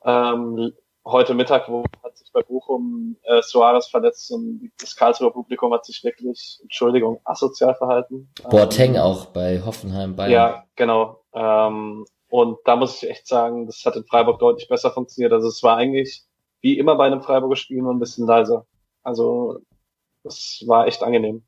Ähm, 0.03 0.73
heute 1.05 1.33
Mittag 1.33 1.67
wo 1.69 1.83
hat 2.03 2.17
sich 2.17 2.31
bei 2.31 2.41
Bochum 2.41 3.17
äh, 3.23 3.41
Suarez 3.41 3.87
verletzt 3.87 4.31
und 4.31 4.71
das 4.79 4.95
Karlsruher 4.95 5.33
Publikum 5.33 5.73
hat 5.73 5.85
sich 5.85 6.03
wirklich, 6.03 6.59
Entschuldigung, 6.61 7.19
asozial 7.23 7.75
verhalten. 7.75 8.31
Boateng 8.49 8.95
ähm, 8.95 9.01
auch 9.01 9.27
bei 9.27 9.61
Hoffenheim 9.65 10.15
Bayern. 10.15 10.31
Ja, 10.31 10.63
genau. 10.75 11.21
Ähm, 11.33 12.05
und 12.29 12.59
da 12.65 12.75
muss 12.75 13.01
ich 13.01 13.09
echt 13.09 13.27
sagen, 13.27 13.65
das 13.65 13.83
hat 13.85 13.95
in 13.95 14.05
Freiburg 14.05 14.39
deutlich 14.39 14.69
besser 14.69 14.91
funktioniert. 14.91 15.33
Also 15.33 15.47
es 15.47 15.63
war 15.63 15.77
eigentlich 15.77 16.28
wie 16.61 16.77
immer 16.77 16.95
bei 16.95 17.07
einem 17.07 17.21
Freiburger 17.21 17.55
Spiel 17.55 17.81
nur 17.81 17.93
ein 17.93 17.99
bisschen 17.99 18.25
leiser. 18.25 18.65
Also 19.03 19.61
das 20.23 20.63
war 20.67 20.87
echt 20.87 21.03
angenehm. 21.03 21.43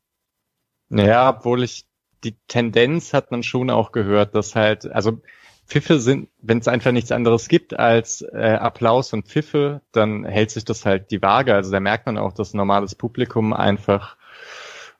Naja, 0.88 1.36
obwohl 1.36 1.62
ich 1.62 1.86
die 2.24 2.36
Tendenz 2.48 3.12
hat 3.12 3.30
man 3.30 3.42
schon 3.42 3.70
auch 3.70 3.92
gehört, 3.92 4.34
dass 4.34 4.54
halt, 4.54 4.90
also 4.90 5.20
Pfiffe 5.66 5.98
sind, 6.00 6.28
wenn 6.40 6.58
es 6.58 6.68
einfach 6.68 6.92
nichts 6.92 7.12
anderes 7.12 7.48
gibt 7.48 7.78
als 7.78 8.22
äh, 8.22 8.58
Applaus 8.60 9.12
und 9.12 9.26
Pfiffe, 9.26 9.80
dann 9.92 10.24
hält 10.24 10.50
sich 10.50 10.64
das 10.64 10.84
halt 10.84 11.10
die 11.10 11.22
Waage. 11.22 11.54
Also 11.54 11.70
da 11.70 11.80
merkt 11.80 12.06
man 12.06 12.18
auch, 12.18 12.32
dass 12.32 12.54
normales 12.54 12.94
Publikum 12.94 13.52
einfach 13.52 14.16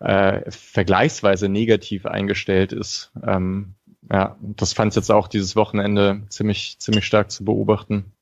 äh, 0.00 0.50
vergleichsweise 0.50 1.48
negativ 1.48 2.06
eingestellt 2.06 2.72
ist. 2.72 3.12
Ähm, 3.24 3.74
ja, 4.10 4.36
das 4.40 4.72
fand 4.72 4.92
ich 4.92 4.96
jetzt 4.96 5.10
auch 5.10 5.28
dieses 5.28 5.56
Wochenende 5.56 6.22
ziemlich, 6.28 6.78
ziemlich 6.78 7.06
stark 7.06 7.30
zu 7.30 7.44
beobachten. 7.44 8.12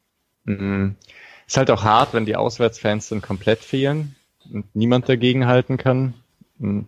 Mhm. 0.45 0.97
Ist 1.51 1.57
halt 1.57 1.72
auch 1.72 1.82
hart, 1.82 2.14
wenn 2.14 2.26
die 2.26 2.36
Auswärtsfans 2.36 3.09
dann 3.09 3.22
komplett 3.22 3.59
fehlen 3.59 4.14
und 4.53 4.76
niemand 4.76 5.09
dagegen 5.09 5.48
halten 5.48 5.78
kann. 5.78 6.14
Mhm. 6.59 6.86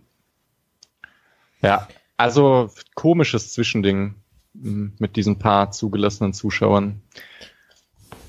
Ja, 1.61 1.89
also 2.15 2.69
komisches 2.95 3.51
Zwischending 3.51 4.15
mhm, 4.53 4.93
mit 4.99 5.17
diesen 5.17 5.37
paar 5.37 5.71
zugelassenen 5.71 6.31
Zuschauern. 6.31 7.01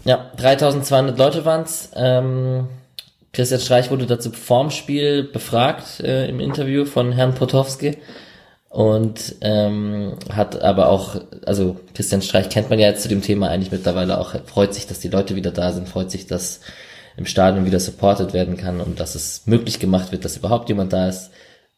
Ja, 0.02 0.32
3200 0.36 1.16
Leute 1.16 1.44
waren's. 1.44 1.92
Ähm, 1.94 2.66
Christian 3.32 3.60
Streich 3.60 3.92
wurde 3.92 4.06
dazu 4.06 4.32
vorm 4.32 4.72
Spiel 4.72 5.22
befragt 5.22 6.00
äh, 6.00 6.28
im 6.28 6.40
Interview 6.40 6.84
von 6.84 7.12
Herrn 7.12 7.36
Potowski. 7.36 7.98
Und 8.74 9.36
ähm, 9.40 10.16
hat 10.32 10.60
aber 10.60 10.88
auch, 10.88 11.14
also 11.46 11.76
Christian 11.94 12.22
Streich 12.22 12.48
kennt 12.48 12.70
man 12.70 12.80
ja 12.80 12.88
jetzt 12.88 13.04
zu 13.04 13.08
dem 13.08 13.22
Thema 13.22 13.48
eigentlich 13.48 13.70
mittlerweile 13.70 14.18
auch, 14.18 14.34
freut 14.46 14.74
sich, 14.74 14.88
dass 14.88 14.98
die 14.98 15.10
Leute 15.10 15.36
wieder 15.36 15.52
da 15.52 15.70
sind, 15.70 15.88
freut 15.88 16.10
sich, 16.10 16.26
dass 16.26 16.58
im 17.16 17.24
Stadion 17.24 17.66
wieder 17.66 17.78
supported 17.78 18.32
werden 18.32 18.56
kann 18.56 18.80
und 18.80 18.98
dass 18.98 19.14
es 19.14 19.42
möglich 19.46 19.78
gemacht 19.78 20.10
wird, 20.10 20.24
dass 20.24 20.36
überhaupt 20.36 20.68
jemand 20.68 20.92
da 20.92 21.08
ist. 21.08 21.30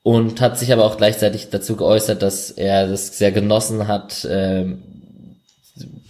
Und 0.04 0.40
hat 0.40 0.58
sich 0.58 0.72
aber 0.72 0.86
auch 0.86 0.96
gleichzeitig 0.96 1.50
dazu 1.50 1.76
geäußert, 1.76 2.22
dass 2.22 2.50
er 2.50 2.88
das 2.88 3.18
sehr 3.18 3.30
genossen 3.30 3.88
hat, 3.88 4.24
äh, 4.24 4.64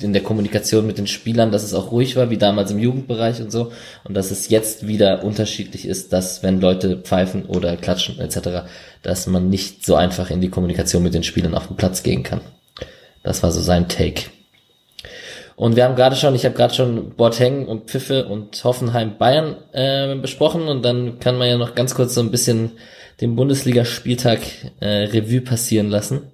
in 0.00 0.12
der 0.12 0.22
Kommunikation 0.22 0.86
mit 0.86 0.98
den 0.98 1.06
Spielern, 1.06 1.50
dass 1.50 1.64
es 1.64 1.74
auch 1.74 1.90
ruhig 1.90 2.16
war, 2.16 2.30
wie 2.30 2.36
damals 2.36 2.70
im 2.70 2.78
Jugendbereich 2.78 3.40
und 3.40 3.50
so. 3.50 3.72
Und 4.04 4.14
dass 4.14 4.30
es 4.30 4.48
jetzt 4.48 4.86
wieder 4.86 5.24
unterschiedlich 5.24 5.86
ist, 5.86 6.12
dass 6.12 6.42
wenn 6.42 6.60
Leute 6.60 6.98
pfeifen 6.98 7.46
oder 7.46 7.76
klatschen 7.76 8.18
etc., 8.20 8.68
dass 9.02 9.26
man 9.26 9.50
nicht 9.50 9.84
so 9.84 9.96
einfach 9.96 10.30
in 10.30 10.40
die 10.40 10.50
Kommunikation 10.50 11.02
mit 11.02 11.14
den 11.14 11.22
Spielern 11.22 11.54
auf 11.54 11.66
den 11.66 11.76
Platz 11.76 12.02
gehen 12.02 12.22
kann. 12.22 12.40
Das 13.22 13.42
war 13.42 13.50
so 13.50 13.60
sein 13.60 13.88
Take. 13.88 14.22
Und 15.56 15.74
wir 15.74 15.84
haben 15.84 15.96
gerade 15.96 16.16
schon, 16.16 16.34
ich 16.34 16.44
habe 16.44 16.54
gerade 16.54 16.74
schon 16.74 17.14
Boateng 17.16 17.66
und 17.66 17.90
Pfiffe 17.90 18.26
und 18.26 18.62
Hoffenheim 18.62 19.16
Bayern 19.16 19.56
äh, 19.72 20.14
besprochen 20.16 20.68
und 20.68 20.84
dann 20.84 21.18
kann 21.18 21.38
man 21.38 21.48
ja 21.48 21.56
noch 21.56 21.74
ganz 21.74 21.94
kurz 21.94 22.14
so 22.14 22.20
ein 22.20 22.30
bisschen 22.30 22.72
den 23.22 23.34
Bundesligaspieltag 23.36 24.40
äh, 24.80 25.04
Revue 25.04 25.40
passieren 25.40 25.88
lassen. 25.88 26.30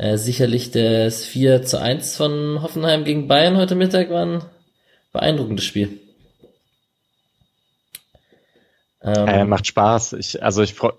Äh, 0.00 0.16
sicherlich 0.16 0.70
das 0.70 1.26
4 1.26 1.62
zu 1.62 1.78
1 1.78 2.16
von 2.16 2.62
Hoffenheim 2.62 3.04
gegen 3.04 3.28
Bayern 3.28 3.58
heute 3.58 3.74
Mittag 3.74 4.08
war 4.08 4.24
ein 4.24 4.42
beeindruckendes 5.12 5.66
Spiel. 5.66 6.00
Ähm, 9.02 9.28
äh, 9.28 9.44
macht 9.44 9.66
Spaß. 9.66 10.14
Ich, 10.14 10.42
also 10.42 10.62
ich 10.62 10.72
freue, 10.72 10.94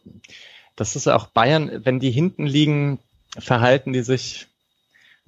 das 0.76 0.96
ist 0.96 1.08
auch 1.08 1.26
Bayern, 1.26 1.82
wenn 1.84 2.00
die 2.00 2.12
hinten 2.12 2.46
liegen, 2.46 3.00
verhalten 3.40 3.92
die 3.92 4.04
sich, 4.04 4.46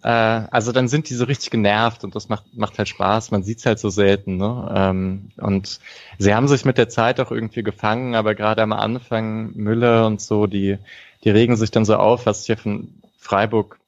äh, 0.03 0.07
also 0.07 0.71
dann 0.71 0.87
sind 0.87 1.09
die 1.09 1.15
so 1.15 1.25
richtig 1.25 1.49
genervt 1.49 2.03
und 2.03 2.13
das 2.13 2.29
macht, 2.29 2.55
macht 2.55 2.77
halt 2.77 2.89
Spaß. 2.89 3.31
Man 3.31 3.41
sieht's 3.41 3.65
halt 3.65 3.79
so 3.79 3.89
selten, 3.89 4.37
ne? 4.37 4.71
Ähm, 4.75 5.31
und 5.37 5.79
sie 6.19 6.35
haben 6.35 6.47
sich 6.47 6.63
mit 6.63 6.77
der 6.77 6.89
Zeit 6.89 7.19
auch 7.19 7.31
irgendwie 7.31 7.63
gefangen, 7.63 8.13
aber 8.13 8.35
gerade 8.35 8.61
am 8.61 8.71
Anfang 8.71 9.51
Müller 9.55 10.05
und 10.05 10.21
so, 10.21 10.45
die, 10.45 10.77
die 11.23 11.31
regen 11.31 11.55
sich 11.55 11.71
dann 11.71 11.85
so 11.85 11.95
auf, 11.95 12.27
was 12.27 12.43
ich 12.43 12.49
ja 12.49 12.55
von 12.55 12.87
Freiburg 13.23 13.79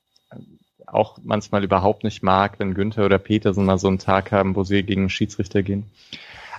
auch 0.87 1.17
manchmal 1.23 1.63
überhaupt 1.63 2.03
nicht 2.03 2.23
mag, 2.23 2.59
wenn 2.59 2.73
Günther 2.73 3.05
oder 3.05 3.19
Petersen 3.19 3.65
mal 3.65 3.77
so 3.77 3.87
einen 3.87 3.99
Tag 3.99 4.31
haben, 4.31 4.55
wo 4.55 4.63
sie 4.63 4.83
gegen 4.83 5.09
Schiedsrichter 5.09 5.61
gehen. 5.61 5.89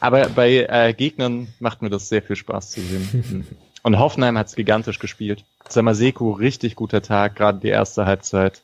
Aber 0.01 0.29
bei 0.29 0.67
äh, 0.69 0.93
Gegnern 0.93 1.49
macht 1.59 1.81
mir 1.81 1.91
das 1.91 2.09
sehr 2.09 2.23
viel 2.23 2.37
Spaß 2.37 2.71
zu 2.71 2.81
sehen. 2.81 3.47
Und 3.83 3.99
Hoffenheim 3.99 4.37
hat 4.37 4.49
es 4.49 4.57
gigantisch 4.57 4.99
gespielt. 4.99 5.45
Samaseku, 5.69 6.33
richtig 6.33 6.77
guter 6.77 7.03
Tag, 7.03 7.37
gerade 7.37 7.61
die 7.61 7.69
erste 7.69 8.05
Halbzeit. 8.05 8.63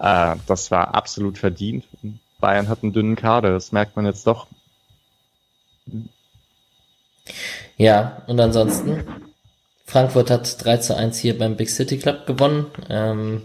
Äh, 0.00 0.36
das 0.46 0.70
war 0.70 0.94
absolut 0.94 1.38
verdient. 1.38 1.84
Bayern 2.40 2.68
hat 2.68 2.82
einen 2.82 2.92
dünnen 2.92 3.16
Kader, 3.16 3.50
das 3.50 3.70
merkt 3.70 3.94
man 3.94 4.06
jetzt 4.06 4.26
doch. 4.26 4.48
Ja, 7.76 8.22
und 8.26 8.40
ansonsten, 8.40 9.04
Frankfurt 9.86 10.30
hat 10.30 10.64
3 10.64 10.78
zu 10.78 10.96
1 10.96 11.18
hier 11.18 11.38
beim 11.38 11.56
Big 11.56 11.68
City 11.70 11.98
Club 11.98 12.26
gewonnen. 12.26 12.66
Ähm, 12.88 13.42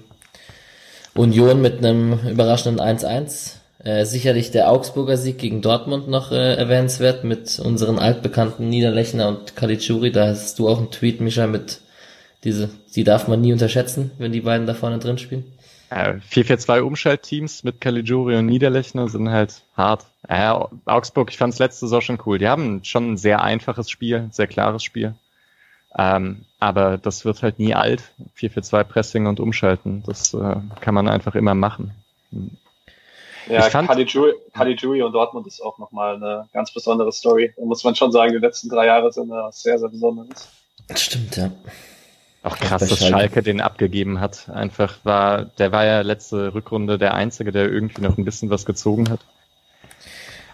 Union 1.18 1.62
mit 1.62 1.80
einem 1.80 2.20
überraschenden 2.30 2.80
1-1. 2.80 3.56
Äh, 3.84 4.06
sicherlich 4.06 4.52
der 4.52 4.72
Augsburger 4.72 5.18
Sieg 5.18 5.38
gegen 5.38 5.62
Dortmund 5.62 6.08
noch 6.08 6.32
äh, 6.32 6.56
erwähnenswert 6.56 7.24
mit 7.24 7.60
unseren 7.60 8.00
altbekannten 8.00 8.70
Niederlechner 8.70 9.28
und 9.28 9.56
Kalitschuri. 9.56 10.12
Da 10.12 10.28
hast 10.28 10.60
du 10.60 10.68
auch 10.68 10.78
einen 10.78 10.92
Tweet, 10.92 11.22
Micha, 11.22 11.48
mit 11.48 11.82
diese, 12.44 12.70
die 12.96 13.04
darf 13.04 13.28
man 13.28 13.42
nie 13.42 13.54
unterschätzen, 13.54 14.12
wenn 14.18 14.32
die 14.32 14.42
beiden 14.42 14.68
da 14.68 14.74
vorne 14.74 15.00
drin 15.00 15.18
spielen. 15.18 15.46
Äh, 15.90 16.16
4-4-2 16.32 16.82
Umschaltteams 16.82 17.64
mit 17.64 17.80
Caligiuri 17.80 18.36
und 18.36 18.48
Niederlechner 18.48 19.08
sind 19.08 19.30
halt 19.30 19.62
hart. 19.76 20.06
Äh, 20.28 20.54
Augsburg, 20.86 21.32
ich 21.32 21.38
fand's 21.38 21.60
letzte 21.60 21.86
Saison 21.86 22.02
schon 22.02 22.20
cool. 22.26 22.40
Die 22.40 22.48
haben 22.48 22.84
schon 22.84 23.14
ein 23.14 23.18
sehr 23.18 23.42
einfaches 23.42 23.90
Spiel, 23.90 24.28
sehr 24.32 24.48
klares 24.48 24.84
Spiel. 24.84 25.16
Ähm, 25.98 26.46
aber 26.60 26.98
das 26.98 27.26
wird 27.26 27.42
halt 27.44 27.60
nie 27.60 27.74
alt. 27.74 28.04
4-4-2 28.38 28.84
Pressing 28.84 29.28
und 29.28 29.40
Umschalten. 29.40 30.04
Das 30.06 30.34
äh, 30.34 30.56
kann 30.80 30.94
man 30.94 31.08
einfach 31.08 31.36
immer 31.36 31.56
machen. 31.56 31.92
Ja, 33.50 33.70
Caligiuri 33.70 35.02
und 35.02 35.14
Dortmund 35.14 35.48
ist 35.48 35.62
auch 35.62 35.78
nochmal 35.78 36.16
eine 36.16 36.50
ganz 36.54 36.72
besondere 36.72 37.12
Story. 37.12 37.54
Da 37.56 37.66
muss 37.66 37.84
man 37.84 37.96
schon 37.96 38.12
sagen, 38.12 38.34
die 38.34 38.40
letzten 38.40 38.70
drei 38.70 38.88
Jahre 38.88 39.12
sind 39.12 39.32
äh, 39.32 39.52
sehr, 39.52 39.80
sehr 39.80 39.90
besonders. 39.90 40.50
Stimmt, 40.96 41.38
ja. 41.38 41.52
Auch 42.44 42.58
krass, 42.58 42.82
dass 42.82 43.00
Schalke. 43.00 43.14
Schalke 43.14 43.44
den 43.44 43.62
abgegeben 43.62 44.20
hat. 44.20 44.50
Einfach 44.50 45.00
war, 45.04 45.46
der 45.46 45.72
war 45.72 45.86
ja 45.86 46.02
letzte 46.02 46.54
Rückrunde 46.54 46.98
der 46.98 47.14
Einzige, 47.14 47.52
der 47.52 47.70
irgendwie 47.70 48.02
noch 48.02 48.18
ein 48.18 48.26
bisschen 48.26 48.50
was 48.50 48.66
gezogen 48.66 49.10
hat. 49.10 49.20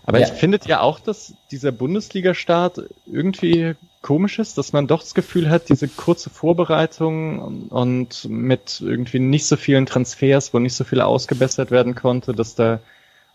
Aber 0.06 0.20
ja. 0.20 0.28
ich 0.28 0.34
finde 0.34 0.60
ja 0.66 0.82
auch, 0.82 1.00
dass 1.00 1.34
dieser 1.52 1.72
Bundesliga-Start 1.72 2.82
irgendwie 3.06 3.76
komisch 4.04 4.38
ist, 4.38 4.60
dass 4.60 4.74
man 4.74 4.86
doch 4.86 5.00
das 5.02 5.16
Gefühl 5.16 5.50
hat, 5.50 5.70
diese 5.70 5.88
kurze 5.88 6.30
Vorbereitung 6.30 7.70
und 7.70 8.30
mit 8.30 8.82
irgendwie 8.82 9.20
nicht 9.20 9.48
so 9.48 9.56
vielen 9.56 9.88
Transfers, 9.88 10.54
wo 10.54 10.60
nicht 10.60 10.76
so 10.76 10.84
viel 10.84 11.02
ausgebessert 11.02 11.72
werden 11.72 11.96
konnte, 11.96 12.34
dass 12.34 12.54
da 12.54 12.80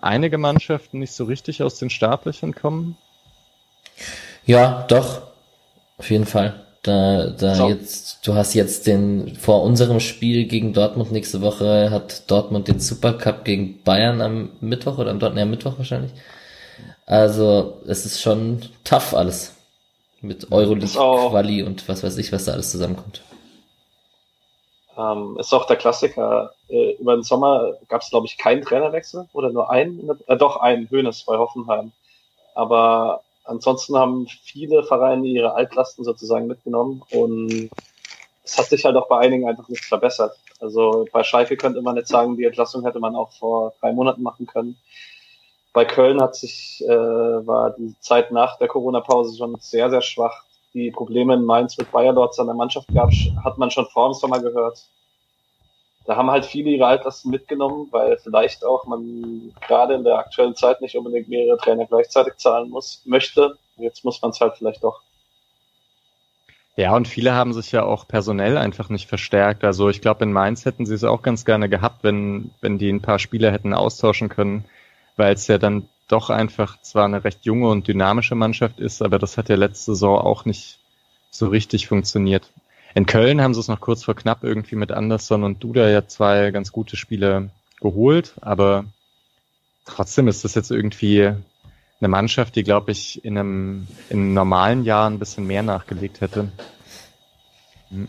einige 0.01 0.39
Mannschaften 0.39 1.01
nicht 1.01 1.13
so 1.13 1.25
richtig 1.25 1.63
aus 1.63 1.79
den 1.79 1.91
Startlöchern 1.91 2.55
kommen? 2.55 2.97
Ja, 4.45 4.85
doch. 4.89 5.23
Auf 5.97 6.11
jeden 6.11 6.27
Fall. 6.27 6.65
Da, 6.83 7.31
da 7.31 7.55
so. 7.57 7.69
jetzt, 7.69 8.27
du 8.27 8.35
hast 8.35 8.55
jetzt 8.55 8.87
den, 8.87 9.35
vor 9.35 9.65
unserem 9.65 9.99
Spiel 9.99 10.47
gegen 10.47 10.73
Dortmund 10.73 11.11
nächste 11.11 11.41
Woche 11.41 11.91
hat 11.91 12.31
Dortmund 12.31 12.69
den 12.69 12.79
Supercup 12.79 13.45
gegen 13.45 13.83
Bayern 13.83 14.21
am 14.21 14.51
Mittwoch 14.61 14.99
oder 14.99 15.11
am 15.11 15.19
Dortmund, 15.19 15.41
ja, 15.41 15.47
Mittwoch 15.47 15.77
wahrscheinlich. 15.79 16.13
Also 17.05 17.81
es 17.87 18.07
ist 18.07 18.21
schon 18.21 18.61
tough 18.85 19.15
alles. 19.15 19.58
Mit 20.21 20.51
Euroleague, 20.51 20.89
Quali 20.89 21.63
und 21.63 21.89
was 21.89 22.03
weiß 22.03 22.19
ich, 22.19 22.33
was 22.33 22.45
da 22.45 22.53
alles 22.53 22.71
zusammenkommt. 22.71 23.23
Ähm, 24.97 25.37
ist 25.39 25.53
auch 25.53 25.67
der 25.67 25.77
Klassiker. 25.77 26.55
Äh, 26.69 26.95
über 26.95 27.15
den 27.15 27.23
Sommer 27.23 27.75
gab 27.89 28.03
es, 28.03 28.11
glaube 28.11 28.27
ich, 28.27 28.37
keinen 28.37 28.63
Trainerwechsel 28.63 29.29
oder 29.33 29.51
nur 29.51 29.71
einen, 29.71 30.11
äh, 30.27 30.37
doch 30.37 30.57
einen, 30.57 30.91
Hönes 30.91 31.23
bei 31.25 31.37
Hoffenheim. 31.39 31.93
Aber 32.57 33.23
ansonsten 33.45 33.97
haben 33.97 34.27
viele 34.43 34.83
Vereine 34.83 35.29
ihre 35.29 35.55
Altlasten 35.55 36.05
sozusagen 36.05 36.49
mitgenommen 36.49 37.03
und 37.13 37.71
es 38.43 38.59
hat 38.59 38.67
sich 38.67 38.85
halt 38.85 38.97
auch 38.97 39.07
bei 39.07 39.19
einigen 39.19 39.49
einfach 39.49 39.69
nicht 39.69 39.85
verbessert. 39.85 40.37
Also 40.59 41.07
bei 41.13 41.23
Schalke 41.23 41.57
könnte 41.57 41.81
man 41.81 41.97
jetzt 41.97 42.09
sagen, 42.09 42.37
die 42.37 42.45
Entlassung 42.45 42.85
hätte 42.85 42.99
man 42.99 43.15
auch 43.15 43.31
vor 43.33 43.75
drei 43.81 43.93
Monaten 43.93 44.23
machen 44.23 44.47
können 44.47 44.77
bei 45.73 45.85
Köln 45.85 46.21
hat 46.21 46.35
sich, 46.35 46.83
äh, 46.87 46.89
war 46.89 47.71
die 47.71 47.95
Zeit 48.01 48.31
nach 48.31 48.59
der 48.59 48.69
Corona-Pause 48.69 49.37
schon 49.37 49.57
sehr, 49.61 49.91
sehr 49.91 50.03
schwach. 50.03 50.45
Die 50.75 50.91
Probleme 50.91 51.35
in 51.35 51.45
Mainz 51.45 51.77
mit 51.79 51.91
Bayer 51.93 52.13
dort 52.13 52.39
an 52.39 52.47
der 52.47 52.55
Mannschaft 52.55 52.89
gab, 52.95 53.11
hat 53.45 53.59
man 53.59 53.71
schon 53.71 53.87
vor 53.87 54.09
dem 54.09 54.15
Sommer 54.15 54.41
gehört. 54.41 54.87
Da 56.05 56.17
haben 56.17 56.31
halt 56.31 56.47
viele 56.47 56.71
ihre 56.71 56.87
Altlasten 56.87 57.31
mitgenommen, 57.31 57.89
weil 57.91 58.17
vielleicht 58.19 58.65
auch 58.65 58.87
man 58.87 59.53
gerade 59.67 59.95
in 59.95 60.05
der 60.05 60.19
aktuellen 60.19 60.55
Zeit 60.55 60.81
nicht 60.81 60.97
unbedingt 60.97 61.29
mehrere 61.29 61.59
Trainer 61.59 61.87
gleichzeitig 61.87 62.37
zahlen 62.37 62.71
muss, 62.71 63.03
möchte. 63.05 63.59
Jetzt 63.77 64.05
muss 64.05 64.21
man 64.23 64.31
es 64.31 64.41
halt 64.41 64.57
vielleicht 64.57 64.83
doch. 64.83 65.03
Ja, 66.77 66.95
und 66.95 67.09
viele 67.09 67.35
haben 67.35 67.53
sich 67.53 67.73
ja 67.73 67.85
auch 67.85 68.09
personell 68.09 68.57
einfach 68.57 68.89
nicht 68.89 69.07
verstärkt. 69.07 69.65
Also 69.65 69.91
ich 69.91 70.01
glaube, 70.01 70.25
in 70.25 70.33
Mainz 70.33 70.65
hätten 70.65 70.87
sie 70.87 70.95
es 70.95 71.05
auch 71.05 71.23
ganz 71.23 71.45
gerne 71.45 71.69
gehabt, 71.69 72.05
wenn, 72.05 72.53
wenn 72.61 72.79
die 72.79 72.91
ein 72.91 73.03
paar 73.03 73.19
Spieler 73.19 73.51
hätten 73.51 73.75
austauschen 73.75 74.29
können 74.29 74.65
weil 75.19 75.35
es 75.35 75.47
ja 75.47 75.59
dann 75.59 75.89
doch 76.09 76.31
einfach 76.31 76.81
zwar 76.81 77.05
eine 77.05 77.25
recht 77.25 77.45
junge 77.45 77.69
und 77.69 77.87
dynamische 77.87 78.35
Mannschaft 78.35 78.81
ist, 78.81 79.03
aber 79.03 79.19
das 79.19 79.37
hat 79.37 79.49
ja 79.49 79.57
letzte 79.57 79.93
Saison 79.93 80.19
auch 80.19 80.45
nicht 80.45 80.79
so 81.31 81.49
richtig 81.49 81.87
funktioniert. 81.87 82.51
In 82.95 83.05
Köln 83.05 83.41
haben 83.43 83.53
sie 83.53 83.61
es 83.61 83.69
noch 83.69 83.81
kurz 83.81 84.05
vor 84.05 84.17
knapp 84.17 84.43
irgendwie 84.43 84.77
mit 84.77 84.91
Anderson 84.91 85.45
und 85.45 85.63
Duda 85.63 85.89
ja 85.89 86.07
zwei 86.07 86.51
ganz 86.51 86.73
gute 86.73 86.97
Spiele 86.97 87.51
geholt, 87.81 88.35
aber 88.41 88.87
trotzdem 89.85 90.29
ist 90.29 90.45
das 90.45 90.55
jetzt 90.55 90.71
irgendwie 90.71 91.33
eine 92.01 92.09
Mannschaft, 92.09 92.57
die, 92.57 92.63
glaube 92.63 92.93
ich, 92.93 93.25
in 93.25 93.37
einem 93.37 93.89
in 94.09 94.33
normalen 94.33 94.85
Jahren 94.85 95.15
ein 95.15 95.19
bisschen 95.19 95.47
mehr 95.47 95.63
nachgelegt 95.63 96.21
hätte. 96.21 96.51
Hm. 97.91 98.09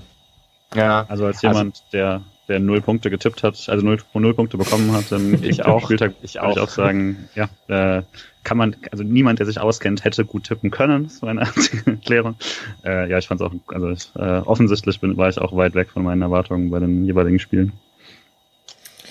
Ja, 0.76 1.06
also 1.08 1.26
als 1.26 1.42
jemand, 1.42 1.76
also, 1.76 1.84
der 1.92 2.22
der 2.50 2.60
null 2.60 2.82
Punkte 2.82 3.10
getippt 3.10 3.44
hat, 3.44 3.70
also 3.70 3.86
null, 3.86 4.00
null 4.14 4.34
Punkte 4.34 4.58
bekommen 4.58 4.92
hat, 4.92 5.12
ähm, 5.12 5.40
ich 5.44 5.64
auch, 5.64 5.84
Spieltag, 5.84 6.14
ich 6.22 6.40
auch. 6.40 6.52
ich 6.52 6.60
auch 6.60 6.68
sagen, 6.68 7.30
ja, 7.36 7.48
äh, 7.68 8.04
kann 8.44 8.58
man, 8.58 8.76
also 8.92 9.04
niemand, 9.04 9.40
der 9.40 9.46
sich 9.46 9.60
auskennt, 9.60 10.04
hätte 10.04 10.26
gut 10.26 10.46
tippen 10.46 10.72
können, 10.72 11.04
das 11.04 11.22
war 11.22 11.30
eine 11.30 11.42
einzige 11.42 11.92
Erklärung. 11.92 12.36
Äh, 12.84 13.10
ja, 13.10 13.20
ich 13.20 13.28
fand 13.28 13.40
es 13.40 13.48
auch, 13.48 13.54
also 13.68 13.90
ich, 13.90 14.10
äh, 14.16 14.40
offensichtlich 14.40 15.00
bin, 15.00 15.16
war 15.16 15.30
ich 15.30 15.38
auch 15.38 15.56
weit 15.56 15.76
weg 15.76 15.92
von 15.92 16.04
meinen 16.04 16.24
Erwartungen 16.24 16.72
bei 16.72 16.80
den 16.80 17.06
jeweiligen 17.06 17.40
Spielen. 17.40 17.72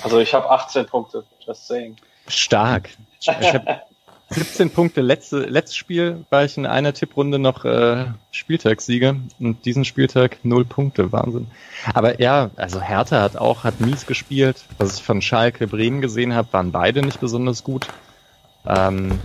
Also 0.02 0.18
ich 0.18 0.34
habe 0.34 0.50
18 0.50 0.86
Punkte, 0.86 1.24
just 1.46 1.66
saying. 1.66 1.96
Stark. 2.26 2.90
Ich 3.20 3.28
habe 3.28 3.80
17 4.30 4.70
Punkte 4.70 5.00
letzte, 5.00 5.40
letztes 5.40 5.76
Spiel 5.76 6.24
war 6.28 6.44
ich 6.44 6.58
in 6.58 6.66
einer 6.66 6.92
Tipprunde 6.92 7.38
noch 7.38 7.64
äh, 7.64 8.06
Spieltagssieger 8.30 9.16
und 9.38 9.64
diesen 9.64 9.86
Spieltag 9.86 10.38
null 10.42 10.66
Punkte, 10.66 11.12
Wahnsinn. 11.12 11.46
Aber 11.94 12.20
ja, 12.20 12.50
also 12.56 12.80
Hertha 12.80 13.22
hat 13.22 13.36
auch, 13.36 13.64
hat 13.64 13.80
mies 13.80 14.06
gespielt. 14.06 14.64
Was 14.76 14.96
ich 14.96 15.02
von 15.02 15.22
Schalke 15.22 15.66
Bremen 15.66 16.02
gesehen 16.02 16.34
habe, 16.34 16.52
waren 16.52 16.72
beide 16.72 17.02
nicht 17.02 17.20
besonders 17.20 17.64
gut. 17.64 17.88
Ähm, 18.66 19.18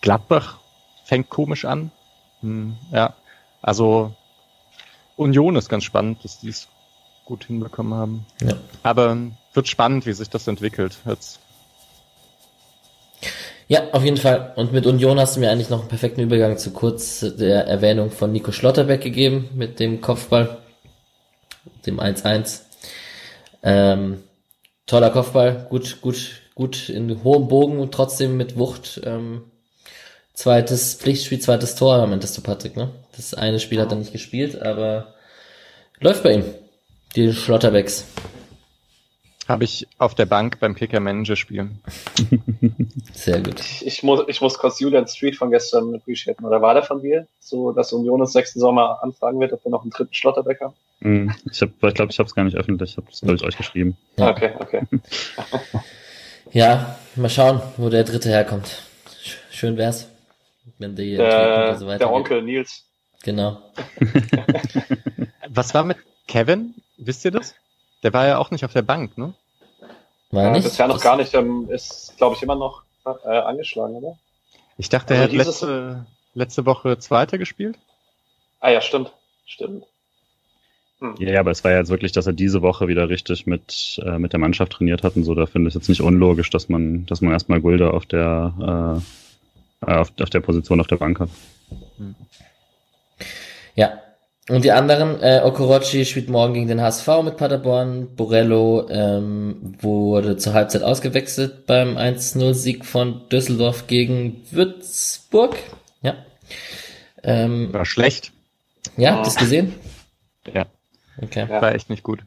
Gladbach 0.00 0.58
fängt 1.04 1.28
komisch 1.28 1.66
an. 1.66 1.90
Hm, 2.40 2.76
ja, 2.92 3.12
also 3.60 4.14
Union 5.16 5.56
ist 5.56 5.68
ganz 5.68 5.84
spannend, 5.84 6.24
dass 6.24 6.40
die 6.40 6.48
es 6.48 6.68
gut 7.26 7.44
hinbekommen 7.44 7.94
haben. 7.94 8.26
Ja. 8.40 8.54
Aber 8.82 9.16
wird 9.52 9.68
spannend, 9.68 10.06
wie 10.06 10.12
sich 10.12 10.30
das 10.30 10.46
entwickelt. 10.46 10.98
Jetzt 11.06 11.40
ja, 13.68 13.90
auf 13.92 14.04
jeden 14.04 14.16
Fall. 14.16 14.52
Und 14.56 14.72
mit 14.72 14.86
Union 14.86 15.18
hast 15.18 15.36
du 15.36 15.40
mir 15.40 15.50
eigentlich 15.50 15.70
noch 15.70 15.80
einen 15.80 15.88
perfekten 15.88 16.20
Übergang 16.20 16.58
zu 16.58 16.70
kurz 16.72 17.20
der 17.20 17.66
Erwähnung 17.66 18.10
von 18.10 18.30
Nico 18.32 18.52
Schlotterbeck 18.52 19.00
gegeben 19.00 19.48
mit 19.54 19.80
dem 19.80 20.00
Kopfball, 20.00 20.58
dem 21.86 21.98
1-1. 21.98 22.60
Ähm, 23.62 24.22
toller 24.86 25.10
Kopfball, 25.10 25.66
gut, 25.70 26.00
gut, 26.02 26.42
gut 26.54 26.88
in 26.90 27.24
hohem 27.24 27.48
Bogen 27.48 27.78
und 27.80 27.92
trotzdem 27.92 28.36
mit 28.36 28.58
Wucht. 28.58 29.00
Ähm, 29.04 29.44
zweites 30.34 30.94
Pflichtspiel, 30.94 31.40
zweites 31.40 31.74
Tor, 31.74 32.06
meintest 32.06 32.36
du, 32.36 32.42
Patrick, 32.42 32.76
ne? 32.76 32.90
Das 33.16 33.32
eine 33.32 33.60
Spiel 33.60 33.80
hat 33.80 33.92
er 33.92 33.96
nicht 33.98 34.12
gespielt, 34.12 34.60
aber 34.60 35.14
läuft 36.00 36.22
bei 36.22 36.34
ihm. 36.34 36.44
Die 37.16 37.32
Schlotterbecks. 37.32 38.04
Habe 39.46 39.64
ich 39.64 39.86
auf 39.98 40.14
der 40.14 40.24
Bank 40.24 40.58
beim 40.58 40.74
Kicker-Manager-Spiel. 40.74 41.68
Sehr 43.12 43.42
gut. 43.42 43.60
Ich, 43.60 43.86
ich, 43.86 44.02
muss, 44.02 44.24
ich 44.26 44.40
muss 44.40 44.56
kurz 44.56 44.80
Julian 44.80 45.06
Street 45.06 45.36
von 45.36 45.50
gestern 45.50 45.94
appreciaten. 45.94 46.44
Oder 46.44 46.62
war 46.62 46.72
der 46.72 46.82
von 46.82 47.02
dir? 47.02 47.26
So, 47.40 47.72
dass 47.72 47.92
Union 47.92 48.22
uns 48.22 48.32
sechsten 48.32 48.60
Sommer 48.60 49.02
anfragen 49.02 49.38
wird, 49.40 49.52
ob 49.52 49.62
wir 49.64 49.70
noch 49.70 49.82
einen 49.82 49.90
dritten 49.90 50.14
Schlotterbeck 50.14 50.60
haben? 50.62 50.74
Mm, 51.00 51.30
ich 51.50 51.58
glaube, 51.58 51.74
ich, 51.82 51.94
glaub, 51.94 52.10
ich 52.10 52.18
habe 52.18 52.26
es 52.26 52.34
gar 52.34 52.44
nicht 52.44 52.56
öffentlich. 52.56 52.92
Ich 52.92 52.96
habe 52.96 53.06
es, 53.10 53.20
glaube 53.20 53.36
ich, 53.36 53.44
euch 53.44 53.56
geschrieben. 53.56 53.98
Ja. 54.16 54.30
Okay, 54.30 54.52
okay. 54.58 54.82
ja, 56.52 56.96
mal 57.16 57.28
schauen, 57.28 57.60
wo 57.76 57.90
der 57.90 58.04
dritte 58.04 58.30
herkommt. 58.30 58.82
Schön 59.50 59.76
wär's, 59.76 60.08
wenn 60.78 60.96
die 60.96 61.16
der, 61.16 61.76
so 61.76 61.86
der 61.86 62.10
Onkel 62.10 62.42
Nils. 62.42 62.84
Genau. 63.22 63.62
Was 65.48 65.74
war 65.74 65.84
mit 65.84 65.98
Kevin? 66.26 66.74
Wisst 66.96 67.24
ihr 67.24 67.30
das? 67.30 67.54
Der 68.04 68.12
war 68.12 68.26
ja 68.26 68.38
auch 68.38 68.50
nicht 68.50 68.64
auf 68.64 68.72
der 68.72 68.82
Bank, 68.82 69.18
ne? 69.18 69.34
War 70.30 70.50
nicht? 70.52 70.64
Bisher 70.64 70.86
noch 70.86 71.00
gar 71.00 71.16
nicht. 71.16 71.34
Ähm, 71.34 71.68
ist, 71.70 72.14
glaube 72.18 72.36
ich, 72.36 72.42
immer 72.42 72.54
noch 72.54 72.82
äh, 73.06 73.28
angeschlagen, 73.28 73.94
oder? 73.96 74.18
Ich 74.76 74.88
dachte, 74.90 75.14
also 75.14 75.22
er 75.22 75.24
hat 75.24 75.46
letzte, 75.46 76.06
letzte 76.34 76.66
Woche 76.66 76.98
Zweiter 76.98 77.38
gespielt. 77.38 77.78
Ah 78.60 78.70
ja, 78.70 78.80
stimmt. 78.80 79.12
Stimmt. 79.46 79.84
Hm. 81.00 81.14
Ja, 81.18 81.40
aber 81.40 81.50
es 81.50 81.64
war 81.64 81.70
ja 81.70 81.78
jetzt 81.78 81.90
wirklich, 81.90 82.12
dass 82.12 82.26
er 82.26 82.32
diese 82.34 82.60
Woche 82.62 82.88
wieder 82.88 83.08
richtig 83.08 83.46
mit, 83.46 84.00
äh, 84.04 84.18
mit 84.18 84.32
der 84.32 84.40
Mannschaft 84.40 84.72
trainiert 84.72 85.02
hat 85.02 85.16
und 85.16 85.24
so. 85.24 85.34
Da 85.34 85.46
finde 85.46 85.68
ich 85.68 85.74
es 85.74 85.80
jetzt 85.80 85.88
nicht 85.88 86.02
unlogisch, 86.02 86.50
dass 86.50 86.68
man, 86.68 87.06
dass 87.06 87.22
man 87.22 87.32
erstmal 87.32 87.60
Gulde 87.60 87.92
auf 87.92 88.04
der, 88.04 89.00
äh, 89.82 89.92
auf, 89.92 90.12
auf 90.20 90.30
der 90.30 90.40
Position 90.40 90.80
auf 90.80 90.88
der 90.88 90.96
Bank 90.96 91.20
hat. 91.20 91.30
Hm. 91.96 92.14
Ja, 93.76 94.00
und 94.48 94.62
die 94.62 94.72
anderen, 94.72 95.22
äh, 95.22 95.40
Okorochi 95.42 96.04
spielt 96.04 96.28
morgen 96.28 96.52
gegen 96.52 96.68
den 96.68 96.82
HSV 96.82 97.08
mit 97.24 97.38
Paderborn. 97.38 98.14
Borello 98.14 98.86
ähm, 98.90 99.74
wurde 99.80 100.36
zur 100.36 100.52
Halbzeit 100.52 100.82
ausgewechselt 100.82 101.64
beim 101.66 101.96
1-0-Sieg 101.96 102.84
von 102.84 103.26
Düsseldorf 103.30 103.86
gegen 103.86 104.42
Würzburg. 104.50 105.56
Ja. 106.02 106.16
Ähm, 107.22 107.72
War 107.72 107.86
schlecht. 107.86 108.32
Ja, 108.98 109.20
oh. 109.20 109.24
das 109.24 109.36
gesehen? 109.36 109.74
Ja. 110.52 110.66
Okay. 111.22 111.46
Ja. 111.48 111.62
War 111.62 111.74
echt 111.74 111.88
nicht 111.88 112.02
gut. 112.02 112.20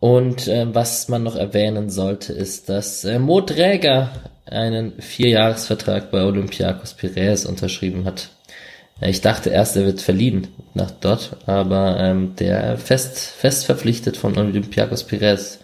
Und 0.00 0.48
äh, 0.48 0.66
was 0.74 1.08
man 1.08 1.22
noch 1.22 1.36
erwähnen 1.36 1.90
sollte, 1.90 2.32
ist, 2.32 2.70
dass 2.70 3.04
äh, 3.04 3.18
Mo 3.18 3.42
Träger 3.42 4.10
einen 4.46 5.00
Vierjahresvertrag 5.00 6.10
bei 6.10 6.22
Olympiakos 6.22 6.94
Piraeus 6.94 7.44
unterschrieben 7.44 8.06
hat. 8.06 8.30
Ich 9.00 9.20
dachte 9.20 9.50
erst, 9.50 9.76
er 9.76 9.86
wird 9.86 10.00
verliehen 10.00 10.48
nach 10.72 10.90
dort, 10.90 11.36
aber 11.46 11.98
ähm, 11.98 12.36
der 12.36 12.78
fest, 12.78 13.18
fest 13.18 13.66
verpflichtet 13.66 14.16
von 14.16 14.38
Olympiakos 14.38 15.04
Pires. 15.04 15.60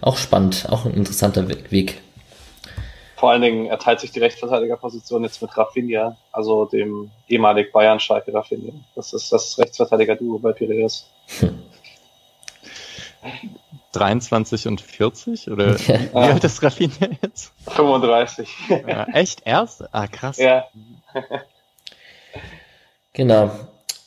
Auch 0.00 0.18
spannend, 0.18 0.66
auch 0.68 0.84
ein 0.84 0.92
interessanter 0.94 1.48
Weg. 1.48 2.02
Vor 3.16 3.30
allen 3.30 3.40
Dingen, 3.40 3.66
er 3.66 3.78
teilt 3.78 4.00
sich 4.00 4.10
die 4.10 4.20
Rechtsverteidigerposition 4.20 5.22
jetzt 5.22 5.40
mit 5.40 5.56
Rafinha, 5.56 6.16
also 6.30 6.66
dem 6.66 7.10
ehemalig 7.26 7.72
Bayern-Schalke 7.72 8.34
Rafinha. 8.34 8.74
Das 8.94 9.14
ist 9.14 9.32
das 9.32 9.58
Rechtsverteidiger-Duo 9.58 10.38
bei 10.38 10.52
Piraeus. 10.52 11.08
Hm. 11.40 11.62
23 13.92 14.66
und 14.68 14.82
40? 14.82 15.50
Oder 15.50 15.76
ja. 15.86 16.00
wie 16.12 16.16
alt 16.16 16.44
ist 16.44 16.62
Rafinha 16.62 17.08
jetzt? 17.22 17.54
35. 17.68 18.48
Ja, 18.86 19.04
echt? 19.04 19.40
Erst? 19.46 19.84
Ah, 19.94 20.06
krass. 20.06 20.36
Ja. 20.36 20.66
Genau. 23.14 23.50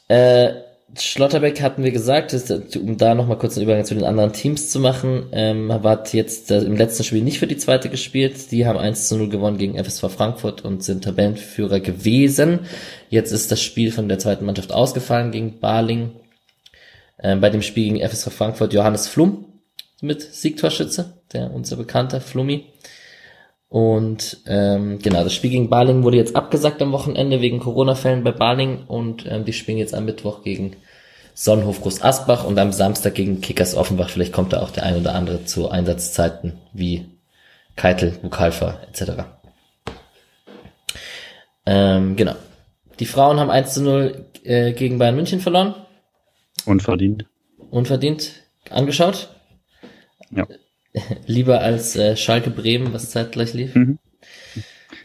Äh, 0.08 0.53
Schlotterbeck 0.95 1.62
hatten 1.62 1.84
wir 1.84 1.91
gesagt, 1.91 2.34
ist, 2.34 2.78
um 2.78 2.97
da 2.97 3.14
nochmal 3.14 3.38
kurz 3.38 3.58
einen 3.58 3.64
Übergang 3.66 3.86
zu 3.86 3.93
den 3.93 4.03
anderen 4.03 4.34
Teams 4.34 4.70
zu 4.70 4.80
machen, 4.80 5.28
ähm, 5.32 5.72
hat 5.84 6.14
jetzt 6.14 6.49
äh, 6.51 6.60
im 6.60 6.76
letzten 6.76 7.03
Spiel 7.03 7.24
nicht 7.24 7.39
für 7.39 7.47
die 7.47 7.58
zweite 7.58 7.89
gespielt. 7.89 8.51
Die 8.51 8.66
haben 8.66 8.78
1 8.78 9.08
zu 9.08 9.18
0 9.18 9.30
gewonnen 9.30 9.58
gegen 9.58 9.84
FSV 9.84 10.10
Frankfurt 10.10 10.64
und 10.64 10.84
sind 10.84 11.03
Tabellenführer 11.03 11.80
gewesen. 11.80 12.62
Jetzt 13.10 13.32
ist 13.32 13.51
das 13.51 13.62
Spiel 13.62 13.91
von 13.91 14.08
der 14.08 14.20
zweiten 14.20 14.45
Mannschaft 14.45 14.72
ausgefallen 14.72 15.32
gegen 15.32 15.60
Barling. 15.60 16.12
Ähm, 17.20 17.41
bei 17.41 17.49
dem 17.49 17.62
Spiel 17.62 17.93
gegen 17.93 18.08
FSV 18.08 18.32
Frankfurt 18.32 18.74
Johannes 18.74 19.08
Flum 19.08 19.45
mit 20.01 20.22
Siegtorschütze, 20.22 21.14
der 21.34 21.53
unser 21.53 21.76
bekannter 21.76 22.22
Flummi. 22.22 22.66
Und 23.70 24.38
ähm, 24.45 24.99
genau, 24.99 25.24
das 25.24 25.34
Spiel 25.34 25.49
gegen 25.49 25.70
Baling 25.70 26.03
wurde 26.03 26.18
jetzt 26.18 26.36
abgesagt 26.36 26.82
am 26.82 26.93
Wochenende 26.93 27.41
wegen 27.41 27.59
Corona-Fällen 27.59 28.24
bei 28.24 28.32
Baling 28.32 28.86
und 28.88 29.26
ähm, 29.28 29.43
die 29.43 29.53
spielen 29.53 29.78
jetzt 29.78 29.93
am 29.93 30.05
Mittwoch 30.05 30.41
gegen 30.41 30.78
Sonnenhof 31.34 31.82
Groß 31.82 32.01
Asbach 32.01 32.45
und 32.45 32.57
am 32.57 32.72
Samstag 32.72 33.15
gegen 33.15 33.41
Kickers 33.41 33.76
Offenbach. 33.76 34.09
Vielleicht 34.09 34.34
kommt 34.34 34.53
da 34.53 34.61
auch 34.61 34.72
der 34.72 34.84
ein 34.84 34.95
oder 34.95 35.13
andere 35.13 35.43
zu 35.43 35.70
Einsatzzeiten 35.70 36.53
wie 36.74 37.05
Keitel, 37.76 38.11
Bukalfa 38.22 38.80
etc. 38.89 39.26
Ähm, 41.65 42.15
genau. 42.15 42.36
Die 42.99 43.06
Frauen 43.06 43.39
haben 43.39 43.52
1 43.52 43.73
zu 43.73 43.84
0 43.84 44.26
äh, 44.44 44.72
gegen 44.72 44.98
Bayern 44.98 45.15
München 45.15 45.41
verloren. 45.41 45.76
Unverdient. 46.65 47.26
Unverdient. 47.69 48.31
Angeschaut? 48.69 49.30
Ja. 50.31 50.48
Lieber 51.26 51.61
als 51.61 51.95
äh, 51.95 52.15
Schalke 52.15 52.49
Bremen, 52.49 52.94
was 52.94 53.10
zeitgleich 53.10 53.53
lief. 53.53 53.76
Mhm. 53.76 53.99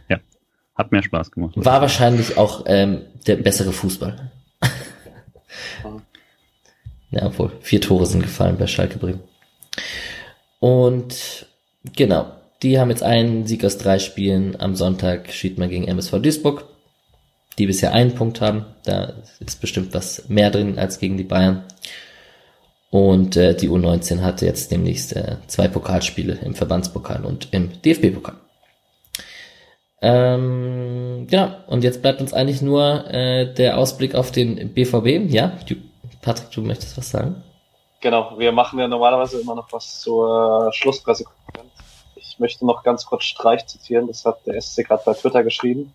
Ja, 0.09 0.19
hat 0.75 0.93
mehr 0.93 1.03
Spaß 1.03 1.31
gemacht. 1.31 1.55
War 1.57 1.81
wahrscheinlich 1.81 2.37
auch 2.37 2.65
ähm, 2.67 3.03
der 3.27 3.37
bessere 3.37 3.73
Fußball. 3.73 4.31
ja, 7.11 7.27
obwohl, 7.27 7.53
vier 7.61 7.81
Tore 7.81 8.07
sind 8.07 8.23
gefallen 8.23 8.57
bei 8.59 8.67
Schalke 8.67 8.99
Bremen. 8.99 9.21
Und 10.61 11.47
genau, 11.97 12.33
die 12.63 12.79
haben 12.79 12.91
jetzt 12.91 13.03
einen 13.03 13.47
Sieg 13.47 13.65
aus 13.65 13.79
drei 13.79 13.99
Spielen. 13.99 14.61
Am 14.61 14.77
Sonntag 14.77 15.33
schied 15.33 15.59
man 15.59 15.69
gegen 15.69 15.89
MSV 15.89 16.21
Duisburg, 16.23 16.65
die 17.59 17.67
bisher 17.67 17.93
einen 17.93 18.15
Punkt 18.15 18.41
haben. 18.41 18.67
Da 18.85 19.15
ist 19.41 19.61
bestimmt 19.61 19.95
was 19.95 20.29
mehr 20.29 20.51
drin 20.51 20.79
als 20.79 21.01
gegen 21.01 21.17
die 21.17 21.25
Bayern. 21.25 21.65
Und 22.93 23.39
äh, 23.39 23.57
die 23.57 23.71
U19 23.71 24.21
hatte 24.21 24.45
jetzt 24.45 24.71
demnächst 24.71 25.17
äh, 25.17 25.39
zwei 25.47 25.67
Pokalspiele 25.67 26.35
im 26.45 26.55
Verbandspokal 26.55 27.25
und 27.25 27.49
im 27.51 27.81
DFB-Pokal. 27.81 28.35
Ähm, 30.03 31.27
genau, 31.31 31.53
und 31.69 31.85
jetzt 31.85 32.03
bleibt 32.03 32.21
uns 32.21 32.35
eigentlich 32.35 32.61
nur 32.61 33.07
äh, 33.09 33.55
der 33.55 33.79
Ausblick 33.79 34.15
auf 34.15 34.31
den 34.31 34.75
BVB. 34.75 35.33
Ja, 35.33 35.53
du, 35.67 35.77
Patrick, 36.21 36.51
du 36.51 36.61
möchtest 36.61 36.99
was 36.99 37.09
sagen? 37.09 37.43
Genau, 38.03 38.39
wir 38.39 38.53
machen 38.53 38.79
ja 38.79 38.87
normalerweise 38.87 39.41
immer 39.41 39.55
noch 39.55 39.73
was 39.73 40.01
zur 40.01 40.71
Schlusspressekonferenz. 40.75 41.71
Ich 42.17 42.39
möchte 42.39 42.67
noch 42.67 42.83
ganz 42.83 43.07
kurz 43.07 43.25
Streich 43.25 43.65
zitieren, 43.69 44.07
das 44.07 44.27
hat 44.27 44.45
der 44.45 44.61
SC 44.61 44.85
gerade 44.85 45.03
bei 45.07 45.15
Twitter 45.15 45.43
geschrieben. 45.43 45.95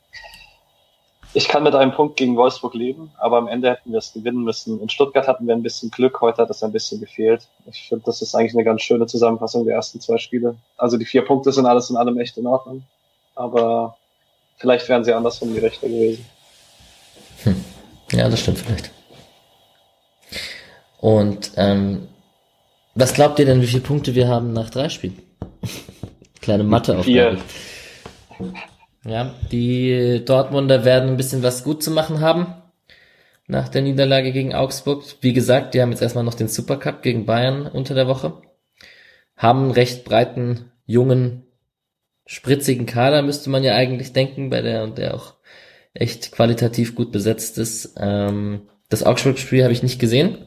Ich 1.34 1.48
kann 1.48 1.64
mit 1.64 1.76
einem 1.76 1.92
Punkt 1.92 2.18
gegen 2.18 2.36
Wolfsburg 2.38 2.74
leben, 2.74 3.12
aber 3.18 3.38
am 3.38 3.48
Ende 3.48 3.70
hätten 3.70 3.92
wir 3.92 4.00
es 4.00 4.14
gewinnen 4.14 4.44
müssen. 4.44 4.82
In 4.82 4.90
Stuttgart 4.90 5.28
hatten 5.28 5.46
wir 5.46 5.56
ein 5.56 5.62
bisschen 5.62 5.92
Glück, 5.92 6.22
heute 6.22 6.42
hat 6.42 6.50
es 6.50 6.64
ein 6.64 6.72
bisschen 6.72 7.00
gefehlt. 7.00 7.48
Ich 7.70 7.88
finde, 7.90 8.06
das 8.06 8.22
ist 8.22 8.34
eigentlich 8.34 8.54
eine 8.54 8.64
ganz 8.64 8.82
schöne 8.82 9.06
Zusammenfassung 9.08 9.66
der 9.66 9.76
ersten 9.76 10.00
zwei 10.00 10.18
Spiele. 10.18 10.56
Also 10.78 10.98
die 10.98 11.06
vier 11.06 11.24
Punkte 11.24 11.52
sind 11.52 11.66
alles 11.66 11.90
in 11.90 11.98
allem 11.98 12.18
echt 12.20 12.38
in 12.38 12.48
Ordnung, 12.48 12.84
aber 13.36 13.98
vielleicht 14.58 14.88
wären 14.90 15.04
sie 15.04 15.14
andersrum 15.14 15.54
die 15.54 15.60
Rechte 15.60 15.88
gewesen. 15.88 16.26
Hm. 17.44 17.64
Ja, 18.14 18.30
das 18.30 18.40
stimmt 18.40 18.60
vielleicht. 18.60 18.92
Und 21.00 21.52
ähm, 21.58 22.08
was 22.96 23.14
glaubt 23.14 23.38
ihr 23.38 23.46
denn, 23.46 23.62
wie 23.62 23.68
viele 23.68 23.82
Punkte 23.82 24.16
wir 24.16 24.28
haben 24.28 24.54
nach 24.54 24.70
drei 24.70 24.90
Spielen? 24.90 25.22
Kleine 26.42 26.64
Mathe 26.64 27.04
Vier. 27.04 27.38
Ja, 29.08 29.34
die 29.54 30.22
Dortmunder 30.26 30.84
werden 30.84 31.10
ein 31.12 31.18
bisschen 31.18 31.42
was 31.42 31.64
gut 31.64 31.82
zu 31.82 31.92
machen 31.92 32.20
haben 32.20 32.48
nach 33.48 33.70
der 33.70 33.82
Niederlage 33.82 34.34
gegen 34.34 34.54
Augsburg. 34.54 35.04
Wie 35.22 35.32
gesagt, 35.32 35.74
die 35.74 35.82
haben 35.82 35.92
jetzt 35.92 36.02
erstmal 36.02 36.26
noch 36.26 36.34
den 36.34 36.50
Supercup 36.50 37.02
gegen 37.02 37.26
Bayern 37.26 37.68
unter 37.68 37.96
der 37.96 38.08
Woche. 38.10 38.42
Haben 39.38 39.64
einen 39.64 39.72
recht 39.72 40.04
breiten, 40.04 40.72
jungen, 40.86 41.44
spritzigen 42.26 42.86
Kader, 42.86 43.22
müsste 43.22 43.50
man 43.50 43.64
ja 43.64 43.76
eigentlich 43.76 44.12
denken, 44.12 44.50
bei 44.50 44.62
der, 44.62 44.86
der 44.88 45.16
auch 45.16 45.36
echt 45.94 46.34
qualitativ 46.34 46.94
gut 46.94 47.14
besetzt 47.14 47.58
ist. 47.58 47.96
Ähm, 47.98 48.64
das 48.90 49.04
Augsburg-Spiel 49.04 49.64
habe 49.64 49.72
ich 49.72 49.84
nicht 49.84 50.00
gesehen. 50.00 50.38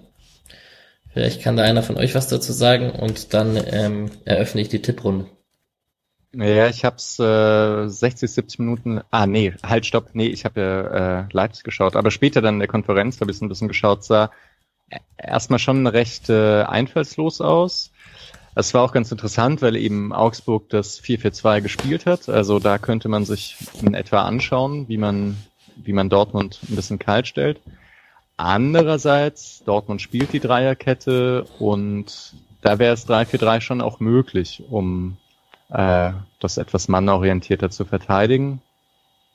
Vielleicht 1.14 1.40
kann 1.40 1.56
da 1.56 1.62
einer 1.62 1.82
von 1.82 1.96
euch 1.96 2.14
was 2.14 2.28
dazu 2.28 2.52
sagen 2.52 2.90
und 2.90 3.32
dann 3.32 3.58
ähm, 3.72 4.10
eröffne 4.26 4.60
ich 4.60 4.68
die 4.68 4.82
Tipprunde. 4.82 5.26
Ja, 6.32 6.68
ich 6.68 6.84
hab's 6.84 7.18
äh, 7.18 7.88
60, 7.88 8.30
70 8.30 8.58
Minuten. 8.60 9.00
Ah, 9.10 9.26
nee, 9.26 9.52
halt, 9.64 9.84
stopp. 9.84 10.10
Nee, 10.12 10.28
ich 10.28 10.44
habe 10.44 10.60
ja 10.60 11.20
äh, 11.22 11.24
Leipzig 11.32 11.64
geschaut. 11.64 11.96
Aber 11.96 12.12
später 12.12 12.40
dann 12.40 12.54
in 12.54 12.60
der 12.60 12.68
Konferenz 12.68 13.20
habe 13.20 13.32
ich 13.32 13.40
ein 13.40 13.48
bisschen 13.48 13.68
geschaut, 13.68 14.04
sah 14.04 14.30
erstmal 15.16 15.58
schon 15.58 15.86
recht 15.86 16.30
äh, 16.30 16.62
einfallslos 16.62 17.40
aus. 17.40 17.90
Es 18.54 18.74
war 18.74 18.82
auch 18.82 18.92
ganz 18.92 19.10
interessant, 19.10 19.62
weil 19.62 19.76
eben 19.76 20.12
Augsburg 20.12 20.68
das 20.70 21.00
4-4-2 21.02 21.60
gespielt 21.62 22.06
hat. 22.06 22.28
Also 22.28 22.58
da 22.58 22.78
könnte 22.78 23.08
man 23.08 23.24
sich 23.24 23.56
in 23.82 23.94
etwa 23.94 24.22
anschauen, 24.22 24.88
wie 24.88 24.98
man, 24.98 25.36
wie 25.76 25.92
man 25.92 26.08
Dortmund 26.08 26.60
ein 26.68 26.76
bisschen 26.76 26.98
kalt 26.98 27.26
stellt. 27.26 27.60
Andererseits, 28.36 29.62
Dortmund 29.64 30.00
spielt 30.00 30.32
die 30.32 30.40
Dreierkette 30.40 31.44
und 31.58 32.34
da 32.62 32.78
wäre 32.78 32.94
es 32.94 33.08
3-4-3 33.08 33.60
schon 33.60 33.80
auch 33.80 34.00
möglich, 34.00 34.64
um 34.68 35.16
äh, 35.70 36.12
das 36.40 36.58
etwas 36.58 36.88
mannorientierter 36.88 37.70
zu 37.70 37.84
verteidigen. 37.84 38.60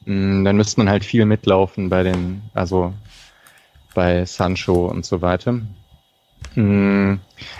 Mm, 0.05 0.43
dann 0.43 0.57
müsste 0.57 0.79
man 0.79 0.89
halt 0.89 1.05
viel 1.05 1.25
mitlaufen 1.25 1.89
bei 1.89 2.03
den, 2.03 2.43
also 2.53 2.93
bei 3.93 4.25
Sancho 4.25 4.85
und 4.85 5.05
so 5.05 5.21
weiter. 5.21 5.61
Mm, 6.55 7.15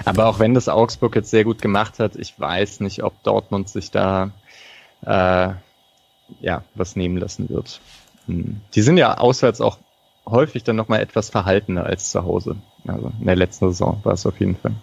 aber 0.05 0.27
auch 0.27 0.39
wenn 0.39 0.53
das 0.53 0.69
Augsburg 0.69 1.15
jetzt 1.15 1.31
sehr 1.31 1.43
gut 1.43 1.61
gemacht 1.61 1.99
hat, 1.99 2.15
ich 2.15 2.39
weiß 2.39 2.81
nicht, 2.81 3.03
ob 3.03 3.21
Dortmund 3.23 3.69
sich 3.69 3.91
da 3.91 4.31
äh, 5.01 5.53
ja 6.41 6.63
was 6.75 6.95
nehmen 6.95 7.17
lassen 7.17 7.49
wird. 7.49 7.81
Mm, 8.27 8.57
die 8.73 8.81
sind 8.81 8.97
ja 8.97 9.17
auswärts 9.17 9.61
auch 9.61 9.79
häufig 10.25 10.63
dann 10.63 10.75
nochmal 10.75 11.01
etwas 11.01 11.29
verhaltener 11.29 11.85
als 11.85 12.11
zu 12.11 12.23
Hause. 12.23 12.57
Also 12.87 13.11
in 13.19 13.25
der 13.25 13.35
letzten 13.35 13.69
Saison 13.69 13.99
war 14.03 14.13
es 14.13 14.25
auf 14.25 14.39
jeden 14.39 14.55
Fall. 14.55 14.75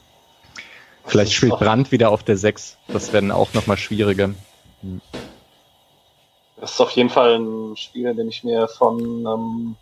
Vielleicht 1.05 1.33
spielt 1.33 1.59
Brand 1.59 1.93
wieder 1.93 2.11
auf 2.11 2.23
der 2.23 2.37
6. 2.37 2.77
Das 2.89 3.13
werden 3.13 3.31
auch 3.31 3.53
nochmal 3.55 3.77
schwieriger. 3.77 4.31
Das 6.57 6.73
ist 6.73 6.81
auf 6.81 6.91
jeden 6.93 7.11
Fall 7.11 7.39
ein 7.39 7.77
Spiel, 7.77 8.15
den 8.15 8.29
ich 8.29 8.45
mir 8.45 8.69
von, 8.69 9.01
ähm, 9.01 9.77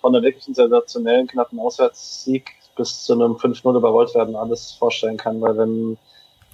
von 0.00 0.14
einer 0.14 0.24
wirklichen 0.24 0.54
sensationellen, 0.54 1.26
knappen 1.26 1.58
Auswärtssieg 1.58 2.50
bis 2.76 3.04
zu 3.04 3.12
einem 3.12 3.36
5-0 3.36 3.76
überrollt 3.76 4.14
werden 4.14 4.36
alles 4.36 4.72
vorstellen 4.72 5.16
kann, 5.16 5.40
weil 5.40 5.56
wenn 5.56 5.98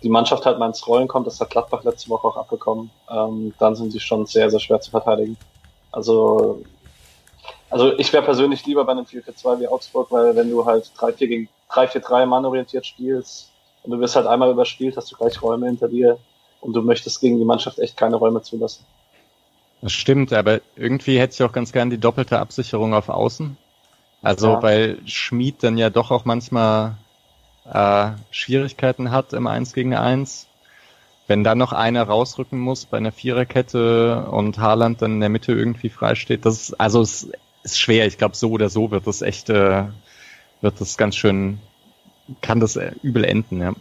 die 0.03 0.09
Mannschaft 0.09 0.47
halt 0.47 0.59
mal 0.59 0.67
ins 0.67 0.87
Rollen 0.87 1.09
kommt, 1.09 1.27
das 1.27 1.41
hat 1.41 1.51
Gladbach 1.51 1.85
letzte 1.85 2.11
Woche 2.11 2.27
auch 2.29 2.37
abbekommen, 2.37 2.91
ähm, 3.11 3.55
dann 3.59 3.75
sind 3.75 3.93
sie 3.93 4.01
schon 4.01 4.27
sehr, 4.27 4.51
sehr 4.51 4.61
schwer 4.61 4.81
zu 4.81 4.91
verteidigen. 4.91 5.37
Also, 5.93 6.63
also 7.69 7.97
ich 7.99 8.13
wäre 8.13 8.25
persönlich 8.25 8.65
lieber 8.67 8.85
bei 8.85 8.93
einem 8.93 9.05
4-4-2 9.05 9.61
wie 9.61 9.69
Augsburg, 9.69 10.11
weil 10.11 10.35
wenn 10.37 10.51
du 10.51 10.65
halt 10.65 10.91
3-4 10.97 11.27
gegen 11.27 11.49
3-4-3 11.71 12.27
mannorientiert 12.27 12.87
spielst, 12.87 13.51
und 13.83 13.91
du 13.91 14.01
wirst 14.01 14.17
halt 14.17 14.27
einmal 14.27 14.51
überspielt, 14.51 14.97
hast 14.97 15.11
du 15.11 15.17
gleich 15.17 15.41
Räume 15.43 15.67
hinter 15.67 15.89
dir 15.89 16.19
und 16.61 16.75
du 16.75 16.83
möchtest 16.83 17.21
gegen 17.21 17.39
die 17.39 17.45
Mannschaft 17.45 17.79
echt 17.79 17.97
keine 17.97 18.17
Räume 18.17 18.43
zulassen. 18.43 18.85
Das 19.83 19.93
stimmt, 19.93 20.33
aber 20.33 20.61
irgendwie 20.77 21.19
hätte 21.19 21.35
ich 21.35 21.43
auch 21.43 21.53
ganz 21.53 21.73
gern 21.73 21.89
die 21.89 21.99
doppelte 21.99 22.39
Absicherung 22.39 22.93
auf 22.93 23.09
Außen. 23.09 23.57
Also 24.23 24.49
ja. 24.49 24.63
weil 24.63 24.99
Schmied 25.07 25.63
dann 25.63 25.79
ja 25.79 25.89
doch 25.89 26.11
auch 26.11 26.27
manchmal 26.27 26.99
äh, 27.65 28.11
Schwierigkeiten 28.31 29.11
hat 29.11 29.33
im 29.33 29.47
1 29.47 29.73
gegen 29.73 29.95
1. 29.95 30.49
Wenn 31.27 31.45
dann 31.45 31.59
noch 31.59 31.73
einer 31.73 32.03
rausrücken 32.03 32.59
muss 32.59 32.85
bei 32.85 32.99
einer 32.99 33.13
Viererkette 33.13 34.27
und 34.31 34.59
Haaland 34.59 35.01
dann 35.01 35.13
in 35.13 35.21
der 35.21 35.29
Mitte 35.29 35.53
irgendwie 35.53 35.89
frei 35.89 36.15
steht, 36.15 36.45
das 36.45 36.61
ist, 36.61 36.81
also 36.81 37.01
es 37.01 37.31
ist 37.63 37.81
schwer. 37.81 38.07
Ich 38.07 38.19
glaube, 38.19 38.37
so 38.37 38.51
oder 38.51 38.69
so 38.69 38.91
wird 38.91 39.07
das 39.07 39.23
echt, 39.23 39.49
äh, 39.49 39.85
wird 40.61 40.81
das 40.81 40.99
ganz 40.99 41.17
schön 41.17 41.61
kann 42.41 42.61
das 42.61 42.77
äh, 42.77 42.93
übel 43.03 43.25
enden, 43.25 43.61
ja. 43.61 43.73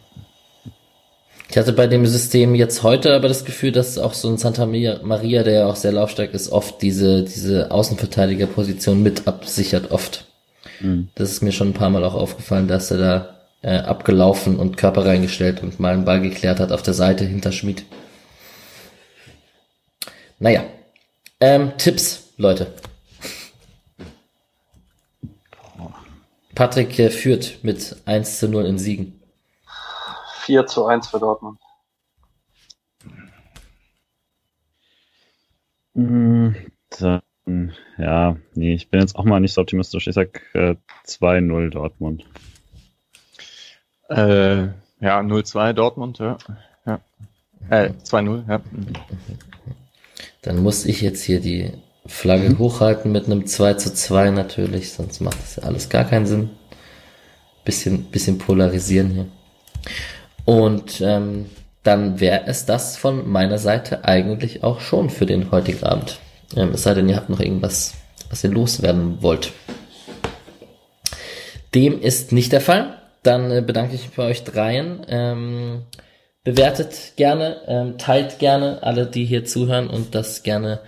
Ich 1.49 1.57
hatte 1.57 1.73
bei 1.73 1.87
dem 1.87 2.05
System 2.05 2.53
jetzt 2.53 2.83
heute 2.83 3.15
aber 3.15 3.27
das 3.27 3.43
Gefühl, 3.43 3.71
dass 3.71 3.97
auch 3.97 4.13
so 4.13 4.29
ein 4.29 4.37
Santa 4.37 4.67
Maria, 4.67 5.41
der 5.41 5.53
ja 5.53 5.65
auch 5.65 5.75
sehr 5.75 5.91
laufstark 5.91 6.33
ist, 6.35 6.51
oft 6.51 6.79
diese, 6.83 7.23
diese 7.23 7.71
Außenverteidigerposition 7.71 9.01
mit 9.01 9.27
absichert, 9.27 9.89
oft. 9.89 10.25
Mhm. 10.79 11.09
Das 11.15 11.31
ist 11.31 11.41
mir 11.41 11.51
schon 11.51 11.69
ein 11.69 11.73
paar 11.73 11.89
Mal 11.89 12.03
auch 12.03 12.13
aufgefallen, 12.13 12.67
dass 12.67 12.91
er 12.91 12.97
da 12.97 13.39
äh, 13.61 13.77
abgelaufen 13.77 14.57
und 14.57 14.77
Körper 14.77 15.05
reingestellt 15.05 15.63
und 15.63 15.79
mal 15.79 15.93
einen 15.93 16.05
Ball 16.05 16.21
geklärt 16.21 16.59
hat 16.59 16.71
auf 16.71 16.83
der 16.83 16.93
Seite 16.93 17.25
hinter 17.25 17.51
Schmied. 17.51 17.83
Naja. 20.37 20.63
Ähm, 21.41 21.71
Tipps, 21.77 22.33
Leute. 22.37 22.67
Patrick 26.59 26.99
äh, 26.99 27.09
führt 27.09 27.59
mit 27.63 27.95
1 28.03 28.39
zu 28.39 28.49
0 28.49 28.65
in 28.65 28.77
Siegen. 28.77 29.21
4 30.41 30.65
zu 30.65 30.87
1 30.87 31.07
für 31.07 31.17
Dortmund. 31.17 31.57
Hm, 35.95 36.53
dann, 36.99 37.21
ja, 37.97 38.35
nee, 38.55 38.73
ich 38.73 38.89
bin 38.89 38.99
jetzt 38.99 39.15
auch 39.15 39.23
mal 39.23 39.39
nicht 39.39 39.53
so 39.53 39.61
optimistisch. 39.61 40.05
Ich 40.07 40.15
sag 40.15 40.41
äh, 40.53 40.75
2-0 41.07 41.69
Dortmund. 41.69 42.25
Äh, 44.09 44.63
ja, 44.99 45.21
0-2 45.21 45.71
Dortmund, 45.71 46.19
ja. 46.19 46.37
ja. 46.85 46.99
Äh, 47.69 47.93
2-0, 48.03 48.49
ja. 48.49 48.61
Dann 50.41 50.61
muss 50.61 50.83
ich 50.83 50.99
jetzt 50.99 51.23
hier 51.23 51.39
die 51.39 51.71
Flagge 52.09 52.49
mhm. 52.49 52.59
hochhalten 52.59 53.11
mit 53.11 53.25
einem 53.25 53.45
2 53.45 53.75
zu 53.75 53.93
2 53.93 54.31
natürlich, 54.31 54.91
sonst 54.93 55.21
macht 55.21 55.41
das 55.41 55.57
ja 55.57 55.63
alles 55.63 55.89
gar 55.89 56.03
keinen 56.03 56.25
Sinn. 56.25 56.49
Bisschen, 57.63 58.05
bisschen 58.05 58.39
polarisieren 58.39 59.11
hier. 59.11 59.25
Und 60.45 61.01
ähm, 61.01 61.45
dann 61.83 62.19
wäre 62.19 62.47
es 62.47 62.65
das 62.65 62.97
von 62.97 63.29
meiner 63.29 63.59
Seite 63.59 64.05
eigentlich 64.05 64.63
auch 64.63 64.81
schon 64.81 65.09
für 65.09 65.25
den 65.25 65.51
heutigen 65.51 65.83
Abend. 65.83 66.19
Ähm, 66.55 66.71
es 66.73 66.83
sei 66.83 66.95
denn, 66.95 67.07
ihr 67.07 67.15
habt 67.15 67.29
noch 67.29 67.39
irgendwas, 67.39 67.93
was 68.29 68.43
ihr 68.43 68.49
loswerden 68.49 69.21
wollt. 69.21 69.51
Dem 71.75 72.01
ist 72.01 72.31
nicht 72.31 72.51
der 72.51 72.61
Fall. 72.61 72.97
Dann 73.21 73.51
äh, 73.51 73.61
bedanke 73.61 73.95
ich 73.95 74.05
mich 74.07 74.15
bei 74.15 74.23
euch 74.23 74.43
dreien. 74.43 75.05
Ähm, 75.07 75.83
bewertet 76.43 77.13
gerne, 77.15 77.61
ähm, 77.67 77.97
teilt 77.97 78.39
gerne 78.39 78.81
alle, 78.81 79.05
die 79.05 79.25
hier 79.25 79.45
zuhören 79.45 79.89
und 79.89 80.15
das 80.15 80.41
gerne 80.41 80.79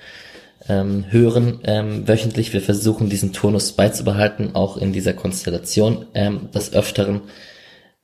ähm, 0.68 1.06
hören 1.10 1.60
ähm, 1.64 2.08
wöchentlich. 2.08 2.54
Wir 2.54 2.62
versuchen 2.62 3.10
diesen 3.10 3.34
Turnus 3.34 3.74
beizubehalten, 3.74 4.56
auch 4.56 4.78
in 4.78 4.94
dieser 4.94 5.14
Konstellation 5.14 6.06
ähm, 6.14 6.50
des 6.54 6.74
Öfteren. 6.74 7.22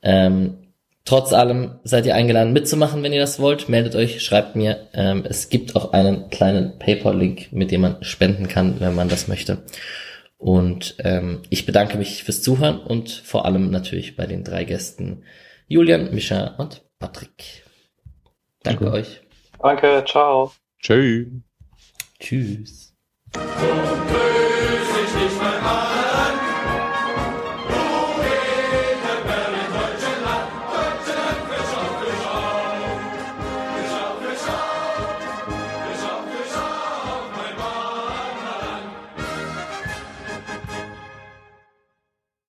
Ähm, 0.02 0.74
trotz 1.06 1.34
allem 1.34 1.80
seid 1.84 2.06
ihr 2.06 2.16
eingeladen 2.16 2.54
mitzumachen, 2.54 3.04
wenn 3.04 3.14
ihr 3.14 3.22
das 3.22 3.40
wollt. 3.40 3.70
Meldet 3.70 3.96
euch, 3.96 4.24
schreibt 4.24 4.56
mir. 4.56 4.88
Ähm, 4.94 5.24
es 5.28 5.50
gibt 5.50 5.76
auch 5.76 5.94
einen 5.94 6.30
kleinen 6.30 6.80
PayPal-Link, 6.80 7.52
mit 7.52 7.72
dem 7.72 7.82
man 7.82 8.04
spenden 8.04 8.48
kann, 8.48 8.80
wenn 8.80 8.96
man 8.96 9.10
das 9.10 9.28
möchte. 9.28 9.64
Und 10.38 10.96
ähm, 11.00 11.42
ich 11.50 11.66
bedanke 11.66 11.98
mich 11.98 12.24
fürs 12.24 12.42
Zuhören 12.42 12.80
und 12.80 13.10
vor 13.10 13.46
allem 13.46 13.72
natürlich 13.72 14.16
bei 14.16 14.28
den 14.28 14.44
drei 14.44 14.64
Gästen 14.66 15.24
Julian, 15.68 16.14
Mischa 16.14 16.56
und 16.58 16.84
Patrick. 17.00 17.64
Danke, 18.64 18.86
Danke. 18.86 18.98
euch. 19.00 19.22
Danke, 19.60 20.04
ciao. 20.06 20.52
Tschüss. 20.80 21.47
Tschüss. 22.20 22.94